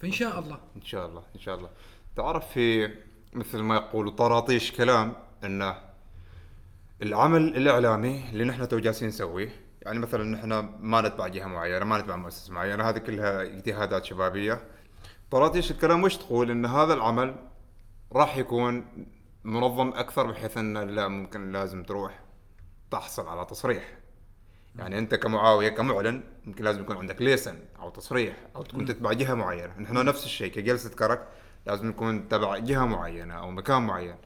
فإن 0.00 0.12
شاء 0.12 0.38
الله. 0.38 0.60
إن 0.76 0.82
شاء 0.82 1.06
الله 1.06 1.24
إن 1.34 1.40
شاء 1.40 1.54
الله. 1.56 1.70
تعرف 2.16 2.52
في 2.52 2.94
مثل 3.32 3.58
ما 3.58 3.74
يقولوا 3.74 4.12
طراطيش 4.12 4.72
كلام 4.72 5.16
إنه 5.44 5.85
العمل 7.02 7.56
الإعلامي 7.56 8.24
اللي 8.32 8.44
نحن 8.44 8.68
تو 8.68 8.78
جالسين 8.78 9.08
نسويه 9.08 9.48
يعني 9.82 9.98
مثلا 9.98 10.24
نحن 10.24 10.48
ما 10.80 11.00
نتبع 11.00 11.28
جهة 11.28 11.46
معينة 11.46 11.84
ما 11.84 11.98
نتبع 11.98 12.16
مؤسسة 12.16 12.52
معينة 12.52 12.88
هذه 12.88 12.98
كلها 12.98 13.42
اجتهادات 13.42 14.04
شبابية. 14.04 14.60
طراطيش 15.30 15.70
الكلام؟ 15.70 16.02
وش 16.02 16.16
تقول؟ 16.16 16.50
إن 16.50 16.66
هذا 16.66 16.94
العمل 16.94 17.34
راح 18.12 18.36
يكون 18.36 18.86
منظم 19.44 19.88
أكثر 19.88 20.26
بحيث 20.26 20.58
انه 20.58 20.84
لا 20.84 21.08
ممكن 21.08 21.52
لازم 21.52 21.82
تروح 21.82 22.20
تحصل 22.90 23.28
على 23.28 23.44
تصريح. 23.44 23.98
يعني 24.76 24.98
أنت 24.98 25.14
كمعاوية 25.14 25.68
كمعلن 25.68 26.22
يمكن 26.46 26.64
لازم 26.64 26.80
يكون 26.80 26.96
عندك 26.96 27.22
ليسن 27.22 27.58
أو 27.78 27.90
تصريح 27.90 28.36
أو 28.56 28.62
تكون 28.62 28.84
تتبع 28.84 29.12
جهة 29.12 29.34
معينة. 29.34 29.78
نحن 29.78 30.04
نفس 30.04 30.24
الشيء 30.24 30.52
كجلسة 30.52 30.90
كرك 30.90 31.28
لازم 31.66 31.86
نكون 31.86 32.28
تبع 32.28 32.58
جهة 32.58 32.84
معينة 32.84 33.34
أو 33.34 33.50
مكان 33.50 33.82
معين. 33.82 34.16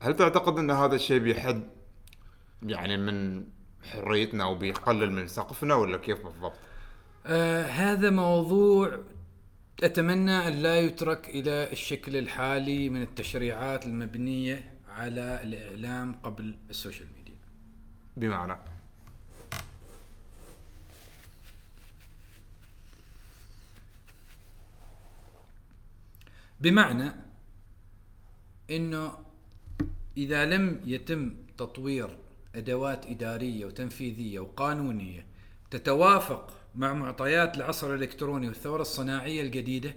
هل 0.00 0.16
تعتقد 0.16 0.58
إن 0.58 0.70
هذا 0.70 0.94
الشيء 0.94 1.18
بيحد 1.18 1.77
يعني 2.62 2.96
من 2.96 3.44
حريتنا 3.82 4.44
أو 4.44 4.54
بيقلل 4.54 5.12
من 5.12 5.28
سقفنا 5.28 5.74
ولا 5.74 5.98
كيف 5.98 6.24
بالضبط؟ 6.24 6.58
آه 7.26 7.62
هذا 7.62 8.10
موضوع 8.10 8.98
أتمنى 9.82 10.48
أن 10.48 10.52
لا 10.52 10.80
يترك 10.80 11.28
إلى 11.28 11.72
الشكل 11.72 12.16
الحالي 12.16 12.88
من 12.88 13.02
التشريعات 13.02 13.86
المبنية 13.86 14.74
على 14.88 15.40
الإعلام 15.42 16.12
قبل 16.22 16.54
السوشيال 16.70 17.08
ميديا 17.16 17.34
بمعنى 18.16 18.58
بمعنى 26.60 27.12
إنه 28.70 29.12
إذا 30.16 30.46
لم 30.46 30.80
يتم 30.84 31.34
تطوير 31.58 32.18
أدوات 32.58 33.06
إدارية 33.06 33.66
وتنفيذية 33.66 34.40
وقانونية 34.40 35.26
تتوافق 35.70 36.52
مع 36.74 36.92
معطيات 36.92 37.56
العصر 37.56 37.94
الإلكتروني 37.94 38.48
والثورة 38.48 38.82
الصناعية 38.82 39.42
الجديدة 39.42 39.94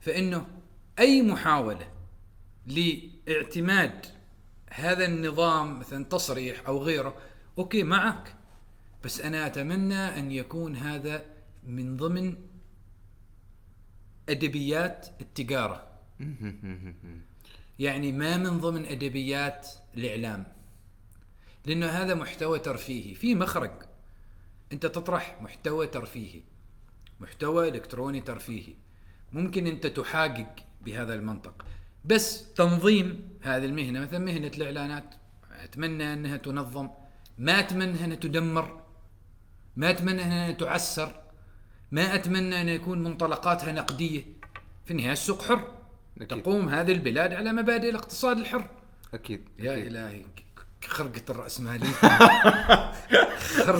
فإنه 0.00 0.46
أي 0.98 1.22
محاولة 1.22 1.88
لإعتماد 2.66 4.06
هذا 4.70 5.04
النظام 5.04 5.78
مثلا 5.78 6.04
تصريح 6.04 6.66
أو 6.66 6.78
غيره 6.78 7.16
أوكي 7.58 7.82
معك 7.82 8.34
بس 9.04 9.20
أنا 9.20 9.46
أتمنى 9.46 10.18
أن 10.18 10.32
يكون 10.32 10.76
هذا 10.76 11.24
من 11.66 11.96
ضمن 11.96 12.36
أدبيات 14.28 15.08
التجارة. 15.20 15.86
يعني 17.78 18.12
ما 18.12 18.36
من 18.36 18.58
ضمن 18.60 18.86
أدبيات 18.86 19.68
الإعلام. 19.96 20.46
لأنه 21.66 21.86
هذا 21.86 22.14
محتوى 22.14 22.58
ترفيهي. 22.58 23.14
في 23.14 23.34
مخرج 23.34 23.70
أنت 24.72 24.86
تطرح 24.86 25.42
محتوى 25.42 25.86
ترفيهي 25.86 26.42
محتوى 27.20 27.68
إلكتروني 27.68 28.20
ترفيهي. 28.20 28.74
ممكن 29.32 29.66
أنت 29.66 29.86
تحاقق 29.86 30.54
بهذا 30.82 31.14
المنطق. 31.14 31.64
بس 32.04 32.52
تنظيم 32.52 33.28
هذه 33.42 33.64
المهنة 33.64 34.00
مثلا 34.00 34.18
مهنة 34.18 34.46
الإعلانات 34.46 35.14
أتمنى 35.64 36.12
أنها 36.12 36.36
تنظم. 36.36 36.88
ما 37.38 37.58
أتمنى 37.60 38.04
أنها 38.04 38.16
تدمر. 38.16 38.82
ما 39.76 39.90
أتمنى 39.90 40.22
أنها 40.22 40.50
تعسر. 40.50 41.22
ما 41.92 42.14
أتمنى 42.14 42.60
أن 42.60 42.68
يكون 42.68 43.02
منطلقاتها 43.02 43.72
نقدية. 43.72 44.24
في 44.84 44.90
النهاية 44.90 45.12
السوق 45.12 45.42
حر. 45.42 45.72
أكيد. 46.20 46.42
تقوم 46.42 46.68
هذه 46.68 46.92
البلاد 46.92 47.32
على 47.32 47.52
مبادئ 47.52 47.90
الاقتصاد 47.90 48.38
الحر. 48.38 48.70
أكيد. 49.14 49.48
يا 49.58 49.72
أكيد. 49.72 49.86
إلهي. 49.86 50.24
خرقة 50.88 51.22
الرأسمالية. 51.30 51.92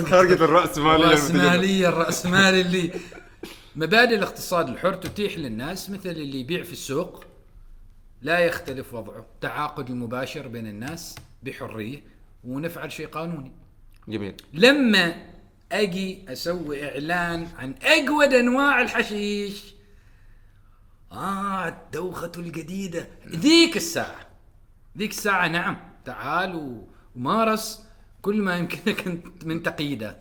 خرقة 0.04 0.44
الرأسمالية 0.44 1.04
الرأسمالية 1.06 1.88
الرأسمالي 1.88 2.60
اللي 2.60 2.92
مبادئ 3.76 4.14
الاقتصاد 4.16 4.68
الحر 4.68 4.94
تتيح 4.94 5.38
للناس 5.38 5.90
مثل 5.90 6.08
اللي 6.10 6.40
يبيع 6.40 6.62
في 6.62 6.72
السوق. 6.72 7.24
لا 8.22 8.38
يختلف 8.38 8.94
وضعه. 8.94 9.26
تعاقد 9.40 9.90
المباشر 9.90 10.48
بين 10.48 10.66
الناس 10.66 11.14
بحرية 11.42 12.02
ونفعل 12.44 12.92
شيء 12.92 13.06
قانوني. 13.06 13.52
جميل. 14.08 14.34
لما 14.52 15.14
أجي 15.72 16.24
أسوي 16.28 16.88
إعلان 16.88 17.48
عن 17.58 17.74
أجود 17.82 18.34
أنواع 18.34 18.80
الحشيش 18.82 19.74
آه 21.12 21.68
الدوخة 21.68 22.32
الجديدة. 22.36 23.08
ذيك 23.28 23.76
الساعة. 23.76 24.26
ذيك 24.98 25.10
الساعة 25.10 25.48
نعم. 25.48 25.76
تعال 26.04 26.54
و- 26.56 26.88
ومارس 27.16 27.84
كل 28.22 28.42
ما 28.42 28.56
يمكنك 28.56 29.08
من 29.44 29.62
تقييدات 29.62 30.18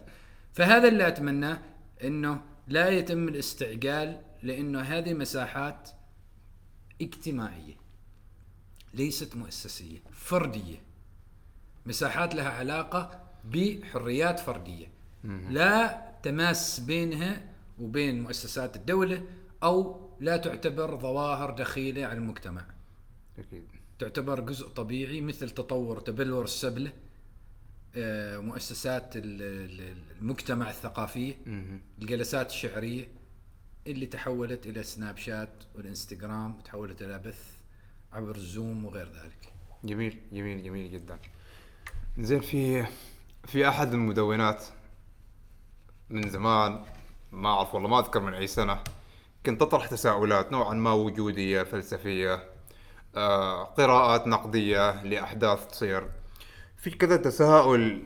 فهذا 0.53 0.87
اللي 0.87 1.07
اتمناه 1.07 1.59
إنه 2.03 2.41
لا 2.67 2.89
يتم 2.89 3.27
الاستعجال 3.27 4.21
لأنه 4.43 4.81
هذه 4.81 5.13
مساحات 5.13 5.89
اجتماعية 7.01 7.75
ليست 8.93 9.35
مؤسسية 9.35 9.99
فردية. 10.11 10.81
مساحات 11.85 12.35
لها 12.35 12.49
علاقة 12.49 13.23
بحريات 13.45 14.39
فردية. 14.39 14.87
لا 15.49 16.09
تماس 16.23 16.79
بينها 16.79 17.41
وبين 17.79 18.23
مؤسسات 18.23 18.75
الدولة 18.75 19.23
أو 19.63 20.09
لا 20.19 20.37
تعتبر 20.37 20.97
ظواهر 20.97 21.51
دخيلة 21.51 22.05
على 22.05 22.17
المجتمع. 22.17 22.65
أكيد. 23.39 23.67
تعتبر 23.99 24.39
جزء 24.39 24.67
طبيعي 24.67 25.21
مثل 25.21 25.49
تطور 25.49 25.99
تبلور 25.99 26.43
السبلة 26.43 26.91
آه، 27.95 28.37
مؤسسات 28.37 29.15
ال- 29.15 29.41
ال- 29.41 29.93
المجتمع 30.21 30.69
الثقافية 30.69 31.35
الجلسات 32.01 32.49
الشعرية 32.49 33.07
اللي 33.87 34.05
تحولت 34.05 34.65
إلى 34.65 34.83
سناب 34.83 35.17
شات 35.17 35.49
والإنستغرام 35.75 36.55
وتحولت 36.57 37.01
إلى 37.01 37.19
بث 37.19 37.43
عبر 38.13 38.35
الزوم 38.35 38.85
وغير 38.85 39.05
ذلك. 39.07 39.53
جميل 39.83 40.17
جميل 40.33 40.63
جميل 40.63 40.91
جدا. 40.91 41.19
زين 42.19 42.39
في 42.41 42.85
في 43.47 43.67
أحد 43.67 43.93
المدونات 43.93 44.63
من 46.09 46.29
زمان 46.29 46.85
ما 47.31 47.49
أعرف 47.49 47.73
والله 47.75 47.89
ما 47.89 47.99
أذكر 47.99 48.19
من 48.19 48.33
أي 48.33 48.47
سنة 48.47 48.83
كنت 49.45 49.61
أطرح 49.61 49.87
تساؤلات 49.87 50.51
نوعا 50.51 50.73
ما 50.73 50.91
وجودية 50.93 51.63
فلسفية 51.63 52.43
قراءات 53.77 54.27
نقدية 54.27 55.03
لأحداث 55.03 55.67
تصير. 55.67 56.09
في 56.77 56.89
كذا 56.89 57.17
تساؤل 57.17 58.03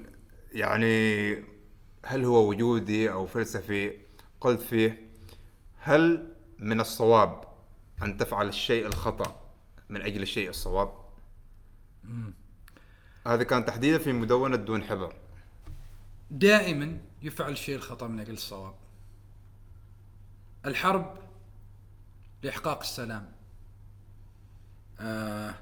يعني 0.51 1.33
هل 2.05 2.25
هو 2.25 2.49
وجودي 2.49 3.11
أو 3.11 3.25
فلسفي؟ 3.25 3.97
قلت 4.41 4.61
فيه 4.61 5.09
هل 5.77 6.33
من 6.59 6.79
الصواب 6.79 7.43
أن 8.03 8.17
تفعل 8.17 8.47
الشيء 8.47 8.85
الخطأ 8.85 9.41
من 9.89 10.01
أجل 10.01 10.21
الشيء 10.21 10.49
الصواب؟ 10.49 10.93
هذا 13.27 13.43
كان 13.43 13.65
تحديدا 13.65 13.97
في 13.97 14.11
مدونة 14.11 14.55
دون 14.55 14.83
حبر. 14.83 15.15
دائما 16.31 16.97
يفعل 17.21 17.51
الشيء 17.51 17.75
الخطأ 17.75 18.07
من 18.07 18.19
أجل 18.19 18.33
الصواب. 18.33 18.75
الحرب 20.65 21.17
لإحقاق 22.43 22.79
السلام. 22.79 23.31
آه 25.03 25.55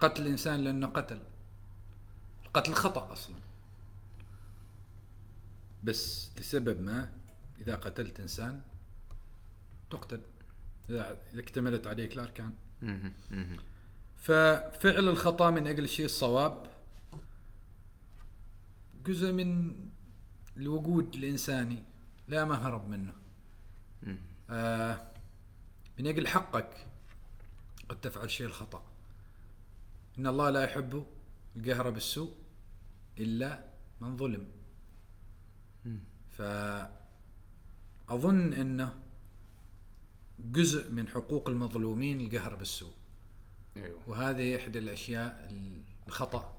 قتل 0.00 0.22
الإنسان 0.22 0.60
لأنه 0.60 0.86
قتل. 0.86 1.20
القتل 2.46 2.72
خطأ 2.74 3.12
أصلا. 3.12 3.36
بس 5.84 6.30
لسبب 6.38 6.80
ما 6.80 7.12
إذا 7.60 7.76
قتلت 7.76 8.20
إنسان 8.20 8.62
تقتل. 9.90 10.20
إذا 10.90 11.18
إذا 11.32 11.40
اكتملت 11.40 11.86
عليك 11.86 12.12
الأركان 12.12 12.52
ففعل 14.16 15.08
الخطأ 15.08 15.50
من 15.50 15.66
أجل 15.66 15.84
الشيء 15.84 16.04
الصواب 16.04 16.66
جزء 19.06 19.32
من 19.32 19.76
الوجود 20.56 21.14
الإنساني 21.14 21.82
لا 22.28 22.44
مهرب 22.44 22.88
منه. 22.88 23.12
آه 24.50 25.06
من 25.98 26.06
أجل 26.06 26.28
حقك. 26.28 26.86
قد 27.88 28.00
تفعل 28.00 28.30
شيء 28.30 28.46
الخطأ. 28.46 28.82
إن 30.18 30.26
الله 30.26 30.50
لا 30.50 30.64
يحب 30.64 31.06
الجهر 31.56 31.90
بالسوء 31.90 32.34
إلا 33.18 33.64
من 34.00 34.16
ظلم. 34.16 34.48
فأظن 38.08 38.52
أنه 38.52 39.02
جزء 40.38 40.92
من 40.92 41.08
حقوق 41.08 41.48
المظلومين 41.48 42.20
الجهر 42.20 42.54
بالسوء. 42.54 42.92
أيوه. 43.76 44.00
وهذه 44.06 44.56
إحدى 44.56 44.78
الأشياء 44.78 45.54
الخطأ 46.06 46.56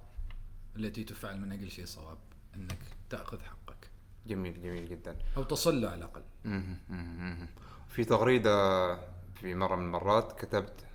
التي 0.75 1.03
تفعل 1.03 1.39
من 1.39 1.51
أجل 1.51 1.71
شيء 1.71 1.85
صواب 1.85 2.17
أنك 2.55 2.79
تأخذ 3.09 3.41
حقك. 3.41 3.89
جميل 4.27 4.61
جميل 4.61 4.89
جدا. 4.89 5.17
أو 5.37 5.43
تصل 5.43 5.81
له 5.81 5.89
على 5.89 6.09
مهم. 6.45 7.47
في 7.89 8.05
تغريدة 8.05 8.95
في 9.33 9.55
مرة 9.55 9.75
من 9.75 9.85
المرات 9.85 10.39
كتبت 10.39 10.87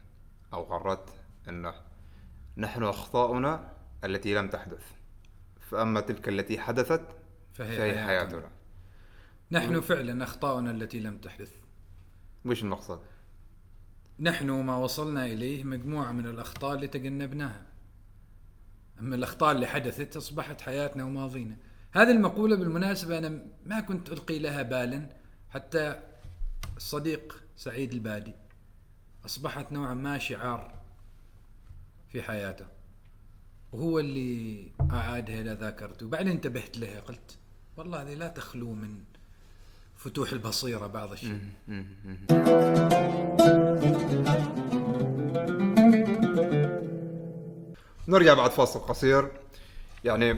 أو 0.53 0.63
قررت 0.63 1.09
أنه 1.49 1.75
نحن 2.57 2.83
أخطاؤنا 2.83 3.73
التي 4.05 4.35
لم 4.35 4.49
تحدث. 4.49 4.93
فأما 5.61 6.01
تلك 6.01 6.29
التي 6.29 6.59
حدثت 6.59 7.03
فهي, 7.53 7.77
فهي 7.77 7.93
حياتنا. 7.93 8.07
حياتنا. 8.07 8.51
نحن 9.53 9.81
فعلا 9.81 10.25
أخطاؤنا 10.25 10.71
التي 10.71 11.01
لم 11.01 11.19
تحدث. 11.19 11.53
وش 12.45 12.63
المقصد؟ 12.63 13.01
نحن 14.21 14.51
ما 14.51 14.77
وصلنا 14.77 15.27
إليه 15.27 15.65
مجموعة 15.65 16.13
من 16.13 16.27
الأخطاء 16.27 16.75
اللي 16.75 16.87
تجنبناها. 16.87 17.67
أما 19.01 19.17
الأخطاء 19.17 19.53
اللي 19.53 19.67
حدثت 19.67 20.17
أصبحت 20.17 20.61
حياتنا 20.61 21.05
وماضينا. 21.05 21.57
هذه 21.93 22.11
المقولة 22.11 22.57
بالمناسبة 22.57 23.19
أنا 23.19 23.47
ما 23.67 23.81
كنت 23.81 24.13
ألقي 24.13 24.39
لها 24.39 24.63
بالا 24.63 25.09
حتى 25.51 26.03
الصديق 26.77 27.43
سعيد 27.57 27.93
البادي. 27.93 28.35
أصبحت 29.27 29.73
نوعا 29.73 29.95
ما 29.95 30.19
شعار 30.19 30.75
في 32.09 32.23
حياته 32.23 32.67
وهو 33.73 33.99
اللي 33.99 34.73
اعادها 34.91 35.41
إلى 35.41 35.53
ذاكرته. 35.53 36.09
بعدين 36.09 36.33
انتبهت 36.33 36.79
لها 36.79 37.01
قلت 37.01 37.39
والله 37.77 38.03
هذه 38.03 38.15
لا 38.15 38.29
تخلو 38.29 38.73
من 38.73 39.05
فتوح 39.97 40.33
البصيرة 40.33 40.87
بعض 40.87 41.13
الشيء. 41.13 41.41
نرجع 48.09 48.35
بعد 48.35 48.51
فاصل 48.51 48.81
قصير. 48.81 49.31
يعني 50.05 50.37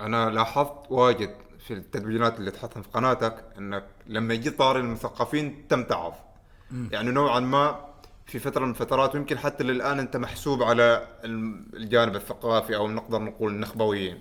أنا 0.00 0.30
لاحظت 0.30 0.90
واجد 0.90 1.34
في 1.58 1.74
التدوينات 1.74 2.38
اللي 2.38 2.50
تحطها 2.50 2.82
في 2.82 2.88
قناتك 2.88 3.44
إنك 3.58 3.86
لما 4.06 4.34
يجي 4.34 4.50
طاري 4.50 4.80
المثقفين 4.80 5.68
تمتعض 5.68 6.14
يعني 6.72 7.10
نوعا 7.10 7.40
ما 7.40 7.92
في 8.26 8.38
فترة 8.38 8.64
من 8.64 8.70
الفترات 8.70 9.14
ويمكن 9.14 9.38
حتى 9.38 9.64
للآن 9.64 9.98
أنت 9.98 10.16
محسوب 10.16 10.62
على 10.62 11.08
الجانب 11.74 12.16
الثقافي 12.16 12.76
أو 12.76 12.88
نقدر 12.88 13.22
نقول 13.22 13.52
النخبويين. 13.52 14.20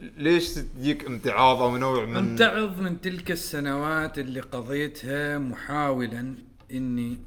ليش 0.00 0.54
تجيك 0.54 1.06
امتعاض 1.06 1.62
أو 1.62 1.76
نوع 1.76 2.04
من 2.04 2.16
امتعظ 2.16 2.80
من 2.80 3.00
تلك 3.00 3.30
السنوات 3.30 4.18
اللي 4.18 4.40
قضيتها 4.40 5.38
محاولا 5.38 6.34
إني 6.72 7.18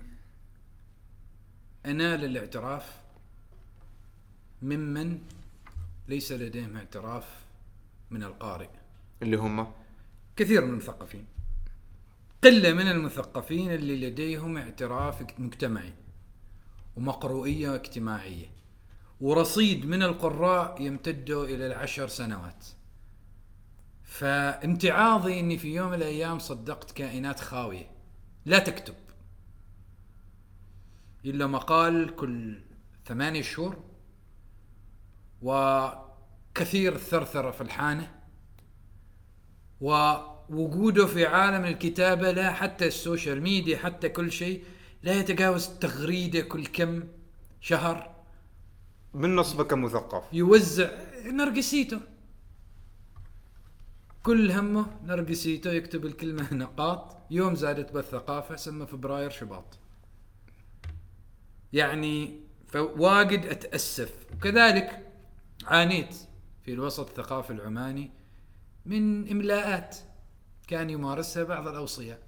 أنال 1.85 2.25
الاعتراف 2.25 2.85
ممن 4.61 5.19
ليس 6.07 6.31
لديهم 6.31 6.77
اعتراف 6.77 7.25
من 8.11 8.23
القارئ. 8.23 8.69
اللي 9.21 9.37
هم؟ 9.37 9.71
كثير 10.35 10.65
من 10.65 10.69
المثقفين 10.69 11.25
قلة 12.43 12.73
من 12.73 12.87
المثقفين 12.87 13.71
اللي 13.71 14.09
لديهم 14.09 14.57
اعتراف 14.57 15.25
مجتمعي 15.39 15.93
ومقروئية 16.95 17.75
اجتماعية 17.75 18.55
ورصيد 19.21 19.85
من 19.85 20.03
القراء 20.03 20.81
يمتد 20.81 21.29
إلى 21.29 21.67
العشر 21.67 22.07
سنوات. 22.07 22.65
فامتعاضي 24.03 25.39
إني 25.39 25.57
في 25.57 25.75
يوم 25.75 25.87
من 25.87 25.93
الأيام 25.93 26.39
صدقت 26.39 26.91
كائنات 26.91 27.39
خاوية 27.39 27.91
لا 28.45 28.59
تكتب 28.59 28.95
إلا 31.25 31.47
مقال 31.47 32.15
كل 32.15 32.61
ثمانية 33.05 33.41
شهور 33.41 33.83
وكثير 35.41 36.95
الثرثره 36.95 37.51
في 37.51 37.61
الحانة 37.61 38.11
ووجوده 40.49 41.05
في 41.05 41.25
عالم 41.25 41.65
الكتابة 41.65 42.31
لا 42.31 42.53
حتى 42.53 42.87
السوشيال 42.87 43.41
ميديا 43.41 43.77
حتى 43.77 44.09
كل 44.09 44.31
شيء 44.31 44.63
لا 45.03 45.13
يتجاوز 45.13 45.67
تغريدة 45.67 46.41
كل 46.41 46.65
كم 46.65 47.03
شهر. 47.61 48.15
من 49.13 49.35
نصبك 49.35 49.73
مثقف 49.73 50.23
يوزع 50.33 50.89
نرجسيته. 51.25 51.99
كل 54.23 54.51
همه 54.51 54.85
نرجسيته 55.03 55.71
يكتب 55.71 56.05
الكلمة 56.05 56.53
نقاط. 56.63 57.17
يوم 57.31 57.55
زادت 57.55 57.91
بالثقافة 57.91 58.55
سمى 58.55 58.85
فبراير 58.87 59.29
شباط. 59.29 59.79
يعني 61.73 62.39
فواجد 62.67 63.45
أتأسف. 63.45 64.13
وكذلك 64.33 65.11
عانيت 65.65 66.15
في 66.63 66.73
الوسط 66.73 67.07
الثقافي 67.09 67.53
العماني 67.53 68.11
من 68.85 69.31
إملاءات. 69.31 69.97
كان 70.67 70.89
يمارسها 70.89 71.43
بعض 71.43 71.67
الأوصياء 71.67 72.19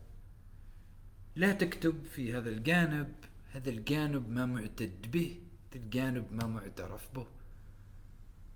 لا 1.35 1.51
تكتب 1.51 2.05
في 2.05 2.33
هذا 2.33 2.49
الجانب 2.49 3.13
هذا 3.51 3.69
الجانب 3.69 4.29
ما 4.29 4.45
معتد 4.45 5.11
به 5.11 5.37
هذا 5.69 5.83
الجانب 5.83 6.25
ما 6.31 6.47
معترف 6.47 7.09
به. 7.15 7.27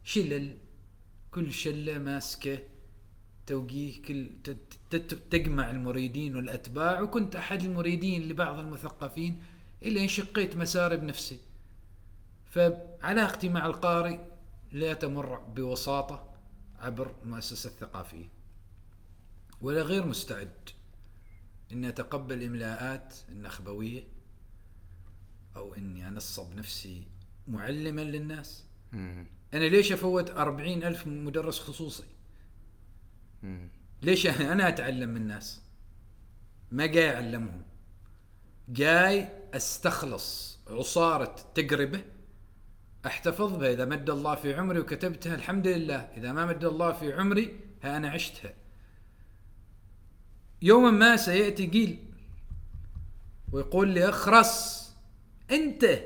شلل 0.04 0.58
كل 1.32 1.52
شلة 1.52 1.98
ماسكة 1.98 2.60
توجيه 3.48 4.02
كل 4.02 4.30
تجمع 5.32 5.72
المريدين 5.72 6.36
والأتباع 6.36 7.02
وكنت 7.02 7.36
أحد 7.36 7.64
المريدين 7.64 8.30
لبعض 8.30 8.60
المثقفين 8.60 9.44
إلا 9.84 10.02
انشقيت 10.02 10.58
مساري 10.58 10.98
بنفسي. 10.98 11.40
فعلاقتي 12.46 13.50
مع 13.50 13.66
القارئ 13.66 14.20
لا 14.72 14.94
تمر 14.94 15.36
بوساطة 15.36 16.34
عبر 16.80 17.16
المؤسسة 17.24 17.70
الثقافية 17.70 18.41
ولا 19.62 19.82
غير 19.82 20.06
مستعد. 20.06 20.70
إني 21.72 21.90
أتقبل 21.90 22.44
إملاءات 22.44 23.16
النخبوية 23.30 24.04
أو 25.56 25.74
إني 25.76 26.08
أنصب 26.08 26.56
نفسي 26.56 27.08
معلما 27.48 28.02
للناس. 28.02 28.66
مم. 28.92 29.28
أنا 29.54 29.66
ليش 29.66 29.92
أفوت 29.92 30.30
أربعين 30.30 30.84
ألف 30.84 31.08
مدرس 31.08 31.60
خصوصي؟ 31.60 32.04
مم. 33.44 33.70
ليش 34.02 34.28
أنا 34.28 34.68
أتعلم 34.68 35.10
من 35.10 35.22
الناس؟ 35.22 35.62
ما 36.72 36.86
جاي 36.86 37.16
أعلمهم. 37.16 37.62
جاي 38.70 39.30
أستخلص 39.54 40.60
عصارة 40.68 41.36
تجربة 41.56 42.04
أحتفظ 43.06 43.56
بها. 43.58 43.72
إذا 43.72 43.86
مد 43.86 44.10
الله 44.10 44.36
في 44.36 44.54
عمري 44.54 44.80
وكتبتها 44.80 45.36
الحمد 45.36 45.68
لله. 45.68 45.96
إذا 45.96 46.34
ما 46.34 46.46
مد 46.46 46.64
الله 46.64 46.92
في 46.92 47.14
عمري 47.14 47.60
ها 47.84 47.98
أنا 47.98 48.10
عشتها. 48.10 48.54
يوما 50.62 50.92
ما 50.92 51.18
سيأتي 51.18 51.66
جيل 51.66 51.98
ويقول 53.52 53.88
لي 53.88 54.10
اخرس 54.10 54.82
انت 55.52 56.00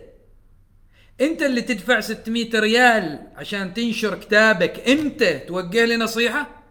انت 1.22 1.42
اللي 1.42 1.62
تدفع 1.62 2.00
600 2.00 2.60
ريال 2.60 3.28
عشان 3.36 3.74
تنشر 3.74 4.16
كتابك 4.20 4.90
انت 4.90 5.24
توجه 5.48 5.86
لي 5.86 5.98
نصيحة؟ 5.98 6.64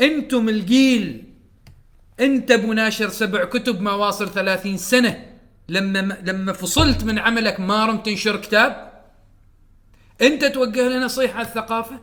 أنتم 0.00 0.48
الجيل 0.48 1.24
انت 2.20 2.50
ابو 2.50 2.72
ناشر 2.72 3.08
سبع 3.08 3.44
كتب 3.44 3.80
ما 3.80 3.92
واصل 3.92 4.28
ثلاثين 4.28 4.76
سنة 4.76 5.38
لما 5.68 6.18
لما 6.22 6.52
فصلت 6.52 7.04
من 7.04 7.18
عملك 7.18 7.60
ما 7.60 7.86
رمت 7.86 8.06
تنشر 8.06 8.36
كتاب؟ 8.36 9.02
انت 10.20 10.44
توجه 10.44 10.88
لي 10.88 10.98
نصيحة 10.98 11.38
على 11.38 11.46
الثقافة 11.46 12.00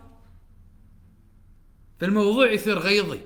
فالموضوع 1.99 2.51
يصير 2.51 2.79
غيظي. 2.79 3.19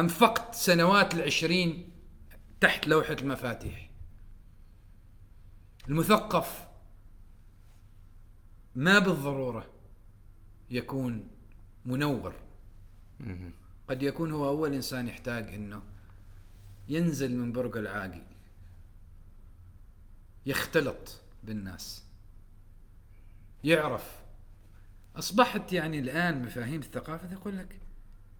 أنفقت 0.00 0.54
سنوات 0.54 1.14
العشرين 1.14 1.90
تحت 2.60 2.86
لوحة 2.86 3.16
المفاتيح. 3.20 3.90
المثقف 5.88 6.68
ما 8.74 8.98
بالضرورة 8.98 9.66
يكون 10.70 11.28
منور. 11.84 12.34
قد 13.88 14.02
يكون 14.02 14.32
هو 14.32 14.48
أول 14.48 14.74
إنسان 14.74 15.08
يحتاج 15.08 15.54
إنه 15.54 15.82
ينزل 16.88 17.36
من 17.36 17.52
برج 17.52 17.76
العاقي 17.76 18.22
يختلط 20.46 21.20
بالناس 21.44 22.04
يعرف. 23.64 24.20
أصبحت 25.16 25.72
يعني 25.72 25.98
الآن 25.98 26.42
مفاهيم 26.42 26.80
الثقافة 26.80 27.32
يقول 27.32 27.58
لك 27.58 27.80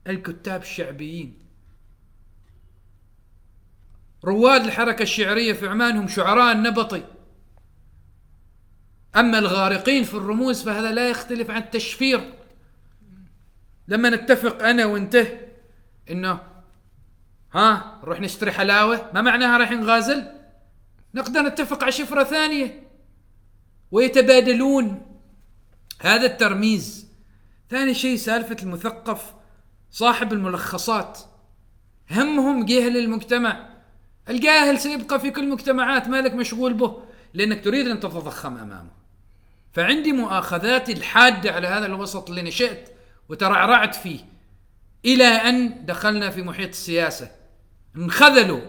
الكتاب 0.07 0.62
الشعبيين 0.62 1.49
رواد 4.24 4.64
الحركة 4.64 5.02
الشعرية 5.02 5.52
في 5.52 5.68
عمان 5.68 5.97
هم 5.97 6.09
شعراء 6.09 6.52
النبطي 6.52 7.02
أما 9.16 9.38
الغارقين 9.38 10.05
في 10.05 10.14
الرموز 10.14 10.62
فهذا 10.62 10.92
لا 10.92 11.10
يختلف 11.10 11.51
عن 11.51 11.62
التشفير. 11.62 12.34
لما 13.88 14.10
نتفق 14.10 14.62
أنا 14.62 14.84
وانت 14.84 15.26
إنه 16.10 16.40
ها 17.55 18.01
نروح 18.02 18.20
نشتري 18.20 18.52
حلاوة 18.52 19.10
ما 19.14 19.20
معناها 19.22 19.59
راح 19.59 19.70
نغازل 19.70 20.24
نقدر 21.14 21.42
نتفق 21.42 21.82
على 21.82 21.92
شفرة 21.92 22.24
ثانية. 22.24 22.88
ويتبادلون. 23.90 25.06
هذا 26.01 26.26
الترميز. 26.26 27.06
ثاني 27.70 27.94
شيء 27.94 28.16
سالفة 28.16 28.56
المثقف 28.62 29.34
صاحب 29.90 30.32
الملخصات. 30.32 31.18
همهم 32.10 32.64
جهل 32.64 32.97
المجتمع. 32.97 33.68
الجاهل 34.28 34.78
سيبقى 34.78 35.20
في 35.20 35.30
كل 35.30 35.42
المجتمعات 35.42 36.09
مالك 36.09 36.34
مشغول 36.34 36.74
به 36.74 37.02
لأنك 37.34 37.64
تريد 37.64 37.88
أن 37.88 38.01
تتضخم 38.01 38.56
أمامه. 38.56 38.90
فعندي 39.72 40.12
مؤاخذاتي 40.12 40.92
الحادة 40.92 41.52
على 41.52 41.68
هذا 41.68 41.86
الوسط 41.86 42.28
اللي 42.28 42.42
نشأت 42.42 42.88
وترعرعت 43.28 43.94
فيه 43.94 44.18
إلى 45.05 45.24
أن 45.24 45.86
دخلنا 45.86 46.30
في 46.30 46.42
محيط 46.42 46.68
السياسة. 46.68 47.30
انخذلوا 47.97 48.60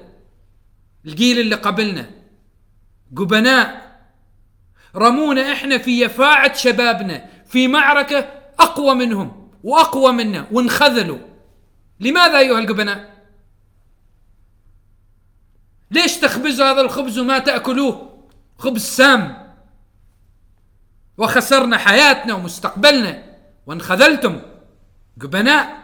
الجيل 1.05 1.39
اللي 1.39 1.55
قبلنا 1.55 2.09
جبناء. 3.11 3.91
رمونا 4.95 5.51
إحنا 5.53 5.77
في 5.77 6.01
يفاعة 6.01 6.53
شبابنا 6.53 7.25
في 7.45 7.67
معركة 7.67 8.19
أقوى 8.59 8.95
منهم 8.95 9.51
وأقوى 9.63 10.11
منا 10.11 10.47
وانخذلوا. 10.51 11.19
لماذا 11.99 12.39
أيها 12.39 12.59
الجبناء؟ 12.59 13.20
ليش 15.91 16.17
تخبزوا 16.17 16.65
هذا 16.65 16.81
الخبز 16.81 17.19
وما 17.19 17.39
تأكلوه؟ 17.39 18.27
خبز 18.57 18.81
سام. 18.81 19.53
وخسرنا 21.17 21.77
حياتنا 21.77 22.33
ومستقبلنا 22.33 23.37
وانخذلتم. 23.65 24.41
جبناء 25.17 25.81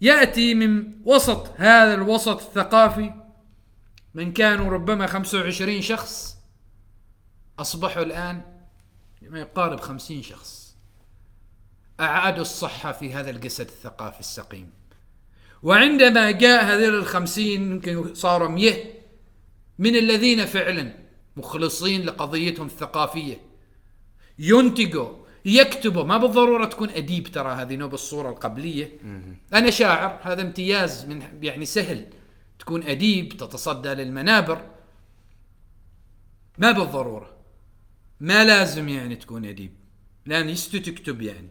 يأتي 0.00 0.54
من 0.54 0.92
وسط 1.04 1.50
هذا 1.56 1.94
الوسط 1.94 2.40
الثقافي 2.40 3.14
من 4.14 4.32
كانوا 4.32 4.70
ربما 4.70 5.06
25 5.06 5.82
شخص. 5.82 6.36
أصبحوا 7.58 8.02
الآن 8.02 8.42
ما 9.22 9.40
يقارب 9.40 9.80
50 9.80 10.22
شخص. 10.22 10.76
أعادوا 12.00 12.42
الصحة 12.42 12.92
في 12.92 13.14
هذا 13.14 13.30
الجسد 13.30 13.66
الثقافي 13.66 14.20
السقيم. 14.20 14.81
وعندما 15.62 16.30
جاء 16.30 16.64
هذول 16.64 16.94
الخمسين 16.94 17.72
يمكن 17.72 18.14
صاروا 18.14 18.48
مية 18.48 19.02
من 19.78 19.96
الذين 19.96 20.44
فعلا 20.46 20.94
مخلصين 21.36 22.02
لقضيتهم 22.02 22.66
الثقافية. 22.66 23.40
ينتجوا 24.38 25.22
يكتبوا. 25.44 26.04
ما 26.04 26.16
بالضرورة 26.16 26.64
تكون 26.64 26.90
أديب 26.90 27.26
ترى 27.26 27.52
هذه 27.52 27.76
نوب 27.76 27.94
الصورة 27.94 28.30
القبلية. 28.30 28.98
أنا 29.54 29.70
شاعر 29.70 30.18
هذا 30.22 30.42
امتياز 30.42 31.04
من 31.04 31.22
يعني 31.42 31.64
سهل. 31.64 32.06
تكون 32.58 32.82
أديب 32.82 33.28
تتصدى 33.28 33.88
للمنابر. 33.88 34.70
ما 36.58 36.72
بالضرورة. 36.72 37.36
ما 38.20 38.44
لازم 38.44 38.88
يعني 38.88 39.16
تكون 39.16 39.44
أديب. 39.44 39.72
لأن 40.26 40.48
يستو 40.48 40.78
تكتب 40.78 41.22
يعني. 41.22 41.50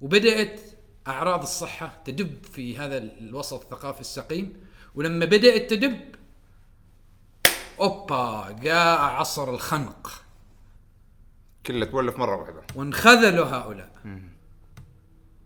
وبدأت 0.00 0.60
أعراض 1.08 1.42
الصحة 1.42 2.02
تدب 2.04 2.44
في 2.44 2.78
هذا 2.78 2.98
الوسط 2.98 3.62
الثقافي 3.62 4.00
السقيم 4.00 4.66
ولما 4.94 5.24
بدأت 5.24 5.70
تدب 5.70 6.00
أوبا 7.80 8.56
جاء 8.62 9.00
عصر 9.00 9.50
الخنق. 9.50 10.22
كله 11.66 11.86
تولف 11.86 12.18
مرة 12.18 12.36
واحدة. 12.36 12.62
وانخذلوا 12.74 13.46
هؤلاء. 13.46 13.90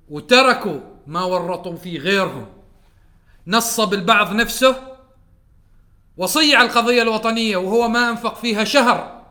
وتركوا 0.08 0.80
ما 1.06 1.24
ورطوا 1.24 1.76
فيه 1.76 1.98
غيرهم. 1.98 2.46
نصب 3.46 3.94
البعض 3.94 4.32
نفسه 4.32 4.96
وصيع 6.16 6.62
القضية 6.62 7.02
الوطنية 7.02 7.56
وهو 7.56 7.88
ما 7.88 8.10
أنفق 8.10 8.34
فيها 8.34 8.64
شهر. 8.64 9.26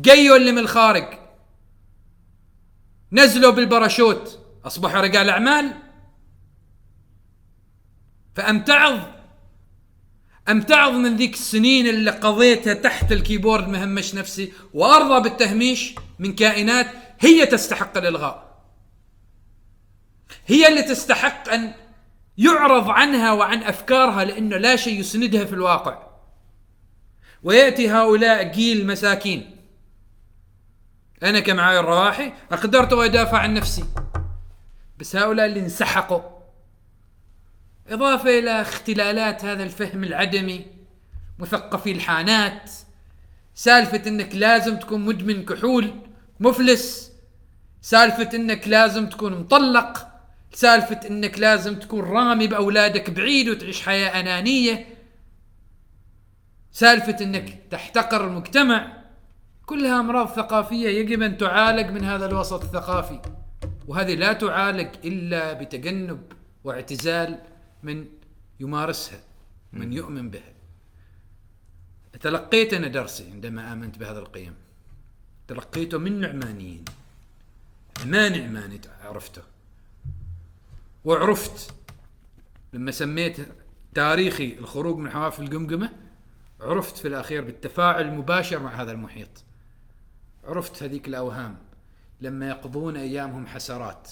جيوا 0.00 0.36
اللي 0.36 0.52
من 0.52 0.58
الخارج. 0.58 1.21
نزلوا 3.12 3.52
بالباراشوت. 3.52 4.38
أصبحوا 4.64 5.00
رجال 5.00 5.30
أعمال؟ 5.30 5.72
فأمتعظ 8.34 8.98
امتعظ 10.48 10.92
من 10.92 11.16
ذيك 11.16 11.34
السنين 11.34 11.86
اللي 11.86 12.10
قضيتها 12.10 12.74
تحت 12.74 13.12
الكيبورد 13.12 13.68
مهمش 13.68 14.14
نفسي 14.14 14.52
وأرضى 14.74 15.28
بالتهميش 15.28 15.94
من 16.18 16.34
كائنات 16.34 16.86
هي 17.20 17.46
تستحق 17.46 17.98
الإلغاء. 17.98 18.62
هي 20.46 20.68
اللي 20.68 20.82
تستحق 20.82 21.48
أن 21.48 21.74
يعرض 22.38 22.88
عنها 22.88 23.32
وعن 23.32 23.62
أفكارها 23.62 24.24
لأنه 24.24 24.56
لا 24.56 24.76
شيء 24.76 25.00
يسندها 25.00 25.44
في 25.44 25.52
الواقع. 25.52 26.08
ويأتي 27.42 27.90
هؤلاء 27.90 28.42
جيل 28.42 28.86
مساكين. 28.86 29.56
أنا 31.22 31.40
كمعاي 31.40 31.78
الرواحي 31.78 32.32
قدرت 32.50 32.92
أدافع 32.92 33.38
عن 33.38 33.54
نفسي. 33.54 33.84
بس 34.98 35.16
هؤلاء 35.16 35.46
اللي 35.46 35.60
انسحقوا. 35.60 36.20
إضافة 37.88 38.38
إلى 38.38 38.60
اختلالات 38.60 39.44
هذا 39.44 39.62
الفهم 39.62 40.04
العدمي 40.04 40.66
مثقفي 41.38 41.92
الحانات 41.92 42.70
سالفة 43.54 44.02
أنك 44.06 44.34
لازم 44.34 44.76
تكون 44.76 45.00
مدمن 45.00 45.44
كحول 45.44 45.94
مفلس 46.40 47.12
سالفة 47.80 48.28
أنك 48.34 48.68
لازم 48.68 49.06
تكون 49.06 49.40
مطلق 49.40 50.08
سالفة 50.54 51.00
أنك 51.10 51.38
لازم 51.38 51.78
تكون 51.78 52.00
رامي 52.00 52.46
بأولادك 52.46 53.10
بعيد 53.10 53.48
وتعيش 53.48 53.82
حياة 53.82 54.20
أنانية 54.20 54.86
سالفة 56.72 57.16
أنك 57.24 57.62
تحتقر 57.70 58.26
المجتمع. 58.26 59.01
كلها 59.72 60.00
أمراض 60.00 60.28
ثقافية 60.28 60.88
يجب 60.88 61.22
أن 61.22 61.38
تعالج 61.38 61.90
من 61.90 62.04
هذا 62.04 62.26
الوسط 62.26 62.62
الثقافي 62.62 63.20
وهذه 63.88 64.14
لا 64.14 64.32
تعالج 64.32 64.88
إلا 65.04 65.52
بتجنب 65.52 66.32
واعتزال 66.64 67.38
من 67.82 68.06
يمارسها 68.60 69.20
من 69.72 69.92
يؤمن 69.92 70.30
بها. 70.30 70.52
تلقيت 72.20 72.74
أنا 72.74 72.88
درسي 72.88 73.30
عندما 73.30 73.72
آمنت 73.72 73.98
بهذا 73.98 74.18
القيم. 74.18 74.54
تلقيته 75.48 75.98
من 75.98 76.20
نعمانيين. 76.20 76.84
ما 78.06 78.28
نعماني 78.28 78.80
عرفته؟ 79.04 79.42
وعرفت 81.04 81.74
لما 82.72 82.90
سميت 82.90 83.36
تاريخي 83.94 84.52
الخروج 84.58 84.98
من 84.98 85.10
حوافل 85.10 85.42
القمقمة 85.42 85.92
عرفت 86.60 86.96
في 86.96 87.08
الأخير 87.08 87.44
بالتفاعل 87.44 88.08
المباشر 88.08 88.58
مع 88.58 88.82
هذا 88.82 88.92
المحيط. 88.92 89.44
عرفت 90.44 90.82
هذيك 90.82 91.08
الأوهام. 91.08 91.58
لما 92.20 92.48
يقضون 92.48 92.96
أيامهم 92.96 93.46
حسرات. 93.46 94.10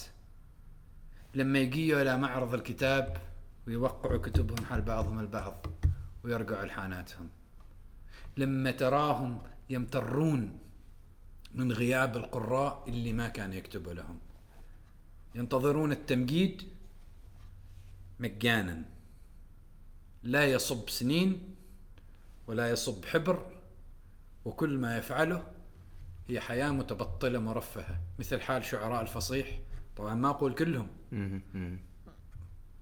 لما 1.35 1.59
يجيوا 1.59 2.03
إلى 2.03 2.17
معرض 2.17 2.55
الكتاب 2.55 3.17
ويوقعوا 3.67 4.19
كتبهم 4.19 4.65
حال 4.65 4.83
بعضهم 4.83 5.19
البعض 5.19 5.67
ويرجعوا 6.25 6.65
لحاناتهم. 6.65 7.29
لما 8.37 8.71
تراهم 8.71 9.43
يمترون 9.71 10.59
من 11.55 11.73
غياب 11.73 12.17
القراء 12.17 12.85
اللي 12.89 13.13
ما 13.13 13.29
كان 13.29 13.53
يكتبوا 13.53 13.93
لهم. 13.93 14.19
ينتظرون 15.35 15.93
التمجيد 15.93 16.63
مجانا. 18.21 18.85
لا 20.23 20.45
يصب 20.45 20.89
سنين 20.89 21.55
ولا 22.47 22.71
يصب 22.71 23.05
حبر 23.05 23.47
وكل 24.45 24.79
ما 24.79 24.99
يفعله 24.99 25.60
هي 26.31 26.41
حياة 26.41 26.71
متبطلة 26.71 27.39
مرفهة 27.39 28.01
مثل 28.19 28.41
حال 28.41 28.65
شعراء 28.65 29.03
الفصيح. 29.03 29.59
طبعا 29.97 30.15
ما 30.15 30.31
أقول 30.31 30.55
كلهم. 30.55 30.89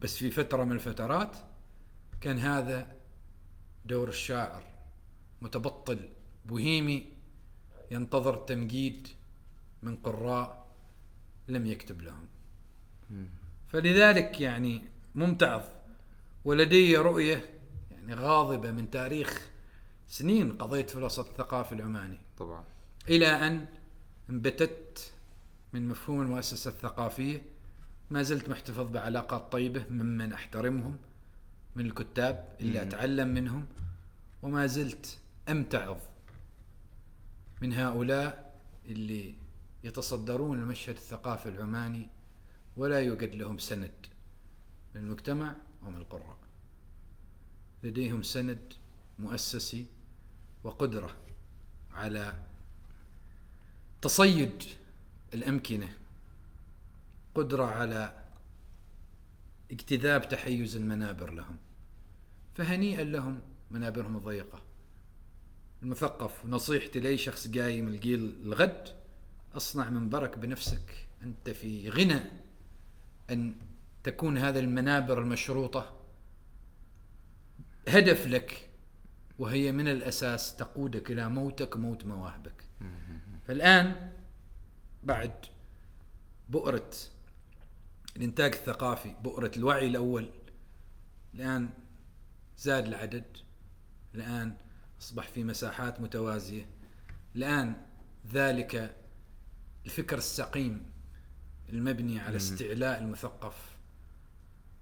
بس 0.01 0.16
في 0.16 0.31
فترة 0.31 0.65
من 0.65 0.73
الفترات 0.73 1.37
كان 2.20 2.39
هذا 2.39 2.97
دور 3.85 4.09
الشاعر. 4.09 4.62
متبطل 5.43 6.09
بوهيمي 6.45 7.12
ينتظر 7.91 8.37
تمجيد 8.37 9.09
من 9.83 9.97
قراء 9.97 10.66
لم 11.49 11.66
يكتب 11.66 12.03
لهم. 12.03 12.27
فلذلك 13.69 14.41
يعني 14.41 14.83
ممتعض 15.15 15.62
ولدي 16.45 16.97
رؤية 16.97 17.45
يعني 17.91 18.15
غاضبة 18.15 18.70
من 18.70 18.91
تاريخ 18.91 19.49
سنين 20.09 20.53
قضيت 20.53 20.91
في 20.91 20.97
الوسط 20.97 21.29
الثقافي 21.29 21.73
العماني. 21.73 22.19
طبعا. 22.39 22.65
إلى 23.09 23.26
أن 23.26 23.66
انبتت 24.30 25.12
من 25.72 25.89
مفهوم 25.89 26.20
المؤسسة 26.20 26.70
الثقافية. 26.70 27.43
ما 28.10 28.22
زلت 28.22 28.48
محتفظ 28.48 28.90
بعلاقات 28.90 29.52
طيبة 29.52 29.85
ممن 29.90 30.32
أحترمهم 30.32 30.97
من 31.76 31.86
الكتاب 31.86 32.56
اللي 32.60 32.82
أتعلم 32.82 33.28
منهم. 33.28 33.66
وما 34.43 34.66
زلت 34.66 35.18
أمتعظ 35.48 35.97
من 37.62 37.72
هؤلاء 37.72 38.60
اللي 38.86 39.35
يتصدرون 39.85 40.59
المشهد 40.59 40.94
الثقافي 40.97 41.48
العماني 41.48 42.09
ولا 42.76 43.01
يوجد 43.01 43.35
لهم 43.35 43.59
سند 43.59 44.06
من 44.94 45.01
المجتمع 45.01 45.56
ومن 45.82 45.97
القراء. 45.97 46.36
لديهم 47.82 48.22
سند 48.22 48.72
مؤسسي 49.18 49.86
وقدرة 50.64 51.16
على 51.94 52.48
تصيد 54.03 54.62
الأمكنة 55.35 55.89
قدرة 57.35 57.65
على 57.65 58.23
اجتذاب 59.70 60.29
تحيز 60.29 60.77
المنابر 60.77 61.31
لهم 61.31 61.57
فهنيئا 62.55 63.05
لهم 63.05 63.41
منابرهم 63.70 64.16
الضيقة. 64.16 64.62
المثقف 65.83 66.47
نصيحتي 66.47 67.01
لأي 67.01 67.19
شخص 67.19 67.49
قايم 67.49 67.89
الجيل 67.89 68.37
الغد 68.43 68.89
أصنع 69.55 69.91
منبرك 69.91 70.39
بنفسك 70.39 71.07
أنت 71.23 71.51
في 71.51 71.91
غنى 71.91 72.20
أن 73.31 73.55
تكون 74.03 74.39
هذه 74.39 74.59
المنابر 74.59 75.23
المشروطة. 75.23 75.97
هدف 77.89 78.27
لك 78.27 78.69
وهي 79.39 79.73
من 79.73 79.89
الأساس 79.89 80.57
تقودك 80.57 81.11
إلى 81.11 81.29
موتك 81.29 81.77
موت 81.77 82.07
مواهبك. 82.07 82.65
فالآن 83.49 84.11
بعد 85.03 85.33
بؤرة 86.49 86.91
الإنتاج 88.16 88.55
الثقافي 88.55 89.15
بؤرة 89.25 89.51
الوعي 89.57 89.87
الأول 89.87 90.31
الآن 91.35 91.69
زاد 92.59 92.87
العدد 92.87 93.25
الآن 94.15 94.57
أصبح 95.01 95.29
في 95.29 95.45
مساحات 95.45 96.01
متوازية 96.01 96.66
الآن 97.37 97.77
ذلك 98.33 98.97
الفكر 99.87 100.19
السقيم 100.19 100.91
المبني 101.69 102.20
على 102.20 102.37
استعلاء 102.37 102.99
المثقف 102.99 103.77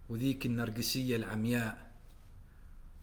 وذيك 0.09 0.47
النرجسية 0.47 1.17
العمياء 1.17 1.93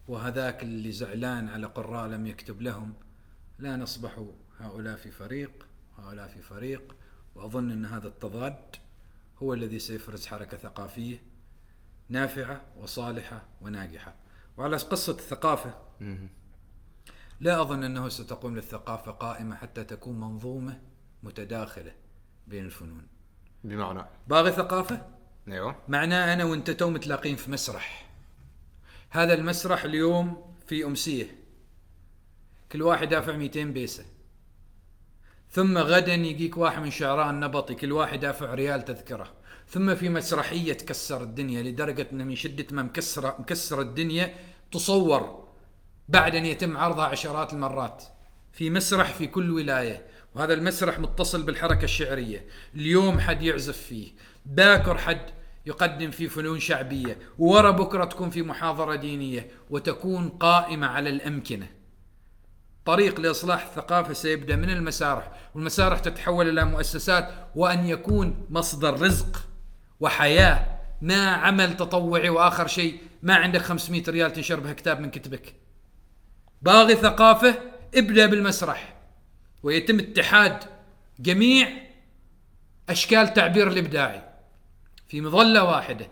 وهذاك 0.08 0.62
اللي 0.62 0.92
زعلان 0.92 1.48
على 1.48 1.66
قراء 1.66 2.08
لم 2.08 2.26
يكتب 2.26 2.62
لهم 2.62 2.94
الآن 3.60 3.82
أصبحوا 3.82 4.32
هؤلاء 4.58 4.96
في 4.96 5.10
فريق 5.10 5.66
وهؤلاء 5.98 6.28
في 6.28 6.42
فريق 6.42 6.96
وأظن 7.34 7.70
أن 7.70 7.86
هذا 7.86 8.08
التضاد 8.08 8.76
هو 9.42 9.54
الذي 9.54 9.78
سيفرز 9.78 10.26
حركة 10.26 10.56
ثقافية 10.56 11.22
نافعة 12.08 12.62
وصالحة 12.76 13.42
وناجحة. 13.60 14.14
وعلى 14.56 14.76
قصة 14.76 15.12
الثقافة 15.12 15.74
لا 17.40 17.60
أظن 17.60 17.84
أنه 17.84 18.08
ستقوم 18.08 18.56
للثقافة 18.56 19.12
قائمة 19.12 19.56
حتى 19.56 19.84
تكون 19.84 20.20
منظومة 20.20 20.80
متداخلة 21.22 21.92
بين 22.46 22.64
الفنون. 22.64 23.06
بمعنى؟ 23.64 24.04
باغي 24.28 24.52
ثقافة؟ 24.52 25.06
أيوه. 25.48 25.76
معناه 25.88 26.34
أنا 26.34 26.44
وأنت 26.44 26.70
تو 26.70 26.90
متلاقين 26.90 27.36
في 27.36 27.50
مسرح. 27.50 28.10
هذا 29.10 29.34
المسرح 29.34 29.84
اليوم 29.84 30.54
في 30.66 30.84
أمسية. 30.84 31.44
كل 32.72 32.82
واحد 32.82 33.08
دافع 33.08 33.36
200 33.36 33.64
بيسة. 33.64 34.04
ثم 35.54 35.78
غدا 35.78 36.14
يجيك 36.14 36.56
واحد 36.56 36.82
من 36.82 36.90
شعراء 36.90 37.30
النبطي 37.30 37.74
كل 37.74 37.92
واحد 37.92 38.20
دافع 38.20 38.54
ريال 38.54 38.84
تذكرة. 38.84 39.32
ثم 39.68 39.94
في 39.94 40.08
مسرحية 40.08 40.72
تكسر 40.72 41.22
الدنيا 41.22 41.62
لدرجة 41.62 42.06
أن 42.12 42.26
من 42.26 42.36
شدة 42.36 42.66
ما 42.70 42.82
مكسرة 42.82 43.36
مكسر 43.38 43.80
الدنيا 43.80 44.34
تصور 44.72 45.48
بعد 46.08 46.34
أن 46.34 46.46
يتم 46.46 46.76
عرضها 46.76 47.04
عشرات 47.04 47.52
المرات. 47.52 48.04
في 48.52 48.70
مسرح 48.70 49.12
في 49.12 49.26
كل 49.26 49.50
ولاية 49.50 50.06
وهذا 50.34 50.54
المسرح 50.54 50.98
متصل 50.98 51.42
بالحركة 51.42 51.84
الشعرية. 51.84 52.46
اليوم 52.74 53.20
حد 53.20 53.42
يعزف 53.42 53.76
فيه. 53.76 54.12
باكر 54.46 54.98
حد 54.98 55.30
يقدم 55.66 56.10
فيه 56.10 56.28
فنون 56.28 56.60
شعبية. 56.60 57.18
ورا 57.38 57.70
بكرة 57.70 58.04
تكون 58.04 58.30
في 58.30 58.42
محاضرة 58.42 58.94
دينية 58.94 59.50
وتكون 59.70 60.28
قائمة 60.28 60.86
على 60.86 61.10
الأمكنة. 61.10 61.68
طريق 62.84 63.20
لإصلاح 63.20 63.66
الثقافة 63.66 64.12
سيبدأ 64.12 64.56
من 64.56 64.70
المسارح 64.70 65.32
والمسارح 65.54 65.98
تتحول 65.98 66.48
إلى 66.48 66.64
مؤسسات 66.64 67.30
وأن 67.54 67.86
يكون 67.86 68.46
مصدر 68.50 69.00
رزق 69.00 69.46
وحياة 70.00 70.80
ما 71.02 71.30
عمل 71.30 71.76
تطوعي 71.76 72.28
وآخر 72.28 72.66
شيء 72.66 72.98
ما 73.22 73.34
عندك 73.34 73.60
500 73.60 74.02
ريال 74.08 74.32
تنشر 74.32 74.60
بها 74.60 74.72
كتاب 74.72 75.00
من 75.00 75.10
كتبك. 75.10 75.54
باغي 76.62 76.94
ثقافة 76.94 77.54
ابدأ 77.94 78.26
بالمسرح. 78.26 78.96
ويتم 79.62 79.98
اتحاد 79.98 80.64
جميع 81.18 81.68
أشكال 82.88 83.34
تعبير 83.34 83.68
الإبداعي 83.68 84.22
في 85.08 85.20
مظلة 85.20 85.64
واحدة. 85.64 86.08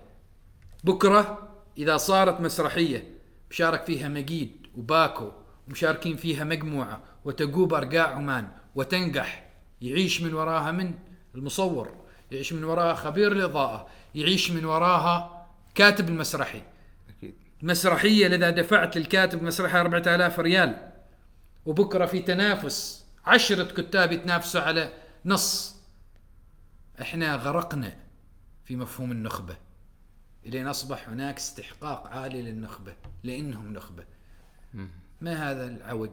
بكرة 0.84 1.48
إذا 1.78 1.96
صارت 1.96 2.40
مسرحية 2.40 3.20
مشارك 3.50 3.84
فيها 3.84 4.08
مجيد 4.08 4.66
وباكو. 4.76 5.41
ومشاركين 5.68 6.16
فيها 6.16 6.44
مجموعة 6.44 7.02
وتجوب 7.24 7.74
أرقاع 7.74 8.14
عمان 8.14 8.48
وتنجح. 8.74 9.50
يعيش 9.80 10.22
من 10.22 10.34
وراها 10.34 10.72
من؟ 10.72 10.94
المصور. 11.34 11.94
يعيش 12.30 12.52
من 12.52 12.64
وراها 12.64 12.94
خبير 12.94 13.32
الإضاءة. 13.32 13.88
يعيش 14.14 14.50
من 14.50 14.64
وراها 14.64 15.46
كاتب 15.74 16.08
المسرحي. 16.08 16.62
أكيد. 17.08 17.34
مسرحية 17.62 18.28
لذا 18.28 18.50
دفعت 18.50 18.96
للكاتب 18.96 19.42
مسرحية 19.42 19.80
4000 19.80 20.40
ريال. 20.40 20.92
وبكرة 21.66 22.06
في 22.06 22.18
تنافس 22.20 23.04
عشرة 23.24 23.82
كتاب 23.82 24.12
يتنافسوا 24.12 24.60
على 24.60 24.92
نص. 25.24 25.76
إحنا 27.00 27.36
غرقنا 27.36 27.96
في 28.64 28.76
مفهوم 28.76 29.12
النخبة. 29.12 29.56
إلين 30.46 30.68
أصبح 30.68 31.08
هناك 31.08 31.36
استحقاق 31.36 32.06
عالي 32.06 32.42
للنخبة 32.42 32.94
لأنهم 33.24 33.72
نخبة. 33.72 34.04
ما 35.22 35.50
هذا 35.50 35.66
العوج؟ 35.66 36.10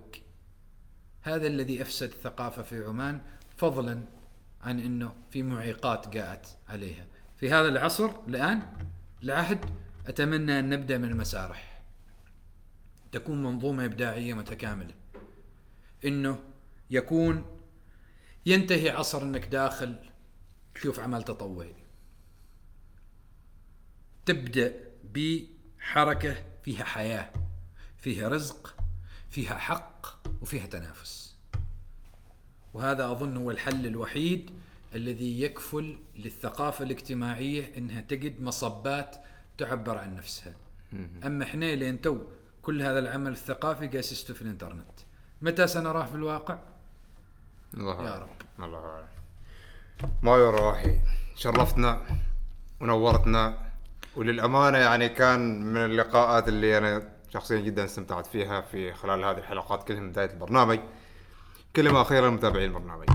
هذا 1.22 1.48
الذي 1.48 1.82
أفسد 1.82 2.12
الثقافة 2.12 2.62
في 2.64 2.86
عمان 2.86 3.22
فضلا 3.58 4.04
عن 4.62 4.80
أنه 4.80 5.16
في 5.32 5.44
معيقات 5.44 6.08
جاءت 6.08 6.58
عليها. 6.68 7.06
في 7.38 7.52
هذا 7.52 7.68
العصر 7.68 8.12
الآن 8.28 8.62
العهد 9.24 9.66
أتمنى 10.08 10.60
أن 10.60 10.70
نبدأ 10.70 10.98
من 10.98 11.10
المسارح. 11.10 11.82
تكون 13.12 13.44
منظومة 13.44 13.86
إبداعية 13.86 14.34
متكاملة. 14.34 14.94
إنه 16.06 16.40
يكون 16.90 17.46
ينتهي 18.46 18.90
عصر 18.90 19.22
إنك 19.22 19.46
داخل 19.46 19.96
تشوف 20.76 21.00
عمل 21.00 21.24
تطوعي. 21.24 21.76
تبدأ 24.26 24.74
بحركة 25.04 26.36
فيها 26.64 26.84
حياة 26.84 27.34
فيها 27.98 28.30
رزق 28.30 28.79
فيها 29.30 29.58
حق 29.58 30.08
وفيها 30.42 30.66
تنافس 30.66 31.36
وهذا 32.74 33.12
أظن 33.12 33.38
هو 33.38 33.52
الحل 33.52 33.86
الوحيد 33.86 34.52
الذي 34.96 35.42
يكفل 35.42 35.98
للثقافة 36.16 36.86
الاجتماعية 36.86 37.78
إنها 37.78 38.02
تجد 38.02 38.42
مصبات 38.42 39.16
تعبر 39.58 39.98
عن 39.98 40.16
نفسها 40.16 40.54
أما 41.26 41.44
إحنا 41.44 41.66
لين 41.76 42.02
تو 42.02 42.18
كل 42.62 42.82
هذا 42.82 43.00
العمل 43.00 43.32
الثقافي 43.32 43.88
قاسسته 43.88 44.34
في 44.34 44.42
الإنترنت 44.42 44.92
متى 45.42 45.68
سنراه 45.68 46.06
في 46.06 46.16
الواقع؟ 46.16 46.60
الله 47.74 48.06
يا. 48.06 48.16
رب. 48.16 48.30
الله 48.60 48.78
أعلم. 48.80 49.08
مايو 50.22 50.50
رواحي 50.50 51.00
شرفتنا 51.36 52.02
ونورتنا 52.82 53.58
وللأمانة 54.16 54.78
يعني 54.78 55.10
كان 55.10 55.62
من 55.62 55.86
اللقاءات 55.86 56.48
اللي 56.48 56.78
أنا 56.78 57.10
شخصيا 57.34 57.60
جدا 57.60 57.86
استمتعت 57.86 58.28
فيها 58.28 58.62
في 58.62 58.94
خلال 58.94 59.24
هذه 59.24 59.38
الحلقات 59.38 59.88
كلها 59.88 60.00
من 60.00 60.12
بداية 60.12 60.32
البرنامج. 60.32 60.80
كلمة 61.76 62.02
أخيرة 62.02 62.28
لمتابعين 62.28 62.70
البرنامج. 62.70 63.10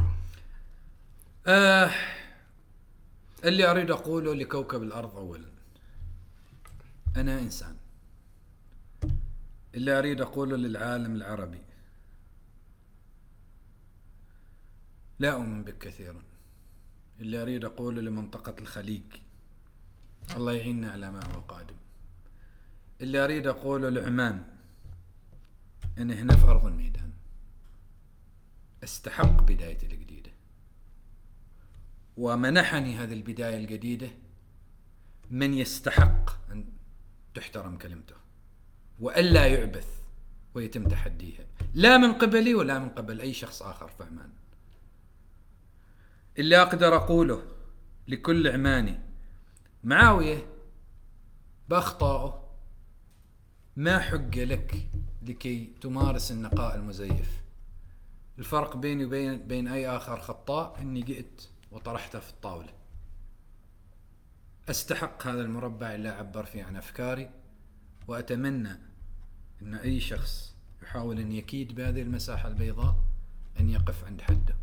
آه 1.46 1.90
اللي 3.44 3.70
أريد 3.70 3.90
أقوله 3.90 4.34
لكوكب 4.34 4.82
الأرض 4.82 5.16
اولا. 5.16 5.48
أنا 7.16 7.38
إنسان. 7.38 7.76
اللي 9.74 9.98
أريد 9.98 10.20
أقوله 10.20 10.56
للعالم 10.56 11.14
العربي. 11.16 11.62
لا 15.18 15.32
أؤمن 15.32 15.64
بك 15.64 15.78
كثيرا 15.78 16.22
اللي 17.20 17.42
أريد 17.42 17.64
أقوله 17.64 18.00
لمنطقة 18.00 18.54
الخليج. 18.58 19.02
الله 20.36 20.52
يعيننا 20.52 20.92
على 20.92 21.10
ما 21.10 21.24
هو 21.24 21.40
قادم. 21.40 21.76
اللي 23.00 23.24
أريد 23.24 23.46
أقوله 23.46 23.88
لعمان 23.88 24.44
أنا 25.98 26.14
هنا 26.14 26.36
في 26.36 26.44
أرض 26.44 26.66
الميدان. 26.66 27.10
أستحق 28.84 29.42
بدايتي 29.42 29.86
الجديدة. 29.86 30.30
ومنحني 32.16 32.96
هذه 32.96 33.12
البداية 33.12 33.56
الجديدة 33.56 34.08
من 35.30 35.54
يستحق 35.54 36.50
أن 36.52 36.64
تحترم 37.34 37.78
كلمته 37.78 38.14
وألا 39.00 39.46
يعبث 39.46 39.86
ويتم 40.54 40.88
تحديها. 40.88 41.44
لا 41.74 41.98
من 41.98 42.12
قبلي 42.12 42.54
ولا 42.54 42.78
من 42.78 42.88
قبل 42.88 43.20
أي 43.20 43.32
شخص 43.32 43.62
آخر 43.62 43.88
في 43.88 44.04
عمان 44.04 44.30
اللي 46.38 46.62
أقدر 46.62 46.96
أقوله 46.96 47.42
لكل 48.08 48.48
عماني 48.48 48.98
معاوية 49.84 50.46
بأخطائه 51.68 52.43
ما 53.76 53.98
حق 53.98 54.36
لك 54.36 54.88
لكي 55.22 55.72
تمارس 55.80 56.32
النقاء 56.32 56.76
المزيف؟ 56.76 57.42
الفرق 58.38 58.76
بيني 58.76 59.04
وبين 59.04 59.38
بين 59.48 59.68
أي 59.68 59.88
آخر 59.88 60.20
خطاء 60.20 60.78
إني 60.80 61.00
جئت 61.02 61.48
وطرحته 61.72 62.18
في 62.18 62.30
الطاولة. 62.30 62.72
أستحق 64.70 65.26
هذا 65.26 65.40
المربع 65.40 65.94
اللي 65.94 66.08
أعبر 66.08 66.44
فيه 66.44 66.64
عن 66.64 66.76
أفكاري 66.76 67.30
وأتمنى 68.08 68.78
أن 69.62 69.74
أي 69.74 70.00
شخص 70.00 70.54
يحاول 70.82 71.18
أن 71.18 71.32
يكيد 71.32 71.74
بهذه 71.74 72.02
المساحة 72.02 72.48
البيضاء 72.48 72.96
أن 73.60 73.70
يقف 73.70 74.04
عند 74.04 74.22
حده. 74.22 74.56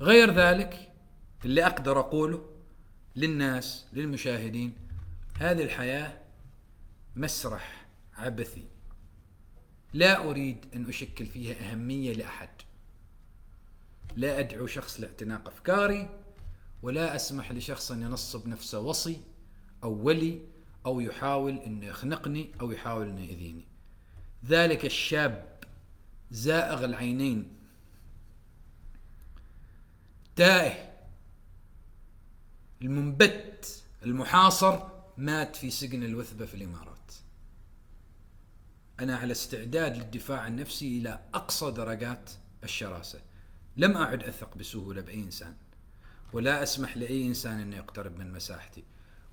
غير 0.00 0.34
ذلك 0.34 0.92
اللي 1.44 1.66
أقدر 1.66 2.00
أقوله 2.00 2.50
للناس 3.16 3.86
للمشاهدين 3.92 4.74
هذه 5.38 5.62
الحياة 5.62 6.18
مسرح 7.16 7.83
عبثي. 8.16 8.68
لا 9.92 10.30
أريد 10.30 10.66
أن 10.74 10.88
أشكل 10.88 11.26
فيها 11.26 11.70
أهمية 11.70 12.12
لأحد. 12.12 12.48
لا 14.16 14.38
أدعو 14.38 14.66
شخص 14.66 15.00
لاعتناق 15.00 15.48
أفكاري 15.48 16.20
ولا 16.82 17.16
أسمح 17.16 17.52
لشخص 17.52 17.90
أن 17.90 18.02
ينصب 18.02 18.48
نفسه 18.48 18.80
وصي 18.80 19.20
أو 19.82 19.92
ولي 19.92 20.40
أو 20.86 21.00
يحاول 21.00 21.58
أن 21.58 21.82
يخنقني 21.82 22.52
أو 22.60 22.70
يحاول 22.70 23.08
أن 23.08 23.18
يؤذيني 23.18 23.64
ذلك 24.46 24.84
الشاب 24.84 25.58
زائغ 26.30 26.84
العينين. 26.84 27.56
تائه 30.36 30.94
المنبت 32.82 33.82
المحاصر 34.02 34.88
مات 35.18 35.56
في 35.56 35.70
سجن 35.70 36.02
الوثبة 36.02 36.46
في 36.46 36.54
الإمارات. 36.54 36.93
أنا 39.00 39.16
على 39.16 39.32
استعداد 39.32 39.96
للدفاع 39.96 40.40
عن 40.40 40.56
نفسي 40.56 40.98
إلى 40.98 41.20
أقصى 41.34 41.70
درجات 41.70 42.30
الشراسة. 42.64 43.20
لم 43.76 43.96
أعد 43.96 44.22
أثق 44.22 44.56
بسهولة 44.56 45.00
بأي 45.00 45.22
إنسان 45.22 45.54
ولا 46.32 46.62
أسمح 46.62 46.96
لأي 46.96 47.26
إنسان 47.26 47.60
أن 47.60 47.72
يقترب 47.72 48.18
من 48.18 48.32
مساحتي. 48.32 48.84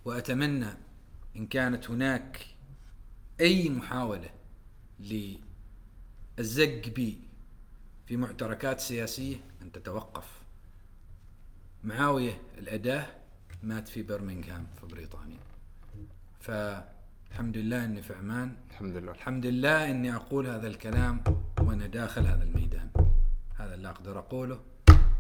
وأتمنى 0.06 0.70
إن 1.36 1.48
كانت 1.48 1.90
هناك 1.90 2.46
أي 3.42 3.70
محاولة 3.70 4.30
للزق 5.00 6.88
بي 6.88 7.20
في 8.08 8.18
معتركات 8.18 8.80
سياسية 8.80 9.36
أن 9.62 9.72
تتوقف. 9.72 10.42
معاوية 11.84 12.42
الأداة 12.58 13.08
مات 13.64 13.88
في 13.88 14.04
برمنغهام 14.04 14.68
في 14.80 14.86
بريطانيا. 14.86 15.40
فالحمد 16.40 17.58
لله 17.58 17.86
أني 17.86 18.02
في 18.02 18.14
عمان. 18.14 18.56
الحمد 18.82 18.98
لله. 18.98 19.12
الحمد 19.12 19.46
لله 19.46 19.92
إني 19.92 20.16
أقول 20.16 20.48
هذا 20.48 20.68
الكلام 20.68 21.24
وأنا 21.62 21.88
داخل 21.88 22.26
هذا 22.26 22.44
الميدان. 22.44 22.90
هذا 23.60 23.74
اللي 23.74 23.90
أقدر 23.90 24.20
أقوله. 24.20 24.60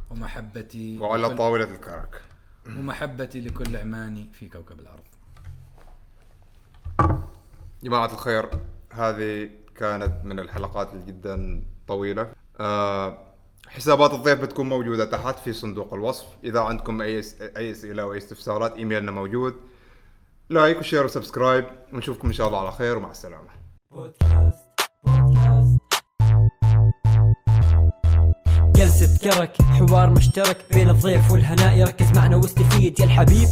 ومحبتي 0.09 0.97
وعلى 0.97 1.27
لكل- 1.27 1.35
طاولة 1.37 1.63
الكرك. 1.63 2.21
ومحبتي 2.67 3.41
لكل 3.41 3.77
عماني 3.77 4.29
في 4.33 4.49
كوكب 4.49 4.79
الأرض. 4.79 5.03
جماعة 7.83 8.05
الخير 8.13 8.49
هذه 8.91 9.49
كانت 9.75 10.25
من 10.25 10.39
الحلقات 10.39 10.95
جدا 10.95 11.63
طويلة. 11.87 12.33
آه 12.59 13.17
حسابات 13.67 14.13
الضيف 14.13 14.41
بتكون 14.41 14.69
موجودة 14.69 15.05
تحت 15.05 15.39
في 15.39 15.53
صندوق 15.53 15.93
الوصف. 15.93 16.27
إذا 16.43 16.59
عندكم 16.59 17.01
أي 17.01 17.21
أي 17.57 17.71
أسئلة 17.71 18.03
أو 18.03 18.13
أي 18.13 18.17
استفسارات 18.17 18.77
إيميلنا 18.77 19.11
موجود. 19.11 19.55
like 20.51 20.79
و 20.79 20.83
share 20.83 21.05
و 21.05 21.11
subscribe 21.11 21.65
ونشوفكم 21.93 22.27
إن 22.27 22.33
شاء 22.33 22.47
الله 22.47 22.59
على 22.59 22.71
خير 22.71 22.97
ومع 22.97 23.11
السلامة. 23.11 23.47
بودكاست 23.91 24.59
بودكاست 25.03 25.81
جلسة 28.75 29.17
كرك 29.29 29.61
حوار 29.61 30.09
مشترك 30.09 30.57
بين 30.73 30.89
الضيف 30.89 31.31
والهناء 31.31 31.83
ركز 31.83 32.17
معنا 32.17 32.35
واستفيد 32.35 32.99
يا 32.99 33.05
الحبيب 33.05 33.47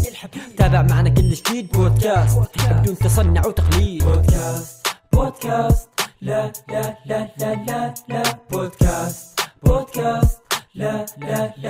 تابع 0.58 0.82
معنا 0.82 1.10
كل 1.10 1.30
جديد. 1.30 1.72
بودكاست 1.72 2.40
بدون 2.70 2.98
تصنع 2.98 3.46
وتقليد. 3.46 4.04
بودكاست 4.04 4.88
بودكاست 5.14 5.90
لا 6.22 6.52
لا 6.70 6.98
لا 7.06 7.30
لا 7.38 7.94
لا. 8.10 8.24
بودكاست 8.52 9.40
بودكاست 9.64 10.42
لا 10.76 11.06
لا 11.18 11.26
لا. 11.28 11.54